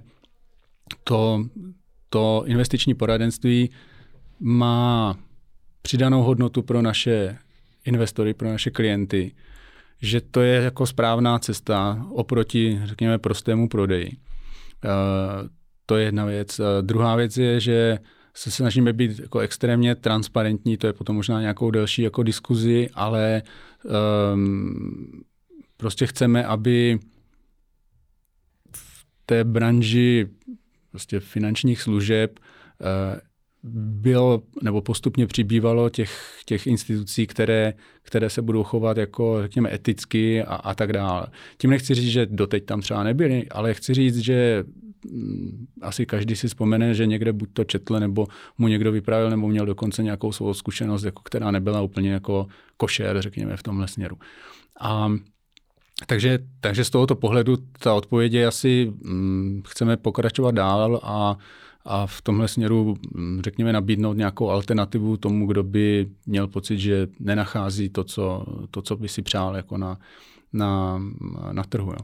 [1.04, 1.46] to,
[2.14, 3.70] to investiční poradenství
[4.40, 5.16] má
[5.82, 7.38] přidanou hodnotu pro naše
[7.86, 9.32] investory, pro naše klienty,
[10.02, 14.08] že to je jako správná cesta oproti, řekněme, prostému prodeji.
[14.08, 15.48] Uh,
[15.86, 16.60] to je jedna věc.
[16.60, 18.00] Uh, druhá věc je, že
[18.34, 23.42] se snažíme být jako extrémně transparentní, to je potom možná nějakou delší jako diskuzi, ale
[24.34, 25.24] um,
[25.78, 27.00] prostě chceme, aby
[28.76, 30.28] v té branži
[30.94, 33.20] prostě finančních služeb uh,
[34.04, 40.44] bylo nebo postupně přibývalo těch, těch institucí, které, které se budou chovat jako, řekněme, eticky
[40.44, 41.28] a, a tak dále.
[41.58, 44.64] Tím nechci říct, že doteď tam třeba nebyly, ale chci říct, že
[45.12, 49.48] mm, asi každý si vzpomene, že někde buď to četl, nebo mu někdo vyprávěl, nebo
[49.48, 52.48] měl dokonce nějakou svou zkušenost, jako, která nebyla úplně jako
[52.78, 54.18] košer, řekněme, v tomhle směru.
[54.80, 55.12] A
[56.06, 61.38] takže, takže z tohoto pohledu ta odpověď je asi, hm, chceme pokračovat dál a
[61.86, 67.08] a v tomhle směru, mm, řekněme, nabídnout nějakou alternativu tomu, kdo by měl pocit, že
[67.20, 69.98] nenachází to, co, to, co by si přál jako na,
[70.54, 71.02] na,
[71.52, 71.92] na trhu.
[71.92, 72.00] Jo.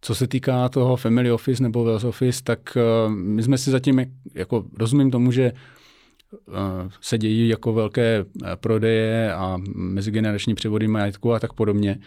[0.00, 2.76] Co se týká toho family office nebo wealth office, tak
[3.06, 4.00] uh, my jsme si zatím,
[4.34, 6.54] jako rozumím tomu, že uh,
[7.00, 11.98] se dějí jako velké eh, prodeje a mezigenerační převody majetku a tak podobně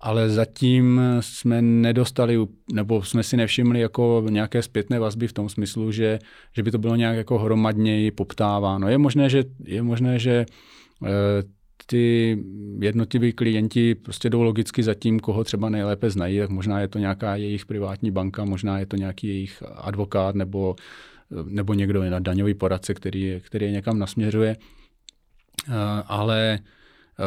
[0.00, 2.38] ale zatím jsme nedostali,
[2.72, 6.18] nebo jsme si nevšimli jako nějaké zpětné vazby v tom smyslu, že,
[6.52, 8.88] že by to bylo nějak jako hromadněji poptáváno.
[8.88, 10.46] Je možné, že, je možné, že
[11.04, 11.08] eh,
[11.86, 12.38] ty
[12.78, 16.98] jednotliví klienti prostě jdou logicky za tím, koho třeba nejlépe znají, tak možná je to
[16.98, 20.76] nějaká jejich privátní banka, možná je to nějaký jejich advokát nebo,
[21.44, 24.56] nebo někdo na daňový poradce, který, který je někam nasměřuje.
[25.68, 25.72] Eh,
[26.06, 26.58] ale
[27.18, 27.24] eh,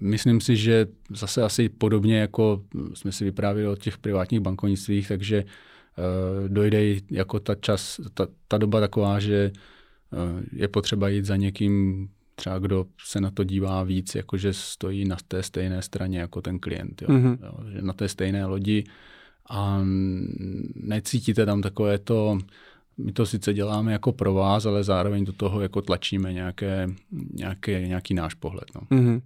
[0.00, 2.62] Myslím si, že zase asi podobně, jako
[2.94, 8.58] jsme si vyprávěli o těch privátních bankovnictvích, takže uh, dojde jako ta čas, ta, ta
[8.58, 9.52] doba taková, že
[10.12, 15.04] uh, je potřeba jít za někým, třeba kdo se na to dívá víc, jakože stojí
[15.04, 17.08] na té stejné straně jako ten klient, jo?
[17.08, 17.38] Mm-hmm.
[17.42, 17.70] Jo?
[17.72, 18.84] že na té stejné lodi
[19.50, 19.80] a
[20.74, 22.38] necítíte tam takové to
[23.04, 26.88] my to sice děláme jako pro vás, ale zároveň do toho jako tlačíme nějaké,
[27.34, 28.64] nějaké, nějaký náš pohled.
[28.74, 28.80] No.
[28.98, 29.20] Mm-hmm.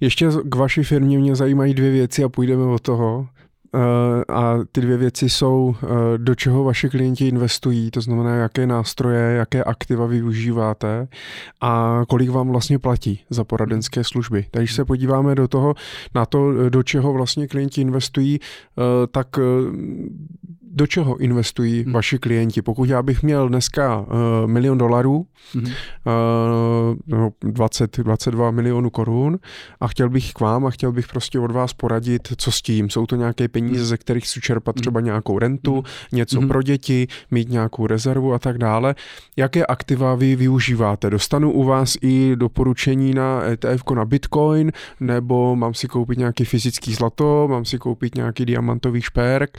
[0.00, 3.28] Ještě k vaší firmě mě zajímají dvě věci a půjdeme od toho.
[3.74, 5.86] Eh, a ty dvě věci jsou, eh,
[6.18, 11.08] do čeho vaši klienti investují, to znamená, jaké nástroje, jaké aktiva využíváte
[11.60, 14.46] a kolik vám vlastně platí za poradenské služby.
[14.50, 15.74] Takže když se podíváme do toho,
[16.14, 19.38] na to, do čeho vlastně klienti investují, eh, tak
[20.72, 21.92] do čeho investují hmm.
[21.92, 22.62] vaši klienti?
[22.62, 24.06] Pokud já bych měl dneska uh,
[24.46, 25.64] milion dolarů, hmm.
[27.18, 29.38] uh, 20, 22 milionů korun
[29.80, 32.90] a chtěl bych k vám a chtěl bych prostě od vás poradit, co s tím.
[32.90, 33.86] Jsou to nějaké peníze, hmm.
[33.86, 35.04] ze kterých si čerpat třeba hmm.
[35.04, 35.82] nějakou rentu, hmm.
[36.12, 36.48] něco hmm.
[36.48, 38.94] pro děti, mít nějakou rezervu a tak dále.
[39.36, 41.10] Jaké aktiva vy využíváte?
[41.10, 46.94] Dostanu u vás i doporučení na ETF na Bitcoin, nebo mám si koupit nějaký fyzický
[46.94, 49.58] zlato, mám si koupit nějaký diamantový šperk,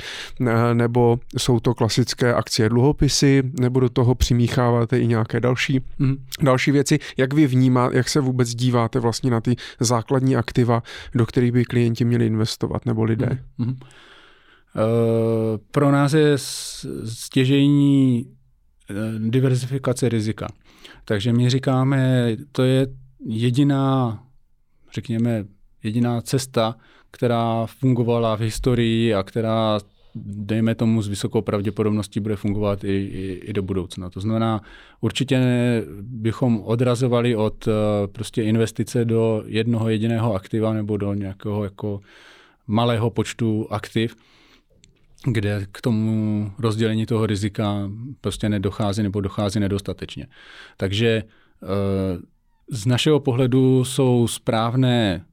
[0.73, 1.02] nebo
[1.37, 6.15] jsou to klasické akcie dluhopisy, nebo do toho přimícháváte i nějaké další, mm.
[6.41, 6.99] další věci.
[7.17, 10.83] Jak vy vnímáte, jak se vůbec díváte vlastně na ty základní aktiva,
[11.15, 13.39] do kterých by klienti měli investovat nebo lidé?
[13.57, 13.67] Mm.
[13.67, 13.75] Uh,
[15.71, 16.37] pro nás je
[17.05, 20.47] stěžejní uh, diversifikace rizika.
[21.05, 22.87] Takže my říkáme, to je
[23.25, 24.19] jediná,
[24.93, 25.45] řekněme,
[25.83, 26.75] jediná cesta,
[27.11, 29.79] která fungovala v historii a která
[30.15, 34.09] dejme tomu, s vysokou pravděpodobností bude fungovat i, i, i do budoucna.
[34.09, 34.61] To znamená,
[35.01, 35.39] určitě
[36.01, 37.71] bychom odrazovali od eh,
[38.07, 41.99] prostě investice do jednoho jediného aktiva nebo do nějakého jako
[42.67, 44.15] malého počtu aktiv,
[45.25, 47.89] kde k tomu rozdělení toho rizika
[48.21, 50.27] prostě nedochází nebo dochází nedostatečně.
[50.77, 51.23] Takže
[51.63, 51.67] eh,
[52.71, 55.25] z našeho pohledu jsou správné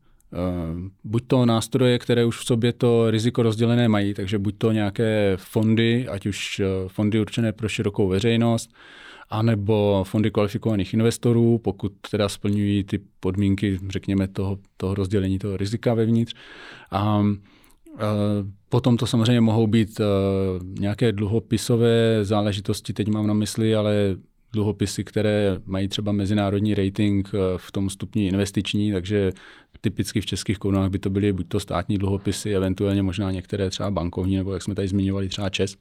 [1.05, 5.33] buď to nástroje, které už v sobě to riziko rozdělené mají, takže buď to nějaké
[5.37, 8.71] fondy, ať už eh, fondy určené pro širokou veřejnost,
[9.31, 15.95] anebo fondy kvalifikovaných investorů, pokud teda splňují ty podmínky, řekněme, toho, toho rozdělení toho rizika
[15.95, 16.35] vevnitř.
[16.91, 17.23] A
[17.99, 20.01] eh, Potom to samozřejmě mohou být
[20.79, 24.17] nějaké dluhopisové záležitosti, teď mám na mysli, ale
[24.53, 29.33] dluhopisy, které mají třeba mezinárodní rating v tom stupni investiční, takže
[29.81, 33.91] typicky v českých korunách by to byly buď to státní dluhopisy, eventuálně možná některé třeba
[33.91, 35.77] bankovní, nebo jak jsme tady zmiňovali třeba ČES.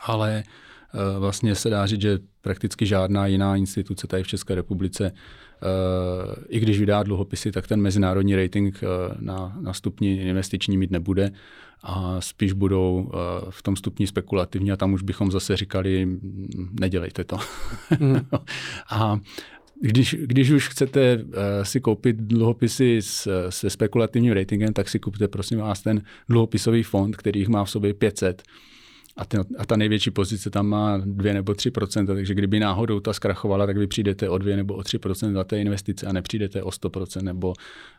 [0.00, 5.12] Ale eh, vlastně se dá říct, že prakticky žádná jiná instituce tady v České republice,
[5.12, 8.86] eh, i když vydá dluhopisy, tak ten mezinárodní rating eh,
[9.20, 11.30] na, na stupni investiční mít nebude
[11.82, 13.10] a spíš budou
[13.50, 16.08] v tom stupni spekulativní a tam už bychom zase říkali,
[16.80, 17.36] nedělejte to.
[18.00, 18.20] Mm.
[18.90, 19.20] a
[19.80, 21.32] když, když už chcete uh,
[21.62, 27.16] si koupit dluhopisy s, se spekulativním ratingem, tak si kupte prosím vás ten dluhopisový fond,
[27.16, 28.42] který jich má v sobě 500
[29.18, 33.12] a, ten, a ta největší pozice tam má 2 nebo 3% takže kdyby náhodou ta
[33.12, 36.68] zkrachovala, tak vy přijdete o 2 nebo o 3% za té investice a nepřijdete o
[36.68, 37.54] 100% nebo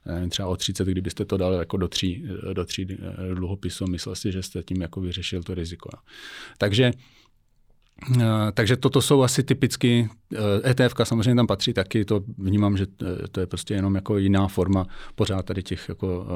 [0.05, 3.85] nevím, třeba o 30, kdybyste to dali jako do tří, do tří eh, dluhopisů.
[3.87, 5.89] Myslel si, že jste tím jako vyřešil to riziko.
[6.57, 6.91] Takže
[8.21, 10.09] Eh, takže toto jsou asi typicky,
[10.63, 12.85] ETF eh, e samozřejmě tam patří taky, to vnímám, že
[13.31, 16.27] to je prostě jenom jako jiná forma pořád tady těch jako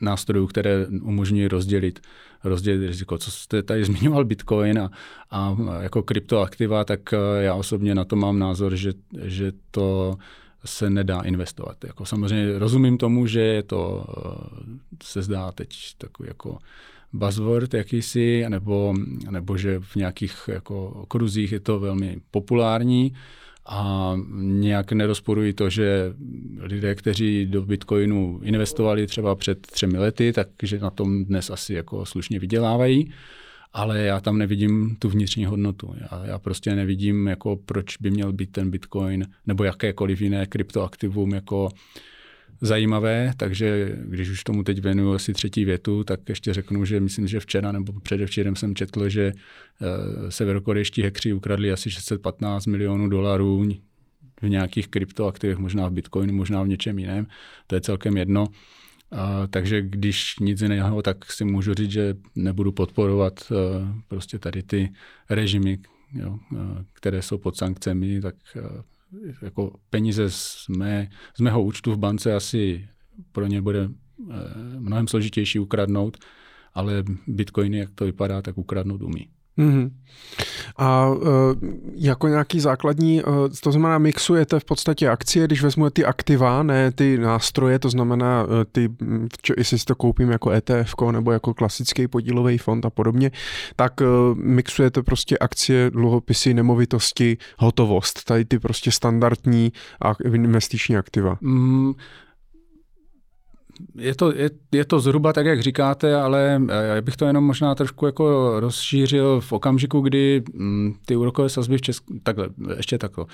[0.00, 2.00] nástrojů, které umožňují rozdělit,
[2.44, 3.18] rozdělit riziko.
[3.18, 4.90] Co jste tady zmiňoval Bitcoin a,
[5.30, 10.18] a jako kryptoaktiva, tak já osobně na to mám názor, že, že to
[10.64, 11.84] se nedá investovat.
[11.84, 14.06] Jako samozřejmě rozumím tomu, že to
[15.02, 15.68] se zdá teď
[15.98, 16.58] takový jako
[17.12, 18.94] buzzword jakýsi, nebo,
[19.30, 23.14] nebo že v nějakých jako kruzích je to velmi populární
[23.68, 26.12] a nějak nerozporují to, že
[26.60, 32.06] lidé, kteří do Bitcoinu investovali třeba před třemi lety, takže na tom dnes asi jako
[32.06, 33.12] slušně vydělávají,
[33.72, 35.94] ale já tam nevidím tu vnitřní hodnotu.
[36.00, 41.34] Já, já prostě nevidím, jako proč by měl být ten Bitcoin nebo jakékoliv jiné kryptoaktivum
[41.34, 41.68] jako
[42.60, 47.28] zajímavé, takže když už tomu teď věnuju asi třetí větu, tak ještě řeknu, že myslím,
[47.28, 53.68] že včera nebo předevčírem jsem četl, že uh, severokorejští hekři ukradli asi 615 milionů dolarů
[54.42, 57.26] v nějakých kryptoaktivech, možná v Bitcoinu, možná v něčem jiném.
[57.66, 58.46] To je celkem jedno.
[58.46, 59.18] Uh,
[59.50, 63.56] takže když nic jiného, tak si můžu říct, že nebudu podporovat uh,
[64.08, 64.92] prostě tady ty
[65.30, 65.78] režimy,
[66.12, 66.58] jo, uh,
[66.92, 68.34] které jsou pod sankcemi, tak
[69.42, 72.88] jako peníze z, mé, z mého účtu v bance asi
[73.32, 73.88] pro ně bude
[74.30, 74.34] eh,
[74.78, 76.16] mnohem složitější ukradnout,
[76.74, 79.30] ale bitcoiny, jak to vypadá, tak ukradnout umí.
[79.58, 79.90] Mm-hmm.
[80.76, 81.20] A uh,
[81.94, 86.92] jako nějaký základní, uh, to znamená, mixujete v podstatě akcie, když vezmu ty aktiva, ne
[86.92, 88.88] ty nástroje, to znamená, uh, ty,
[89.42, 93.30] čo, jestli si to koupím jako ETF nebo jako klasický podílový fond a podobně,
[93.76, 99.72] tak uh, mixujete prostě akcie, dluhopisy, nemovitosti, hotovost, tady ty prostě standardní
[100.34, 101.38] investiční aktiva.
[101.40, 101.94] Mm,
[103.94, 107.44] je to, je, je to zhruba tak, jak říkáte, ale eh, já bych to jenom
[107.44, 112.98] možná trošku jako rozšířil v okamžiku, kdy mm, ty úrokové sazby v Česku, takhle, ještě
[112.98, 113.24] takhle.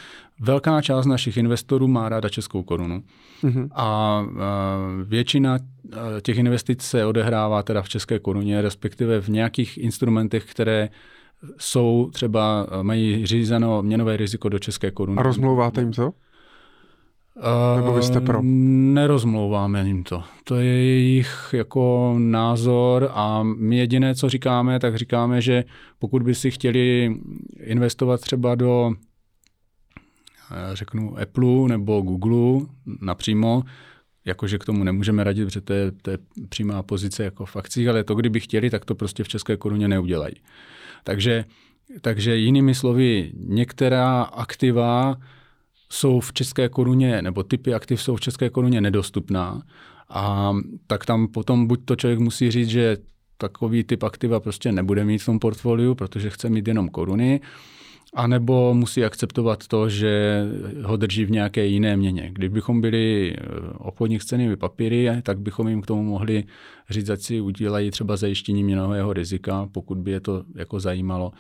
[0.41, 3.03] Velká část našich investorů má ráda českou korunu
[3.43, 3.69] mm-hmm.
[3.73, 4.27] a, a
[5.05, 10.89] většina eh, těch investic se odehrává teda v české koruně, respektive v nějakých instrumentech, které
[11.59, 15.19] jsou třeba, eh, mají řízeno měnové riziko do české koruny.
[15.19, 16.13] A rozmlouváte jim to?
[17.77, 18.41] Nebo vy jste pro?
[18.43, 20.23] Nerozmlouváme jim to.
[20.45, 25.65] To je jejich jako názor a my jediné, co říkáme, tak říkáme, že
[25.99, 27.17] pokud by si chtěli
[27.61, 28.93] investovat třeba do
[30.51, 32.67] eh, řeknu Apple nebo Google
[33.01, 33.63] napřímo,
[34.25, 37.89] jakože k tomu nemůžeme radit, protože to je, to je přímá pozice jako v akcích,
[37.89, 40.35] ale to, kdyby chtěli, tak to prostě v české koruně neudělají.
[41.05, 41.45] Takže,
[42.01, 45.17] takže jinými slovy, některá aktiva
[45.95, 49.63] jsou v české koruně, nebo typy aktiv jsou v české koruně nedostupná,
[50.09, 50.53] a
[50.87, 52.97] tak tam potom buď to člověk musí říct, že
[53.39, 57.41] takový typ aktiva prostě nebude mít v tom portfoliu, protože chce mít jenom koruny,
[58.15, 60.44] anebo musí akceptovat to, že
[60.83, 62.31] ho drží v nějaké jiné měně.
[62.33, 63.43] Kdybychom byli eh,
[63.78, 66.44] obchodník s cenými papíry, tak bychom jim k tomu mohli
[66.91, 71.33] říct, ať si udělají třeba zajištění měnového rizika, pokud by je to jako zajímalo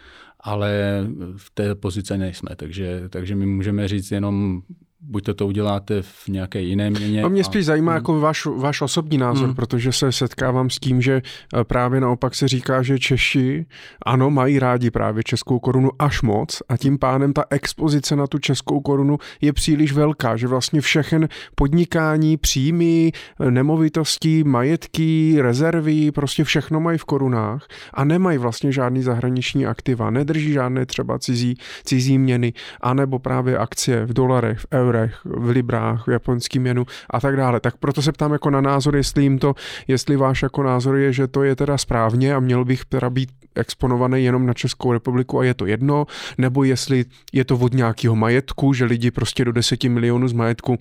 [0.44, 1.00] ale
[1.36, 4.62] v té pozici nejsme, takže, takže my můžeme říct jenom
[5.06, 7.22] buď to to uděláte v nějaké jiné měně.
[7.22, 7.44] No mě a...
[7.44, 7.96] spíš zajímá mm.
[7.96, 9.54] jako váš, váš osobní názor, mm.
[9.54, 11.22] protože se setkávám s tím, že
[11.54, 13.66] eh, právě naopak se říká, že Češi,
[14.06, 18.38] ano, mají rádi právě českou korunu až moc a tím pádem ta expozice na tu
[18.38, 26.44] českou korunu je příliš velká, že vlastně všechen podnikání, příjmy, eh, nemovitosti, majetky, rezervy, prostě
[26.44, 32.18] všechno mají v korunách a nemají vlastně žádný zahraniční aktiva, nedrží žádné třeba cizí, cizí
[32.18, 37.20] měny, anebo právě akcie v dolarech, v eurech, eurech, v librách, v japonský měnu a
[37.20, 37.60] tak dále.
[37.60, 39.54] Tak proto se ptám jako na názor, jestli jim to,
[39.88, 43.30] jestli váš jako názor je, že to je teda správně a měl bych teda být
[43.54, 46.06] exponovaný jenom na Českou republiku a je to jedno,
[46.38, 50.78] nebo jestli je to od nějakého majetku, že lidi prostě do 10 milionů z majetku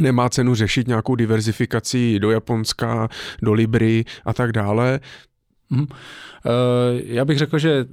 [0.00, 3.08] nemá cenu řešit nějakou diverzifikaci do Japonska,
[3.42, 5.00] do Libry a tak dále.
[5.70, 5.80] Hmm.
[5.82, 5.86] Uh,
[7.04, 7.84] já bych řekl, že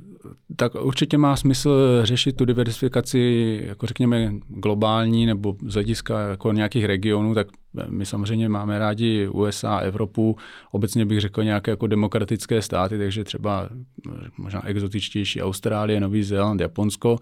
[0.56, 6.86] tak určitě má smysl řešit tu diversifikaci, jako řekněme, globální nebo z hlediska jako nějakých
[6.86, 7.48] regionů, tak
[7.90, 10.38] my samozřejmě máme rádi USA, Evropu,
[10.72, 13.70] obecně bych řekl nějaké jako demokratické státy, takže třeba
[14.38, 17.18] možná exotičtější Austrálie, Nový Zéland, Japonsko,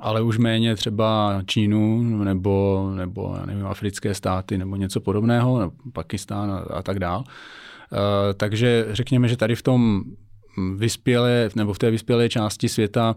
[0.00, 6.58] ale už méně třeba Čínu nebo, nebo nevím, africké státy nebo něco podobného, Pakistán a,
[6.58, 7.24] a tak dál.
[7.92, 7.98] Uh,
[8.36, 10.04] takže řekněme, že tady v tom
[10.76, 13.16] vyspělé, nebo v té vyspělé části světa,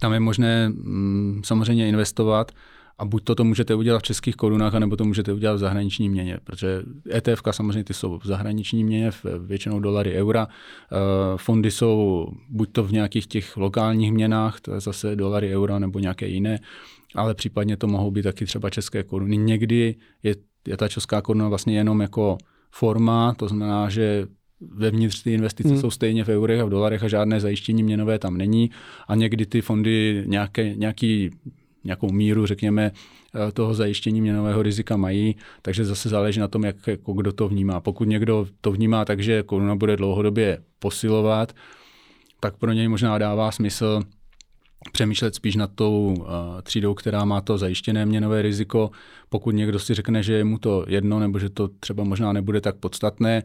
[0.00, 2.52] tam je možné mm, samozřejmě investovat
[2.98, 6.08] a buď to, to můžete udělat v českých korunách, anebo to můžete udělat v zahraniční
[6.08, 6.82] měně, protože
[7.14, 10.48] ETF samozřejmě ty jsou v zahraniční měně, většinou dolary, eura.
[10.48, 10.96] Eh,
[11.36, 15.98] fondy jsou buď to v nějakých těch lokálních měnách, to je zase dolary, eura nebo
[15.98, 16.58] nějaké jiné,
[17.14, 19.36] ale případně to mohou být taky třeba české koruny.
[19.36, 20.34] Někdy je,
[20.68, 22.38] je ta česká koruna vlastně jenom jako
[22.70, 24.26] forma, to znamená, že
[24.70, 25.80] vevnitř ty investice hmm.
[25.80, 28.70] jsou stejně v eurech a v dolarech a žádné zajištění měnové tam není
[29.08, 31.30] a někdy ty fondy nějaké, nějaký,
[31.84, 32.92] nějakou míru, řekněme,
[33.48, 37.48] eh, toho zajištění měnového rizika mají, takže zase záleží na tom, jak jako kdo to
[37.48, 37.80] vnímá.
[37.80, 41.52] Pokud někdo to vnímá tak, že koruna bude dlouhodobě posilovat,
[42.40, 44.02] tak pro něj možná dává smysl
[44.92, 46.26] přemýšlet spíš nad tou uh,
[46.62, 48.90] třídou, která má to zajištěné měnové riziko.
[49.28, 52.60] Pokud někdo si řekne, že je mu to jedno, nebo že to třeba možná nebude
[52.60, 53.42] tak podstatné,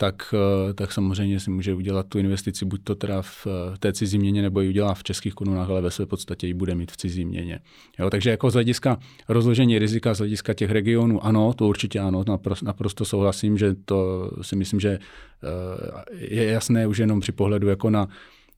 [0.00, 3.46] tak, eh, tak samozřejmě si může udělat tu investici, buď to teda v
[3.78, 6.74] té cizí měně, nebo ji udělá v českých korunách, ale ve své podstatě ji bude
[6.74, 7.60] mít v cizí měně.
[7.98, 12.24] Jo, takže jako z hlediska rozložení rizika, z hlediska těch regionů, ano, to určitě ano,
[12.28, 17.68] naprosto, naprosto souhlasím, že to si myslím, že eh, je jasné už jenom při pohledu
[17.68, 18.08] jako na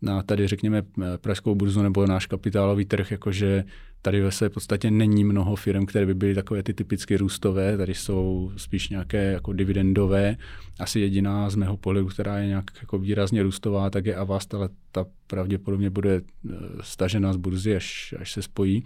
[0.02, 0.82] na tady řekněme
[1.20, 3.64] pražskou burzu nebo náš kapitálový trh, jakože
[4.02, 7.94] tady ve své podstatě není mnoho firm, které by byly takové ty typicky růstové, tady
[7.94, 10.36] jsou spíš nějaké jako dividendové.
[10.78, 14.68] Asi jediná z mého pohledu, která je nějak jako výrazně růstová, tak je Avast, ale
[14.92, 18.84] ta pravděpodobně bude eh, stažena z burzy, až, až se spojí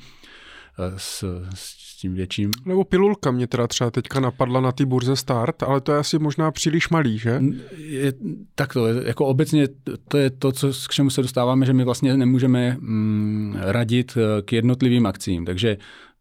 [0.96, 2.50] s, s tím větším.
[2.64, 6.18] Nebo pilulka mě teda třeba teďka napadla na té burze start, ale to je asi
[6.18, 7.40] možná příliš malý, že?
[7.76, 8.12] Je,
[8.54, 9.68] tak to je, jako obecně
[10.08, 14.52] to je to, co, k čemu se dostáváme, že my vlastně nemůžeme mm, radit k
[14.52, 15.76] jednotlivým akcím, takže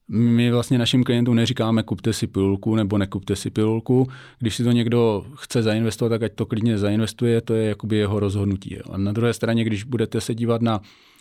[0.07, 4.07] my vlastně našim klientům neříkáme kupte si pilulku nebo nekupte si pilulku.
[4.39, 8.19] Když si to někdo chce zainvestovat, tak ať to klidně zainvestuje, to je jakoby jeho
[8.19, 8.77] rozhodnutí.
[8.91, 11.12] A na druhé straně, když budete se dívat na Eh,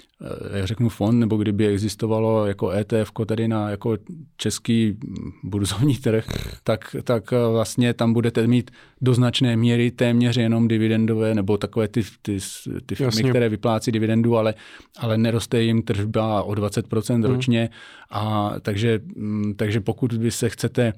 [0.56, 3.96] jak řeknu, fond, nebo kdyby existovalo jako ETF, tedy na jako
[4.36, 4.96] český
[5.42, 6.26] burzovní trh,
[6.64, 8.70] tak, tak eh, vlastně tam budete mít
[9.00, 12.38] do značné míry téměř jenom dividendové, nebo takové ty, ty,
[12.86, 13.30] ty firmy, Jasně.
[13.30, 14.54] které vyplácí dividendu, ale,
[14.98, 17.24] ale neroste jim tržba o 20% hmm.
[17.24, 17.70] ročně.
[18.10, 20.92] A takže, mm, takže pokud by se chcete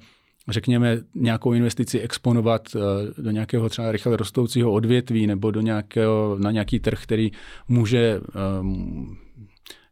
[0.47, 6.51] řekněme, nějakou investici exponovat eh, do nějakého třeba rychle rostoucího odvětví nebo do nějakého, na
[6.51, 7.31] nějaký trh, který
[7.67, 8.21] může
[8.61, 9.17] um,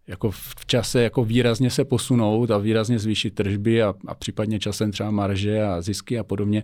[0.07, 4.91] jako v čase jako výrazně se posunout a výrazně zvýšit tržby a, a případně časem
[4.91, 6.63] třeba marže a zisky a podobně,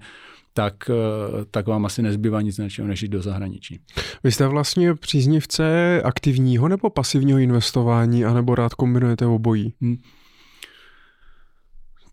[0.53, 3.79] tak, eh, tak vám asi nezbývá nic jiného, než jít do zahraničí.
[4.23, 9.73] Vy jste vlastně příznivce aktivního nebo pasivního investování, anebo rád kombinujete obojí?
[9.81, 9.97] Hmm.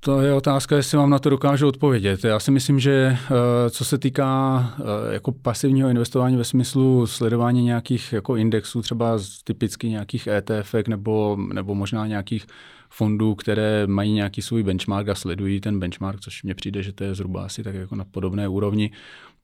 [0.07, 2.25] To je otázka, jestli vám na to dokážu odpovědět.
[2.25, 7.65] Já si myslím, že eh, co se týká eh, jako pasivního investování ve smyslu sledování
[7.65, 12.47] nějakých jako indexů, třeba typicky nějakých ETF nebo, nebo možná nějakých
[12.91, 17.05] fondů, které mají nějaký svůj benchmark a sledují ten benchmark, což mně přijde, že to
[17.05, 18.91] je zhruba asi tak jako na podobné úrovni,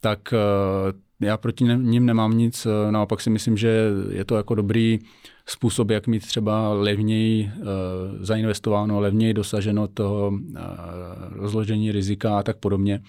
[0.01, 2.67] tak eh, já proti ním nemám nic.
[2.91, 4.99] Naopak si myslím, že je to jako dobrý
[5.47, 7.63] způsob, jak mít třeba levněji uh,
[8.21, 10.57] zainvestováno, levněji dosaženo toho uh,
[11.31, 13.03] rozložení rizika a tak podobně.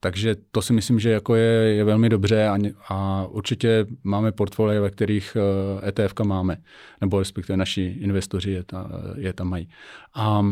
[0.00, 4.80] Takže to si myslím, že jako je, je velmi dobře a, a určitě máme portfolie,
[4.80, 6.56] ve kterých uh, eh, ETF máme,
[7.00, 9.68] nebo respektive naši investoři je, ta, je tam mají.
[10.14, 10.46] A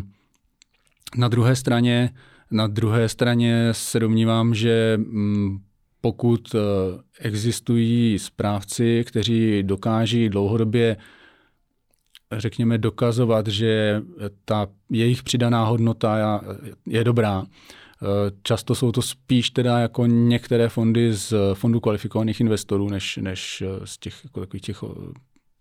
[1.16, 2.10] na druhé straně,
[2.50, 5.58] na druhé straně se domnívám, že mm,
[6.04, 6.54] pokud
[7.20, 10.96] existují správci, kteří dokáží dlouhodobě
[12.36, 14.02] řekněme, dokazovat, že
[14.44, 16.40] ta jejich přidaná hodnota
[16.86, 17.44] je dobrá.
[18.42, 23.98] Často jsou to spíš teda jako některé fondy z fondů kvalifikovaných investorů, než, než z
[23.98, 24.84] těch, jako takových těch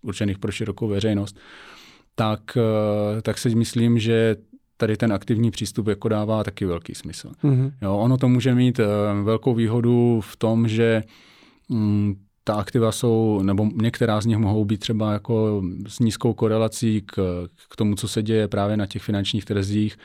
[0.02, 1.40] určených pro širokou veřejnost.
[2.16, 2.58] Tak,
[3.22, 4.36] tak si myslím, že
[4.82, 7.32] tady ten aktivní přístup jako dává taky velký smysl.
[7.44, 7.72] Mm-hmm.
[7.82, 8.80] Jo, ono to může mít
[9.24, 11.04] velkou výhodu v tom, že
[11.70, 17.02] mm, ta aktiva jsou, nebo některá z nich mohou být třeba jako s nízkou korelací
[17.06, 19.98] k, k tomu, co se děje právě na těch finančních trzích,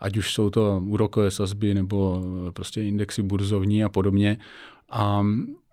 [0.00, 4.38] ať už jsou to úrokové sazby nebo prostě indexy burzovní a podobně.
[4.90, 5.24] A,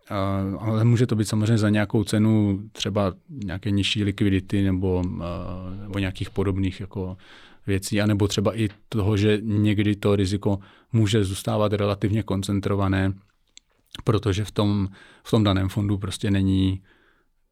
[0.10, 5.32] a, ale může to být samozřejmě za nějakou cenu třeba nějaké nižší likvidity nebo, a,
[5.82, 7.18] nebo nějakých podobných jako
[7.70, 10.60] věcí, anebo třeba i toho, že někdy to riziko
[10.94, 13.14] může zůstávat relativně koncentrované
[14.04, 14.90] protože v tom,
[15.24, 16.82] v tom daném fondu prostě není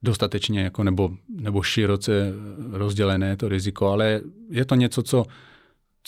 [0.03, 2.33] dostatečně jako nebo, nebo široce
[2.71, 5.25] rozdělené to riziko, ale je to něco, co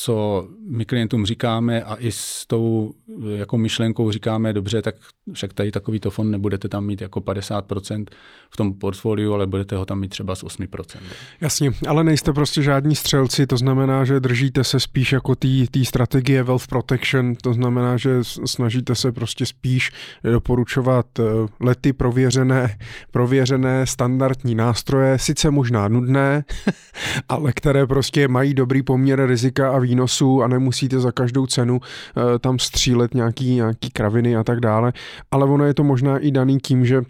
[0.01, 2.93] co my klientům říkáme a i s tou
[3.35, 4.95] jako myšlenkou říkáme, dobře, tak
[5.33, 8.05] však tady takovýto fond nebudete tam mít jako 50%
[8.49, 10.99] v tom portfoliu, ale budete ho tam mít třeba z 8%.
[11.41, 15.35] Jasně, ale nejste prostě žádní střelci, to znamená, že držíte se spíš jako
[15.71, 19.91] té strategie wealth protection, to znamená, že snažíte se prostě spíš
[20.23, 21.23] doporučovat eh,
[21.59, 22.77] lety prověřené,
[23.11, 26.43] prověřené standardní nástroje, sice možná nudné,
[27.29, 32.24] ale které prostě mají dobrý poměr rizika a výnosů a nemusíte za každou cenu uh,
[32.40, 34.93] tam střílet nějaký, nějaký kraviny a tak dále,
[35.32, 37.01] ale ono je to možná i daný tím, že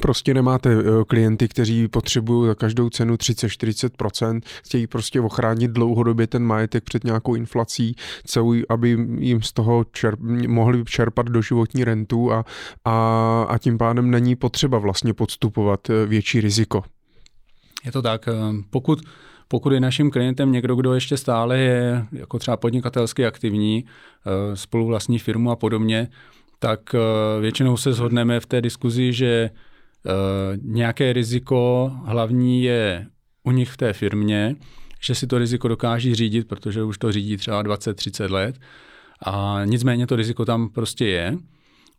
[0.00, 6.44] Prostě nemáte eh, klienty, kteří potřebují za každou cenu 30-40%, chtějí prostě ochránit dlouhodobě ten
[6.44, 12.32] majetek před nějakou inflací, celou, aby jim z toho čerp, mohli čerpat do životní rentu
[12.32, 12.44] a,
[12.84, 16.84] a, a tím pádem není potřeba vlastně podstupovat eh, větší riziko.
[17.84, 18.28] Je to tak.
[18.70, 19.00] Pokud
[19.52, 25.18] pokud je naším klientem někdo, kdo ještě stále je jako třeba podnikatelsky aktivní, eh, spoluvlastní
[25.18, 26.08] firmu a podobně,
[26.58, 30.10] tak eh, většinou se shodneme v té diskuzi, že eh,
[30.62, 33.06] nějaké riziko hlavní je
[33.42, 34.56] u nich v té firmě,
[35.00, 38.56] že si to riziko dokáží řídit, protože už to řídí třeba 20-30 let.
[39.26, 41.36] A nicméně to riziko tam prostě je.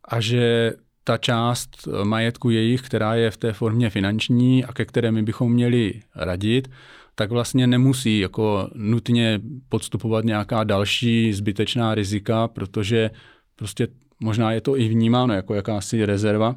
[0.07, 0.73] A že
[1.03, 5.53] ta část majetku jejich, která je v té formě finanční a ke které my bychom
[5.53, 6.67] měli radit,
[7.15, 13.11] tak vlastně nemusí jako nutně podstupovat nějaká další zbytečná rizika, protože
[13.55, 13.87] prostě
[14.19, 16.55] možná je to i vnímáno jako jakási rezerva.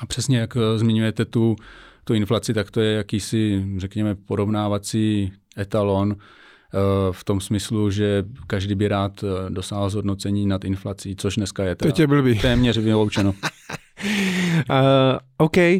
[0.00, 1.56] A přesně jak eh, zmiňujete tu,
[2.04, 6.16] tu inflaci, tak to je jakýsi, řekněme, porovnávací etalon,
[7.12, 11.94] v tom smyslu, že každý by rád dosáhl zhodnocení nad inflací, což dneska je teda
[12.42, 13.34] téměř vyloučeno.
[14.70, 14.76] Uh,
[15.38, 15.56] OK.
[15.56, 15.72] Uh,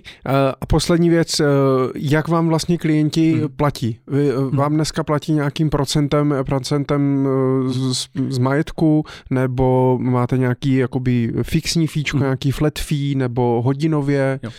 [0.61, 1.47] a poslední věc, uh,
[1.95, 3.49] jak vám vlastně klienti hmm.
[3.57, 3.99] platí?
[4.07, 10.75] Vy, uh, vám dneska platí nějakým procentem, procentem uh, z, z majetku, nebo máte nějaký
[10.75, 12.25] jakoby fixní fíčko, hmm.
[12.25, 14.41] nějaký flat fee, nebo hodinově?
[14.43, 14.51] Jo.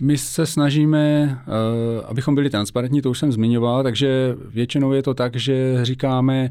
[0.00, 5.14] My se snažíme, uh, abychom byli transparentní, to už jsem zmiňoval, takže většinou je to
[5.14, 6.50] tak, že říkáme,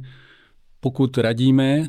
[0.86, 1.88] pokud radíme, eh,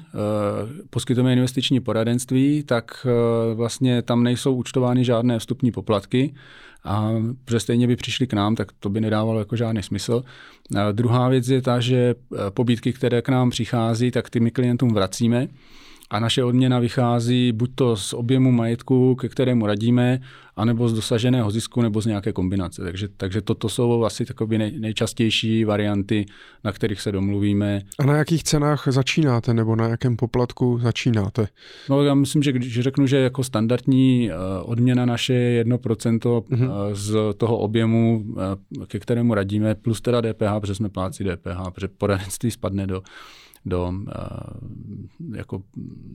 [0.90, 6.34] poskytujeme investiční poradenství, tak eh, vlastně tam nejsou účtovány žádné vstupní poplatky,
[6.84, 7.12] a
[7.44, 10.24] protože stejně by přišli k nám, tak to by nedávalo jako žádný smysl.
[10.78, 14.50] A druhá věc je ta, že eh, pobídky, které k nám přichází, tak ty my
[14.50, 15.48] klientům vracíme
[16.10, 20.20] a naše odměna vychází buď to z objemu majetku, ke kterému radíme,
[20.56, 22.82] anebo z dosaženého zisku, nebo z nějaké kombinace.
[22.82, 26.26] Takže, takže toto jsou asi takové nej, nejčastější varianty,
[26.64, 27.82] na kterých se domluvíme.
[27.98, 31.48] A na jakých cenách začínáte, nebo na jakém poplatku začínáte?
[31.90, 36.68] No já myslím, že když řeknu, že jako standardní uh, odměna naše je 1% mm-hmm.
[36.68, 41.70] uh, z toho objemu, uh, ke kterému radíme, plus teda DPH, protože jsme pláci DPH,
[41.74, 43.02] protože poradenství spadne do
[43.66, 45.62] do, eh, jako,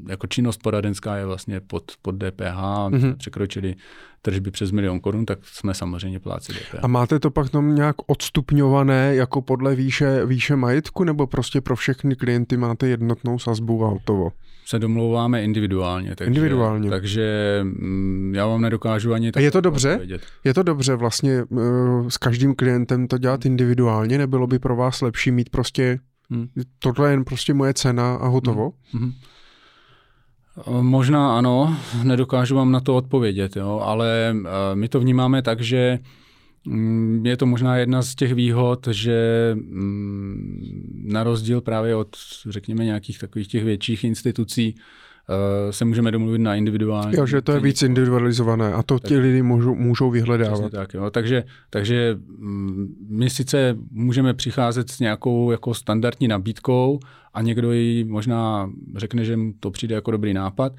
[0.10, 3.16] jako činnost poradenská je vlastně pod, pod DPH, mm-hmm.
[3.16, 3.76] překročili
[4.22, 6.76] tržby přes milion korun, tak jsme samozřejmě pláci DPH.
[6.82, 11.76] A máte to pak tam nějak odstupňované jako podle výše, výše majetku, nebo prostě pro
[11.76, 14.32] všechny klienty máte jednotnou sazbu a hotovo?
[14.66, 16.16] se domlouváme individuálně.
[16.16, 16.90] Takže, individuálně.
[16.90, 19.42] Takže mm, já vám nedokážu ani tak.
[19.42, 19.98] A je to dobře?
[19.98, 20.22] Vědět.
[20.44, 24.18] Je to dobře vlastně uh, s každým klientem to dělat individuálně?
[24.18, 26.00] Nebylo by pro vás lepší mít prostě
[26.32, 26.48] Hmm.
[26.80, 28.72] Tohle je jen prostě moje cena a hotovo?
[28.92, 29.14] Hmm.
[30.82, 36.00] Možná ano, nedokážu vám na to odpovědět, jo, ale eh, my to vnímáme tak, že
[36.66, 42.16] mm, je to možná jedna z těch výhod, že mm, na rozdíl právě od,
[42.50, 44.76] řekněme, nějakých takových těch větších institucí,
[45.72, 47.18] se můžeme domluvit na individuální.
[47.18, 50.72] Jo, že to je víc individualizované a to tak, ti lidi můžou, můžou vyhledávat.
[50.72, 51.10] Tak, jo.
[51.10, 57.00] Takže, takže mm, my sice můžeme přicházet s nějakou jako standardní nabídkou
[57.34, 60.74] a někdo ji možná řekne, že mu to přijde jako dobrý nápad,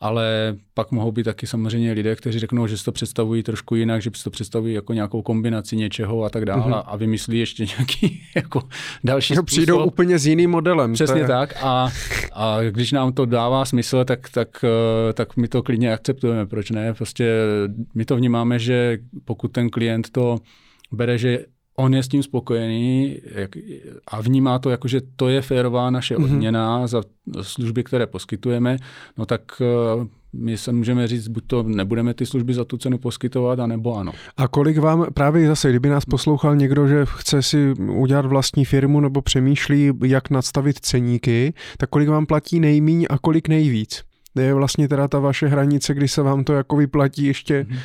[0.00, 4.02] ale pak mohou být taky samozřejmě lidé, kteří řeknou, že si to představují trošku jinak,
[4.02, 6.82] že si to představují jako nějakou kombinaci něčeho a tak dále mm-hmm.
[6.86, 8.62] a vymyslí ještě nějaký jako
[9.04, 10.92] další no, Přijdou úplně s jiným modelem.
[10.92, 11.26] Přesně je...
[11.26, 11.88] tak a,
[12.32, 16.70] a když nám to dává smysl, tak, tak, eh, tak my to klidně akceptujeme, proč
[16.70, 16.94] ne?
[16.94, 17.34] Prostě
[17.94, 20.38] my to vnímáme, že pokud ten klient to
[20.92, 21.44] bere, že
[21.78, 23.16] on je s tím spokojený
[24.06, 26.24] a vnímá to jako, že to je férová naše mm-hmm.
[26.24, 27.02] odměna za
[27.42, 28.76] služby, které poskytujeme,
[29.18, 32.98] no tak eh, my se můžeme říct, buď to nebudeme ty služby za tu cenu
[32.98, 34.12] poskytovat, anebo ano.
[34.36, 39.00] A kolik vám, právě zase, kdyby nás poslouchal někdo, že chce si udělat vlastní firmu
[39.00, 44.02] nebo přemýšlí, jak nadstavit ceníky, tak kolik vám platí nejmíň a kolik nejvíc?
[44.40, 47.78] Je vlastně teda ta vaše hranice, kdy se vám to jako vyplatí ještě mm-hmm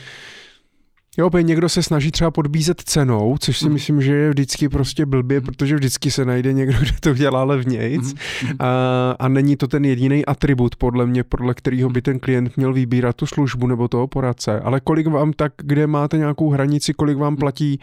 [1.17, 3.73] Jo, opět někdo se snaží třeba podbízet cenou, což si mm.
[3.73, 5.45] myslím, že je vždycky prostě blbě, mm.
[5.45, 8.49] protože vždycky se najde někdo, kdo to dělá levnějc mm.
[8.59, 12.73] a, a není to ten jediný atribut, podle mě, podle kterého by ten klient měl
[12.73, 14.59] vybírat tu službu nebo toho poradce.
[14.59, 17.79] Ale kolik vám tak, kde máte nějakou hranici, kolik vám platí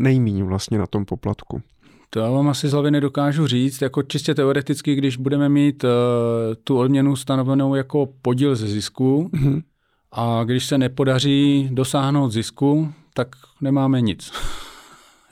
[0.00, 1.62] nejmíň vlastně na tom poplatku?
[2.10, 3.82] To já vám asi z hlavy nedokážu říct.
[3.82, 5.90] Jako čistě teoreticky, když budeme mít uh,
[6.64, 9.60] tu odměnu stanovenou jako podíl ze zisku, mm
[10.12, 13.28] a když se nepodaří dosáhnout zisku, tak
[13.60, 14.32] nemáme nic.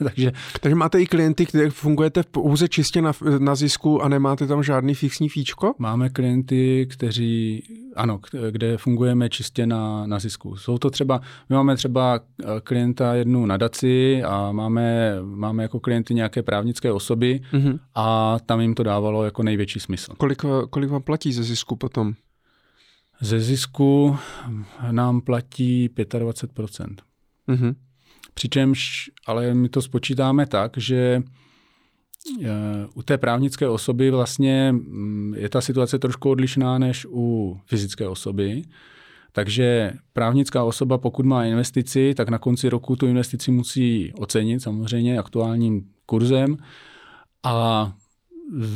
[0.03, 0.31] Takže,
[0.61, 4.93] Takže máte i klienty, kde fungujete pouze čistě na, na zisku a nemáte tam žádný
[4.93, 5.73] fixní fíčko?
[5.77, 7.63] Máme klienty, kteří,
[7.95, 8.19] ano,
[8.51, 10.55] kde fungujeme čistě na, na zisku.
[10.55, 16.13] Jsou to třeba, my máme třeba eh, klienta jednu nadaci a máme, máme jako klienty
[16.13, 17.79] nějaké právnické osoby mm-hmm.
[17.95, 20.13] a tam jim to dávalo jako největší smysl.
[20.17, 22.13] Kolik, kolik vám platí ze zisku potom?
[23.21, 24.17] Ze zisku
[24.91, 26.95] nám platí 25%.
[27.47, 27.75] Mm-hmm.
[28.33, 31.21] Přičemž, ale my to spočítáme tak, že
[32.43, 32.47] eh,
[32.93, 38.61] u té právnické osoby vlastně mm, je ta situace trošku odlišná než u fyzické osoby.
[39.31, 45.19] Takže právnická osoba, pokud má investici, tak na konci roku tu investici musí ocenit samozřejmě
[45.19, 46.57] aktuálním kurzem
[47.43, 47.93] a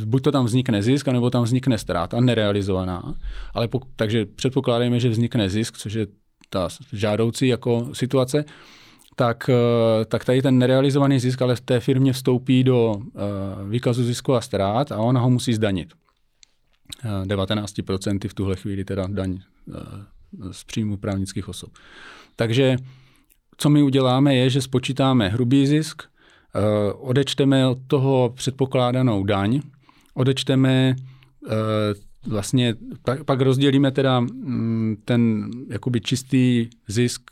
[0.04, 3.14] buď to tam vznikne zisk, nebo tam vznikne ztráta nerealizovaná.
[3.54, 6.06] Ale pok- takže předpokládáme, že vznikne zisk, což je
[6.50, 8.44] ta žádoucí jako situace,
[9.16, 14.04] tak, eh, tak tady ten nerealizovaný zisk ale v té firmě vstoupí do uh, výkazu
[14.04, 15.92] zisku a ztrát a ona ho musí zdanit.
[17.04, 19.38] Uh, 19% v tuhle chvíli teda daň
[20.50, 21.70] z příjmu právnických osob.
[22.36, 22.76] Takže
[23.56, 26.02] co my uděláme je, že spočítáme hrubý zisk,
[26.98, 29.60] odečteme od toho předpokládanou daň,
[30.14, 30.96] odečteme
[32.26, 32.74] vlastně,
[33.04, 37.30] pak, pak rozdělíme teda mm, ten jakoby čistý zisk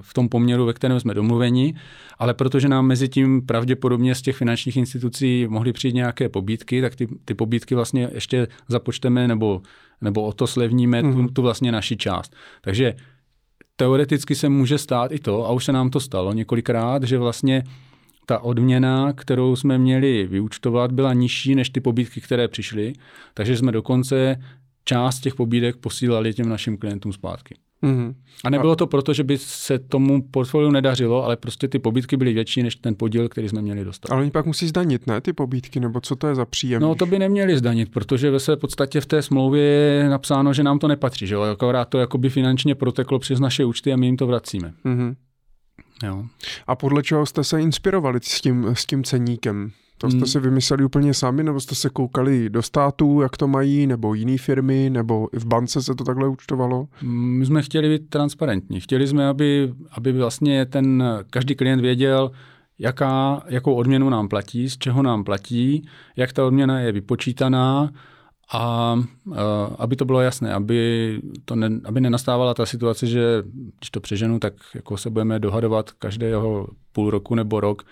[0.00, 1.74] v tom poměru, ve kterém jsme domluveni,
[2.18, 6.96] ale protože nám mezi tím pravděpodobně z těch finančních institucí mohly přijít nějaké pobídky, tak
[6.96, 9.62] ty, ty pobídky vlastně ještě započteme nebo,
[10.00, 11.12] nebo o to slevníme mm.
[11.12, 11.28] tu, mhm.
[11.28, 12.34] tu vlastně naši část.
[12.60, 12.94] Takže
[13.76, 17.64] teoreticky se může stát i to, a už se nám to stalo několikrát, že vlastně
[18.26, 22.92] ta odměna, kterou jsme měli vyúčtovat, byla nižší než ty pobídky, které přišly,
[23.34, 24.36] takže jsme dokonce
[24.84, 27.54] část těch pobídek posílali těm našim klientům zpátky.
[27.82, 28.14] Mm-hmm.
[28.44, 32.32] A nebylo to proto, že by se tomu portfoliu nedařilo, ale prostě ty pobídky byly
[32.32, 34.12] větší než ten podíl, který jsme měli dostat.
[34.12, 36.82] Ale oni pak musí zdanit, ne, ty pobídky, nebo co to je za příjem?
[36.82, 40.62] No to by neměli zdanit, protože ve své podstatě v té smlouvě je napsáno, že
[40.62, 44.06] nám to nepatří, že jo, akorát to jakoby finančně proteklo přes naše účty a my
[44.06, 44.72] jim to vracíme.
[44.84, 45.14] Mm-hmm.
[46.02, 46.24] Jo.
[46.66, 49.70] A podle čeho jste se inspirovali s tím, s tím ceníkem?
[49.98, 50.26] To jste hmm.
[50.26, 54.38] si vymysleli úplně sami, nebo jste se koukali do států, jak to mají, nebo jiné
[54.38, 56.88] firmy, nebo i v bance se to takhle účtovalo?
[57.02, 58.80] My jsme chtěli být transparentní.
[58.80, 62.30] Chtěli jsme, aby, aby vlastně ten každý klient věděl,
[62.78, 67.90] jaká, jakou odměnu nám platí, z čeho nám platí, jak ta odměna je vypočítaná
[68.52, 68.96] a
[69.78, 73.42] aby to bylo jasné, aby, to ne, aby nenastávala ta situace, že
[73.78, 77.82] když to přeženu, tak jako se budeme dohadovat každého půl roku nebo rok,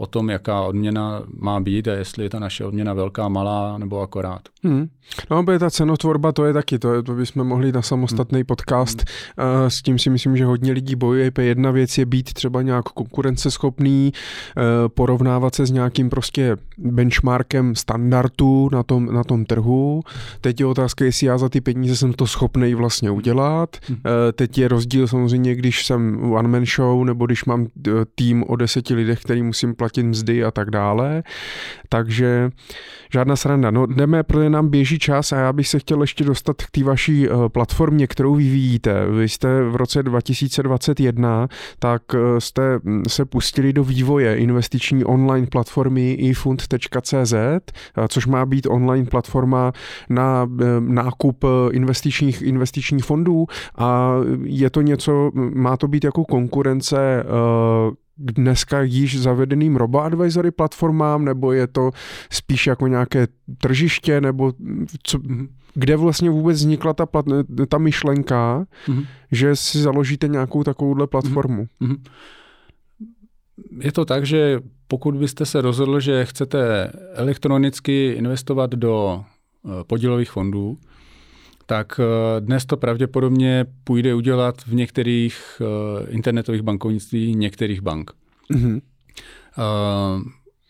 [0.00, 4.00] o tom, jaká odměna má být a jestli je ta naše odměna velká, malá nebo
[4.00, 4.40] akorát.
[4.62, 4.88] Hmm.
[5.30, 8.46] No, je ta cenotvorba, to je taky, to, je, to bychom mohli na samostatný hmm.
[8.46, 9.04] podcast.
[9.38, 9.62] Hmm.
[9.62, 11.32] Uh, s tím si myslím, že hodně lidí bojuje.
[11.40, 18.68] Jedna věc je být třeba nějak konkurenceschopný, uh, porovnávat se s nějakým prostě benchmarkem standardu
[18.72, 20.02] na tom, na tom trhu.
[20.40, 23.76] Teď je otázka, jestli já za ty peníze jsem to schopný vlastně udělat.
[23.88, 23.96] Hmm.
[23.96, 27.66] Uh, teď je rozdíl samozřejmě, když jsem one man show nebo když mám
[28.14, 31.22] tým o deseti lidech, který musím platit platit mzdy a tak dále.
[31.88, 32.50] Takže
[33.12, 33.70] žádná sranda.
[33.70, 36.84] No jdeme, protože nám běží čas a já bych se chtěl ještě dostat k té
[36.84, 39.06] vaší eh, platformě, kterou vyvíjíte.
[39.06, 45.46] Vy jste v roce 2021, tak eh, jste hm, se pustili do vývoje investiční online
[45.46, 47.60] platformy ifund.cz, eh,
[48.08, 49.72] což má být online platforma
[50.08, 53.46] na nákup investičních, investičních fondů
[53.78, 57.24] a je to něco, má to být jako konkurence
[58.20, 61.90] dneska již zavedeným robo-advisory platformám, nebo je to
[62.30, 64.52] spíš jako nějaké tržiště, nebo
[65.02, 65.18] co,
[65.74, 67.26] kde vlastně vůbec vznikla ta, plat,
[67.68, 69.06] ta myšlenka, mm-hmm.
[69.32, 71.66] že si založíte nějakou takovouhle platformu?
[71.82, 71.98] Mm-hmm.
[73.80, 79.24] Je to tak, že pokud byste se rozhodl, že chcete elektronicky investovat do
[79.64, 80.78] eh, podílových fondů,
[81.70, 88.10] tak eh, dnes to pravděpodobně půjde udělat v některých eh, internetových bankovnictví některých bank.
[88.54, 88.80] Mm-hmm.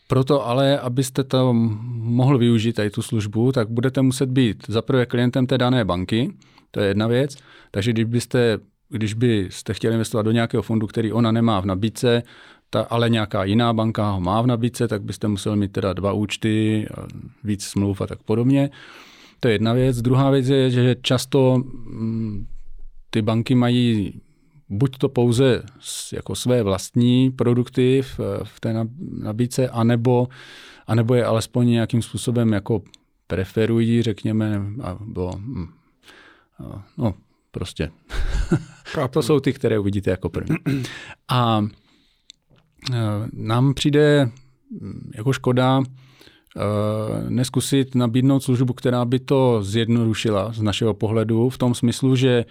[0.08, 5.46] Proto ale, abyste to mohl využít tady tu službu, tak budete muset být zaprvé klientem
[5.46, 6.32] té dané banky,
[6.70, 7.36] to je jedna věc.
[7.70, 12.22] Takže když byste, když byste chtěli investovat do nějakého fondu, který ona nemá v nabídce,
[12.70, 16.12] ta, ale nějaká jiná banka ho má v nabídce, tak byste musel mít teda dva
[16.12, 16.86] účty,
[17.44, 18.70] víc smluv a tak podobně.
[19.40, 20.02] To je jedna věc.
[20.02, 22.46] Druhá věc je, že často mm,
[23.10, 24.20] ty banky mají
[24.68, 25.62] buď to pouze
[26.12, 28.86] jako své vlastní produkty v, v té
[29.22, 30.28] nabídce, anebo,
[30.86, 32.82] anebo je alespoň nějakým způsobem jako
[33.26, 34.62] preferují, řekněme,
[35.00, 35.68] nebo, hm,
[36.98, 37.14] no,
[37.50, 37.90] prostě.
[39.10, 40.56] to jsou ty, které uvidíte jako první.
[41.28, 41.64] A
[42.92, 42.96] e,
[43.32, 44.30] nám přijde
[44.80, 45.82] hm, jako škoda
[47.28, 52.44] neskusit nabídnout službu, která by to zjednodušila z našeho pohledu, v tom smyslu, že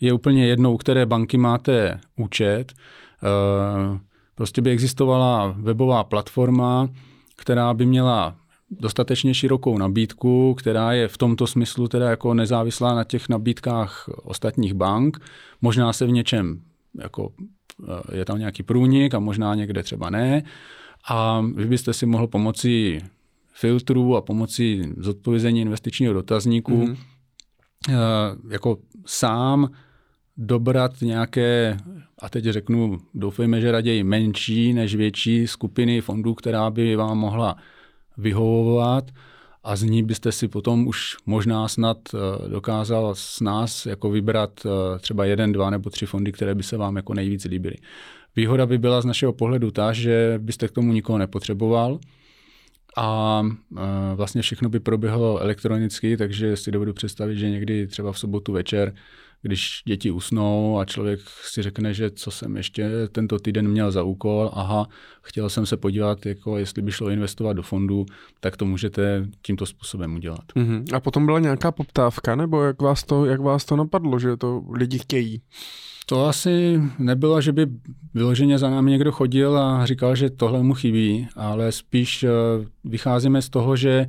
[0.00, 2.72] je úplně jedno, u které banky máte účet.
[2.72, 3.98] Eh,
[4.34, 6.88] prostě by existovala webová platforma,
[7.36, 8.36] která by měla
[8.70, 14.74] dostatečně širokou nabídku, která je v tomto smyslu teda jako nezávislá na těch nabídkách ostatních
[14.74, 15.18] bank.
[15.62, 16.60] Možná se v něčem
[17.00, 17.32] jako
[17.88, 20.42] eh, je tam nějaký průnik a možná někde třeba ne.
[21.08, 23.00] A vy byste si mohl pomocí
[23.54, 26.96] filtrů a pomocí zodpovězení investičního dotazníku mm-hmm.
[28.50, 29.70] jako sám
[30.36, 31.76] dobrat nějaké,
[32.18, 37.56] a teď řeknu, doufejme, že raději menší než větší skupiny fondů, která by vám mohla
[38.16, 39.10] vyhovovat
[39.64, 44.50] a z ní byste si potom už možná snad eh, dokázal s nás jako vybrat
[44.66, 47.76] eh, třeba jeden, dva nebo tři fondy, které by se vám jako nejvíc líbily.
[48.36, 51.98] Výhoda by byla z našeho pohledu ta, že byste k tomu nikoho nepotřeboval,
[52.96, 53.42] a
[54.14, 58.94] vlastně všechno by proběhlo elektronicky, takže si dovedu představit, že někdy třeba v sobotu večer
[59.44, 64.02] když děti usnou a člověk si řekne, že co jsem ještě tento týden měl za
[64.02, 64.88] úkol, aha,
[65.22, 68.06] chtěl jsem se podívat, jako jestli by šlo investovat do fondu,
[68.40, 70.44] tak to můžete tímto způsobem udělat.
[70.56, 70.96] Uh-huh.
[70.96, 74.62] A potom byla nějaká poptávka, nebo jak vás to, jak vás to napadlo, že to
[74.74, 75.42] lidi chtějí?
[76.06, 77.66] To asi nebylo, že by
[78.14, 82.28] vyloženě za námi někdo chodil a říkal, že tohle mu chybí, ale spíš eh,
[82.84, 84.06] vycházíme z toho, že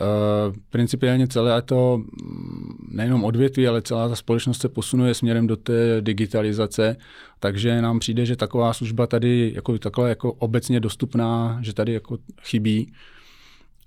[0.00, 5.56] Uh, principiálně celé to mm, nejenom odvětví, ale celá ta společnost se posunuje směrem do
[5.56, 6.96] té digitalizace,
[7.40, 12.18] takže nám přijde, že taková služba tady jako takhle jako obecně dostupná, že tady jako
[12.42, 12.92] chybí.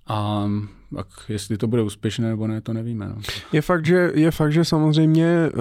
[0.07, 0.49] A
[0.95, 3.07] tak jestli to bude úspěšné nebo ne, to nevíme.
[3.07, 3.15] No.
[3.51, 5.51] Je, fakt, že, je fakt, že samozřejmě eh,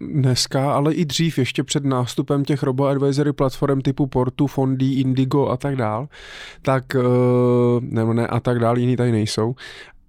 [0.00, 5.56] dneska, ale i dřív, ještě před nástupem těch robo-advisory platform typu Portu, Fondy, Indigo a
[5.56, 6.08] tak dál,
[6.62, 7.00] tak, eh,
[7.80, 9.54] nebo ne a tak dál, jiný tady nejsou,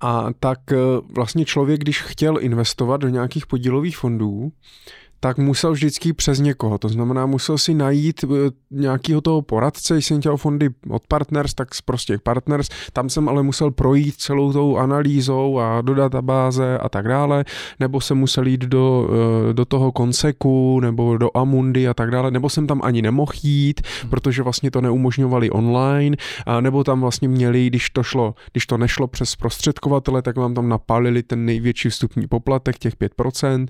[0.01, 0.75] a tak eh,
[1.15, 4.51] vlastně člověk, když chtěl investovat do nějakých podílových fondů,
[5.23, 6.77] tak musel vždycky přes někoho.
[6.77, 8.27] To znamená, musel si najít eh,
[8.71, 12.69] nějakého toho poradce, jsem chtěl fondy od partners, tak z prostě partners.
[12.93, 17.45] Tam jsem ale musel projít celou tou analýzou a do databáze a tak dále,
[17.79, 19.09] nebo jsem musel jít do,
[19.49, 23.31] eh, do toho konseku nebo do Amundi a tak dále, nebo jsem tam ani nemohl
[23.43, 28.65] jít, protože vlastně to neumožňovali online, a nebo tam vlastně měli, když to šlo, když
[28.65, 33.67] to nešlo přes prostředkovatele, tak vám tam napálili ten největší vstupní poplatek, těch 5%,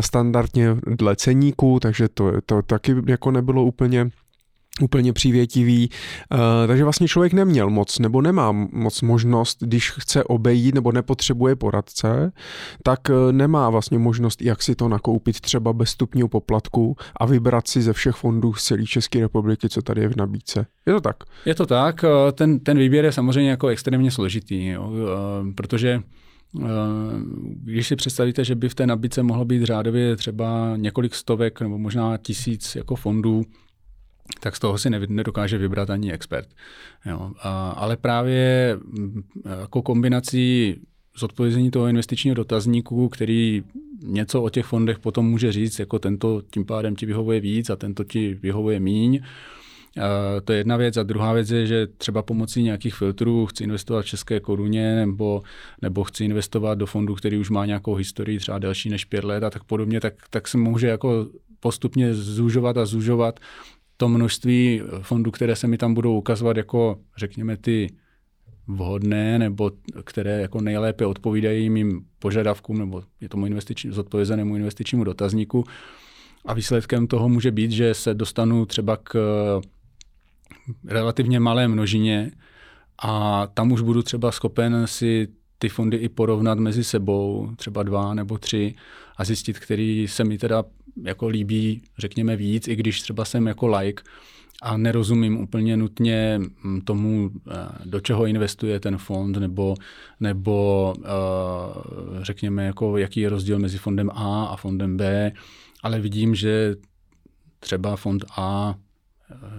[0.00, 4.10] standardně dle ceníku, takže to, to taky jako nebylo úplně
[4.82, 5.90] úplně přívětivý,
[6.32, 11.56] uh, takže vlastně člověk neměl moc nebo nemá moc možnost, když chce obejít nebo nepotřebuje
[11.56, 12.32] poradce,
[12.82, 17.68] tak uh, nemá vlastně možnost, jak si to nakoupit třeba bez stupního poplatku a vybrat
[17.68, 20.66] si ze všech fondů z celé České republiky, co tady je v nabídce.
[20.86, 21.16] Je to tak?
[21.46, 24.92] Je to tak, eh, ten, ten výběr je samozřejmě jako extrémně složitý, jo,
[25.54, 26.02] protože Eh,
[27.54, 31.78] když si představíte, že by v té nabídce mohlo být řádově třeba několik stovek nebo
[31.78, 33.44] možná tisíc jako fondů,
[34.40, 36.48] tak z toho si nedokáže vybrat ani expert.
[37.06, 37.32] Jo.
[37.42, 39.22] A, ale právě mm,
[39.60, 40.76] jako kombinací
[41.18, 43.62] zodpovězení toho investičního dotazníku, který
[44.02, 47.76] něco o těch fondech potom může říct, jako tento tím pádem ti vyhovuje víc a
[47.76, 49.20] tento ti vyhovuje míň,
[50.44, 50.96] to je jedna věc.
[50.96, 55.42] A druhá věc je, že třeba pomocí nějakých filtrů chci investovat v české koruně nebo,
[55.82, 59.44] nebo chci investovat do fondu, který už má nějakou historii třeba delší než pět let
[59.44, 61.26] a tak podobně, tak, tak se může jako
[61.60, 63.40] postupně zúžovat a zúžovat
[63.96, 67.90] to množství fondů, které se mi tam budou ukazovat jako, řekněme, ty
[68.66, 69.70] vhodné nebo
[70.04, 75.64] které jako nejlépe odpovídají mým požadavkům nebo je tomu investiční, zodpovězenému investičnímu dotazníku.
[76.44, 79.14] A výsledkem toho může být, že se dostanu třeba k
[80.84, 82.30] relativně malé množině
[82.98, 88.14] a tam už budu třeba schopen si ty fondy i porovnat mezi sebou, třeba dva
[88.14, 88.74] nebo tři
[89.16, 90.64] a zjistit, který se mi teda
[91.02, 94.02] jako líbí, řekněme víc, i když třeba jsem jako like
[94.62, 97.52] a nerozumím úplně nutně mm, tomu, eh,
[97.84, 99.74] do čeho investuje ten fond, nebo,
[100.20, 101.08] nebo eh,
[102.22, 105.32] řekněme, jako jaký je rozdíl mezi fondem A a fondem B,
[105.82, 106.76] ale vidím, že
[107.60, 108.74] třeba fond A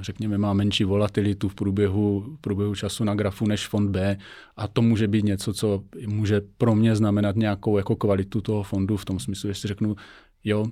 [0.01, 4.17] řekněme, má menší volatilitu v průběhu, v průběhu času na grafu než fond B
[4.57, 8.97] a to může být něco, co může pro mě znamenat nějakou jako kvalitu toho fondu
[8.97, 9.95] v tom smyslu, že si řeknu,
[10.43, 10.65] jo,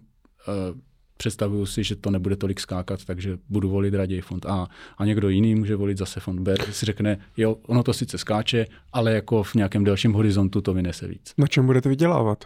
[0.47, 0.79] eh,
[1.17, 4.67] představuju si, že to nebude tolik skákat, takže budu volit raději fond A.
[4.97, 8.65] A někdo jiný může volit zase fond B, si řekne, jo, ono to sice skáče,
[8.93, 11.33] ale jako v nějakém delším horizontu to vynese víc.
[11.37, 12.45] Na čem budete vydělávat?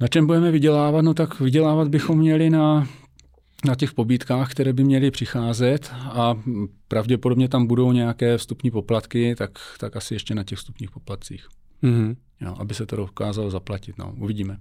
[0.00, 1.02] Na čem budeme vydělávat?
[1.02, 2.88] No tak vydělávat bychom měli na
[3.64, 6.34] na těch pobídkách, které by měly přicházet a
[6.88, 11.48] pravděpodobně tam budou nějaké vstupní poplatky, tak, tak asi ještě na těch vstupních poplatcích.
[11.82, 12.16] Mm-hmm.
[12.40, 13.98] Jo, aby se to dokázalo zaplatit.
[13.98, 14.56] No, uvidíme.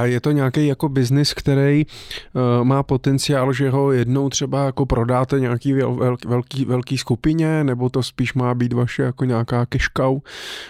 [0.00, 4.86] A je to nějaký jako biznis, který uh, má potenciál, že ho jednou třeba jako
[4.86, 10.20] prodáte nějaký vel, velký, velký skupině, nebo to spíš má být vaše jako nějaká cow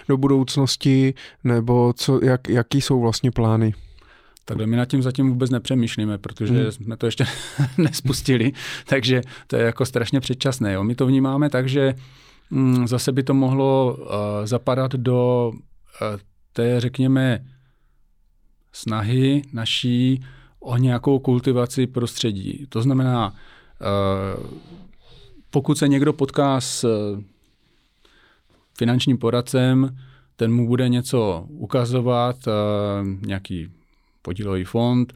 [0.08, 3.74] do budoucnosti, nebo co, jak, jaký jsou vlastně plány?
[4.44, 6.72] Takhle my nad tím zatím vůbec nepřemýšlíme, protože hmm.
[6.72, 7.26] jsme to ještě
[7.78, 8.52] nespustili,
[8.86, 10.72] takže to je jako strašně předčasné.
[10.72, 10.84] Jo.
[10.84, 11.94] My to vnímáme tak, že
[12.50, 14.06] mm, zase by to mohlo uh,
[14.44, 16.20] zapadat do uh,
[16.52, 17.44] té, řekněme,
[18.72, 20.24] snahy naší
[20.60, 22.66] o nějakou kultivaci prostředí.
[22.68, 24.50] To znamená, uh,
[25.50, 26.86] pokud se někdo potká s
[28.78, 29.96] finančním poradcem,
[30.36, 32.36] ten mu bude něco ukazovat,
[33.26, 33.68] nějaký
[34.22, 35.14] podílový fond,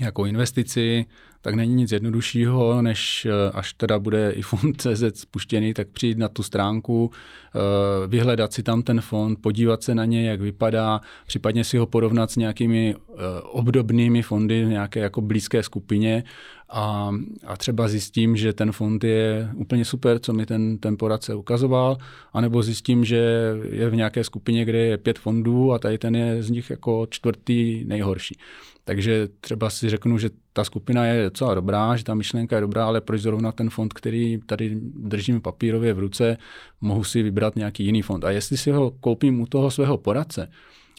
[0.00, 1.06] jako investici,
[1.40, 6.18] tak není nic jednoduššího, než eh, až teda bude i fond CZ spuštěný, tak přijít
[6.18, 7.58] na tu stránku, eh,
[8.06, 12.30] vyhledat si tam ten fond, podívat se na něj, jak vypadá, případně si ho porovnat
[12.30, 16.24] s nějakými eh, obdobnými fondy v nějaké jako blízké skupině
[16.68, 17.10] a,
[17.46, 21.96] a třeba zjistím, že ten fond je úplně super, co mi ten, ten poradce ukazoval,
[22.32, 26.42] anebo zjistím, že je v nějaké skupině, kde je pět fondů a tady ten je
[26.42, 28.38] z nich jako čtvrtý nejhorší.
[28.84, 32.86] Takže třeba si řeknu, že ta skupina je docela dobrá, že ta myšlenka je dobrá,
[32.86, 36.36] ale proč zrovna ten fond, který tady držím papírově v ruce,
[36.80, 38.24] mohu si vybrat nějaký jiný fond.
[38.24, 40.48] A jestli si ho koupím u toho svého poradce,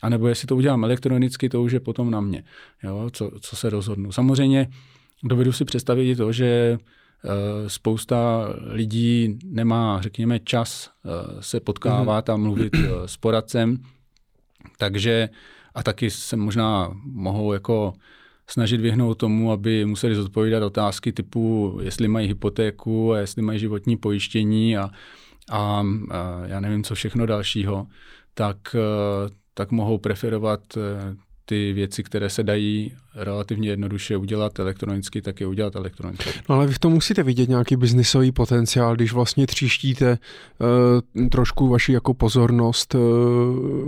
[0.02, 2.44] anebo jestli to udělám elektronicky, to už je potom na mě,
[2.84, 4.12] jo, co, co se rozhodnu.
[4.12, 4.68] Samozřejmě
[5.24, 12.30] dovedu si představit i to, že eh, spousta lidí nemá, řekněme, čas eh, se potkávat
[12.30, 13.78] a mluvit eh, s poradcem,
[14.78, 15.30] takže
[15.76, 17.94] a taky se možná mohou jako
[18.48, 23.98] snažit vyhnout tomu, aby museli zodpovídat otázky typu, jestli mají hypotéku a jestli mají životní
[23.98, 24.90] pojištění a,
[25.52, 27.88] a, a já nevím, co všechno dalšího,
[28.34, 28.76] tak,
[29.54, 30.62] tak mohou preferovat
[31.50, 36.30] ty věci, které se dají relativně jednoduše udělat elektronicky, tak je udělat elektronicky.
[36.50, 40.18] No ale vy v tom musíte vidět nějaký biznisový potenciál, když vlastně tříštíte
[41.16, 43.02] uh, trošku vaši jako pozornost uh,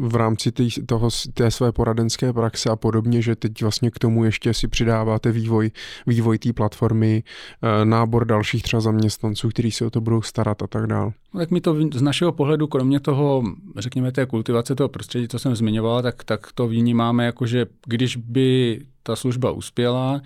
[0.07, 4.23] v rámci tý, toho, té své poradenské praxe a podobně, že teď vlastně k tomu
[4.23, 5.71] ještě si přidáváte vývoj,
[6.07, 7.23] vývoj té platformy,
[7.63, 11.11] uh, nábor dalších třeba zaměstnanců, kteří se o to budou starat a tak dále.
[11.33, 13.43] No, tak my to z našeho pohledu, kromě toho,
[13.77, 18.15] řekněme, té kultivace toho prostředí, co jsem zmiňoval, tak, tak to vnímáme jako, že když
[18.15, 20.21] by ta služba uspěla,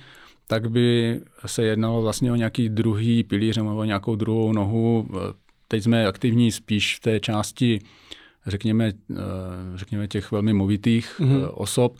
[0.48, 5.08] tak by se jednalo vlastně o nějaký druhý pilíř nebo nějakou druhou nohu.
[5.68, 7.80] Teď jsme aktivní spíš v té části,
[8.48, 9.16] řekněme, eh,
[9.76, 11.50] řekněme těch velmi movitých mm-hmm.
[11.54, 11.98] osob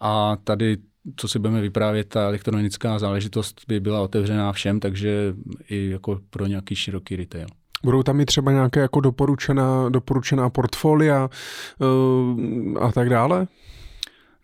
[0.00, 0.76] a tady
[1.16, 5.34] co si budeme vyprávět, ta elektronická záležitost by byla otevřená všem, takže
[5.68, 7.46] i jako pro nějaký široký retail.
[7.84, 11.30] Budou tam i třeba nějaké jako doporučená, doporučená portfolia
[11.78, 13.46] uh, a tak dále?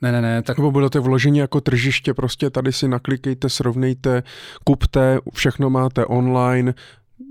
[0.03, 0.43] Ne, ne, ne.
[0.43, 0.59] Tak...
[0.59, 4.23] Nebo budete vloženi jako tržiště, prostě tady si naklikejte, srovnejte,
[4.65, 6.75] kupte, všechno máte online,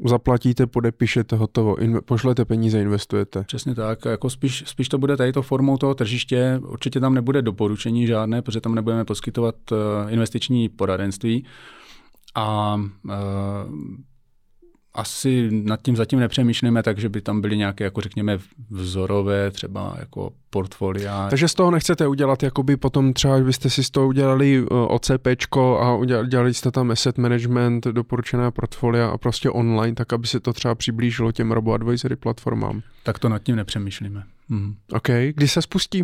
[0.06, 3.44] zaplatíte, podepíšete, hotovo, inve- pošlete peníze, investujete.
[3.44, 7.42] Přesně tak, jako spíš, spíš to bude tady to formou toho tržiště, určitě tam nebude
[7.42, 9.78] doporučení žádné, protože tam nebudeme poskytovat uh,
[10.10, 11.46] investiční poradenství
[12.36, 12.76] a
[13.06, 13.12] uh,
[14.94, 18.40] asi nad tím zatím nepřemýšlíme, takže by tam byly nějaké, jako řekněme,
[18.70, 21.30] vzorové třeba jako portfolia.
[21.30, 25.28] Takže z toho nechcete udělat, jakoby potom třeba byste si z toho udělali eh, OCP
[25.80, 30.54] a udělali jste tam asset management, doporučené portfolia a prostě online, tak aby se to
[30.54, 32.82] třeba přiblížilo těm robo-advisory platformám.
[33.04, 34.24] Tak to nad tím nepřemýšlíme.
[34.50, 34.76] Hmm.
[34.94, 35.08] OK.
[35.36, 36.04] Kdy se spustí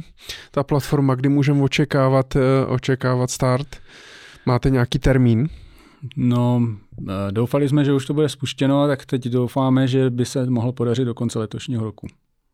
[0.52, 3.68] ta platforma, kdy můžeme očekávat, eh, očekávat start?
[4.46, 5.50] Máte nějaký termín?
[6.16, 6.68] No,
[7.10, 10.74] eh, doufali jsme, že už to bude spuštěno, tak teď doufáme, že by se mohlo
[10.74, 12.08] podařit do konce letošního roku.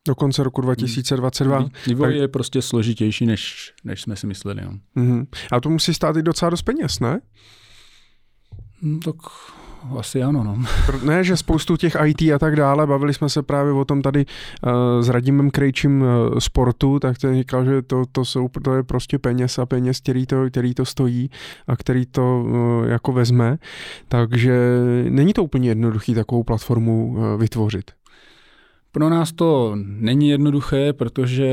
[0.06, 1.68] Do konce roku 2022.
[1.86, 2.16] Vývoj tak...
[2.16, 4.62] je prostě složitější, než, než jsme si mysleli.
[4.64, 5.02] No.
[5.02, 5.26] Mm-hmm.
[5.52, 7.20] A to musí stát i docela dost peněz, ne?
[8.82, 9.16] No, tak
[9.98, 10.58] asi ano, no.
[11.04, 14.26] Ne, že spoustu těch IT a tak dále, bavili jsme se právě o tom tady
[14.26, 18.82] uh, s Radimem Krejčím uh, sportu, tak ten říkal, že to, to, jsou, to je
[18.82, 21.30] prostě peněz a peněz, který to, který to stojí
[21.66, 23.58] a který to uh, jako vezme,
[24.08, 24.58] takže
[25.08, 27.90] není to úplně jednoduchý takovou platformu uh, vytvořit.
[28.92, 31.52] Pro nás to není jednoduché, protože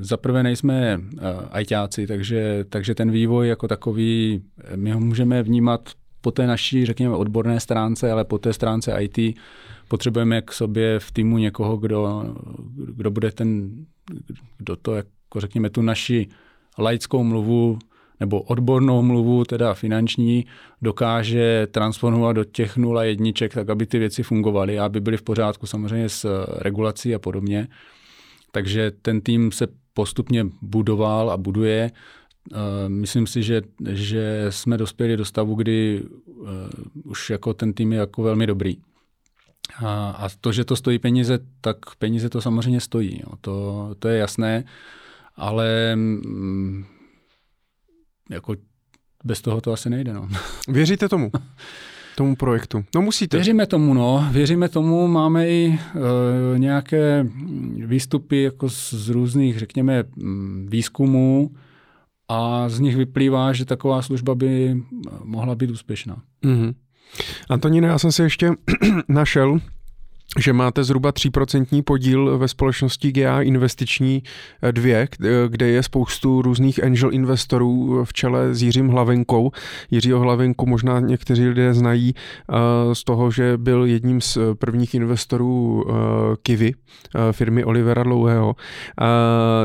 [0.00, 4.42] zaprvé nejsme uh, ajťáci, takže, takže ten vývoj jako takový,
[4.76, 5.80] my ho můžeme vnímat
[6.26, 9.38] po té naší, řekněme, odborné stránce, ale po té stránce IT
[9.88, 12.24] potřebujeme k sobě v týmu někoho, kdo,
[12.74, 13.70] kdo bude ten,
[14.58, 16.26] kdo to, jako řekněme, tu naši
[16.78, 17.78] laickou mluvu
[18.20, 20.46] nebo odbornou mluvu, teda finanční,
[20.82, 25.22] dokáže transformovat do těch nula jedniček, tak aby ty věci fungovaly a aby byly v
[25.22, 27.68] pořádku samozřejmě s regulací a podobně.
[28.52, 31.90] Takže ten tým se postupně budoval a buduje.
[32.88, 36.46] Myslím si, že, že jsme dospěli do stavu, kdy uh,
[37.04, 38.76] už jako ten tým je jako velmi dobrý.
[39.84, 43.20] A, a to, že to stojí peníze, tak peníze to samozřejmě stojí.
[43.22, 43.36] Jo.
[43.40, 44.64] To, to je jasné,
[45.36, 46.84] ale mm,
[48.30, 48.54] jako
[49.24, 50.12] bez toho to asi nejde.
[50.12, 50.28] No.
[50.68, 51.30] Věříte tomu?
[52.16, 52.84] tomu projektu.
[52.94, 53.36] No musíte.
[53.36, 54.28] Věříme tomu, no.
[54.32, 55.78] Věříme tomu, máme i
[56.54, 57.26] e, nějaké
[57.86, 61.50] výstupy jako z, z různých, řekněme, mm, výzkumů,
[62.28, 64.82] a z nich vyplývá, že taková služba by
[65.24, 66.22] mohla být úspěšná.
[66.44, 66.74] Mm-hmm.
[67.48, 68.50] Antoníne, já jsem si ještě
[69.08, 69.58] našel
[70.38, 74.22] že máte zhruba 3% podíl ve společnosti GA Investiční
[74.70, 75.08] 2, eh,
[75.48, 79.50] kde je spoustu různých angel investorů v čele s Jiřím Hlavenkou.
[79.90, 82.54] Jiřího Hlavenku možná někteří lidé znají eh,
[82.94, 85.92] z toho, že byl jedním z prvních investorů eh,
[86.42, 86.74] Kivy,
[87.32, 88.56] firmy Olivera Dlouhého.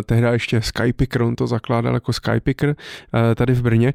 [0.05, 2.75] Tehdy ještě Skypicker, on to zakládal jako Skypicker
[3.35, 3.93] tady v Brně.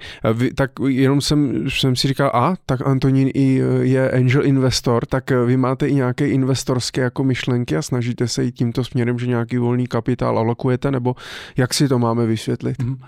[0.54, 5.56] Tak jenom jsem, jsem si říkal, a tak Antonín i je angel investor, tak vy
[5.56, 9.56] máte i nějaký investor investorské jako myšlenky a snažíte se jít tímto směrem, že nějaký
[9.56, 11.14] volný kapitál alokujete, nebo
[11.56, 12.82] jak si to máme vysvětlit?
[12.82, 12.98] Mhm.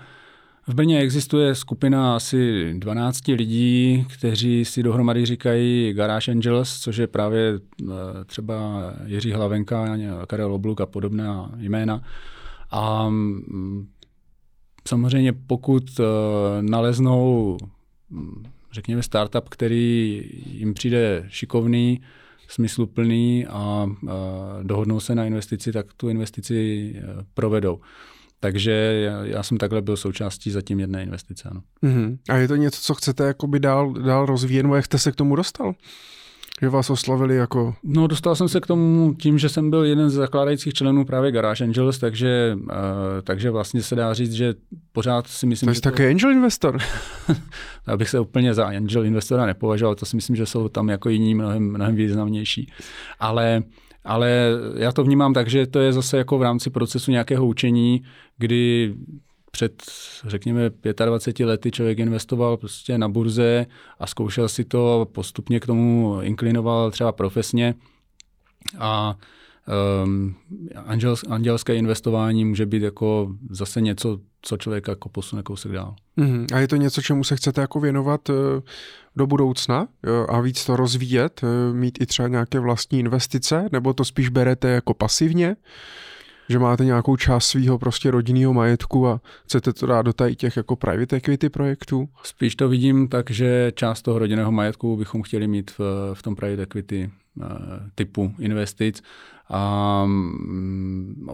[0.67, 7.07] V Brně existuje skupina asi 12 lidí, kteří si dohromady říkají Garage Angels, což je
[7.07, 7.85] právě eh,
[8.25, 8.55] třeba
[9.05, 9.97] Jiří Hlavenka,
[10.27, 12.01] Karel Obluk a podobná jména.
[12.71, 13.87] A mm,
[14.87, 16.03] samozřejmě pokud eh,
[16.61, 17.57] naleznou,
[18.09, 22.01] mm, řekněme, startup, který jim přijde šikovný,
[22.49, 23.87] smysluplný a,
[24.63, 27.03] dohodnou se na investici, tak tu investici e,
[27.33, 27.79] provedou.
[28.39, 28.71] Takže
[29.05, 31.49] já, já jsem takhle byl součástí zatím jedné investice.
[31.49, 31.61] Ano.
[31.83, 32.17] Mm-hmm.
[32.29, 35.15] A je to něco, co chcete jakoby dál, dál rozvíjet, nebo jak jste se k
[35.15, 35.73] tomu dostal?
[36.61, 37.75] Že vás oslavili jako...
[37.83, 41.31] No, dostal jsem se k tomu tím, že jsem byl jeden z zakládajících členů právě
[41.31, 42.69] Garage Angels, takže, uh,
[43.23, 44.53] takže vlastně se dá říct, že
[44.91, 46.09] pořád si myslím, to že také to...
[46.09, 46.77] angel investor?
[47.87, 51.09] Já bych se úplně za angel investora nepovažoval, to si myslím, že jsou tam jako
[51.09, 52.71] jiní mnohem, mnohem významnější.
[53.19, 53.63] Ale
[54.03, 58.03] ale já to vnímám tak, že to je zase jako v rámci procesu nějakého učení,
[58.37, 58.93] kdy
[59.51, 59.83] před,
[60.27, 60.71] řekněme,
[61.05, 63.65] 25 lety člověk investoval prostě na burze
[63.99, 67.75] a zkoušel si to, postupně k tomu inklinoval třeba profesně
[68.77, 69.15] a
[70.03, 70.35] um,
[70.85, 75.95] anděls, andělské investování může být jako zase něco, co člověk jako posune kousek dál.
[76.15, 78.35] Mm, a je to něco, čemu se chcete jako věnovat uh,
[79.15, 79.87] do budoucna
[80.29, 84.67] a víc to rozvíjet, uh, mít i třeba nějaké vlastní investice, nebo to spíš berete
[84.67, 85.55] jako pasivně?
[86.49, 90.57] Že máte nějakou část svého prostě rodinného majetku a chcete to dát do tady těch
[90.57, 92.09] jako private equity projektů?
[92.23, 95.79] Spíš to vidím tak, že část toho rodinného majetku bychom chtěli mít v,
[96.13, 97.45] v tom private equity uh,
[97.95, 99.03] typu investic
[99.49, 101.29] a um,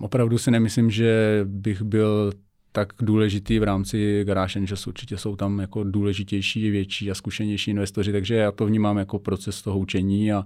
[0.00, 2.32] opravdu si nemyslím, že bych byl
[2.72, 4.86] tak důležitý v rámci Garage Angels.
[4.86, 9.62] Určitě jsou tam jako důležitější, větší a zkušenější investoři, takže já to vnímám jako proces
[9.62, 10.44] toho učení a,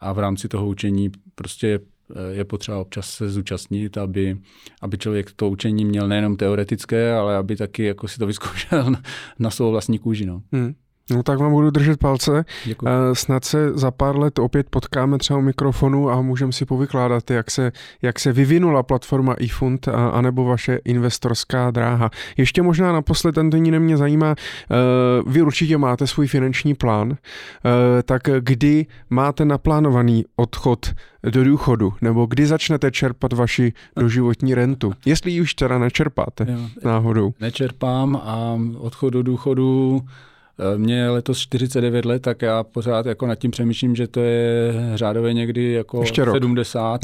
[0.00, 1.89] a v rámci toho učení prostě Eh,
[2.30, 4.36] je potřeba občas se zúčastnit, aby,
[4.82, 9.02] aby člověk to učení měl nejenom teoretické, ale aby taky jako si to vyzkoušel na,
[9.38, 10.26] na svou vlastní kůži.
[10.26, 10.42] No.
[10.52, 10.74] Hmm.
[11.10, 12.44] No tak vám budu držet palce.
[12.64, 12.86] Děkuji.
[12.86, 17.30] Eh, snad se za pár let opět potkáme třeba u mikrofonu a můžeme si povykládat,
[17.30, 17.72] jak se,
[18.02, 22.10] jak se vyvinula platforma eFund a, anebo vaše investorská dráha.
[22.36, 24.74] Ještě možná naposled, Antoníne, mě zajímá, eh,
[25.26, 30.86] vy určitě máte svůj finanční plán, eh, tak kdy máte naplánovaný odchod
[31.22, 34.92] do důchodu, nebo kdy začnete čerpat vaši doživotní rentu?
[35.06, 37.32] Jestli ji už teda nečerpáte jo, náhodou.
[37.40, 40.02] Nečerpám a odchod do důchodu
[40.76, 44.72] mně je letos 49 let, tak já pořád jako nad tím přemýšlím, že to je
[44.94, 47.00] řádově někdy jako Ještě 70.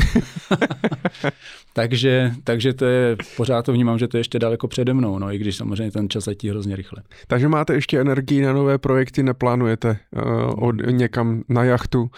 [1.72, 5.32] takže, takže to je, pořád to vnímám, že to je ještě daleko přede mnou, no
[5.32, 7.02] i když samozřejmě ten čas letí hrozně rychle.
[7.26, 12.08] Takže máte ještě energii na nové projekty, neplánujete uh, od, někam na jachtu uh,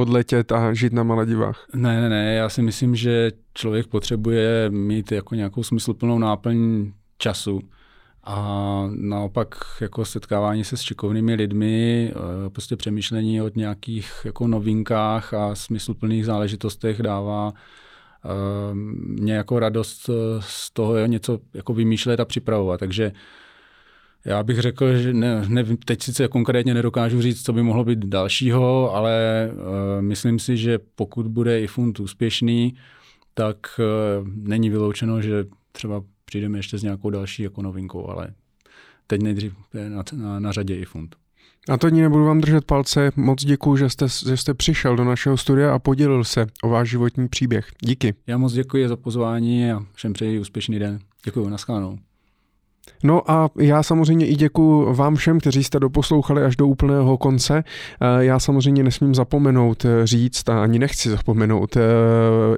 [0.00, 1.66] odletět a žít na Maledivách?
[1.74, 7.60] Ne, ne, ne, já si myslím, že člověk potřebuje mít jako nějakou smysluplnou náplň času
[8.30, 15.34] a naopak jako setkávání se s šikovnými lidmi, eh, prostě přemýšlení o nějakých jako novinkách
[15.34, 18.28] a smysluplných záležitostech dává eh,
[18.94, 22.80] mě jako radost eh, z toho něco jako vymýšlet a připravovat.
[22.80, 23.12] Takže
[24.24, 27.98] já bych řekl, že ne, ne, teď sice konkrétně nedokážu říct, co by mohlo být
[27.98, 29.62] dalšího, ale uh,
[30.02, 32.74] myslím si, že pokud bude i fund úspěšný,
[33.34, 38.34] tak uh, není vyloučeno, že třeba přijdeme ještě s nějakou další jako novinkou, ale
[39.06, 41.16] teď nejdřív je na, na, na řadě i fund.
[41.68, 43.10] A to ní nebudu vám držet palce.
[43.16, 46.90] Moc děkuji, že jste, že jste přišel do našeho studia a podělil se o váš
[46.90, 47.68] životní příběh.
[47.82, 48.14] Díky.
[48.26, 50.98] Já moc děkuji za pozvání a všem přeji úspěšný den.
[51.24, 51.98] Děkuji, nashledanou.
[53.02, 57.64] No a já samozřejmě i děkuji vám všem, kteří jste doposlouchali až do úplného konce.
[58.00, 61.80] Eh, já samozřejmě nesmím zapomenout eh, říct a ani nechci zapomenout, eh,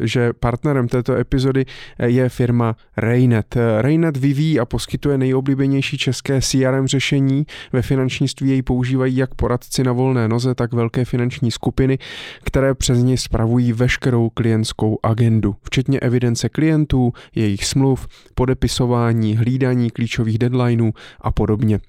[0.01, 1.65] že partnerem této epizody
[2.07, 3.57] je firma Raynet.
[3.79, 7.47] Raynet vyvíjí a poskytuje nejoblíbenější české CRM řešení.
[7.73, 11.99] Ve finančnictví jej používají jak poradci na volné noze, tak velké finanční skupiny,
[12.45, 20.20] které přes ně spravují veškerou klientskou agendu, včetně evidence klientů, jejich smluv, podepisování, hlídání klíčových
[20.25, 21.81] deadlineů a podobně.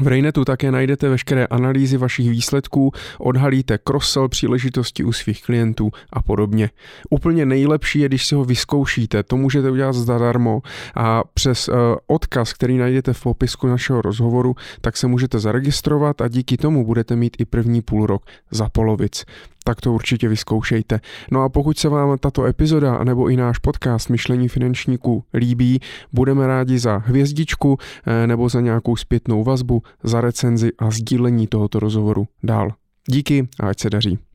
[0.00, 6.22] V Rainetu také najdete veškeré analýzy vašich výsledků, odhalíte cross příležitosti u svých klientů a
[6.22, 6.70] podobně.
[7.10, 10.62] Úplně nejlepší je, když si ho vyzkoušíte, to můžete udělat zadarmo
[10.94, 11.74] a přes uh,
[12.06, 17.16] odkaz, který najdete v popisku našeho rozhovoru, tak se můžete zaregistrovat a díky tomu budete
[17.16, 19.24] mít i první půl rok za polovic
[19.68, 21.00] tak to určitě vyzkoušejte.
[21.30, 25.80] No a pokud se vám tato epizoda nebo i náš podcast Myšlení finančníků líbí,
[26.12, 31.80] budeme rádi za hvězdičku eh, nebo za nějakou zpětnou vazbu, za recenzi a sdílení tohoto
[31.80, 32.70] rozhovoru dál.
[33.08, 34.27] Díky a ať se daří.